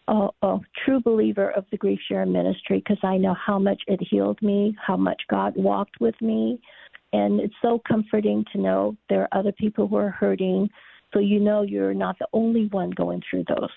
a, 0.09 0.29
a 0.41 0.59
true 0.83 0.99
believer 0.99 1.51
of 1.51 1.65
the 1.71 1.77
Grief 1.77 1.99
Share 2.07 2.25
ministry 2.25 2.79
because 2.79 2.97
I 3.03 3.17
know 3.17 3.35
how 3.35 3.59
much 3.59 3.81
it 3.87 3.99
healed 4.09 4.41
me, 4.41 4.75
how 4.85 4.97
much 4.97 5.21
God 5.29 5.53
walked 5.55 6.01
with 6.01 6.19
me, 6.21 6.59
and 7.13 7.39
it's 7.39 7.53
so 7.61 7.81
comforting 7.87 8.43
to 8.53 8.59
know 8.59 8.97
there 9.09 9.21
are 9.21 9.39
other 9.39 9.51
people 9.51 9.87
who 9.87 9.97
are 9.97 10.09
hurting. 10.09 10.69
So 11.13 11.19
you 11.19 11.39
know 11.39 11.61
you're 11.61 11.93
not 11.93 12.17
the 12.19 12.27
only 12.33 12.67
one 12.67 12.91
going 12.91 13.21
through 13.29 13.45
those 13.47 13.69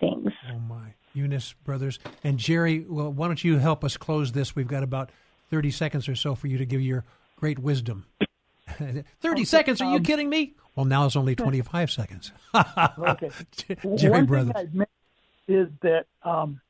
things. 0.00 0.32
Oh, 0.50 0.58
my. 0.58 0.94
Eunice, 1.12 1.54
brothers. 1.64 1.98
And 2.22 2.38
Jerry, 2.38 2.84
well, 2.88 3.12
why 3.12 3.26
don't 3.26 3.42
you 3.42 3.58
help 3.58 3.84
us 3.84 3.96
close 3.96 4.32
this? 4.32 4.54
We've 4.54 4.68
got 4.68 4.82
about 4.82 5.10
30 5.50 5.70
seconds 5.72 6.08
or 6.08 6.14
so 6.14 6.34
for 6.34 6.46
you 6.46 6.58
to 6.58 6.66
give 6.66 6.80
your 6.80 7.04
great 7.36 7.58
wisdom. 7.58 8.06
30 9.20 9.44
seconds? 9.44 9.80
Are 9.80 9.92
you 9.92 10.00
kidding 10.00 10.28
me? 10.28 10.54
Well, 10.76 10.86
now 10.86 11.06
it's 11.06 11.16
only 11.16 11.34
25 11.36 11.90
seconds. 11.90 12.32
okay. 12.54 13.30
Jerry 13.96 14.10
One 14.10 14.26
Brothers. 14.26 14.68
Is 15.50 15.68
that 15.82 16.06
um, 16.22 16.60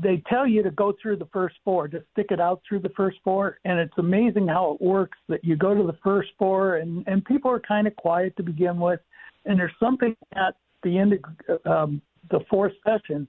they 0.00 0.22
tell 0.28 0.46
you 0.46 0.62
to 0.62 0.70
go 0.70 0.94
through 1.02 1.16
the 1.16 1.26
first 1.32 1.56
four, 1.64 1.88
just 1.88 2.04
stick 2.12 2.26
it 2.30 2.40
out 2.40 2.62
through 2.68 2.80
the 2.80 2.90
first 2.90 3.18
four, 3.24 3.58
and 3.64 3.78
it's 3.78 3.98
amazing 3.98 4.46
how 4.46 4.72
it 4.72 4.80
works. 4.80 5.18
That 5.28 5.44
you 5.44 5.56
go 5.56 5.74
to 5.74 5.82
the 5.82 5.98
first 6.02 6.30
four, 6.38 6.76
and 6.76 7.06
and 7.08 7.24
people 7.24 7.50
are 7.50 7.60
kind 7.60 7.86
of 7.86 7.96
quiet 7.96 8.36
to 8.36 8.42
begin 8.42 8.78
with, 8.78 9.00
and 9.46 9.58
there's 9.58 9.72
something 9.80 10.14
at 10.34 10.54
the 10.82 10.96
end 10.98 11.18
of 11.48 11.66
um, 11.66 12.02
the 12.30 12.40
fourth 12.48 12.72
session 12.86 13.26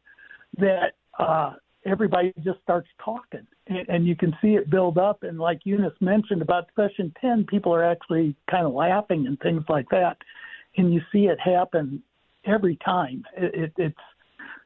that 0.57 0.93
uh, 1.17 1.53
everybody 1.85 2.31
just 2.43 2.61
starts 2.61 2.87
talking, 3.03 3.45
and, 3.67 3.89
and 3.89 4.07
you 4.07 4.15
can 4.15 4.35
see 4.41 4.49
it 4.49 4.69
build 4.69 4.97
up. 4.97 5.23
And 5.23 5.39
like 5.39 5.61
Eunice 5.63 5.93
mentioned 5.99 6.41
about 6.41 6.67
session 6.75 7.11
ten, 7.19 7.45
people 7.49 7.73
are 7.73 7.83
actually 7.83 8.35
kind 8.51 8.67
of 8.67 8.73
laughing 8.73 9.25
and 9.25 9.39
things 9.39 9.63
like 9.67 9.89
that, 9.89 10.17
and 10.77 10.93
you 10.93 11.01
see 11.11 11.25
it 11.25 11.39
happen 11.39 12.03
every 12.45 12.77
time. 12.85 13.23
It, 13.35 13.55
it, 13.55 13.73
it's 13.77 13.97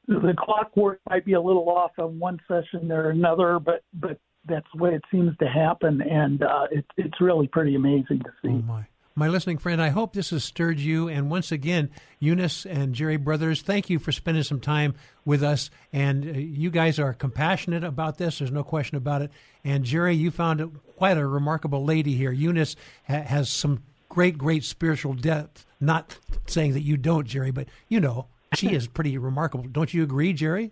the 0.10 0.34
clockwork 0.38 0.99
might 1.10 1.24
be 1.24 1.34
a 1.34 1.41
little 1.41 1.70
off 1.70 1.91
on 1.99 2.20
one 2.20 2.39
session 2.47 2.91
or 2.91 3.10
another, 3.12 3.60
but 3.60 3.84
but 3.93 4.20
that's 4.45 4.66
the 4.74 4.82
way 4.82 4.95
it 4.95 5.03
seems 5.12 5.38
to 5.38 5.47
happen, 5.47 6.01
and 6.01 6.41
uh, 6.41 6.68
it, 6.72 6.86
it's 6.97 7.22
really 7.22 7.47
pretty 7.47 7.76
amazing 7.76 8.20
to 8.20 8.32
see. 8.41 8.49
Oh 8.49 8.64
my. 8.64 8.86
My 9.16 9.28
listening 9.28 9.57
friend, 9.57 9.82
I 9.82 9.89
hope 9.89 10.14
this 10.14 10.30
has 10.30 10.45
stirred 10.45 10.80
you. 10.80 11.10
And 11.10 11.30
once 11.30 11.51
again, 11.51 11.89
Eunice 12.20 12.66
and 12.66 12.95
Jerry 12.95 13.18
Brothers, 13.18 13.62
thank 13.62 13.89
you 13.89 13.99
for 13.99 14.14
spending 14.14 14.43
some 14.43 14.62
time 14.62 14.95
with 15.26 15.43
us. 15.43 15.70
And 15.91 16.26
uh, 16.26 16.39
you 16.39 16.72
guys 16.72 16.99
are 16.99 17.14
compassionate 17.14 17.84
about 17.84 18.18
this. 18.18 18.39
There's 18.39 18.51
no 18.51 18.64
question 18.64 18.95
about 18.95 19.22
it. 19.22 19.32
And 19.66 19.84
Jerry, 19.84 20.16
you 20.16 20.32
found 20.32 20.80
quite 20.95 21.18
a 21.18 21.28
remarkable 21.28 21.84
lady 21.84 22.16
here. 22.16 22.32
Eunice 22.32 22.78
ha- 23.10 23.24
has 23.24 23.49
some 23.49 23.84
great, 24.07 24.38
great 24.38 24.64
spiritual 24.64 25.16
depth. 25.16 25.66
Not 25.82 26.18
saying 26.47 26.74
that 26.74 26.84
you 26.84 26.95
don't, 26.95 27.28
Jerry, 27.28 27.51
but 27.51 27.68
you 27.89 27.99
know, 27.99 28.28
she 28.55 28.73
is 28.73 28.87
pretty 28.87 29.17
remarkable. 29.17 29.65
Don't 29.65 29.93
you 29.93 30.03
agree, 30.03 30.33
Jerry? 30.33 30.71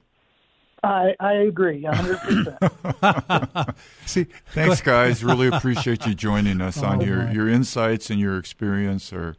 I 0.83 1.15
I 1.19 1.33
agree, 1.33 1.83
hundred 1.83 2.17
percent. 2.19 3.75
See, 4.05 4.27
Thanks, 4.53 4.81
guys. 4.81 5.23
Really 5.23 5.47
appreciate 5.47 6.05
you 6.05 6.13
joining 6.13 6.61
us 6.61 6.77
on 6.83 7.01
Oh, 7.01 7.05
your 7.05 7.31
your 7.31 7.49
insights 7.49 8.09
and 8.09 8.19
your 8.19 8.37
experience 8.37 9.11
are 9.11 9.35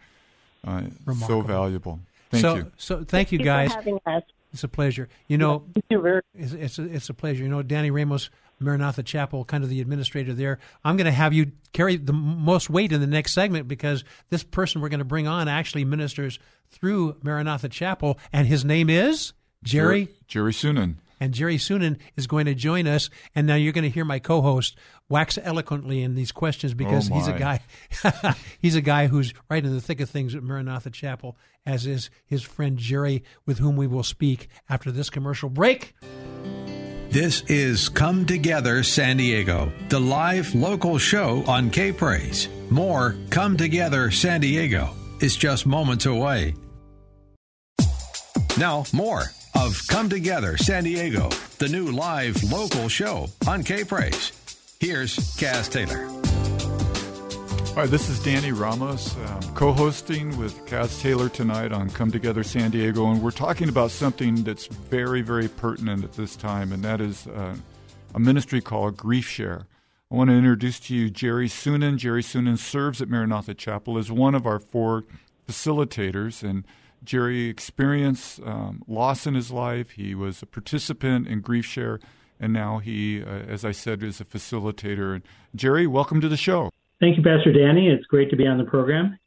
uh, 0.66 0.82
so 1.26 1.41
valuable. 1.43 2.01
Thank 2.30 2.43
so, 2.43 2.55
you. 2.57 2.72
So 2.76 3.05
thank 3.05 3.32
you 3.32 3.39
guys. 3.39 3.72
for 3.72 3.78
having 3.78 4.01
us. 4.07 4.22
It's 4.53 4.64
a 4.64 4.68
pleasure. 4.68 5.09
You 5.28 5.39
know, 5.39 5.64
Thank 5.74 5.86
you 5.91 6.01
very. 6.01 6.22
it's 6.34 6.53
it's 6.53 6.78
a, 6.78 6.84
it's 6.84 7.09
a 7.09 7.14
pleasure. 7.14 7.43
You 7.43 7.49
know, 7.51 7.62
Danny 7.62 7.91
Ramos, 7.91 8.30
Maranatha 8.61 9.03
Chapel, 9.03 9.45
kind 9.45 9.65
of 9.65 9.71
the 9.71 9.81
administrator 9.81 10.33
there. 10.33 10.59
I'm 10.85 10.97
going 10.97 11.07
to 11.07 11.13
have 11.13 11.33
you 11.33 11.53
carry 11.73 11.97
the 11.97 12.13
most 12.13 12.69
weight 12.71 12.93
in 12.93 13.01
the 13.01 13.07
next 13.07 13.33
segment 13.33 13.69
because 13.69 14.05
this 14.31 14.43
person 14.43 14.81
we're 14.81 14.89
going 14.89 14.99
to 14.99 15.05
bring 15.05 15.29
on 15.29 15.49
actually 15.49 15.85
ministers 15.85 16.39
through 16.71 17.17
Maranatha 17.23 17.69
Chapel, 17.69 18.19
and 18.33 18.47
his 18.47 18.65
name 18.65 18.91
is 18.91 19.33
Jerry. 19.63 20.09
Jerry 20.27 20.53
Sunan. 20.53 20.97
And 21.21 21.35
Jerry 21.35 21.57
Sunan 21.57 21.99
is 22.17 22.29
going 22.29 22.47
to 22.47 22.55
join 22.55 22.87
us. 22.87 23.11
And 23.35 23.45
now 23.45 23.57
you're 23.57 23.73
going 23.73 23.83
to 23.83 23.91
hear 23.91 24.05
my 24.05 24.21
co-host 24.21 24.77
wax 25.09 25.37
eloquently 25.43 26.03
in 26.05 26.15
these 26.15 26.31
questions 26.31 26.75
because 26.75 27.11
Oh, 27.11 27.15
he's 27.15 27.27
a 27.27 27.33
guy. 27.33 27.61
he's 28.61 28.77
a 28.77 28.81
guy 28.81 29.09
who's 29.09 29.35
right 29.51 29.65
in 29.65 29.75
the 29.75 29.81
thick 29.81 30.01
of 30.01 30.09
things 30.09 30.37
at 30.37 30.45
Maranatha 30.45 30.91
Chapel, 30.91 31.37
as 31.67 31.87
is 31.89 32.09
his 32.25 32.45
friend 32.45 32.79
Jerry, 32.79 33.25
with 33.47 33.59
whom 33.59 33.75
we 33.77 33.89
will 33.89 34.05
speak 34.05 34.47
after 34.69 34.93
this 34.93 35.11
commercial 35.11 35.49
break. 35.49 35.93
This 37.11 37.41
is 37.49 37.89
Come 37.89 38.27
Together 38.27 38.83
San 38.83 39.17
Diego, 39.17 39.73
the 39.89 39.99
live 39.99 40.55
local 40.55 40.99
show 40.99 41.43
on 41.47 41.71
K 41.71 41.91
Praise. 41.91 42.51
More 42.69 43.17
Come 43.31 43.57
Together 43.57 44.11
San 44.11 44.43
Diego 44.43 44.91
is 45.21 45.35
just 45.35 45.65
moments 45.65 46.05
away. 46.05 46.55
Now, 48.59 48.85
more 48.93 49.23
of 49.55 49.81
Come 49.89 50.11
Together 50.11 50.59
San 50.59 50.85
Diego, 50.85 51.31
the 51.57 51.69
new 51.69 51.91
live 51.93 52.43
local 52.53 52.91
show 52.91 53.29
on 53.47 53.65
K 53.65 53.85
Praise. 53.85 54.33
Here's 54.79 55.17
Caz 55.39 55.71
Taylor. 55.71 56.18
Hi, 57.79 57.87
this 57.87 58.09
is 58.09 58.18
Danny 58.18 58.51
Ramos, 58.51 59.16
um, 59.16 59.55
co 59.55 59.72
hosting 59.72 60.37
with 60.37 60.66
Caz 60.66 61.01
Taylor 61.01 61.29
tonight 61.29 61.70
on 61.70 61.89
Come 61.91 62.11
Together 62.11 62.43
San 62.43 62.72
Diego, 62.72 63.09
and 63.09 63.22
we're 63.22 63.31
talking 63.31 63.68
about 63.68 63.93
something 63.93 64.43
that's 64.43 64.66
very, 64.66 65.22
very 65.22 65.47
pertinent 65.47 66.03
at 66.03 66.14
this 66.14 66.35
time, 66.35 66.72
and 66.72 66.83
that 66.83 67.01
is 67.01 67.29
uh, 67.29 67.55
a 68.16 68.18
ministry 68.18 68.61
called 68.61 68.97
Grief 68.97 69.29
Share. 69.29 69.68
I 70.11 70.16
want 70.16 70.29
to 70.29 70.35
introduce 70.35 70.81
to 70.81 70.95
you 70.97 71.09
Jerry 71.09 71.47
Sunan. 71.47 71.99
Jerry 71.99 72.24
Sunan 72.24 72.59
serves 72.59 73.01
at 73.01 73.09
Maranatha 73.09 73.55
Chapel 73.55 73.97
as 73.97 74.11
one 74.11 74.35
of 74.35 74.45
our 74.45 74.59
four 74.59 75.05
facilitators, 75.49 76.43
and 76.43 76.64
Jerry 77.05 77.49
experienced 77.49 78.41
um, 78.43 78.83
loss 78.89 79.24
in 79.24 79.35
his 79.35 79.53
life. 79.53 79.91
He 79.91 80.16
was 80.16 80.43
a 80.43 80.47
participant 80.47 81.29
in 81.29 81.43
Grief 81.43 81.64
Share, 81.64 82.01
and 82.41 82.53
now 82.53 82.79
he, 82.79 83.22
uh, 83.22 83.29
as 83.29 83.64
I 83.64 83.70
said, 83.70 84.03
is 84.03 84.20
a 84.20 84.24
facilitator. 84.24 85.14
And 85.14 85.22
Jerry, 85.55 85.87
welcome 85.87 86.20
to 86.20 86.29
the 86.29 86.37
show. 86.37 86.72
Thank 87.01 87.17
you, 87.17 87.23
Pastor 87.23 87.53
Danny. 87.53 87.89
It's 87.89 88.07
great 88.07 88.31
to 88.31 88.37
be 88.37 88.47
on 88.47 88.59
the 88.59 88.65
program. 88.65 89.19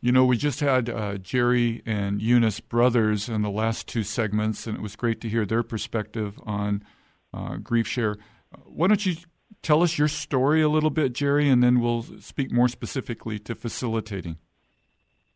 You 0.00 0.12
know, 0.12 0.26
we 0.26 0.36
just 0.36 0.60
had 0.60 0.90
uh, 0.90 1.16
Jerry 1.16 1.82
and 1.86 2.20
Eunice 2.20 2.60
brothers 2.60 3.28
in 3.28 3.40
the 3.40 3.50
last 3.50 3.88
two 3.88 4.02
segments, 4.02 4.66
and 4.66 4.76
it 4.76 4.82
was 4.82 4.96
great 4.96 5.20
to 5.22 5.28
hear 5.28 5.46
their 5.46 5.62
perspective 5.62 6.38
on 6.44 6.84
uh, 7.32 7.56
Grief 7.56 7.86
Share. 7.86 8.18
Uh, 8.52 8.58
Why 8.66 8.88
don't 8.88 9.06
you 9.06 9.16
tell 9.62 9.82
us 9.82 9.96
your 9.96 10.08
story 10.08 10.60
a 10.60 10.68
little 10.68 10.90
bit, 10.90 11.14
Jerry, 11.14 11.48
and 11.48 11.62
then 11.62 11.80
we'll 11.80 12.02
speak 12.20 12.52
more 12.52 12.68
specifically 12.68 13.38
to 13.38 13.54
facilitating. 13.54 14.36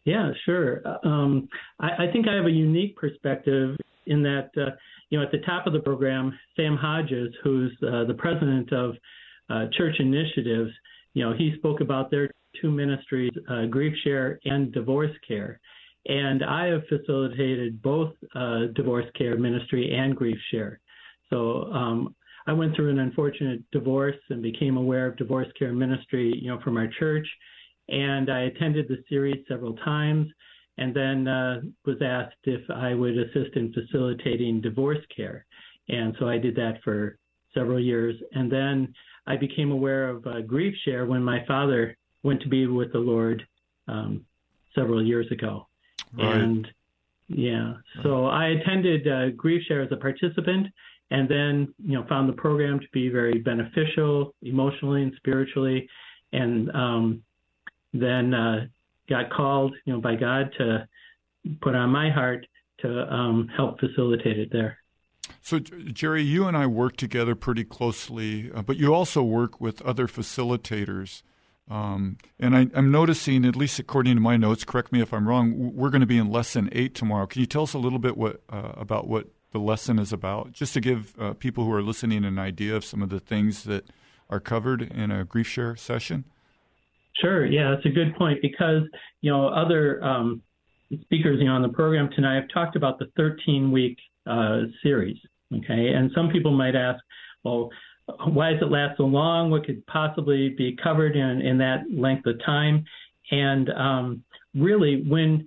Yeah, 0.05 0.33
sure. 0.45 0.83
Um, 1.03 1.49
I, 1.81 2.05
I 2.05 2.13
think 2.13 2.29
I 2.29 2.35
have 2.35 2.47
a 2.47 2.51
unique 2.51 2.97
perspective 2.97 3.77
in 4.07 4.23
that, 4.23 4.51
uh, 4.57 4.71
you 5.09 5.19
know, 5.19 5.25
at 5.25 5.33
the 5.33 5.39
top 5.39 5.67
of 5.67 5.73
the 5.73 5.81
program, 5.81 6.39
Sam 6.57 6.77
Hodges, 6.77 7.35
who's 7.43 7.73
uh, 7.83 8.05
the 8.05 8.15
president 8.17 8.73
of 8.73 8.97
uh, 9.49 9.67
Church 9.77 9.97
Initiatives, 9.99 10.71
you 11.19 11.25
know, 11.25 11.35
he 11.37 11.55
spoke 11.59 11.81
about 11.81 12.11
their 12.11 12.31
two 12.61 12.71
ministries, 12.71 13.33
uh, 13.51 13.67
Grief 13.67 13.93
Share 14.05 14.39
and 14.45 14.73
Divorce 14.73 15.15
Care. 15.27 15.59
And 16.07 16.45
I 16.45 16.67
have 16.67 16.83
facilitated 16.89 17.83
both 17.83 18.13
uh, 18.35 18.67
Divorce 18.75 19.07
Care 19.17 19.37
Ministry 19.37 19.95
and 19.95 20.15
Grief 20.17 20.39
Share. 20.51 20.81
So 21.29 21.65
um, 21.73 22.15
I 22.47 22.53
went 22.53 22.75
through 22.75 22.91
an 22.91 23.01
unfortunate 23.01 23.63
divorce 23.73 24.17
and 24.31 24.41
became 24.41 24.77
aware 24.77 25.07
of 25.09 25.17
Divorce 25.17 25.49
Care 25.59 25.73
Ministry, 25.73 26.33
you 26.41 26.51
know, 26.51 26.61
from 26.63 26.77
our 26.77 26.89
church 26.99 27.27
and 27.89 28.31
I 28.31 28.43
attended 28.43 28.87
the 28.89 29.03
series 29.09 29.45
several 29.49 29.75
times 29.77 30.29
and 30.77 30.95
then 30.95 31.27
uh, 31.27 31.61
was 31.87 31.97
asked 32.03 32.37
if 32.45 32.69
I 32.71 32.95
would 32.95 33.19
assist 33.19 33.57
in 33.57 33.73
facilitating 33.73 34.61
divorce 34.61 35.05
care. 35.15 35.45
And 35.89 36.15
so 36.19 36.29
I 36.29 36.39
did 36.39 36.55
that 36.57 36.81
for 36.85 37.19
several 37.55 37.81
years. 37.81 38.15
And 38.33 38.53
then 38.53 38.93
I 39.29 39.37
became 39.37 39.71
aware 39.71 40.09
of 40.09 40.27
uh, 40.27 40.41
Grief 40.41 40.75
Share 40.85 41.05
when 41.07 41.23
my 41.23 41.45
father 41.47 41.97
went 42.23 42.41
to 42.43 42.49
be 42.49 42.67
with 42.67 42.93
the 42.93 42.99
Lord 42.99 43.47
um, 43.87 44.25
several 44.75 45.05
years 45.05 45.31
ago. 45.31 45.69
Right. 46.17 46.35
And 46.35 46.67
yeah, 47.29 47.75
so 48.03 48.25
I 48.25 48.47
attended 48.47 49.07
uh, 49.07 49.29
Grief 49.37 49.63
Share 49.69 49.83
as 49.83 49.93
a 49.93 49.97
participant 49.97 50.69
and 51.11 51.29
then, 51.29 51.75
you 51.85 51.95
know, 51.95 52.07
found 52.09 52.29
the 52.29 52.33
program 52.33 52.81
to 52.81 52.87
be 52.93 53.11
very 53.11 53.39
beneficial 53.39 54.35
emotionally 54.43 55.03
and 55.03 55.13
spiritually. 55.17 55.89
And 56.33 56.71
um, 56.75 57.23
then 57.93 58.33
uh, 58.33 58.67
got 59.11 59.31
called, 59.31 59.75
you 59.85 59.93
know, 59.93 60.01
by 60.01 60.15
God 60.15 60.51
to 60.59 60.89
put 61.61 61.75
on 61.75 61.91
my 61.91 62.11
heart 62.11 62.47
to 62.81 63.13
um, 63.13 63.49
help 63.55 63.79
facilitate 63.79 64.39
it 64.39 64.51
there. 64.53 64.79
So, 65.49 65.59
Jerry, 65.59 66.25
you 66.25 66.47
and 66.47 66.55
I 66.55 66.67
work 66.67 66.99
together 66.99 67.35
pretty 67.35 67.65
closely, 67.65 68.53
uh, 68.55 68.61
but 68.61 68.77
you 68.77 68.93
also 68.93 69.23
work 69.23 69.59
with 69.59 69.81
other 69.81 70.07
facilitators. 70.07 71.23
Um, 71.71 72.19
and 72.39 72.55
I, 72.55 72.67
I'm 72.75 72.91
noticing, 72.91 73.47
at 73.47 73.57
least 73.57 73.79
according 73.79 74.17
to 74.17 74.21
my 74.21 74.37
notes, 74.37 74.65
correct 74.65 74.93
me 74.93 75.01
if 75.01 75.15
I'm 75.15 75.27
wrong, 75.27 75.75
we're 75.75 75.89
going 75.89 76.03
to 76.03 76.07
be 76.07 76.19
in 76.19 76.31
lesson 76.31 76.69
eight 76.73 76.95
tomorrow. 76.95 77.25
Can 77.25 77.41
you 77.41 77.47
tell 77.47 77.63
us 77.63 77.73
a 77.73 77.79
little 77.79 77.99
bit 77.99 78.19
what 78.19 78.43
uh, 78.51 78.73
about 78.75 79.09
what 79.09 79.29
the 79.53 79.59
lesson 79.59 79.99
is 79.99 80.13
about, 80.13 80.53
just 80.53 80.75
to 80.75 80.83
give 80.83 81.15
uh, 81.19 81.33
people 81.33 81.65
who 81.65 81.73
are 81.73 81.81
listening 81.81 82.27
an 82.27 82.39
idea 82.39 82.77
of 82.77 82.85
some 82.85 83.01
of 83.01 83.09
the 83.09 83.19
things 83.19 83.65
that 83.65 83.87
are 84.29 84.41
covered 84.41 84.83
in 84.83 85.11
a 85.11 85.25
grief 85.25 85.47
share 85.47 85.77
session? 85.77 86.27
Sure. 87.23 87.47
Yeah, 87.47 87.71
that's 87.71 87.87
a 87.87 87.89
good 87.89 88.15
point 88.17 88.43
because 88.43 88.83
you 89.23 89.33
know 89.33 89.49
other 89.49 90.05
um, 90.05 90.43
speakers 91.05 91.39
you 91.41 91.47
know 91.47 91.53
on 91.53 91.63
the 91.63 91.71
program 91.71 92.11
tonight 92.15 92.35
have 92.35 92.51
talked 92.53 92.77
about 92.77 92.99
the 92.99 93.07
13 93.17 93.73
week 93.73 93.97
uh, 94.27 94.65
series. 94.83 95.17
Okay, 95.55 95.89
and 95.95 96.11
some 96.15 96.29
people 96.29 96.53
might 96.53 96.77
ask, 96.77 97.03
well, 97.43 97.71
why 98.27 98.53
does 98.53 98.63
it 98.63 98.71
last 98.71 98.99
so 98.99 99.05
long? 99.05 99.51
What 99.51 99.65
could 99.65 99.87
possibly 99.87 100.51
be 100.51 100.77
covered 100.83 101.17
in 101.17 101.41
in 101.41 101.59
that 101.59 101.85
length 101.91 102.27
of 102.27 102.43
time? 102.45 102.85
And 103.31 103.71
um, 103.71 104.25
really, 104.55 105.05
when 105.07 105.47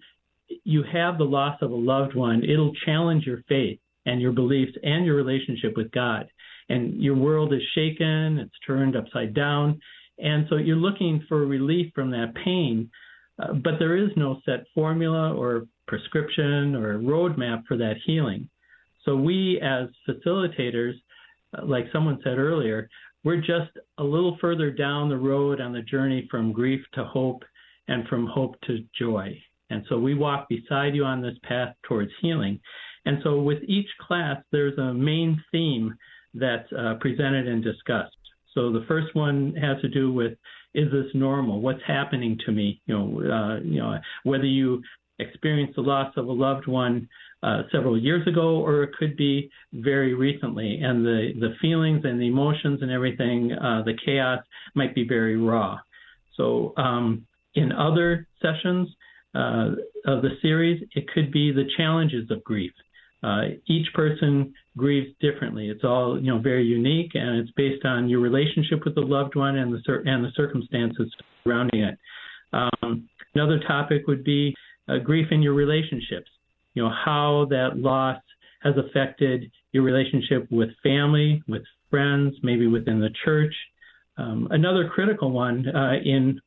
you 0.64 0.84
have 0.84 1.18
the 1.18 1.24
loss 1.24 1.58
of 1.62 1.72
a 1.72 1.76
loved 1.76 2.16
one, 2.16 2.44
it'll 2.44 2.74
challenge 2.86 3.26
your 3.26 3.44
faith 3.48 3.80
and 4.06 4.22
your 4.22 4.32
beliefs 4.32 4.74
and 4.84 5.06
your 5.06 5.16
relationship 5.16 5.78
with 5.78 5.92
God. 5.92 6.28
And 6.70 7.02
your 7.02 7.16
world 7.16 7.54
is 7.54 7.62
shaken, 7.76 8.40
it's 8.40 8.54
turned 8.66 8.96
upside 8.96 9.34
down. 9.34 9.80
And 10.20 10.46
so 10.50 10.58
you're 10.58 10.76
looking 10.76 11.26
for 11.28 11.46
relief 11.46 11.92
from 11.94 12.12
that 12.12 12.34
pain, 12.46 12.90
uh, 13.42 13.54
but 13.54 13.74
there 13.80 13.98
is 13.98 14.10
no 14.16 14.40
set 14.46 14.66
formula 14.74 15.34
or 15.34 15.68
prescription 15.88 16.76
or 16.76 17.00
roadmap 17.00 17.66
for 17.68 17.78
that 17.78 17.96
healing. 18.06 18.50
So 19.06 19.16
we, 19.16 19.60
as 19.62 19.88
facilitators, 20.08 20.94
like 21.64 21.86
someone 21.92 22.20
said 22.24 22.38
earlier, 22.38 22.90
we're 23.24 23.38
just 23.42 23.72
a 23.98 24.04
little 24.04 24.38
further 24.42 24.72
down 24.72 25.10
the 25.10 25.18
road 25.18 25.62
on 25.62 25.74
the 25.74 25.82
journey 25.82 26.28
from 26.32 26.52
grief 26.52 26.82
to 26.94 27.04
hope 27.04 27.44
and 27.88 28.08
from 28.08 28.26
hope 28.28 28.56
to 28.62 28.84
joy. 28.98 29.38
And 29.70 29.84
so 29.90 29.98
we 29.98 30.16
walk 30.16 30.48
beside 30.50 30.96
you 30.96 31.06
on 31.06 31.22
this 31.22 31.38
path 31.44 31.76
towards 31.88 32.12
healing. 32.22 32.60
And 33.06 33.20
so 33.24 33.42
with 33.42 33.60
each 33.68 33.88
class, 34.06 34.38
there's 34.52 34.78
a 34.78 34.94
main 34.94 35.42
theme 35.52 35.96
that's 36.34 36.72
uh, 36.74 36.96
presented 37.00 37.48
and 37.48 37.64
discussed. 37.64 38.16
So 38.54 38.72
the 38.72 38.86
first 38.88 39.16
one 39.16 39.56
has 39.56 39.82
to 39.82 39.90
do 39.90 40.12
with 40.12 40.34
is 40.74 40.90
this 40.92 41.08
normal? 41.14 41.60
What's 41.60 41.82
happening 41.86 42.38
to 42.46 42.52
me? 42.52 42.82
You 42.86 42.98
know, 42.98 43.20
uh, 43.20 43.60
you 43.62 43.82
know, 43.82 43.98
whether 44.24 44.46
you 44.46 44.82
experience 45.20 45.74
the 45.76 45.82
loss 45.82 46.14
of 46.16 46.28
a 46.28 46.32
loved 46.32 46.68
one 46.68 47.10
uh, 47.44 47.64
several 47.72 47.98
years 47.98 48.26
ago, 48.28 48.58
or 48.58 48.84
it 48.84 48.92
could 48.98 49.18
be 49.18 49.50
very 49.74 50.14
recently, 50.14 50.80
and 50.82 51.06
the 51.06 51.32
the 51.40 51.54
feelings 51.62 52.02
and 52.04 52.20
the 52.20 52.28
emotions 52.28 52.82
and 52.82 52.92
everything, 52.92 53.52
uh, 53.54 53.82
the 53.84 53.94
chaos 54.06 54.40
might 54.76 54.94
be 54.94 55.08
very 55.08 55.38
raw. 55.38 55.78
So 56.38 56.74
um, 56.78 57.26
in 57.56 57.72
other 57.72 58.28
sessions 58.42 58.90
uh, 59.34 59.72
of 60.06 60.22
the 60.22 60.32
series, 60.42 60.84
it 60.96 61.08
could 61.14 61.32
be 61.32 61.52
the 61.52 61.66
challenges 61.78 62.30
of 62.30 62.44
grief. 62.44 62.72
Uh, 63.24 63.42
each 63.68 63.88
person 63.94 64.54
grieves 64.78 65.14
differently. 65.20 65.70
It's 65.70 65.84
all 65.84 66.20
you 66.20 66.32
know 66.32 66.40
very 66.40 66.64
unique, 66.64 67.12
and 67.14 67.38
it's 67.40 67.52
based 67.52 67.86
on 67.86 68.10
your 68.10 68.20
relationship 68.20 68.84
with 68.86 68.96
the 68.96 69.02
loved 69.02 69.36
one 69.36 69.58
and 69.58 69.74
the 69.74 69.82
and 70.06 70.24
the 70.24 70.32
circumstances 70.36 71.12
surrounding 71.44 71.82
it. 71.82 71.98
Um, 72.54 73.08
another 73.34 73.60
topic 73.68 74.08
would 74.08 74.24
be 74.24 74.56
uh, 74.88 74.98
grief 74.98 75.28
in 75.32 75.42
your 75.42 75.54
relationships. 75.54 76.30
You 76.74 76.84
know 76.84 76.90
how 76.90 77.48
that 77.50 77.78
loss 77.78 78.22
has 78.62 78.76
affected 78.78 79.52
your 79.72 79.84
relationship 79.84 80.48
with 80.52 80.70
family, 80.84 81.44
with 81.48 81.64
friends, 81.90 82.36
maybe 82.44 82.68
within 82.68 83.00
the 83.00 83.10
church. 83.26 83.54
Um, 84.18 84.48
another 84.52 84.90
critical 84.90 85.32
one 85.32 85.68
uh, 85.68 85.94
in 86.04 86.40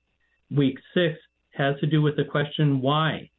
week 0.54 0.78
six 0.94 1.18
has 1.56 1.78
to 1.80 1.86
do 1.86 2.02
with 2.02 2.16
the 2.16 2.24
question 2.24 2.80
why. 2.80 3.30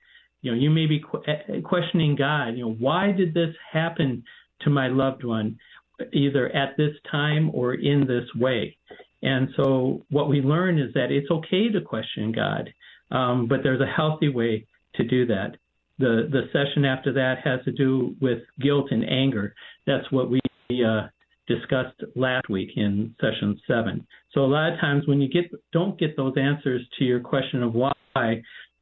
You 0.41 0.51
know, 0.51 0.57
you 0.57 0.69
may 0.69 0.85
be 0.85 1.03
eh, 1.27 1.61
questioning 1.63 2.15
God. 2.15 2.49
You 2.49 2.65
know, 2.65 2.73
why 2.73 3.11
did 3.11 3.33
this 3.33 3.55
happen 3.71 4.23
to 4.61 4.69
my 4.69 4.87
loved 4.87 5.23
one, 5.23 5.57
either 6.13 6.49
at 6.49 6.77
this 6.77 6.93
time 7.09 7.49
or 7.53 7.73
in 7.73 8.01
this 8.01 8.25
way? 8.35 8.77
And 9.23 9.49
so, 9.55 10.05
what 10.11 10.29
we 10.29 10.41
learn 10.41 10.77
is 10.77 10.93
that 10.93 11.11
it's 11.11 11.31
okay 11.31 11.69
to 11.71 11.81
question 11.81 12.31
God, 12.31 12.69
um, 13.09 13.47
but 13.47 13.61
there's 13.63 13.81
a 13.81 13.91
healthy 13.91 14.29
way 14.29 14.67
to 14.95 15.03
do 15.03 15.25
that. 15.27 15.57
The 15.99 16.27
the 16.31 16.43
session 16.51 16.85
after 16.85 17.13
that 17.13 17.35
has 17.43 17.63
to 17.65 17.71
do 17.71 18.15
with 18.21 18.39
guilt 18.59 18.87
and 18.91 19.07
anger. 19.09 19.53
That's 19.87 20.09
what 20.11 20.29
we 20.29 20.39
uh, 20.71 21.07
discussed 21.47 22.01
last 22.15 22.49
week 22.49 22.69
in 22.75 23.15
session 23.21 23.59
seven. 23.67 24.05
So 24.33 24.41
a 24.41 24.47
lot 24.47 24.73
of 24.73 24.79
times 24.79 25.07
when 25.07 25.21
you 25.21 25.29
get 25.29 25.51
don't 25.71 25.97
get 25.97 26.17
those 26.17 26.33
answers 26.37 26.81
to 26.99 27.05
your 27.05 27.19
question 27.19 27.63
of 27.63 27.73
why, 27.73 28.41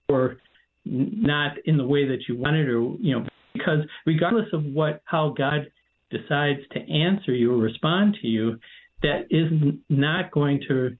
or 0.09 0.37
not 0.85 1.57
in 1.65 1.77
the 1.77 1.85
way 1.85 2.07
that 2.07 2.19
you 2.27 2.37
wanted 2.37 2.67
or 2.67 2.95
you 2.99 3.19
know 3.19 3.25
because 3.53 3.79
regardless 4.05 4.47
of 4.53 4.63
what 4.63 5.01
how 5.05 5.33
God 5.37 5.67
decides 6.09 6.59
to 6.71 6.79
answer 6.79 7.33
you 7.33 7.53
or 7.53 7.57
respond 7.57 8.17
to 8.21 8.27
you, 8.27 8.59
that 9.01 9.25
is 9.29 9.51
not 9.89 10.31
going 10.31 10.61
to 10.67 10.97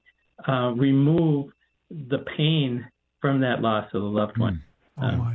uh, 0.48 0.70
remove 0.72 1.50
the 1.90 2.18
pain 2.36 2.86
from 3.20 3.40
that 3.40 3.60
loss 3.60 3.86
of 3.94 4.02
the 4.02 4.08
loved 4.08 4.38
one. 4.38 4.62
Hmm. 4.98 5.04
Oh! 5.04 5.32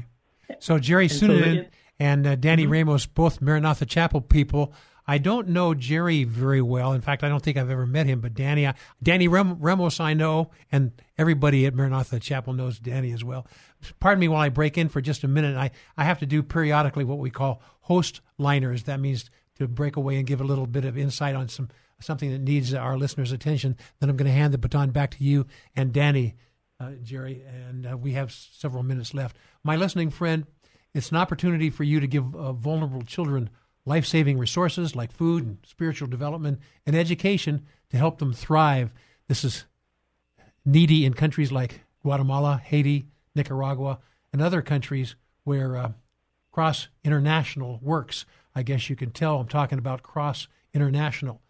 So 0.60 0.80
Jerry 0.80 1.08
Sunanen 1.08 1.66
so 1.66 1.70
and 2.00 2.26
uh, 2.26 2.36
Danny 2.36 2.64
mm-hmm. 2.64 2.72
Ramos, 2.72 3.06
both 3.06 3.42
Maranatha 3.42 3.86
Chapel 3.86 4.22
people. 4.22 4.74
I 5.08 5.18
don't 5.18 5.50
know 5.50 5.74
Jerry 5.74 6.24
very 6.24 6.62
well. 6.62 6.94
In 6.94 7.02
fact, 7.02 7.24
I 7.24 7.30
don't 7.30 7.42
think 7.42 7.58
I've 7.58 7.72
ever 7.72 7.88
met 7.88 8.06
him. 8.06 8.20
But 8.22 8.36
Danny, 8.36 8.68
uh, 8.68 8.74
Danny 9.02 9.28
Ramos, 9.28 10.00
I 10.00 10.14
know, 10.14 10.52
and 10.72 10.92
everybody 11.18 11.66
at 11.66 11.74
Maranatha 11.74 12.20
Chapel 12.20 12.54
knows 12.54 12.80
Danny 12.80 13.12
as 13.12 13.24
well 13.24 13.48
pardon 14.00 14.20
me 14.20 14.28
while 14.28 14.42
I 14.42 14.50
break 14.50 14.78
in 14.78 14.90
for 14.90 15.02
just 15.02 15.24
a 15.24 15.28
minute. 15.28 15.56
I, 15.56 15.72
I 15.98 16.04
have 16.04 16.20
to 16.20 16.26
do 16.26 16.44
periodically 16.44 17.04
what 17.04 17.20
we 17.20 17.30
call 17.30 17.62
host 17.82 18.22
liners. 18.38 18.84
That 18.84 19.00
means 19.00 19.30
to 19.56 19.68
break 19.68 19.96
away 19.96 20.18
and 20.18 20.28
give 20.28 20.42
a 20.42 20.46
little 20.46 20.68
bit 20.68 20.86
of 20.86 20.98
insight 20.98 21.36
on 21.36 21.50
some 21.50 21.70
something 22.02 22.32
that 22.32 22.40
needs 22.40 22.74
our 22.74 22.98
listeners' 22.98 23.34
attention. 23.34 23.76
Then 24.00 24.10
I'm 24.10 24.16
going 24.16 24.32
to 24.32 24.38
hand 24.38 24.54
the 24.54 24.58
baton 24.58 24.92
back 24.92 25.12
to 25.12 25.24
you 25.24 25.46
and 25.76 25.92
Danny, 25.92 26.36
uh, 26.80 26.92
Jerry, 27.04 27.44
and 27.46 27.86
uh, 27.86 27.98
we 27.98 28.14
have 28.14 28.32
several 28.32 28.84
minutes 28.84 29.14
left. 29.14 29.38
My 29.64 29.76
listening 29.76 30.10
friend, 30.10 30.46
it's 30.94 31.12
an 31.12 31.18
opportunity 31.18 31.70
for 31.70 31.84
you 31.84 32.00
to 32.00 32.08
give 32.08 32.36
uh, 32.36 32.54
vulnerable 32.54 33.02
children 33.02 33.50
life 33.86 34.06
saving 34.06 34.38
resources 34.38 34.96
like 34.96 35.12
food 35.12 35.46
and 35.46 35.58
spiritual 35.66 36.08
development 36.08 36.60
and 36.86 36.96
education 36.96 37.66
to 37.90 37.98
help 37.98 38.20
them 38.20 38.34
thrive. 38.34 38.94
This 39.28 39.44
is 39.44 39.66
needy 40.66 41.06
in 41.06 41.14
countries 41.14 41.52
like 41.52 41.82
Guatemala, 42.02 42.62
Haiti, 42.64 43.08
Nicaragua, 43.36 44.00
and 44.32 44.42
other 44.42 44.62
countries 44.62 45.16
where 45.44 45.76
uh, 45.76 45.92
Cross 46.52 46.88
International 47.04 47.80
works. 47.82 48.26
I 48.56 48.64
guess 48.64 48.90
you 48.90 48.96
can 48.96 49.12
tell 49.12 49.40
I'm 49.40 49.48
talking 49.48 49.80
about 49.80 50.04
Cross 50.04 50.48
International. 50.74 51.42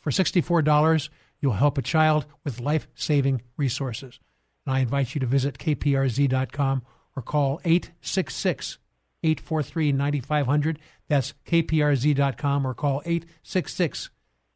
For 0.00 0.10
$64, 0.10 1.08
you'll 1.40 1.52
help 1.52 1.78
a 1.78 1.82
child 1.82 2.26
with 2.44 2.60
life 2.60 2.88
saving 2.94 3.42
resources. 3.56 4.20
And 4.66 4.74
I 4.74 4.80
invite 4.80 5.14
you 5.14 5.20
to 5.20 5.26
visit 5.26 5.58
kprz.com 5.58 6.82
or 7.16 7.22
call 7.22 7.60
866 7.64 8.78
843 9.22 9.92
9500. 9.92 10.78
That's 11.08 11.34
kprz.com 11.46 12.66
or 12.66 12.74
call 12.74 13.02
866 13.04 14.10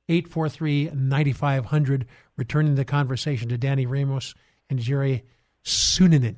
843 0.08 0.90
9500. 0.94 2.06
Returning 2.36 2.74
the 2.74 2.84
conversation 2.84 3.48
to 3.48 3.58
Danny 3.58 3.86
Ramos 3.86 4.34
and 4.70 4.78
Jerry 4.78 5.24
Sunanen. 5.64 6.36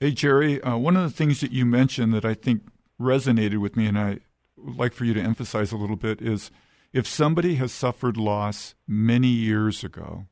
Hey, 0.00 0.12
Jerry, 0.12 0.62
uh, 0.62 0.76
one 0.76 0.96
of 0.96 1.02
the 1.02 1.16
things 1.16 1.40
that 1.40 1.50
you 1.50 1.66
mentioned 1.66 2.14
that 2.14 2.24
I 2.24 2.34
think 2.34 2.62
resonated 3.00 3.58
with 3.58 3.76
me 3.76 3.86
and 3.86 3.98
I 3.98 4.18
would 4.56 4.76
like 4.76 4.92
for 4.92 5.04
you 5.04 5.14
to 5.14 5.20
emphasize 5.20 5.72
a 5.72 5.76
little 5.76 5.96
bit 5.96 6.20
is 6.20 6.50
if 6.92 7.06
somebody 7.06 7.56
has 7.56 7.72
suffered 7.72 8.16
loss 8.16 8.74
many 8.86 9.28
years 9.28 9.84
ago 9.84 10.26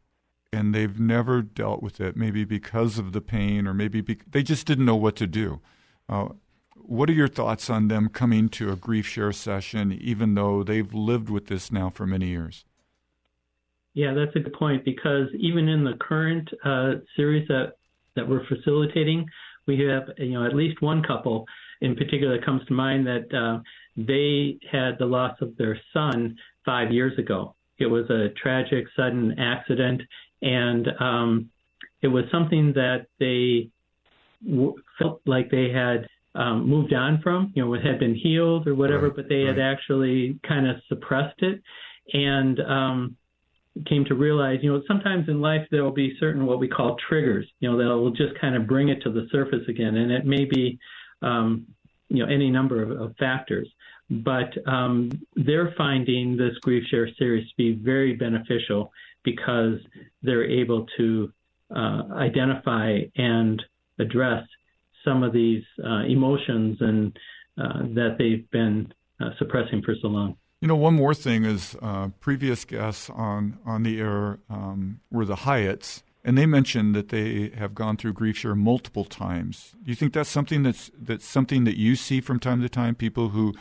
and 0.53 0.75
they've 0.75 0.99
never 0.99 1.43
dealt 1.43 1.83
with 1.83 2.01
it, 2.01 2.17
maybe 2.17 2.45
because 2.45 2.99
of 2.99 3.13
the 3.13 3.21
pain 3.21 3.67
or 3.67 3.75
maybe 3.75 4.01
be- 4.01 4.19
they 4.29 4.43
just 4.43 4.67
didn't 4.67 4.85
know 4.85 4.97
what 4.97 5.17
to 5.17 5.27
do. 5.27 5.61
Uh, 6.09 6.29
what 6.75 7.11
are 7.11 7.15
your 7.15 7.29
thoughts 7.29 7.69
on 7.69 7.89
them 7.89 8.09
coming 8.09 8.49
to 8.51 8.71
a 8.71 8.77
grief 8.77 9.07
share 9.07 9.33
session, 9.33 9.93
even 9.93 10.35
though 10.35 10.63
they've 10.63 10.95
lived 10.95 11.29
with 11.29 11.47
this 11.47 11.73
now 11.73 11.91
for 11.91 12.07
many 12.07 12.27
years? 12.27 12.65
Yeah, 13.95 14.13
that's 14.13 14.37
a 14.37 14.41
good 14.41 14.53
point 14.53 14.85
because 14.85 15.29
even 15.39 15.69
in 15.69 15.83
the 15.83 15.95
current 15.99 16.49
uh, 16.65 17.01
series 17.17 17.49
that 17.49 17.73
that 18.15 18.29
we're 18.29 18.47
facilitating, 18.47 19.27
we 19.67 19.81
have 19.81 20.05
you 20.19 20.33
know 20.33 20.45
at 20.45 20.55
least 20.55 20.81
one 20.81 21.03
couple 21.03 21.47
in 21.81 21.97
particular 21.97 22.37
that 22.37 22.45
comes 22.45 22.65
to 22.67 22.73
mind 22.73 23.07
that 23.07 23.35
uh, 23.35 23.61
they 23.97 24.59
had 24.71 24.99
the 24.99 25.07
loss 25.07 25.37
of 25.41 25.57
their 25.57 25.79
son 25.93 26.37
five 26.65 26.93
years 26.93 27.19
ago. 27.19 27.55
It 27.79 27.87
was 27.87 28.09
a 28.11 28.29
tragic, 28.41 28.87
sudden 28.97 29.39
accident, 29.39 30.03
and 30.43 30.89
um, 31.01 31.51
it 32.03 32.09
was 32.09 32.25
something 32.31 32.73
that 32.75 33.07
they 33.19 33.71
w- 34.45 34.75
felt 34.99 35.21
like 35.27 35.51
they 35.51 35.71
had 35.71 36.07
um, 36.35 36.69
moved 36.69 36.93
on 36.93 37.21
from. 37.23 37.53
You 37.55 37.65
know, 37.65 37.75
it 37.75 37.85
had 37.85 37.99
been 37.99 38.15
healed 38.15 38.67
or 38.67 38.75
whatever, 38.75 39.07
right, 39.07 39.17
but 39.17 39.29
they 39.29 39.45
right. 39.45 39.57
had 39.57 39.59
actually 39.59 40.39
kind 40.47 40.69
of 40.69 40.77
suppressed 40.89 41.43
it, 41.43 41.63
and 42.13 42.61
um, 42.61 43.17
came 43.85 44.05
to 44.07 44.15
realize, 44.15 44.61
you 44.63 44.73
know, 44.73 44.83
sometimes 44.87 45.29
in 45.29 45.41
life 45.41 45.67
there 45.71 45.83
will 45.83 45.91
be 45.91 46.17
certain 46.19 46.47
what 46.47 46.59
we 46.59 46.69
call 46.69 46.97
triggers, 47.09 47.47
you 47.61 47.71
know, 47.71 47.77
that 47.77 47.85
will 47.85 48.11
just 48.11 48.39
kind 48.41 48.55
of 48.55 48.67
bring 48.67 48.89
it 48.89 49.03
to 49.03 49.11
the 49.11 49.27
surface 49.31 49.67
again, 49.69 49.97
and 49.97 50.11
it 50.11 50.25
may 50.25 50.45
be, 50.45 50.79
um, 51.23 51.67
you 52.09 52.25
know, 52.25 52.33
any 52.33 52.51
number 52.51 52.83
of, 52.83 52.91
of 53.01 53.17
factors. 53.17 53.69
But 54.09 54.55
um, 54.69 55.11
they're 55.35 55.75
finding 55.77 56.37
this 56.37 56.57
grief 56.63 56.85
share 56.89 57.09
series 57.19 57.49
to 57.49 57.57
be 57.57 57.73
very 57.73 58.13
beneficial 58.13 58.93
because 59.27 59.79
they're 60.23 60.49
able 60.49 60.87
to 60.97 61.31
uh, 61.75 62.03
identify 62.15 63.01
and 63.17 63.63
address 63.99 64.47
some 65.05 65.23
of 65.23 65.35
these 65.35 65.65
uh, 65.85 66.05
emotions 66.05 66.79
and 66.81 67.19
uh, 67.59 67.83
that 67.95 68.17
they've 68.19 68.49
been 68.51 68.93
uh, 69.21 69.31
suppressing 69.39 69.83
for 69.83 69.95
so 70.01 70.09
long. 70.09 70.37
You 70.61 70.69
know, 70.69 70.77
one 70.77 70.95
more 70.95 71.13
thing 71.13 71.45
is 71.45 71.77
uh, 71.83 72.09
previous 72.21 72.65
guests 72.65 73.11
on 73.11 73.59
on 73.67 73.83
the 73.83 74.01
air 74.01 74.39
um, 74.49 75.01
were 75.11 75.25
the 75.25 75.37
Hyatts, 75.37 76.03
and 76.25 76.39
they 76.39 76.47
mentioned 76.47 76.95
that 76.95 77.11
they 77.11 77.51
have 77.57 77.75
gone 77.75 77.97
through 77.97 78.15
grief 78.15 78.39
share 78.39 78.55
multiple 78.55 79.05
times. 79.05 79.75
Do 79.83 79.91
you 79.91 79.97
think 79.97 80.13
that's 80.13 80.31
something 80.31 80.63
that's 80.63 80.91
that's 80.99 81.27
something 81.27 81.65
that 81.65 81.77
you 81.77 81.95
see 81.97 82.21
from 82.21 82.41
time 82.41 82.63
to 82.63 82.69
time? 82.69 82.95
People 82.95 83.31
who 83.31 83.55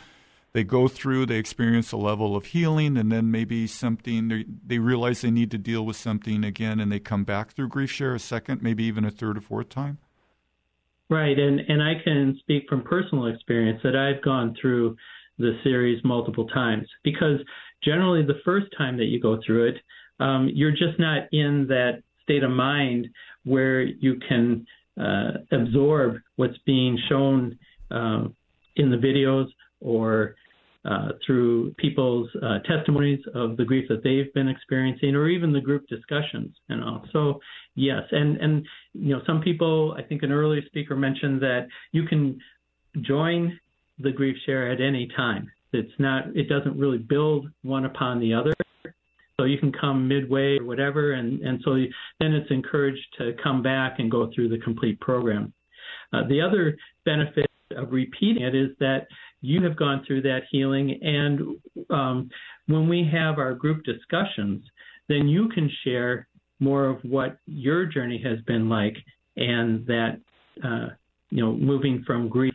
they 0.56 0.64
go 0.64 0.88
through, 0.88 1.26
they 1.26 1.36
experience 1.36 1.92
a 1.92 1.98
level 1.98 2.34
of 2.34 2.46
healing, 2.46 2.96
and 2.96 3.12
then 3.12 3.30
maybe 3.30 3.66
something 3.66 4.46
they, 4.66 4.78
realize 4.78 5.20
they 5.20 5.30
need 5.30 5.50
to 5.50 5.58
deal 5.58 5.84
with 5.84 5.96
something 5.96 6.44
again, 6.44 6.80
and 6.80 6.90
they 6.90 6.98
come 6.98 7.24
back 7.24 7.52
through 7.52 7.68
grief 7.68 7.90
share 7.90 8.14
a 8.14 8.18
second, 8.18 8.62
maybe 8.62 8.82
even 8.84 9.04
a 9.04 9.10
third 9.10 9.36
or 9.36 9.42
fourth 9.42 9.68
time. 9.68 9.98
Right, 11.10 11.38
and 11.38 11.60
and 11.60 11.82
I 11.82 12.02
can 12.02 12.38
speak 12.40 12.64
from 12.70 12.82
personal 12.84 13.26
experience 13.26 13.80
that 13.84 13.94
I've 13.94 14.24
gone 14.24 14.56
through 14.58 14.96
the 15.38 15.58
series 15.62 16.02
multiple 16.04 16.46
times 16.46 16.88
because 17.04 17.38
generally 17.84 18.22
the 18.24 18.40
first 18.42 18.68
time 18.78 18.96
that 18.96 19.04
you 19.04 19.20
go 19.20 19.38
through 19.44 19.68
it, 19.68 19.76
um, 20.20 20.48
you're 20.50 20.70
just 20.70 20.98
not 20.98 21.24
in 21.32 21.66
that 21.68 22.02
state 22.22 22.42
of 22.42 22.50
mind 22.50 23.08
where 23.44 23.82
you 23.82 24.18
can 24.26 24.66
uh, 24.98 25.32
absorb 25.52 26.16
what's 26.36 26.56
being 26.64 26.98
shown 27.10 27.58
uh, 27.90 28.24
in 28.76 28.90
the 28.90 28.96
videos 28.96 29.48
or 29.80 30.34
uh, 30.86 31.08
through 31.24 31.72
people's 31.74 32.28
uh, 32.42 32.58
testimonies 32.60 33.20
of 33.34 33.56
the 33.56 33.64
grief 33.64 33.86
that 33.88 34.04
they've 34.04 34.32
been 34.34 34.48
experiencing, 34.48 35.14
or 35.14 35.28
even 35.28 35.52
the 35.52 35.60
group 35.60 35.86
discussions. 35.88 36.54
You 36.68 36.76
know, 36.76 37.02
so 37.12 37.40
yes, 37.74 38.02
and 38.12 38.36
and 38.36 38.66
you 38.94 39.14
know, 39.14 39.22
some 39.26 39.40
people. 39.40 39.94
I 39.98 40.02
think 40.02 40.22
an 40.22 40.32
earlier 40.32 40.62
speaker 40.66 40.94
mentioned 40.94 41.40
that 41.42 41.66
you 41.92 42.04
can 42.06 42.38
join 43.02 43.58
the 43.98 44.12
grief 44.12 44.36
share 44.46 44.70
at 44.70 44.80
any 44.80 45.08
time. 45.16 45.50
It's 45.72 45.92
not. 45.98 46.24
It 46.36 46.48
doesn't 46.48 46.78
really 46.78 46.98
build 46.98 47.48
one 47.62 47.84
upon 47.84 48.20
the 48.20 48.34
other. 48.34 48.54
So 49.38 49.44
you 49.44 49.58
can 49.58 49.72
come 49.72 50.08
midway 50.08 50.58
or 50.58 50.64
whatever, 50.64 51.14
and 51.14 51.40
and 51.40 51.60
so 51.64 51.74
then 52.20 52.32
it's 52.32 52.50
encouraged 52.50 53.06
to 53.18 53.32
come 53.42 53.62
back 53.62 53.96
and 53.98 54.10
go 54.10 54.30
through 54.34 54.50
the 54.50 54.58
complete 54.58 55.00
program. 55.00 55.52
Uh, 56.12 56.22
the 56.28 56.40
other 56.40 56.76
benefit 57.04 57.46
of 57.76 57.92
repeating 57.92 58.42
it 58.42 58.54
is 58.54 58.70
that 58.78 59.08
you 59.40 59.62
have 59.62 59.76
gone 59.76 60.04
through 60.06 60.22
that 60.22 60.40
healing. 60.50 60.98
And 61.02 61.56
um, 61.90 62.30
when 62.66 62.88
we 62.88 63.08
have 63.12 63.38
our 63.38 63.54
group 63.54 63.84
discussions, 63.84 64.64
then 65.08 65.28
you 65.28 65.48
can 65.48 65.70
share 65.84 66.26
more 66.58 66.86
of 66.86 66.98
what 67.02 67.38
your 67.46 67.86
journey 67.86 68.20
has 68.24 68.40
been 68.46 68.68
like 68.68 68.96
and 69.36 69.86
that, 69.86 70.18
uh, 70.64 70.88
you 71.30 71.44
know, 71.44 71.52
moving 71.52 72.02
from 72.06 72.28
grief 72.28 72.54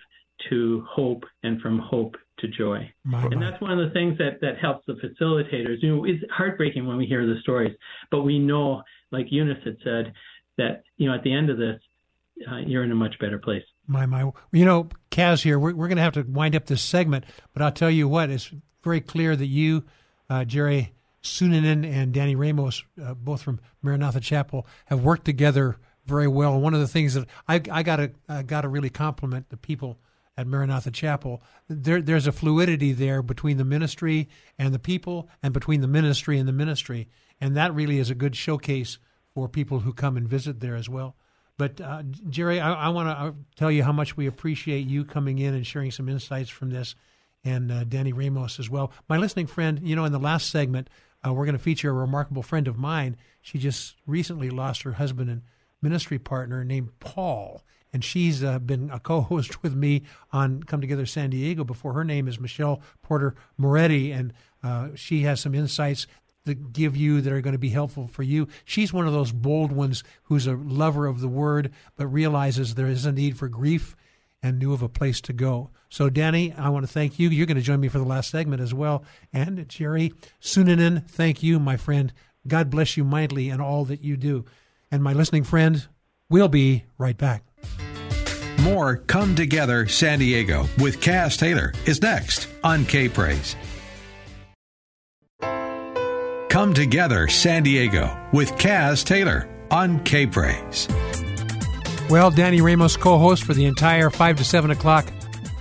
to 0.49 0.85
hope 0.89 1.23
and 1.43 1.61
from 1.61 1.77
hope 1.77 2.15
to 2.39 2.47
joy. 2.47 2.91
My, 3.03 3.23
and 3.25 3.41
that's 3.41 3.61
one 3.61 3.77
of 3.77 3.87
the 3.87 3.93
things 3.93 4.17
that, 4.17 4.41
that 4.41 4.57
helps 4.59 4.85
the 4.87 4.93
facilitators. 4.93 5.77
You 5.81 5.95
know, 5.95 6.05
it's 6.05 6.23
heartbreaking 6.31 6.87
when 6.87 6.97
we 6.97 7.05
hear 7.05 7.25
the 7.25 7.39
stories, 7.41 7.75
but 8.09 8.23
we 8.23 8.39
know, 8.39 8.81
like 9.11 9.27
Eunice 9.29 9.63
had 9.63 9.77
said, 9.83 10.13
that, 10.57 10.83
you 10.97 11.07
know, 11.07 11.15
at 11.15 11.23
the 11.23 11.33
end 11.33 11.49
of 11.49 11.57
this, 11.57 11.79
uh, 12.51 12.57
you're 12.57 12.83
in 12.83 12.91
a 12.91 12.95
much 12.95 13.17
better 13.19 13.37
place. 13.37 13.63
My, 13.91 14.05
my. 14.05 14.31
You 14.53 14.63
know, 14.65 14.87
Caz 15.11 15.43
here, 15.43 15.59
we're, 15.59 15.75
we're 15.75 15.89
going 15.89 15.97
to 15.97 16.01
have 16.03 16.13
to 16.13 16.23
wind 16.23 16.55
up 16.55 16.65
this 16.65 16.81
segment, 16.81 17.25
but 17.53 17.61
I'll 17.61 17.73
tell 17.73 17.91
you 17.91 18.07
what, 18.07 18.29
it's 18.29 18.49
very 18.83 19.01
clear 19.01 19.35
that 19.35 19.45
you, 19.45 19.83
uh, 20.29 20.45
Jerry 20.45 20.93
Suninen 21.21 21.85
and 21.85 22.13
Danny 22.13 22.35
Ramos, 22.35 22.85
uh, 23.03 23.13
both 23.13 23.41
from 23.41 23.59
Maranatha 23.81 24.21
Chapel, 24.21 24.65
have 24.85 25.03
worked 25.03 25.25
together 25.25 25.77
very 26.05 26.27
well. 26.27 26.59
One 26.59 26.73
of 26.73 26.79
the 26.79 26.87
things 26.87 27.15
that 27.15 27.27
I, 27.49 27.61
I 27.69 27.83
got 27.83 27.97
to 27.97 28.11
I 28.29 28.43
got 28.43 28.61
to 28.61 28.69
really 28.69 28.89
compliment 28.89 29.49
the 29.49 29.57
people 29.57 29.99
at 30.37 30.47
Maranatha 30.47 30.89
Chapel. 30.89 31.43
There, 31.67 32.01
there's 32.01 32.27
a 32.27 32.31
fluidity 32.31 32.93
there 32.93 33.21
between 33.21 33.57
the 33.57 33.65
ministry 33.65 34.29
and 34.57 34.73
the 34.73 34.79
people, 34.79 35.29
and 35.43 35.53
between 35.53 35.81
the 35.81 35.87
ministry 35.87 36.39
and 36.39 36.47
the 36.47 36.53
ministry, 36.53 37.09
and 37.41 37.57
that 37.57 37.75
really 37.75 37.99
is 37.99 38.09
a 38.09 38.15
good 38.15 38.35
showcase 38.37 38.97
for 39.33 39.49
people 39.49 39.81
who 39.81 39.93
come 39.93 40.15
and 40.15 40.27
visit 40.27 40.61
there 40.61 40.75
as 40.75 40.87
well. 40.89 41.15
But 41.61 41.79
uh, 41.79 42.01
Jerry, 42.27 42.59
I, 42.59 42.73
I 42.73 42.89
want 42.89 43.07
to 43.07 43.35
tell 43.55 43.69
you 43.69 43.83
how 43.83 43.91
much 43.91 44.17
we 44.17 44.25
appreciate 44.25 44.87
you 44.87 45.05
coming 45.05 45.37
in 45.37 45.53
and 45.53 45.63
sharing 45.63 45.91
some 45.91 46.09
insights 46.09 46.49
from 46.49 46.71
this, 46.71 46.95
and 47.43 47.71
uh, 47.71 47.83
Danny 47.83 48.13
Ramos 48.13 48.59
as 48.59 48.67
well. 48.67 48.91
My 49.07 49.17
listening 49.17 49.45
friend, 49.45 49.79
you 49.83 49.95
know, 49.95 50.05
in 50.05 50.11
the 50.11 50.17
last 50.17 50.49
segment, 50.49 50.89
uh, 51.23 51.31
we're 51.31 51.45
going 51.45 51.55
to 51.55 51.61
feature 51.61 51.91
a 51.91 51.93
remarkable 51.93 52.41
friend 52.41 52.67
of 52.67 52.79
mine. 52.79 53.15
She 53.43 53.59
just 53.59 53.97
recently 54.07 54.49
lost 54.49 54.81
her 54.81 54.93
husband 54.93 55.29
and 55.29 55.43
ministry 55.83 56.17
partner 56.17 56.63
named 56.63 56.99
Paul, 56.99 57.61
and 57.93 58.03
she's 58.03 58.43
uh, 58.43 58.57
been 58.57 58.89
a 58.89 58.99
co-host 58.99 59.61
with 59.61 59.75
me 59.75 60.01
on 60.33 60.63
Come 60.63 60.81
Together 60.81 61.05
San 61.05 61.29
Diego 61.29 61.63
before. 61.63 61.93
Her 61.93 62.03
name 62.03 62.27
is 62.27 62.39
Michelle 62.39 62.81
Porter 63.03 63.35
Moretti, 63.59 64.11
and 64.11 64.33
uh, 64.63 64.89
she 64.95 65.21
has 65.21 65.39
some 65.39 65.53
insights 65.53 66.07
that 66.45 66.73
give 66.73 66.97
you 66.97 67.21
that 67.21 67.33
are 67.33 67.41
going 67.41 67.53
to 67.53 67.59
be 67.59 67.69
helpful 67.69 68.07
for 68.07 68.23
you. 68.23 68.47
She's 68.65 68.93
one 68.93 69.07
of 69.07 69.13
those 69.13 69.31
bold 69.31 69.71
ones 69.71 70.03
who's 70.23 70.47
a 70.47 70.55
lover 70.55 71.05
of 71.05 71.21
the 71.21 71.27
word, 71.27 71.71
but 71.95 72.07
realizes 72.07 72.75
there 72.75 72.87
is 72.87 73.05
a 73.05 73.11
need 73.11 73.37
for 73.37 73.47
grief 73.47 73.95
and 74.43 74.57
knew 74.57 74.73
of 74.73 74.81
a 74.81 74.89
place 74.89 75.21
to 75.21 75.33
go. 75.33 75.69
So, 75.89 76.09
Danny, 76.09 76.53
I 76.53 76.69
want 76.69 76.85
to 76.85 76.91
thank 76.91 77.19
you. 77.19 77.29
You're 77.29 77.45
going 77.45 77.57
to 77.57 77.63
join 77.63 77.79
me 77.79 77.89
for 77.89 77.99
the 77.99 78.05
last 78.05 78.31
segment 78.31 78.61
as 78.61 78.73
well. 78.73 79.03
And 79.31 79.67
Jerry 79.67 80.13
Suninen, 80.41 81.07
thank 81.07 81.43
you, 81.43 81.59
my 81.59 81.77
friend. 81.77 82.11
God 82.47 82.69
bless 82.69 82.97
you 82.97 83.03
mightily 83.03 83.49
in 83.49 83.61
all 83.61 83.85
that 83.85 84.03
you 84.03 84.17
do. 84.17 84.45
And 84.89 85.03
my 85.03 85.13
listening 85.13 85.43
friend, 85.43 85.87
we'll 86.29 86.47
be 86.47 86.85
right 86.97 87.17
back. 87.17 87.43
More 88.63 88.97
Come 88.97 89.35
Together 89.35 89.87
San 89.87 90.19
Diego 90.19 90.65
with 90.79 90.99
Caz 91.01 91.37
Taylor 91.37 91.73
is 91.85 92.01
next 92.01 92.47
on 92.63 92.85
K 92.85 93.09
Praise. 93.09 93.55
Come 96.51 96.73
Together 96.73 97.29
San 97.29 97.63
Diego 97.63 98.13
with 98.33 98.51
Caz 98.57 99.05
Taylor 99.05 99.47
on 99.71 100.03
K 100.03 100.27
Praise. 100.27 100.85
Well, 102.09 102.29
Danny 102.29 102.59
Ramos, 102.59 102.97
co 102.97 103.17
host 103.17 103.45
for 103.45 103.53
the 103.53 103.63
entire 103.63 104.09
5 104.09 104.35
to 104.35 104.43
7 104.43 104.69
o'clock 104.69 105.07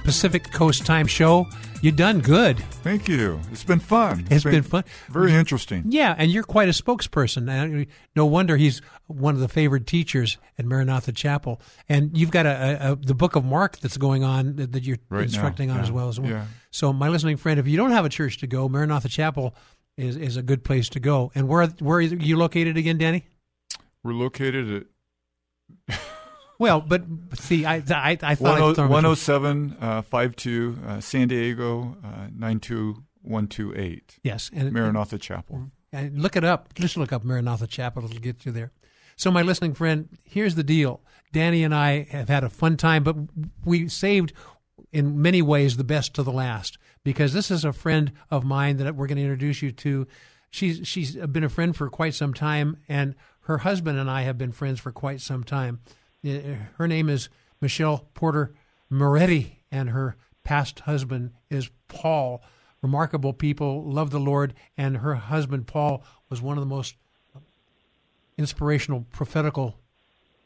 Pacific 0.02 0.50
Coast 0.50 0.84
Time 0.84 1.06
show. 1.06 1.46
You 1.80 1.92
done 1.92 2.18
good. 2.18 2.58
Thank 2.82 3.06
you. 3.06 3.38
It's 3.52 3.62
been 3.62 3.78
fun. 3.78 4.26
it's 4.32 4.42
been, 4.42 4.54
been 4.54 4.62
fun. 4.64 4.84
Very 5.08 5.32
interesting. 5.32 5.84
Yeah, 5.86 6.12
and 6.18 6.28
you're 6.28 6.42
quite 6.42 6.68
a 6.68 6.72
spokesperson. 6.72 7.86
No 8.16 8.26
wonder 8.26 8.56
he's 8.56 8.82
one 9.06 9.34
of 9.34 9.40
the 9.40 9.48
favorite 9.48 9.86
teachers 9.86 10.38
at 10.58 10.64
Maranatha 10.64 11.12
Chapel. 11.12 11.60
And 11.88 12.18
you've 12.18 12.32
got 12.32 12.46
a, 12.46 12.50
a, 12.88 12.92
a 12.92 12.96
the 12.96 13.14
Book 13.14 13.36
of 13.36 13.44
Mark 13.44 13.78
that's 13.78 13.96
going 13.96 14.24
on 14.24 14.56
that, 14.56 14.72
that 14.72 14.82
you're 14.82 14.98
right 15.08 15.22
instructing 15.22 15.68
now. 15.68 15.74
on 15.74 15.78
yeah. 15.78 15.84
as 15.84 15.92
well 15.92 16.08
as 16.08 16.18
well. 16.18 16.30
Yeah. 16.32 16.46
So, 16.72 16.92
my 16.92 17.08
listening 17.08 17.36
friend, 17.36 17.60
if 17.60 17.68
you 17.68 17.76
don't 17.76 17.92
have 17.92 18.04
a 18.04 18.10
church 18.10 18.38
to 18.38 18.48
go, 18.48 18.68
Maranatha 18.68 19.08
Chapel 19.08 19.54
is 20.00 20.16
is 20.16 20.36
a 20.36 20.42
good 20.42 20.64
place 20.64 20.88
to 20.90 21.00
go. 21.00 21.30
And 21.34 21.48
where 21.48 21.66
where 21.66 21.98
are 21.98 22.02
you 22.02 22.36
located 22.36 22.76
again, 22.76 22.98
Danny? 22.98 23.26
We're 24.02 24.14
located 24.14 24.86
at. 25.88 25.98
well, 26.58 26.80
but 26.80 27.04
see, 27.34 27.64
I 27.64 27.76
I, 27.76 28.18
I 28.22 28.34
thought 28.34 28.76
107 28.78 29.76
uh, 29.80 30.02
52 30.02 30.78
uh, 30.86 31.00
San 31.00 31.28
Diego 31.28 31.96
uh, 32.04 32.28
92128. 32.34 34.18
Yes, 34.22 34.50
and 34.54 34.72
Maranatha 34.72 35.18
Chapel. 35.18 35.70
And 35.92 36.22
look 36.22 36.36
it 36.36 36.44
up. 36.44 36.74
Just 36.74 36.96
look 36.96 37.12
up 37.12 37.24
Maranatha 37.24 37.66
Chapel. 37.66 38.04
It'll 38.04 38.18
get 38.18 38.46
you 38.46 38.52
there. 38.52 38.72
So, 39.16 39.30
my 39.30 39.42
listening 39.42 39.74
friend, 39.74 40.08
here's 40.24 40.54
the 40.54 40.62
deal. 40.62 41.02
Danny 41.32 41.62
and 41.62 41.74
I 41.74 42.04
have 42.10 42.28
had 42.28 42.42
a 42.42 42.48
fun 42.48 42.76
time, 42.76 43.04
but 43.04 43.16
we 43.64 43.88
saved, 43.88 44.32
in 44.92 45.20
many 45.20 45.42
ways, 45.42 45.76
the 45.76 45.84
best 45.84 46.14
to 46.14 46.22
the 46.22 46.32
last 46.32 46.78
because 47.04 47.32
this 47.32 47.50
is 47.50 47.64
a 47.64 47.72
friend 47.72 48.12
of 48.30 48.44
mine 48.44 48.76
that 48.78 48.94
we're 48.94 49.06
going 49.06 49.16
to 49.16 49.22
introduce 49.22 49.62
you 49.62 49.72
to. 49.72 50.06
She's 50.50 50.86
she's 50.86 51.16
been 51.16 51.44
a 51.44 51.48
friend 51.48 51.74
for 51.74 51.88
quite 51.88 52.14
some 52.14 52.34
time, 52.34 52.78
and 52.88 53.14
her 53.42 53.58
husband 53.58 53.98
and 53.98 54.10
I 54.10 54.22
have 54.22 54.38
been 54.38 54.52
friends 54.52 54.80
for 54.80 54.92
quite 54.92 55.20
some 55.20 55.44
time. 55.44 55.80
Eh, 56.24 56.36
eh, 56.36 56.56
her 56.76 56.88
name 56.88 57.08
is 57.08 57.28
Michelle 57.60 58.08
Porter 58.14 58.54
Moretti, 58.90 59.62
and 59.70 59.90
her 59.90 60.16
past 60.44 60.80
husband 60.80 61.32
is 61.48 61.70
Paul. 61.88 62.42
Remarkable 62.82 63.32
people, 63.32 63.84
love 63.84 64.10
the 64.10 64.18
Lord, 64.18 64.54
and 64.76 64.98
her 64.98 65.14
husband 65.14 65.66
Paul 65.66 66.02
was 66.30 66.40
one 66.40 66.56
of 66.56 66.62
the 66.62 66.74
most 66.74 66.94
inspirational, 68.38 69.06
prophetical 69.12 69.78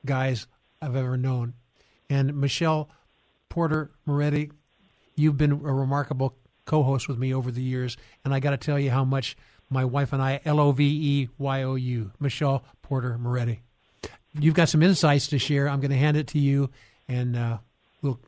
guys 0.04 0.46
I've 0.82 0.96
ever 0.96 1.16
known. 1.16 1.54
And 2.10 2.34
Michelle 2.34 2.90
Porter 3.48 3.92
Moretti, 4.04 4.50
you've 5.14 5.38
been 5.38 5.52
a 5.52 5.56
remarkable 5.56 6.36
co-host 6.66 7.08
with 7.08 7.18
me 7.18 7.34
over 7.34 7.50
the 7.50 7.62
years, 7.62 7.96
and 8.24 8.34
I 8.34 8.40
got 8.40 8.50
to 8.50 8.56
tell 8.56 8.78
you 8.78 8.90
how 8.90 9.04
much 9.04 9.36
my 9.70 9.84
wife 9.84 10.12
and 10.12 10.22
I, 10.22 10.40
L 10.44 10.60
O 10.60 10.72
V 10.72 10.84
E 10.84 11.28
Y 11.38 11.62
O 11.62 11.74
U, 11.74 12.12
Michelle 12.20 12.64
Porter 12.82 13.18
Moretti. 13.18 13.60
You've 14.38 14.54
got 14.54 14.68
some 14.68 14.82
insights 14.82 15.28
to 15.28 15.38
share. 15.38 15.68
I'm 15.68 15.80
going 15.80 15.90
to 15.90 15.96
hand 15.96 16.16
it 16.16 16.26
to 16.28 16.38
you, 16.38 16.70
and 17.08 17.36
uh, 17.36 17.58
we'll 18.02 18.18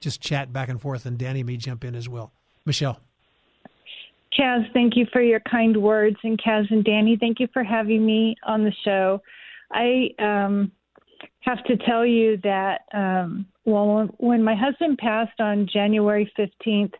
just 0.00 0.20
chat 0.20 0.52
back 0.52 0.68
and 0.68 0.80
forth, 0.80 1.06
and 1.06 1.16
Danny 1.16 1.42
may 1.42 1.56
jump 1.56 1.84
in 1.84 1.94
as 1.94 2.08
well. 2.08 2.32
Michelle. 2.64 2.98
Caz, 4.38 4.70
thank 4.72 4.96
you 4.96 5.06
for 5.12 5.22
your 5.22 5.40
kind 5.40 5.76
words, 5.76 6.16
and 6.24 6.40
Caz 6.40 6.70
and 6.70 6.84
Danny, 6.84 7.16
thank 7.18 7.38
you 7.38 7.48
for 7.52 7.62
having 7.62 8.04
me 8.04 8.36
on 8.44 8.64
the 8.64 8.72
show. 8.84 9.22
I 9.70 10.10
um, 10.18 10.72
have 11.40 11.62
to 11.64 11.76
tell 11.76 12.04
you 12.04 12.38
that 12.42 12.82
um, 12.92 13.46
well, 13.64 14.08
when 14.18 14.42
my 14.42 14.54
husband 14.54 14.98
passed 14.98 15.40
on 15.40 15.68
January 15.72 16.30
15th, 16.38 16.92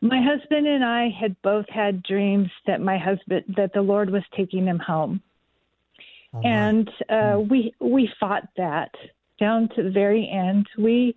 my 0.00 0.20
husband 0.22 0.66
and 0.66 0.84
I 0.84 1.08
had 1.08 1.36
both 1.42 1.66
had 1.68 2.02
dreams 2.02 2.48
that 2.66 2.80
my 2.80 2.98
husband 2.98 3.44
that 3.56 3.72
the 3.74 3.82
Lord 3.82 4.10
was 4.10 4.22
taking 4.36 4.66
him 4.66 4.78
home. 4.78 5.20
Oh 6.34 6.40
and 6.42 6.90
uh, 7.08 7.40
we 7.40 7.74
we 7.80 8.08
fought 8.20 8.48
that 8.56 8.90
down 9.40 9.68
to 9.74 9.82
the 9.82 9.90
very 9.90 10.30
end. 10.32 10.66
We 10.78 11.16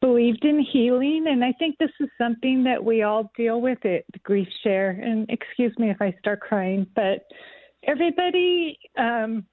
believed 0.00 0.44
in 0.44 0.64
healing, 0.72 1.26
and 1.28 1.44
I 1.44 1.52
think 1.58 1.76
this 1.78 1.90
is 2.00 2.08
something 2.18 2.64
that 2.64 2.82
we 2.82 3.02
all 3.02 3.30
deal 3.36 3.60
with 3.60 3.84
at 3.84 4.04
Grief 4.22 4.48
Share. 4.62 4.90
And 4.90 5.28
excuse 5.30 5.76
me 5.78 5.90
if 5.90 6.00
I 6.00 6.14
start 6.20 6.40
crying, 6.40 6.86
but 6.94 7.26
everybody 7.84 8.78
um, 8.96 9.44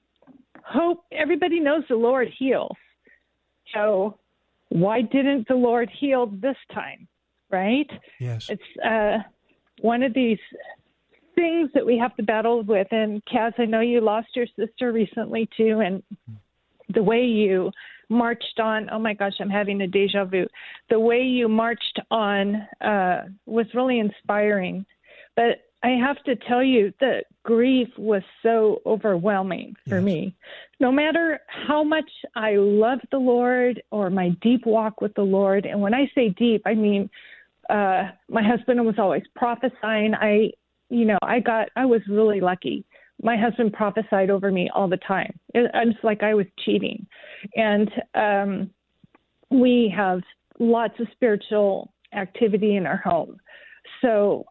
hope 0.64 1.06
everybody 1.12 1.60
knows 1.60 1.84
the 1.90 1.96
Lord 1.96 2.28
heals. 2.38 2.76
So 3.74 4.20
why 4.70 5.02
didn't 5.02 5.48
the 5.48 5.56
Lord 5.56 5.90
heal 6.00 6.28
this 6.28 6.58
time? 6.74 7.08
Right? 7.50 7.90
Yes. 8.20 8.50
It's 8.50 8.86
uh, 8.86 9.20
one 9.82 10.04
of 10.04 10.14
these 10.14 10.40
things 11.36 11.70
that 11.74 11.86
we 11.86 11.98
have 11.98 12.16
to 12.18 12.24
battle 12.24 12.64
with. 12.64 12.88
And 12.92 13.24
Caz, 13.26 13.54
I 13.58 13.66
know 13.66 13.82
you 13.82 14.02
lost 14.02 14.30
your 14.36 14.48
sister 14.58 14.92
recently 14.92 15.48
too, 15.56 15.80
and 15.80 16.04
the 16.94 17.04
way 17.04 17.24
you 17.24 17.72
marched 18.10 18.60
on 18.60 18.90
oh 18.92 19.00
my 19.00 19.14
gosh 19.14 19.34
i'm 19.40 19.50
having 19.50 19.82
a 19.82 19.88
deja 19.88 20.24
vu 20.24 20.46
the 20.90 21.00
way 21.00 21.22
you 21.22 21.48
marched 21.50 22.00
on 22.10 22.56
uh 22.82 23.24
was 23.46 23.66
really 23.74 24.00
inspiring 24.00 24.86
but 25.36 25.66
i 25.84 25.90
have 25.90 26.22
to 26.24 26.36
tell 26.48 26.64
you 26.64 26.94
that 27.02 27.26
grief 27.44 27.90
was 27.98 28.22
so 28.42 28.82
overwhelming 28.86 29.76
for 29.88 29.96
yes. 29.96 30.06
me 30.06 30.36
no 30.80 30.90
matter 30.90 31.40
how 31.48 31.84
much 31.84 32.10
i 32.36 32.56
love 32.56 33.00
the 33.12 33.18
lord 33.18 33.82
or 33.92 34.10
my 34.10 34.30
deep 34.42 34.66
walk 34.66 35.02
with 35.02 35.14
the 35.16 35.22
lord 35.22 35.66
and 35.66 35.82
when 35.82 35.94
i 35.94 36.10
say 36.16 36.30
deep 36.30 36.62
i 36.66 36.74
mean 36.74 37.10
uh 37.70 38.10
my 38.30 38.44
husband 38.44 38.86
was 38.86 38.96
always 38.98 39.24
prophesying 39.36 40.14
i 40.16 40.50
you 40.90 41.06
know 41.06 41.18
i 41.22 41.40
got 41.40 41.70
i 41.76 41.86
was 41.86 42.02
really 42.08 42.40
lucky 42.40 42.86
my 43.22 43.36
husband 43.36 43.74
prophesied 43.74 44.30
over 44.30 44.52
me 44.52 44.70
all 44.74 44.88
the 44.88 44.98
time. 44.98 45.40
It, 45.54 45.70
it's 45.74 46.04
like 46.04 46.24
I 46.24 46.34
was 46.34 46.46
cheating. 46.64 47.08
And 47.56 47.90
um, 48.14 48.70
we 49.50 49.94
have 49.96 50.22
lots 50.60 50.94
of 51.00 51.08
spiritual 51.14 51.94
activity 52.14 52.76
in 52.76 52.86
our 52.86 52.98
home. 52.98 53.38
So 54.02 54.46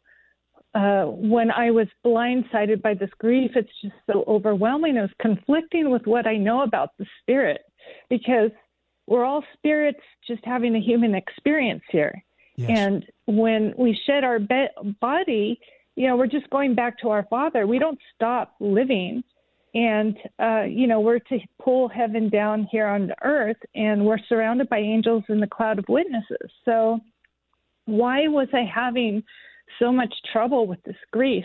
uh, 0.74 1.04
when 1.04 1.50
I 1.50 1.70
was 1.70 1.86
blindsided 2.04 2.82
by 2.82 2.94
this 2.94 3.10
grief, 3.18 3.52
it's 3.54 3.70
just 3.82 3.94
so 4.10 4.24
overwhelming. 4.26 4.96
It 4.96 5.02
was 5.02 5.10
conflicting 5.20 5.90
with 5.90 6.06
what 6.06 6.26
I 6.26 6.36
know 6.36 6.62
about 6.62 6.90
the 6.98 7.06
spirit 7.22 7.60
because 8.10 8.50
we're 9.06 9.24
all 9.24 9.44
spirits 9.56 10.00
just 10.26 10.44
having 10.44 10.74
a 10.74 10.80
human 10.80 11.14
experience 11.14 11.82
here. 11.90 12.22
Yes. 12.56 12.70
And 12.70 13.06
when 13.26 13.74
we 13.76 13.98
shed 14.06 14.24
our 14.24 14.38
be- 14.38 14.68
body, 15.00 15.60
you 15.94 16.06
know, 16.06 16.16
we're 16.16 16.26
just 16.26 16.48
going 16.50 16.74
back 16.74 16.98
to 17.00 17.08
our 17.08 17.26
Father. 17.28 17.66
We 17.66 17.78
don't 17.78 17.98
stop 18.14 18.54
living. 18.60 19.22
And, 19.74 20.16
uh, 20.38 20.62
you 20.62 20.86
know, 20.86 21.00
we're 21.00 21.18
to 21.18 21.38
pull 21.62 21.88
heaven 21.88 22.30
down 22.30 22.66
here 22.70 22.86
on 22.86 23.12
earth, 23.22 23.58
and 23.74 24.06
we're 24.06 24.18
surrounded 24.26 24.70
by 24.70 24.78
angels 24.78 25.24
in 25.28 25.38
the 25.38 25.46
cloud 25.46 25.78
of 25.78 25.84
witnesses. 25.88 26.50
So, 26.64 27.00
why 27.84 28.26
was 28.26 28.48
I 28.54 28.62
having 28.62 29.22
so 29.78 29.92
much 29.92 30.12
trouble 30.32 30.66
with 30.66 30.82
this 30.84 30.96
grief? 31.12 31.44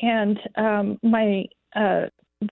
And 0.00 0.38
um, 0.56 0.98
my 1.02 1.44
uh, 1.76 2.06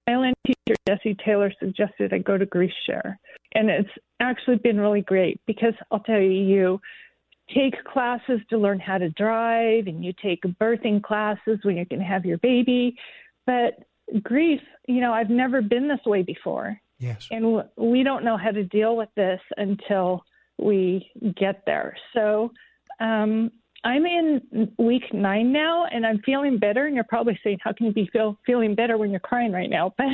violin 0.06 0.34
teacher, 0.46 0.76
Jesse 0.86 1.16
Taylor, 1.24 1.52
suggested 1.58 2.12
I 2.12 2.18
go 2.18 2.36
to 2.36 2.46
Grief 2.46 2.72
Share. 2.86 3.18
And 3.54 3.70
it's 3.70 3.90
actually 4.20 4.56
been 4.56 4.80
really 4.80 5.02
great 5.02 5.40
because 5.46 5.74
I'll 5.90 6.00
tell 6.00 6.20
you, 6.20 6.30
you 6.30 6.80
take 7.54 7.82
classes 7.84 8.40
to 8.50 8.58
learn 8.58 8.80
how 8.80 8.98
to 8.98 9.10
drive 9.10 9.86
and 9.86 10.04
you 10.04 10.12
take 10.22 10.42
birthing 10.60 11.02
classes 11.02 11.58
when 11.62 11.76
you're 11.76 11.84
going 11.86 12.00
to 12.00 12.06
have 12.06 12.24
your 12.24 12.38
baby. 12.38 12.96
But 13.46 13.84
grief, 14.22 14.60
you 14.86 15.00
know, 15.00 15.12
I've 15.12 15.30
never 15.30 15.62
been 15.62 15.88
this 15.88 16.04
way 16.04 16.22
before. 16.22 16.80
Yes. 16.98 17.26
And 17.30 17.62
we 17.76 18.02
don't 18.02 18.24
know 18.24 18.36
how 18.36 18.50
to 18.50 18.64
deal 18.64 18.96
with 18.96 19.08
this 19.16 19.40
until 19.56 20.24
we 20.58 21.10
get 21.36 21.62
there. 21.66 21.96
So 22.14 22.52
um, 23.00 23.50
I'm 23.84 24.06
in 24.06 24.72
week 24.78 25.12
nine 25.12 25.52
now, 25.52 25.86
and 25.86 26.06
I'm 26.06 26.20
feeling 26.24 26.58
better. 26.58 26.86
And 26.86 26.94
you're 26.94 27.04
probably 27.04 27.38
saying, 27.42 27.58
"How 27.62 27.72
can 27.72 27.86
you 27.86 27.92
be 27.92 28.08
feel, 28.12 28.38
feeling 28.46 28.76
better 28.76 28.96
when 28.96 29.10
you're 29.10 29.20
crying 29.20 29.52
right 29.52 29.70
now?" 29.70 29.92
But 29.98 30.06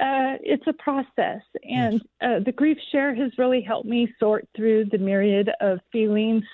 uh, 0.00 0.36
it's 0.42 0.66
a 0.66 0.72
process, 0.74 1.42
and 1.62 2.00
uh, 2.22 2.38
the 2.44 2.52
grief 2.52 2.78
share 2.90 3.14
has 3.14 3.30
really 3.36 3.60
helped 3.60 3.88
me 3.88 4.08
sort 4.18 4.48
through 4.56 4.86
the 4.86 4.98
myriad 4.98 5.50
of 5.60 5.78
feelings, 5.92 6.44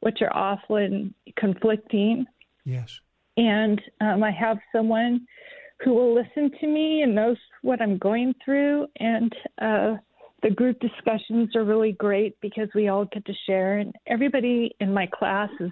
which 0.00 0.18
are 0.22 0.34
often 0.34 1.14
conflicting. 1.36 2.26
Yes. 2.64 3.00
And 3.36 3.80
um, 4.00 4.24
I 4.24 4.32
have 4.32 4.58
someone 4.74 5.26
who 5.84 5.94
will 5.94 6.14
listen 6.14 6.50
to 6.60 6.66
me 6.66 7.02
and 7.02 7.14
knows 7.14 7.36
what 7.62 7.80
I'm 7.80 7.98
going 7.98 8.34
through, 8.44 8.86
and 8.98 9.32
uh, 9.60 9.96
the 10.42 10.50
group 10.50 10.78
discussions 10.80 11.54
are 11.54 11.64
really 11.64 11.92
great 11.92 12.36
because 12.40 12.68
we 12.74 12.88
all 12.88 13.04
get 13.04 13.24
to 13.26 13.34
share, 13.46 13.78
and 13.78 13.94
everybody 14.06 14.74
in 14.80 14.92
my 14.92 15.06
class 15.06 15.50
is 15.60 15.70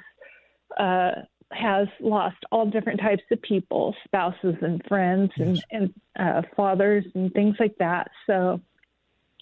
uh, 0.79 1.13
has 1.55 1.89
lost 2.01 2.37
all 2.51 2.67
different 2.67 3.01
types 3.01 3.23
of 3.31 3.41
people, 3.43 3.95
spouses 4.05 4.55
and 4.61 4.83
friends 4.89 5.31
yes. 5.37 5.61
and, 5.71 5.95
and 6.17 6.37
uh, 6.37 6.43
fathers 6.57 7.05
and 7.15 7.33
things 7.33 7.57
like 7.59 7.77
that. 7.79 8.11
So 8.27 8.61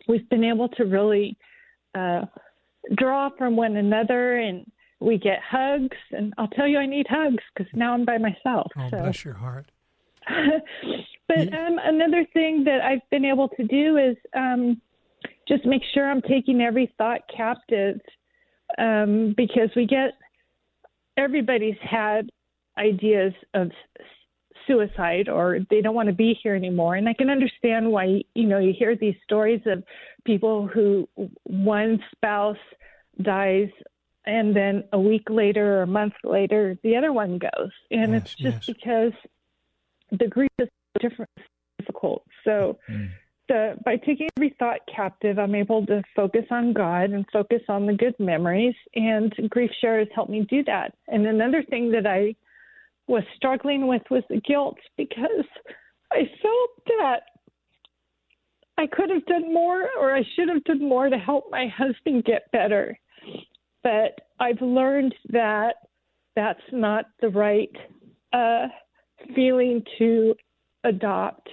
we've 0.09 0.28
been 0.28 0.44
able 0.44 0.68
to 0.70 0.84
really 0.84 1.36
uh, 1.94 2.22
draw 2.97 3.30
from 3.36 3.56
one 3.56 3.76
another 3.76 4.39
and 4.39 4.70
we 5.01 5.18
get 5.18 5.39
hugs. 5.48 5.97
And 6.10 6.32
I'll 6.39 6.48
tell 6.48 6.66
you, 6.66 6.78
I 6.78 6.86
need 6.86 7.06
hugs 7.09 7.43
because 7.55 7.70
now 7.74 7.94
I'm 7.94 8.05
by 8.05 8.18
myself. 8.18 8.70
Oh, 8.76 8.89
so. 8.90 8.98
bless 8.98 9.24
your 9.24 9.34
heart. 9.34 9.66
but 11.28 11.52
um, 11.52 11.78
another 11.82 12.24
thing 12.32 12.64
that 12.64 12.80
I've 12.80 13.09
been 13.10 13.24
able 13.24 13.48
to 13.48 13.64
do 13.64 13.97
is 13.97 14.16
um, 14.36 14.80
just 15.48 15.64
make 15.66 15.82
sure 15.93 16.09
I'm 16.09 16.22
taking 16.22 16.60
every 16.60 16.93
thought 16.97 17.20
captive 17.34 18.01
um, 18.78 19.34
because 19.36 19.70
we 19.74 19.86
get 19.86 20.14
everybody's 21.16 21.76
had 21.80 22.30
ideas 22.78 23.32
of 23.55 23.70
suicide 24.66 25.28
or 25.28 25.59
they 25.70 25.80
don't 25.80 25.94
want 25.94 26.09
to 26.09 26.14
be 26.14 26.39
here 26.43 26.55
anymore. 26.55 26.94
And 26.94 27.09
i 27.09 27.12
can 27.12 27.30
understand 27.30 27.90
why 27.90 28.22
you 28.34 28.47
know 28.47 28.59
you 28.59 28.72
hear 28.76 28.97
these 28.97 29.16
stories 29.24 29.60
of 29.66 29.82
people 30.24 30.66
who 30.66 31.09
one 31.44 32.02
spouse 32.14 32.56
dies 33.20 33.68
and 34.24 34.55
then 34.55 34.84
a 34.93 35.01
week 35.01 35.28
later 35.28 35.78
or 35.78 35.82
a 35.82 35.86
month 35.86 36.14
later 36.24 36.78
the 36.82 36.97
other 36.97 37.12
one 37.12 37.39
goes. 37.39 37.70
And 37.90 38.12
yes, 38.12 38.22
it's 38.22 38.34
just 38.34 38.68
yes. 38.68 38.76
because 38.76 39.12
the 40.12 40.28
grief 40.28 40.51
is 40.59 40.68
different 41.01 41.30
difficult. 41.78 42.24
So 42.44 42.78
mm 42.89 43.10
by 43.84 43.96
taking 43.96 44.28
every 44.36 44.54
thought 44.58 44.80
captive, 44.94 45.38
I'm 45.38 45.54
able 45.54 45.84
to 45.86 46.02
focus 46.14 46.44
on 46.50 46.72
God 46.72 47.10
and 47.10 47.24
focus 47.32 47.62
on 47.68 47.86
the 47.86 47.92
good 47.92 48.14
memories. 48.18 48.74
And 48.94 49.32
Grief 49.50 49.70
Share 49.80 49.98
has 49.98 50.08
helped 50.14 50.30
me 50.30 50.46
do 50.48 50.64
that. 50.64 50.94
And 51.08 51.26
another 51.26 51.62
thing 51.62 51.90
that 51.92 52.06
I 52.06 52.34
was 53.06 53.22
struggling 53.36 53.86
with 53.86 54.02
was 54.10 54.22
the 54.28 54.40
guilt 54.40 54.78
because 54.96 55.46
I 56.12 56.20
felt 56.40 56.70
that 56.86 57.20
I 58.78 58.86
could 58.86 59.10
have 59.10 59.26
done 59.26 59.52
more 59.52 59.88
or 59.98 60.14
I 60.14 60.22
should 60.34 60.48
have 60.48 60.64
done 60.64 60.88
more 60.88 61.08
to 61.08 61.18
help 61.18 61.44
my 61.50 61.66
husband 61.68 62.24
get 62.24 62.50
better. 62.52 62.98
But 63.82 64.20
I've 64.40 64.60
learned 64.60 65.14
that 65.28 65.74
that's 66.34 66.60
not 66.72 67.06
the 67.20 67.28
right 67.28 67.74
uh, 68.32 68.68
feeling 69.34 69.82
to 69.98 70.34
adopt 70.84 71.48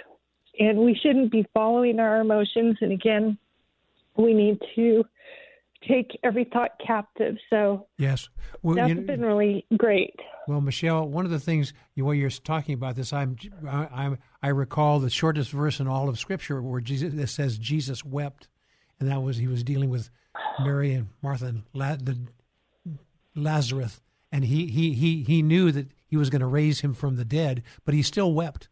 and 0.60 0.80
we 0.80 0.95
shouldn't 1.02 1.31
be 1.31 1.45
following 1.53 1.99
our 1.99 2.19
emotions. 2.19 2.77
And 2.81 2.91
again, 2.91 3.38
we 4.18 4.34
need 4.34 4.60
to 4.76 5.06
take 5.88 6.19
every 6.23 6.44
thought 6.44 6.72
captive. 6.86 7.38
So 7.49 7.88
yes, 7.98 8.30
well, 8.61 8.76
that's 8.76 8.90
you 8.90 8.95
know, 8.95 9.02
been 9.02 9.22
really 9.22 9.65
great. 9.77 10.15
Well, 10.48 10.61
Michelle, 10.61 11.07
one 11.07 11.26
of 11.26 11.31
the 11.31 11.40
things 11.40 11.73
you, 11.95 12.06
while 12.06 12.14
you're 12.14 12.30
talking 12.30 12.73
about 12.73 12.95
this, 12.95 13.14
I'm, 13.14 13.38
I'm 13.68 14.18
I 14.41 14.49
recall 14.49 14.99
the 14.99 15.10
shortest 15.10 15.52
verse 15.52 15.80
in 15.80 15.88
all 15.88 16.10
of 16.10 16.19
Scripture 16.19 16.61
where 16.61 16.81
Jesus 16.81 17.14
that 17.14 17.27
says 17.27 17.57
Jesus 17.57 18.03
wept, 18.03 18.48
and 18.99 19.10
that 19.10 19.22
was 19.22 19.38
he 19.38 19.48
was 19.48 19.64
dealing 19.64 19.90
with 19.90 20.10
Mary 20.60 20.94
and 20.94 21.07
Martha 21.22 21.45
and 21.45 21.64
La, 21.73 21.95
the, 21.95 22.18
Lazarus, 23.36 24.02
and 24.31 24.44
he 24.44 24.68
he 24.68 24.94
he 24.94 25.23
he 25.23 25.41
knew 25.41 25.72
that 25.72 25.88
he 26.07 26.18
was 26.18 26.30
going 26.30 26.41
to 26.41 26.48
raise 26.48 26.81
him 26.81 26.94
from 26.94 27.15
the 27.15 27.26
dead, 27.26 27.64
but 27.86 27.94
he 27.94 28.02
still 28.02 28.34
wept 28.34 28.68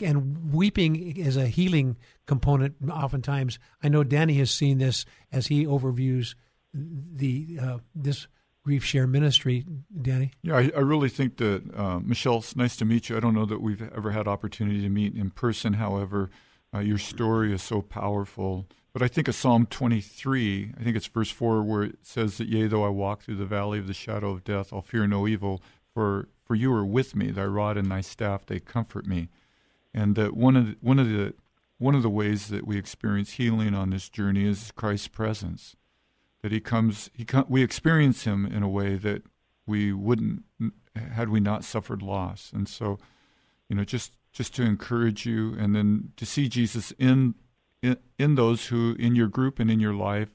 and 0.00 0.52
weeping 0.52 1.16
is 1.16 1.36
a 1.36 1.46
healing 1.46 1.96
component 2.26 2.76
oftentimes. 2.90 3.58
I 3.82 3.88
know 3.88 4.04
danny 4.04 4.34
has 4.34 4.50
seen 4.50 4.78
this 4.78 5.04
as 5.32 5.48
he 5.48 5.66
overviews 5.66 6.34
the 6.72 7.58
uh, 7.60 7.78
this 7.94 8.26
grief 8.62 8.84
share 8.84 9.06
ministry. 9.06 9.64
Danny? 10.00 10.32
Yeah 10.42 10.56
i, 10.56 10.70
I 10.76 10.80
really 10.80 11.08
think 11.08 11.36
that 11.38 11.62
uh, 11.74 12.00
michelle 12.00 12.38
it's 12.38 12.56
nice 12.56 12.76
to 12.76 12.84
meet 12.84 13.08
you. 13.08 13.16
I 13.16 13.20
don't 13.20 13.34
know 13.34 13.46
that 13.46 13.60
we've 13.60 13.82
ever 13.94 14.10
had 14.10 14.28
opportunity 14.28 14.80
to 14.82 14.88
meet 14.88 15.14
in 15.14 15.30
person. 15.30 15.74
However 15.74 16.30
uh, 16.74 16.78
your 16.78 16.98
story 16.98 17.52
is 17.52 17.62
so 17.62 17.82
powerful. 17.82 18.66
But 18.92 19.02
i 19.02 19.08
think 19.08 19.28
of 19.28 19.36
psalm 19.36 19.66
23 19.66 20.74
i 20.78 20.82
think 20.82 20.96
it's 20.96 21.06
verse 21.06 21.30
4 21.30 21.62
where 21.62 21.84
it 21.84 21.98
says 22.02 22.38
that 22.38 22.48
yea 22.48 22.66
though 22.66 22.84
i 22.84 22.88
walk 22.88 23.22
through 23.22 23.36
the 23.36 23.46
valley 23.46 23.78
of 23.78 23.86
the 23.86 23.94
shadow 23.94 24.30
of 24.30 24.42
death 24.42 24.72
i'll 24.72 24.82
fear 24.82 25.06
no 25.06 25.28
evil 25.28 25.62
for 25.94 26.28
for 26.50 26.56
you 26.56 26.72
are 26.72 26.84
with 26.84 27.14
me. 27.14 27.30
Thy 27.30 27.44
rod 27.44 27.76
and 27.76 27.88
thy 27.88 28.00
staff 28.00 28.44
they 28.44 28.58
comfort 28.58 29.06
me 29.06 29.28
and 29.92 30.16
that 30.16 30.36
one 30.36 30.56
of 30.56 30.66
the, 30.66 30.76
one 30.80 30.98
of 30.98 31.08
the 31.08 31.34
one 31.78 31.94
of 31.94 32.02
the 32.02 32.10
ways 32.10 32.48
that 32.48 32.66
we 32.66 32.76
experience 32.76 33.32
healing 33.32 33.74
on 33.74 33.90
this 33.90 34.10
journey 34.10 34.46
is 34.46 34.70
Christ's 34.76 35.08
presence. 35.08 35.76
that 36.42 36.52
he 36.52 36.60
comes 36.60 37.10
he 37.14 37.26
we 37.48 37.62
experience 37.62 38.24
him 38.24 38.46
in 38.46 38.62
a 38.62 38.68
way 38.68 38.96
that 38.96 39.22
we 39.66 39.92
wouldn't 39.92 40.44
had 40.94 41.28
we 41.28 41.40
not 41.40 41.64
suffered 41.64 42.02
loss 42.02 42.50
and 42.52 42.68
so 42.68 42.98
you 43.68 43.76
know 43.76 43.84
just 43.84 44.16
just 44.32 44.54
to 44.54 44.62
encourage 44.62 45.26
you 45.26 45.54
and 45.58 45.74
then 45.74 46.12
to 46.16 46.26
see 46.26 46.48
Jesus 46.48 46.92
in 46.98 47.34
in, 47.82 47.96
in 48.18 48.34
those 48.34 48.66
who 48.66 48.94
in 48.98 49.14
your 49.14 49.28
group 49.28 49.58
and 49.58 49.70
in 49.70 49.80
your 49.80 49.94
life 49.94 50.30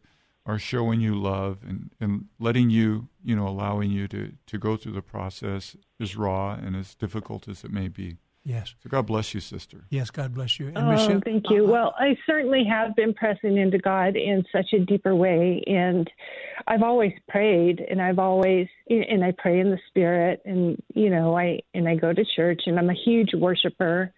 are 0.45 0.59
showing 0.59 1.01
you 1.01 1.15
love 1.15 1.59
and, 1.67 1.89
and 1.99 2.25
letting 2.39 2.69
you, 2.69 3.09
you 3.23 3.35
know, 3.35 3.47
allowing 3.47 3.89
you 3.89 4.07
to, 4.07 4.33
to 4.45 4.57
go 4.59 4.77
through 4.77 4.91
the 4.91 5.01
process 5.01 5.75
as 5.99 6.15
raw 6.15 6.53
and 6.53 6.75
as 6.75 6.93
difficult 6.93 7.47
as 7.47 7.63
it 7.63 7.71
may 7.71 7.87
be. 7.87 8.17
Yes. 8.45 8.75
So 8.83 8.89
God 8.89 9.07
bless 9.07 9.33
you, 9.33 9.39
sister. 9.39 9.85
Yes, 9.89 10.11
God 10.11 10.33
bless 10.33 10.59
you. 10.59 10.67
And 10.67 10.77
oh, 10.77 10.91
Michelle, 10.91 11.21
thank 11.25 11.49
you. 11.49 11.65
Uh, 11.65 11.71
well, 11.71 11.95
I 11.97 12.15
certainly 12.27 12.63
have 12.63 12.95
been 12.95 13.13
pressing 13.13 13.57
into 13.57 13.79
God 13.79 14.15
in 14.15 14.45
such 14.51 14.71
a 14.73 14.79
deeper 14.79 15.15
way, 15.15 15.63
and 15.65 16.09
I've 16.67 16.83
always 16.83 17.13
prayed, 17.27 17.83
and 17.89 17.99
I've 17.99 18.19
always, 18.19 18.67
and 18.87 19.25
I 19.25 19.33
pray 19.35 19.59
in 19.59 19.71
the 19.71 19.79
Spirit, 19.87 20.41
and 20.45 20.81
you 20.93 21.09
know, 21.09 21.35
I 21.35 21.59
and 21.73 21.89
I 21.89 21.95
go 21.95 22.13
to 22.13 22.23
church, 22.35 22.61
and 22.67 22.77
I'm 22.77 22.91
a 22.91 22.95
huge 23.05 23.33
worshiper, 23.33 24.13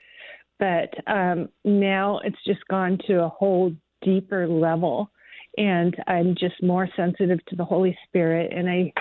but 0.59 0.93
um, 1.07 1.47
now 1.63 2.19
it's 2.23 2.43
just 2.45 2.67
gone 2.67 2.99
to 3.07 3.23
a 3.23 3.29
whole 3.29 3.71
deeper 4.03 4.47
level 4.47 5.09
and 5.57 5.95
I'm 6.05 6.35
just 6.35 6.61
more 6.61 6.87
sensitive 6.95 7.43
to 7.45 7.55
the 7.55 7.65
Holy 7.65 7.97
Spirit, 8.07 8.53
and 8.55 8.69
I 8.69 8.93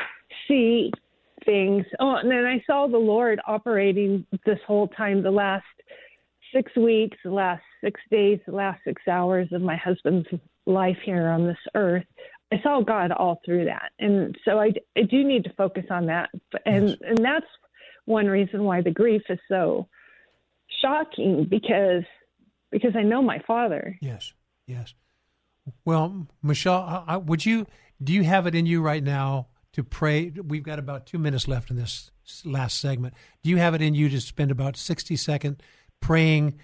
see 0.48 0.90
things. 1.46 1.86
Oh, 1.98 2.16
and 2.16 2.30
then 2.30 2.44
I 2.44 2.62
saw 2.66 2.86
the 2.86 2.98
Lord 2.98 3.40
operating 3.46 4.26
this 4.44 4.58
whole 4.66 4.88
time, 4.88 5.22
the 5.22 5.30
last 5.30 5.64
six 6.54 6.74
weeks, 6.76 7.16
the 7.24 7.30
last 7.30 7.62
six 7.82 8.00
days, 8.10 8.38
the 8.46 8.52
last 8.52 8.80
six 8.84 9.00
hours 9.08 9.48
of 9.52 9.62
my 9.62 9.76
husband's 9.76 10.28
life 10.66 10.98
here 11.04 11.28
on 11.28 11.46
this 11.46 11.58
earth. 11.74 12.04
I 12.52 12.60
saw 12.62 12.80
God 12.80 13.10
all 13.10 13.40
through 13.44 13.64
that, 13.64 13.90
and 13.98 14.36
so 14.44 14.60
I, 14.60 14.72
I 14.96 15.02
do 15.02 15.24
need 15.24 15.44
to 15.44 15.52
focus 15.54 15.84
on 15.90 16.06
that, 16.06 16.30
and 16.64 16.90
yes. 16.90 16.98
and 17.02 17.18
that's 17.18 17.46
one 18.04 18.26
reason 18.26 18.62
why 18.62 18.82
the 18.82 18.90
grief 18.90 19.22
is 19.28 19.38
so 19.48 19.88
shocking 20.80 21.46
because 21.48 22.04
because 22.70 22.94
I 22.94 23.02
know 23.02 23.20
my 23.20 23.40
father. 23.46 23.98
Yes, 24.00 24.32
yes. 24.66 24.94
Well, 25.84 26.28
Michelle, 26.42 27.04
I, 27.08 27.16
would 27.16 27.44
you 27.44 27.66
do 28.02 28.12
you 28.12 28.22
have 28.22 28.46
it 28.46 28.54
in 28.54 28.66
you 28.66 28.80
right 28.80 29.02
now 29.02 29.48
to 29.76 29.84
pray? 29.84 30.30
We've 30.30 30.62
got 30.62 30.78
about 30.78 31.04
two 31.04 31.18
minutes 31.18 31.46
left 31.46 31.70
in 31.70 31.76
this 31.76 32.10
last 32.46 32.80
segment. 32.80 33.12
Do 33.42 33.50
you 33.50 33.58
have 33.58 33.74
it 33.74 33.82
in 33.82 33.94
you 33.94 34.08
to 34.08 34.20
spend 34.22 34.50
about 34.50 34.78
sixty 34.78 35.16
seconds 35.16 35.58
praying? 36.00 36.58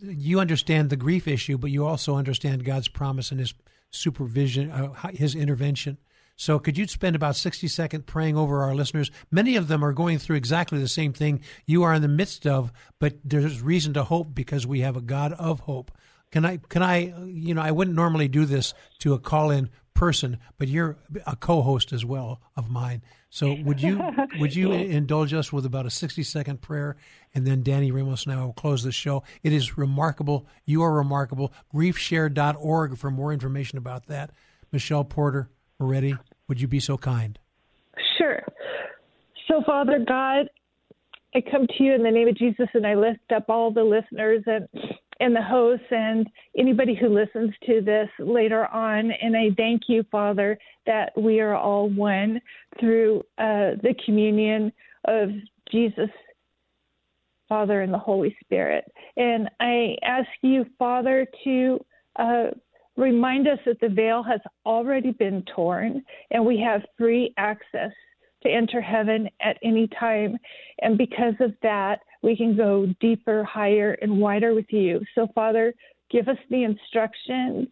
You 0.00 0.40
understand 0.40 0.90
the 0.90 0.96
grief 0.96 1.28
issue, 1.28 1.58
but 1.58 1.70
you 1.70 1.86
also 1.86 2.16
understand 2.16 2.64
God's 2.64 2.88
promise 2.88 3.30
and 3.30 3.38
His 3.38 3.54
supervision, 3.90 4.72
uh, 4.72 4.92
His 5.14 5.36
intervention. 5.36 5.98
So, 6.34 6.58
could 6.58 6.76
you 6.76 6.88
spend 6.88 7.14
about 7.14 7.36
60 7.36 7.68
seconds 7.68 8.02
praying 8.04 8.36
over 8.36 8.62
our 8.62 8.74
listeners? 8.74 9.12
Many 9.30 9.54
of 9.54 9.68
them 9.68 9.84
are 9.84 9.92
going 9.92 10.18
through 10.18 10.36
exactly 10.36 10.80
the 10.80 10.88
same 10.88 11.12
thing 11.12 11.40
you 11.66 11.84
are 11.84 11.94
in 11.94 12.02
the 12.02 12.08
midst 12.08 12.48
of, 12.48 12.72
but 12.98 13.14
there's 13.24 13.62
reason 13.62 13.94
to 13.94 14.04
hope 14.04 14.34
because 14.34 14.66
we 14.66 14.80
have 14.80 14.96
a 14.96 15.00
God 15.00 15.32
of 15.34 15.60
hope. 15.60 15.92
Can 16.36 16.44
I? 16.44 16.58
Can 16.58 16.82
I? 16.82 17.14
You 17.24 17.54
know, 17.54 17.62
I 17.62 17.70
wouldn't 17.70 17.96
normally 17.96 18.28
do 18.28 18.44
this 18.44 18.74
to 18.98 19.14
a 19.14 19.18
call-in 19.18 19.70
person, 19.94 20.36
but 20.58 20.68
you're 20.68 20.98
a 21.26 21.34
co-host 21.34 21.94
as 21.94 22.04
well 22.04 22.42
of 22.56 22.68
mine. 22.68 23.00
So 23.30 23.56
would 23.64 23.80
you 23.80 24.02
would 24.38 24.54
you 24.54 24.70
indulge 24.70 25.32
us 25.32 25.50
with 25.50 25.64
about 25.64 25.86
a 25.86 25.90
60 25.90 26.22
second 26.24 26.60
prayer, 26.60 26.98
and 27.34 27.46
then 27.46 27.62
Danny 27.62 27.90
Ramos 27.90 28.26
and 28.26 28.38
I 28.38 28.44
will 28.44 28.52
close 28.52 28.82
the 28.82 28.92
show. 28.92 29.22
It 29.42 29.54
is 29.54 29.78
remarkable. 29.78 30.46
You 30.66 30.82
are 30.82 30.92
remarkable. 30.92 31.54
Griefshare.org 31.74 32.98
for 32.98 33.10
more 33.10 33.32
information 33.32 33.78
about 33.78 34.08
that. 34.08 34.32
Michelle 34.72 35.04
Porter, 35.04 35.48
ready? 35.78 36.16
Would 36.48 36.60
you 36.60 36.68
be 36.68 36.80
so 36.80 36.98
kind? 36.98 37.38
Sure. 38.18 38.42
So, 39.48 39.62
Father 39.64 40.04
God, 40.06 40.50
I 41.34 41.40
come 41.50 41.66
to 41.66 41.82
you 41.82 41.94
in 41.94 42.02
the 42.02 42.10
name 42.10 42.28
of 42.28 42.36
Jesus, 42.36 42.68
and 42.74 42.86
I 42.86 42.94
lift 42.94 43.32
up 43.34 43.46
all 43.48 43.70
the 43.70 43.84
listeners 43.84 44.42
and 44.44 44.68
and 45.20 45.34
the 45.34 45.42
hosts 45.42 45.86
and 45.90 46.28
anybody 46.56 46.94
who 46.94 47.08
listens 47.08 47.52
to 47.66 47.80
this 47.80 48.08
later 48.18 48.66
on. 48.66 49.10
And 49.10 49.36
I 49.36 49.50
thank 49.56 49.82
you, 49.88 50.04
Father, 50.10 50.58
that 50.86 51.12
we 51.16 51.40
are 51.40 51.54
all 51.54 51.88
one 51.88 52.40
through 52.78 53.20
uh, 53.38 53.76
the 53.82 53.94
communion 54.04 54.72
of 55.06 55.30
Jesus, 55.70 56.10
Father, 57.48 57.82
and 57.82 57.92
the 57.92 57.98
Holy 57.98 58.36
Spirit. 58.44 58.84
And 59.16 59.48
I 59.60 59.96
ask 60.02 60.28
you, 60.42 60.66
Father, 60.78 61.26
to 61.44 61.84
uh, 62.18 62.46
remind 62.96 63.48
us 63.48 63.58
that 63.66 63.80
the 63.80 63.88
veil 63.88 64.22
has 64.22 64.40
already 64.64 65.12
been 65.12 65.44
torn 65.54 66.02
and 66.30 66.44
we 66.44 66.58
have 66.60 66.82
free 66.98 67.32
access 67.36 67.92
to 68.42 68.50
enter 68.50 68.80
heaven 68.80 69.28
at 69.42 69.58
any 69.62 69.88
time. 69.98 70.36
And 70.80 70.96
because 70.98 71.34
of 71.40 71.52
that, 71.62 72.00
we 72.26 72.36
can 72.36 72.56
go 72.56 72.92
deeper, 73.00 73.44
higher, 73.44 73.92
and 74.02 74.20
wider 74.20 74.52
with 74.52 74.66
you. 74.70 75.00
So, 75.14 75.28
Father, 75.32 75.72
give 76.10 76.26
us 76.26 76.36
the 76.50 76.64
instructions, 76.64 77.68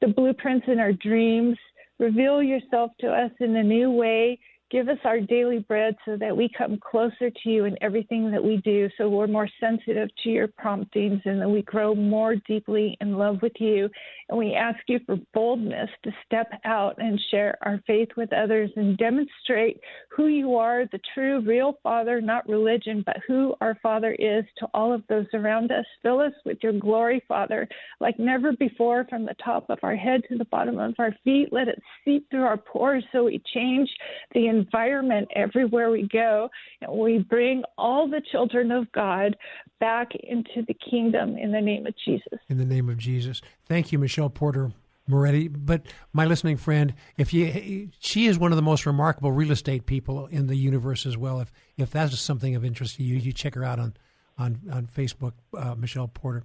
the 0.00 0.08
blueprints 0.08 0.66
in 0.66 0.80
our 0.80 0.94
dreams. 0.94 1.58
Reveal 1.98 2.42
yourself 2.42 2.90
to 3.00 3.08
us 3.08 3.30
in 3.38 3.54
a 3.54 3.62
new 3.62 3.90
way 3.90 4.38
Give 4.70 4.88
us 4.88 4.98
our 5.04 5.18
daily 5.18 5.60
bread 5.60 5.96
so 6.04 6.16
that 6.18 6.36
we 6.36 6.50
come 6.56 6.78
closer 6.78 7.30
to 7.30 7.48
you 7.48 7.64
in 7.64 7.76
everything 7.80 8.30
that 8.30 8.44
we 8.44 8.58
do, 8.58 8.90
so 8.98 9.08
we're 9.08 9.26
more 9.26 9.48
sensitive 9.58 10.10
to 10.22 10.28
your 10.28 10.48
promptings 10.48 11.22
and 11.24 11.40
that 11.40 11.48
we 11.48 11.62
grow 11.62 11.94
more 11.94 12.36
deeply 12.46 12.94
in 13.00 13.16
love 13.16 13.38
with 13.40 13.54
you. 13.58 13.88
And 14.28 14.38
we 14.38 14.54
ask 14.54 14.78
you 14.86 15.00
for 15.06 15.16
boldness 15.32 15.88
to 16.04 16.10
step 16.26 16.50
out 16.66 16.96
and 16.98 17.18
share 17.30 17.56
our 17.62 17.80
faith 17.86 18.10
with 18.14 18.30
others 18.34 18.70
and 18.76 18.98
demonstrate 18.98 19.80
who 20.14 20.26
you 20.26 20.56
are, 20.56 20.84
the 20.92 21.00
true, 21.14 21.40
real 21.40 21.78
Father, 21.82 22.20
not 22.20 22.46
religion, 22.46 23.02
but 23.06 23.16
who 23.26 23.54
our 23.62 23.78
Father 23.82 24.14
is 24.18 24.44
to 24.58 24.68
all 24.74 24.92
of 24.92 25.02
those 25.08 25.26
around 25.32 25.72
us. 25.72 25.86
Fill 26.02 26.20
us 26.20 26.34
with 26.44 26.58
your 26.62 26.74
glory, 26.74 27.22
Father, 27.26 27.66
like 28.00 28.18
never 28.18 28.52
before, 28.52 29.06
from 29.08 29.24
the 29.24 29.36
top 29.42 29.70
of 29.70 29.78
our 29.82 29.96
head 29.96 30.20
to 30.28 30.36
the 30.36 30.44
bottom 30.46 30.78
of 30.78 30.94
our 30.98 31.14
feet. 31.24 31.48
Let 31.52 31.68
it 31.68 31.80
seep 32.04 32.28
through 32.30 32.44
our 32.44 32.58
pores 32.58 33.04
so 33.12 33.24
we 33.24 33.40
change 33.54 33.88
the 34.34 34.57
environment 34.58 35.28
everywhere 35.34 35.90
we 35.90 36.08
go. 36.12 36.48
And 36.80 36.92
we 36.92 37.18
bring 37.18 37.62
all 37.76 38.08
the 38.08 38.22
children 38.32 38.70
of 38.70 38.90
God 38.92 39.36
back 39.80 40.08
into 40.14 40.64
the 40.66 40.74
kingdom 40.90 41.36
in 41.36 41.52
the 41.52 41.60
name 41.60 41.86
of 41.86 41.94
Jesus. 42.04 42.38
In 42.48 42.58
the 42.58 42.64
name 42.64 42.88
of 42.88 42.98
Jesus. 42.98 43.40
Thank 43.66 43.92
you, 43.92 43.98
Michelle 43.98 44.30
Porter. 44.30 44.72
Moretti, 45.10 45.48
but 45.48 45.86
my 46.12 46.26
listening 46.26 46.58
friend, 46.58 46.92
if 47.16 47.32
you, 47.32 47.88
she 47.98 48.26
is 48.26 48.38
one 48.38 48.52
of 48.52 48.56
the 48.56 48.62
most 48.62 48.84
remarkable 48.84 49.32
real 49.32 49.50
estate 49.50 49.86
people 49.86 50.26
in 50.26 50.48
the 50.48 50.54
universe 50.54 51.06
as 51.06 51.16
well. 51.16 51.40
If 51.40 51.50
if 51.78 51.90
that's 51.90 52.18
something 52.20 52.54
of 52.54 52.62
interest 52.62 52.96
to 52.96 53.02
you, 53.02 53.16
you 53.16 53.32
check 53.32 53.54
her 53.54 53.64
out 53.64 53.78
on 53.78 53.94
on 54.36 54.60
on 54.70 54.86
Facebook, 54.86 55.32
uh, 55.56 55.74
Michelle 55.76 56.08
Porter, 56.08 56.44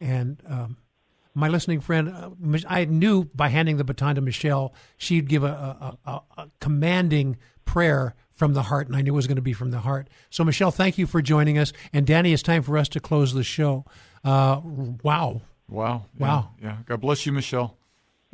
and 0.00 0.40
um, 0.48 0.78
my 1.34 1.48
listening 1.48 1.80
friend, 1.80 2.08
uh, 2.08 2.30
I 2.68 2.84
knew 2.84 3.24
by 3.24 3.48
handing 3.48 3.76
the 3.76 3.84
baton 3.84 4.16
to 4.16 4.20
Michelle, 4.20 4.74
she'd 4.96 5.28
give 5.28 5.44
a, 5.44 5.46
a, 5.46 6.10
a, 6.10 6.20
a 6.36 6.50
commanding 6.60 7.36
prayer 7.64 8.14
from 8.32 8.54
the 8.54 8.62
heart, 8.62 8.86
and 8.86 8.96
I 8.96 9.02
knew 9.02 9.12
it 9.12 9.16
was 9.16 9.26
going 9.26 9.36
to 9.36 9.42
be 9.42 9.52
from 9.52 9.72
the 9.72 9.80
heart. 9.80 10.08
So, 10.30 10.44
Michelle, 10.44 10.70
thank 10.70 10.96
you 10.96 11.06
for 11.06 11.20
joining 11.20 11.58
us. 11.58 11.72
And 11.92 12.06
Danny, 12.06 12.32
it's 12.32 12.42
time 12.42 12.62
for 12.62 12.78
us 12.78 12.88
to 12.90 13.00
close 13.00 13.34
the 13.34 13.42
show. 13.42 13.84
Uh, 14.24 14.60
wow. 15.02 15.42
Wow. 15.68 16.06
Wow. 16.18 16.50
Yeah. 16.60 16.68
yeah. 16.68 16.76
God 16.86 17.00
bless 17.00 17.26
you, 17.26 17.32
Michelle. 17.32 17.76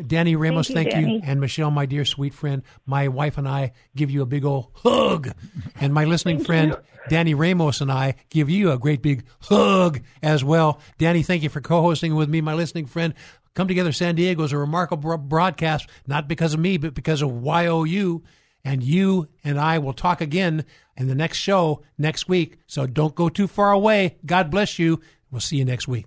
Danny 0.05 0.35
Ramos, 0.35 0.69
thank, 0.69 0.89
you, 0.89 0.93
thank 0.93 1.09
you. 1.09 1.21
And 1.25 1.41
Michelle, 1.41 1.71
my 1.71 1.87
dear 1.87 2.05
sweet 2.05 2.35
friend, 2.35 2.63
my 2.85 3.07
wife 3.09 3.39
and 3.39 3.49
I 3.49 3.73
give 3.95 4.11
you 4.11 4.23
a 4.23 4.27
big 4.27 4.45
old 4.45 4.71
hug. 4.75 5.33
And 5.81 5.95
my 5.95 6.05
listening 6.05 6.43
friend, 6.43 6.71
you. 6.71 6.79
Danny 7.09 7.35
Ramos, 7.35 7.81
and 7.81 7.93
I 7.93 8.17
give 8.29 8.51
you 8.51 8.73
a 8.73 8.79
great 8.79 9.03
big 9.03 9.25
hug 9.41 10.01
as 10.23 10.43
well. 10.43 10.81
Danny, 10.99 11.23
thank 11.23 11.45
you 11.45 11.49
for 11.49 11.61
co 11.61 11.81
hosting 11.81 12.17
with 12.17 12.29
me, 12.29 12.41
my 12.41 12.55
listening 12.55 12.87
friend. 12.87 13.15
Come 13.55 13.69
Together 13.69 13.93
San 13.93 14.17
Diego 14.17 14.43
is 14.43 14.53
a 14.53 14.59
remarkable 14.59 15.17
broadcast, 15.17 15.89
not 16.09 16.27
because 16.27 16.55
of 16.55 16.61
me, 16.61 16.77
but 16.77 16.95
because 16.95 17.23
of 17.23 17.31
YOU. 17.45 18.25
And 18.65 18.83
you 18.83 19.29
and 19.45 19.61
I 19.61 19.79
will 19.79 19.93
talk 19.93 20.21
again 20.21 20.65
in 20.97 21.07
the 21.07 21.15
next 21.15 21.39
show 21.39 21.83
next 21.97 22.29
week. 22.29 22.59
So 22.67 22.87
don't 22.87 23.15
go 23.15 23.29
too 23.29 23.47
far 23.47 23.71
away. 23.71 24.17
God 24.27 24.51
bless 24.51 24.79
you. 24.79 25.01
We'll 25.31 25.41
see 25.41 25.59
you 25.59 25.65
next 25.65 25.87
week. 25.87 26.07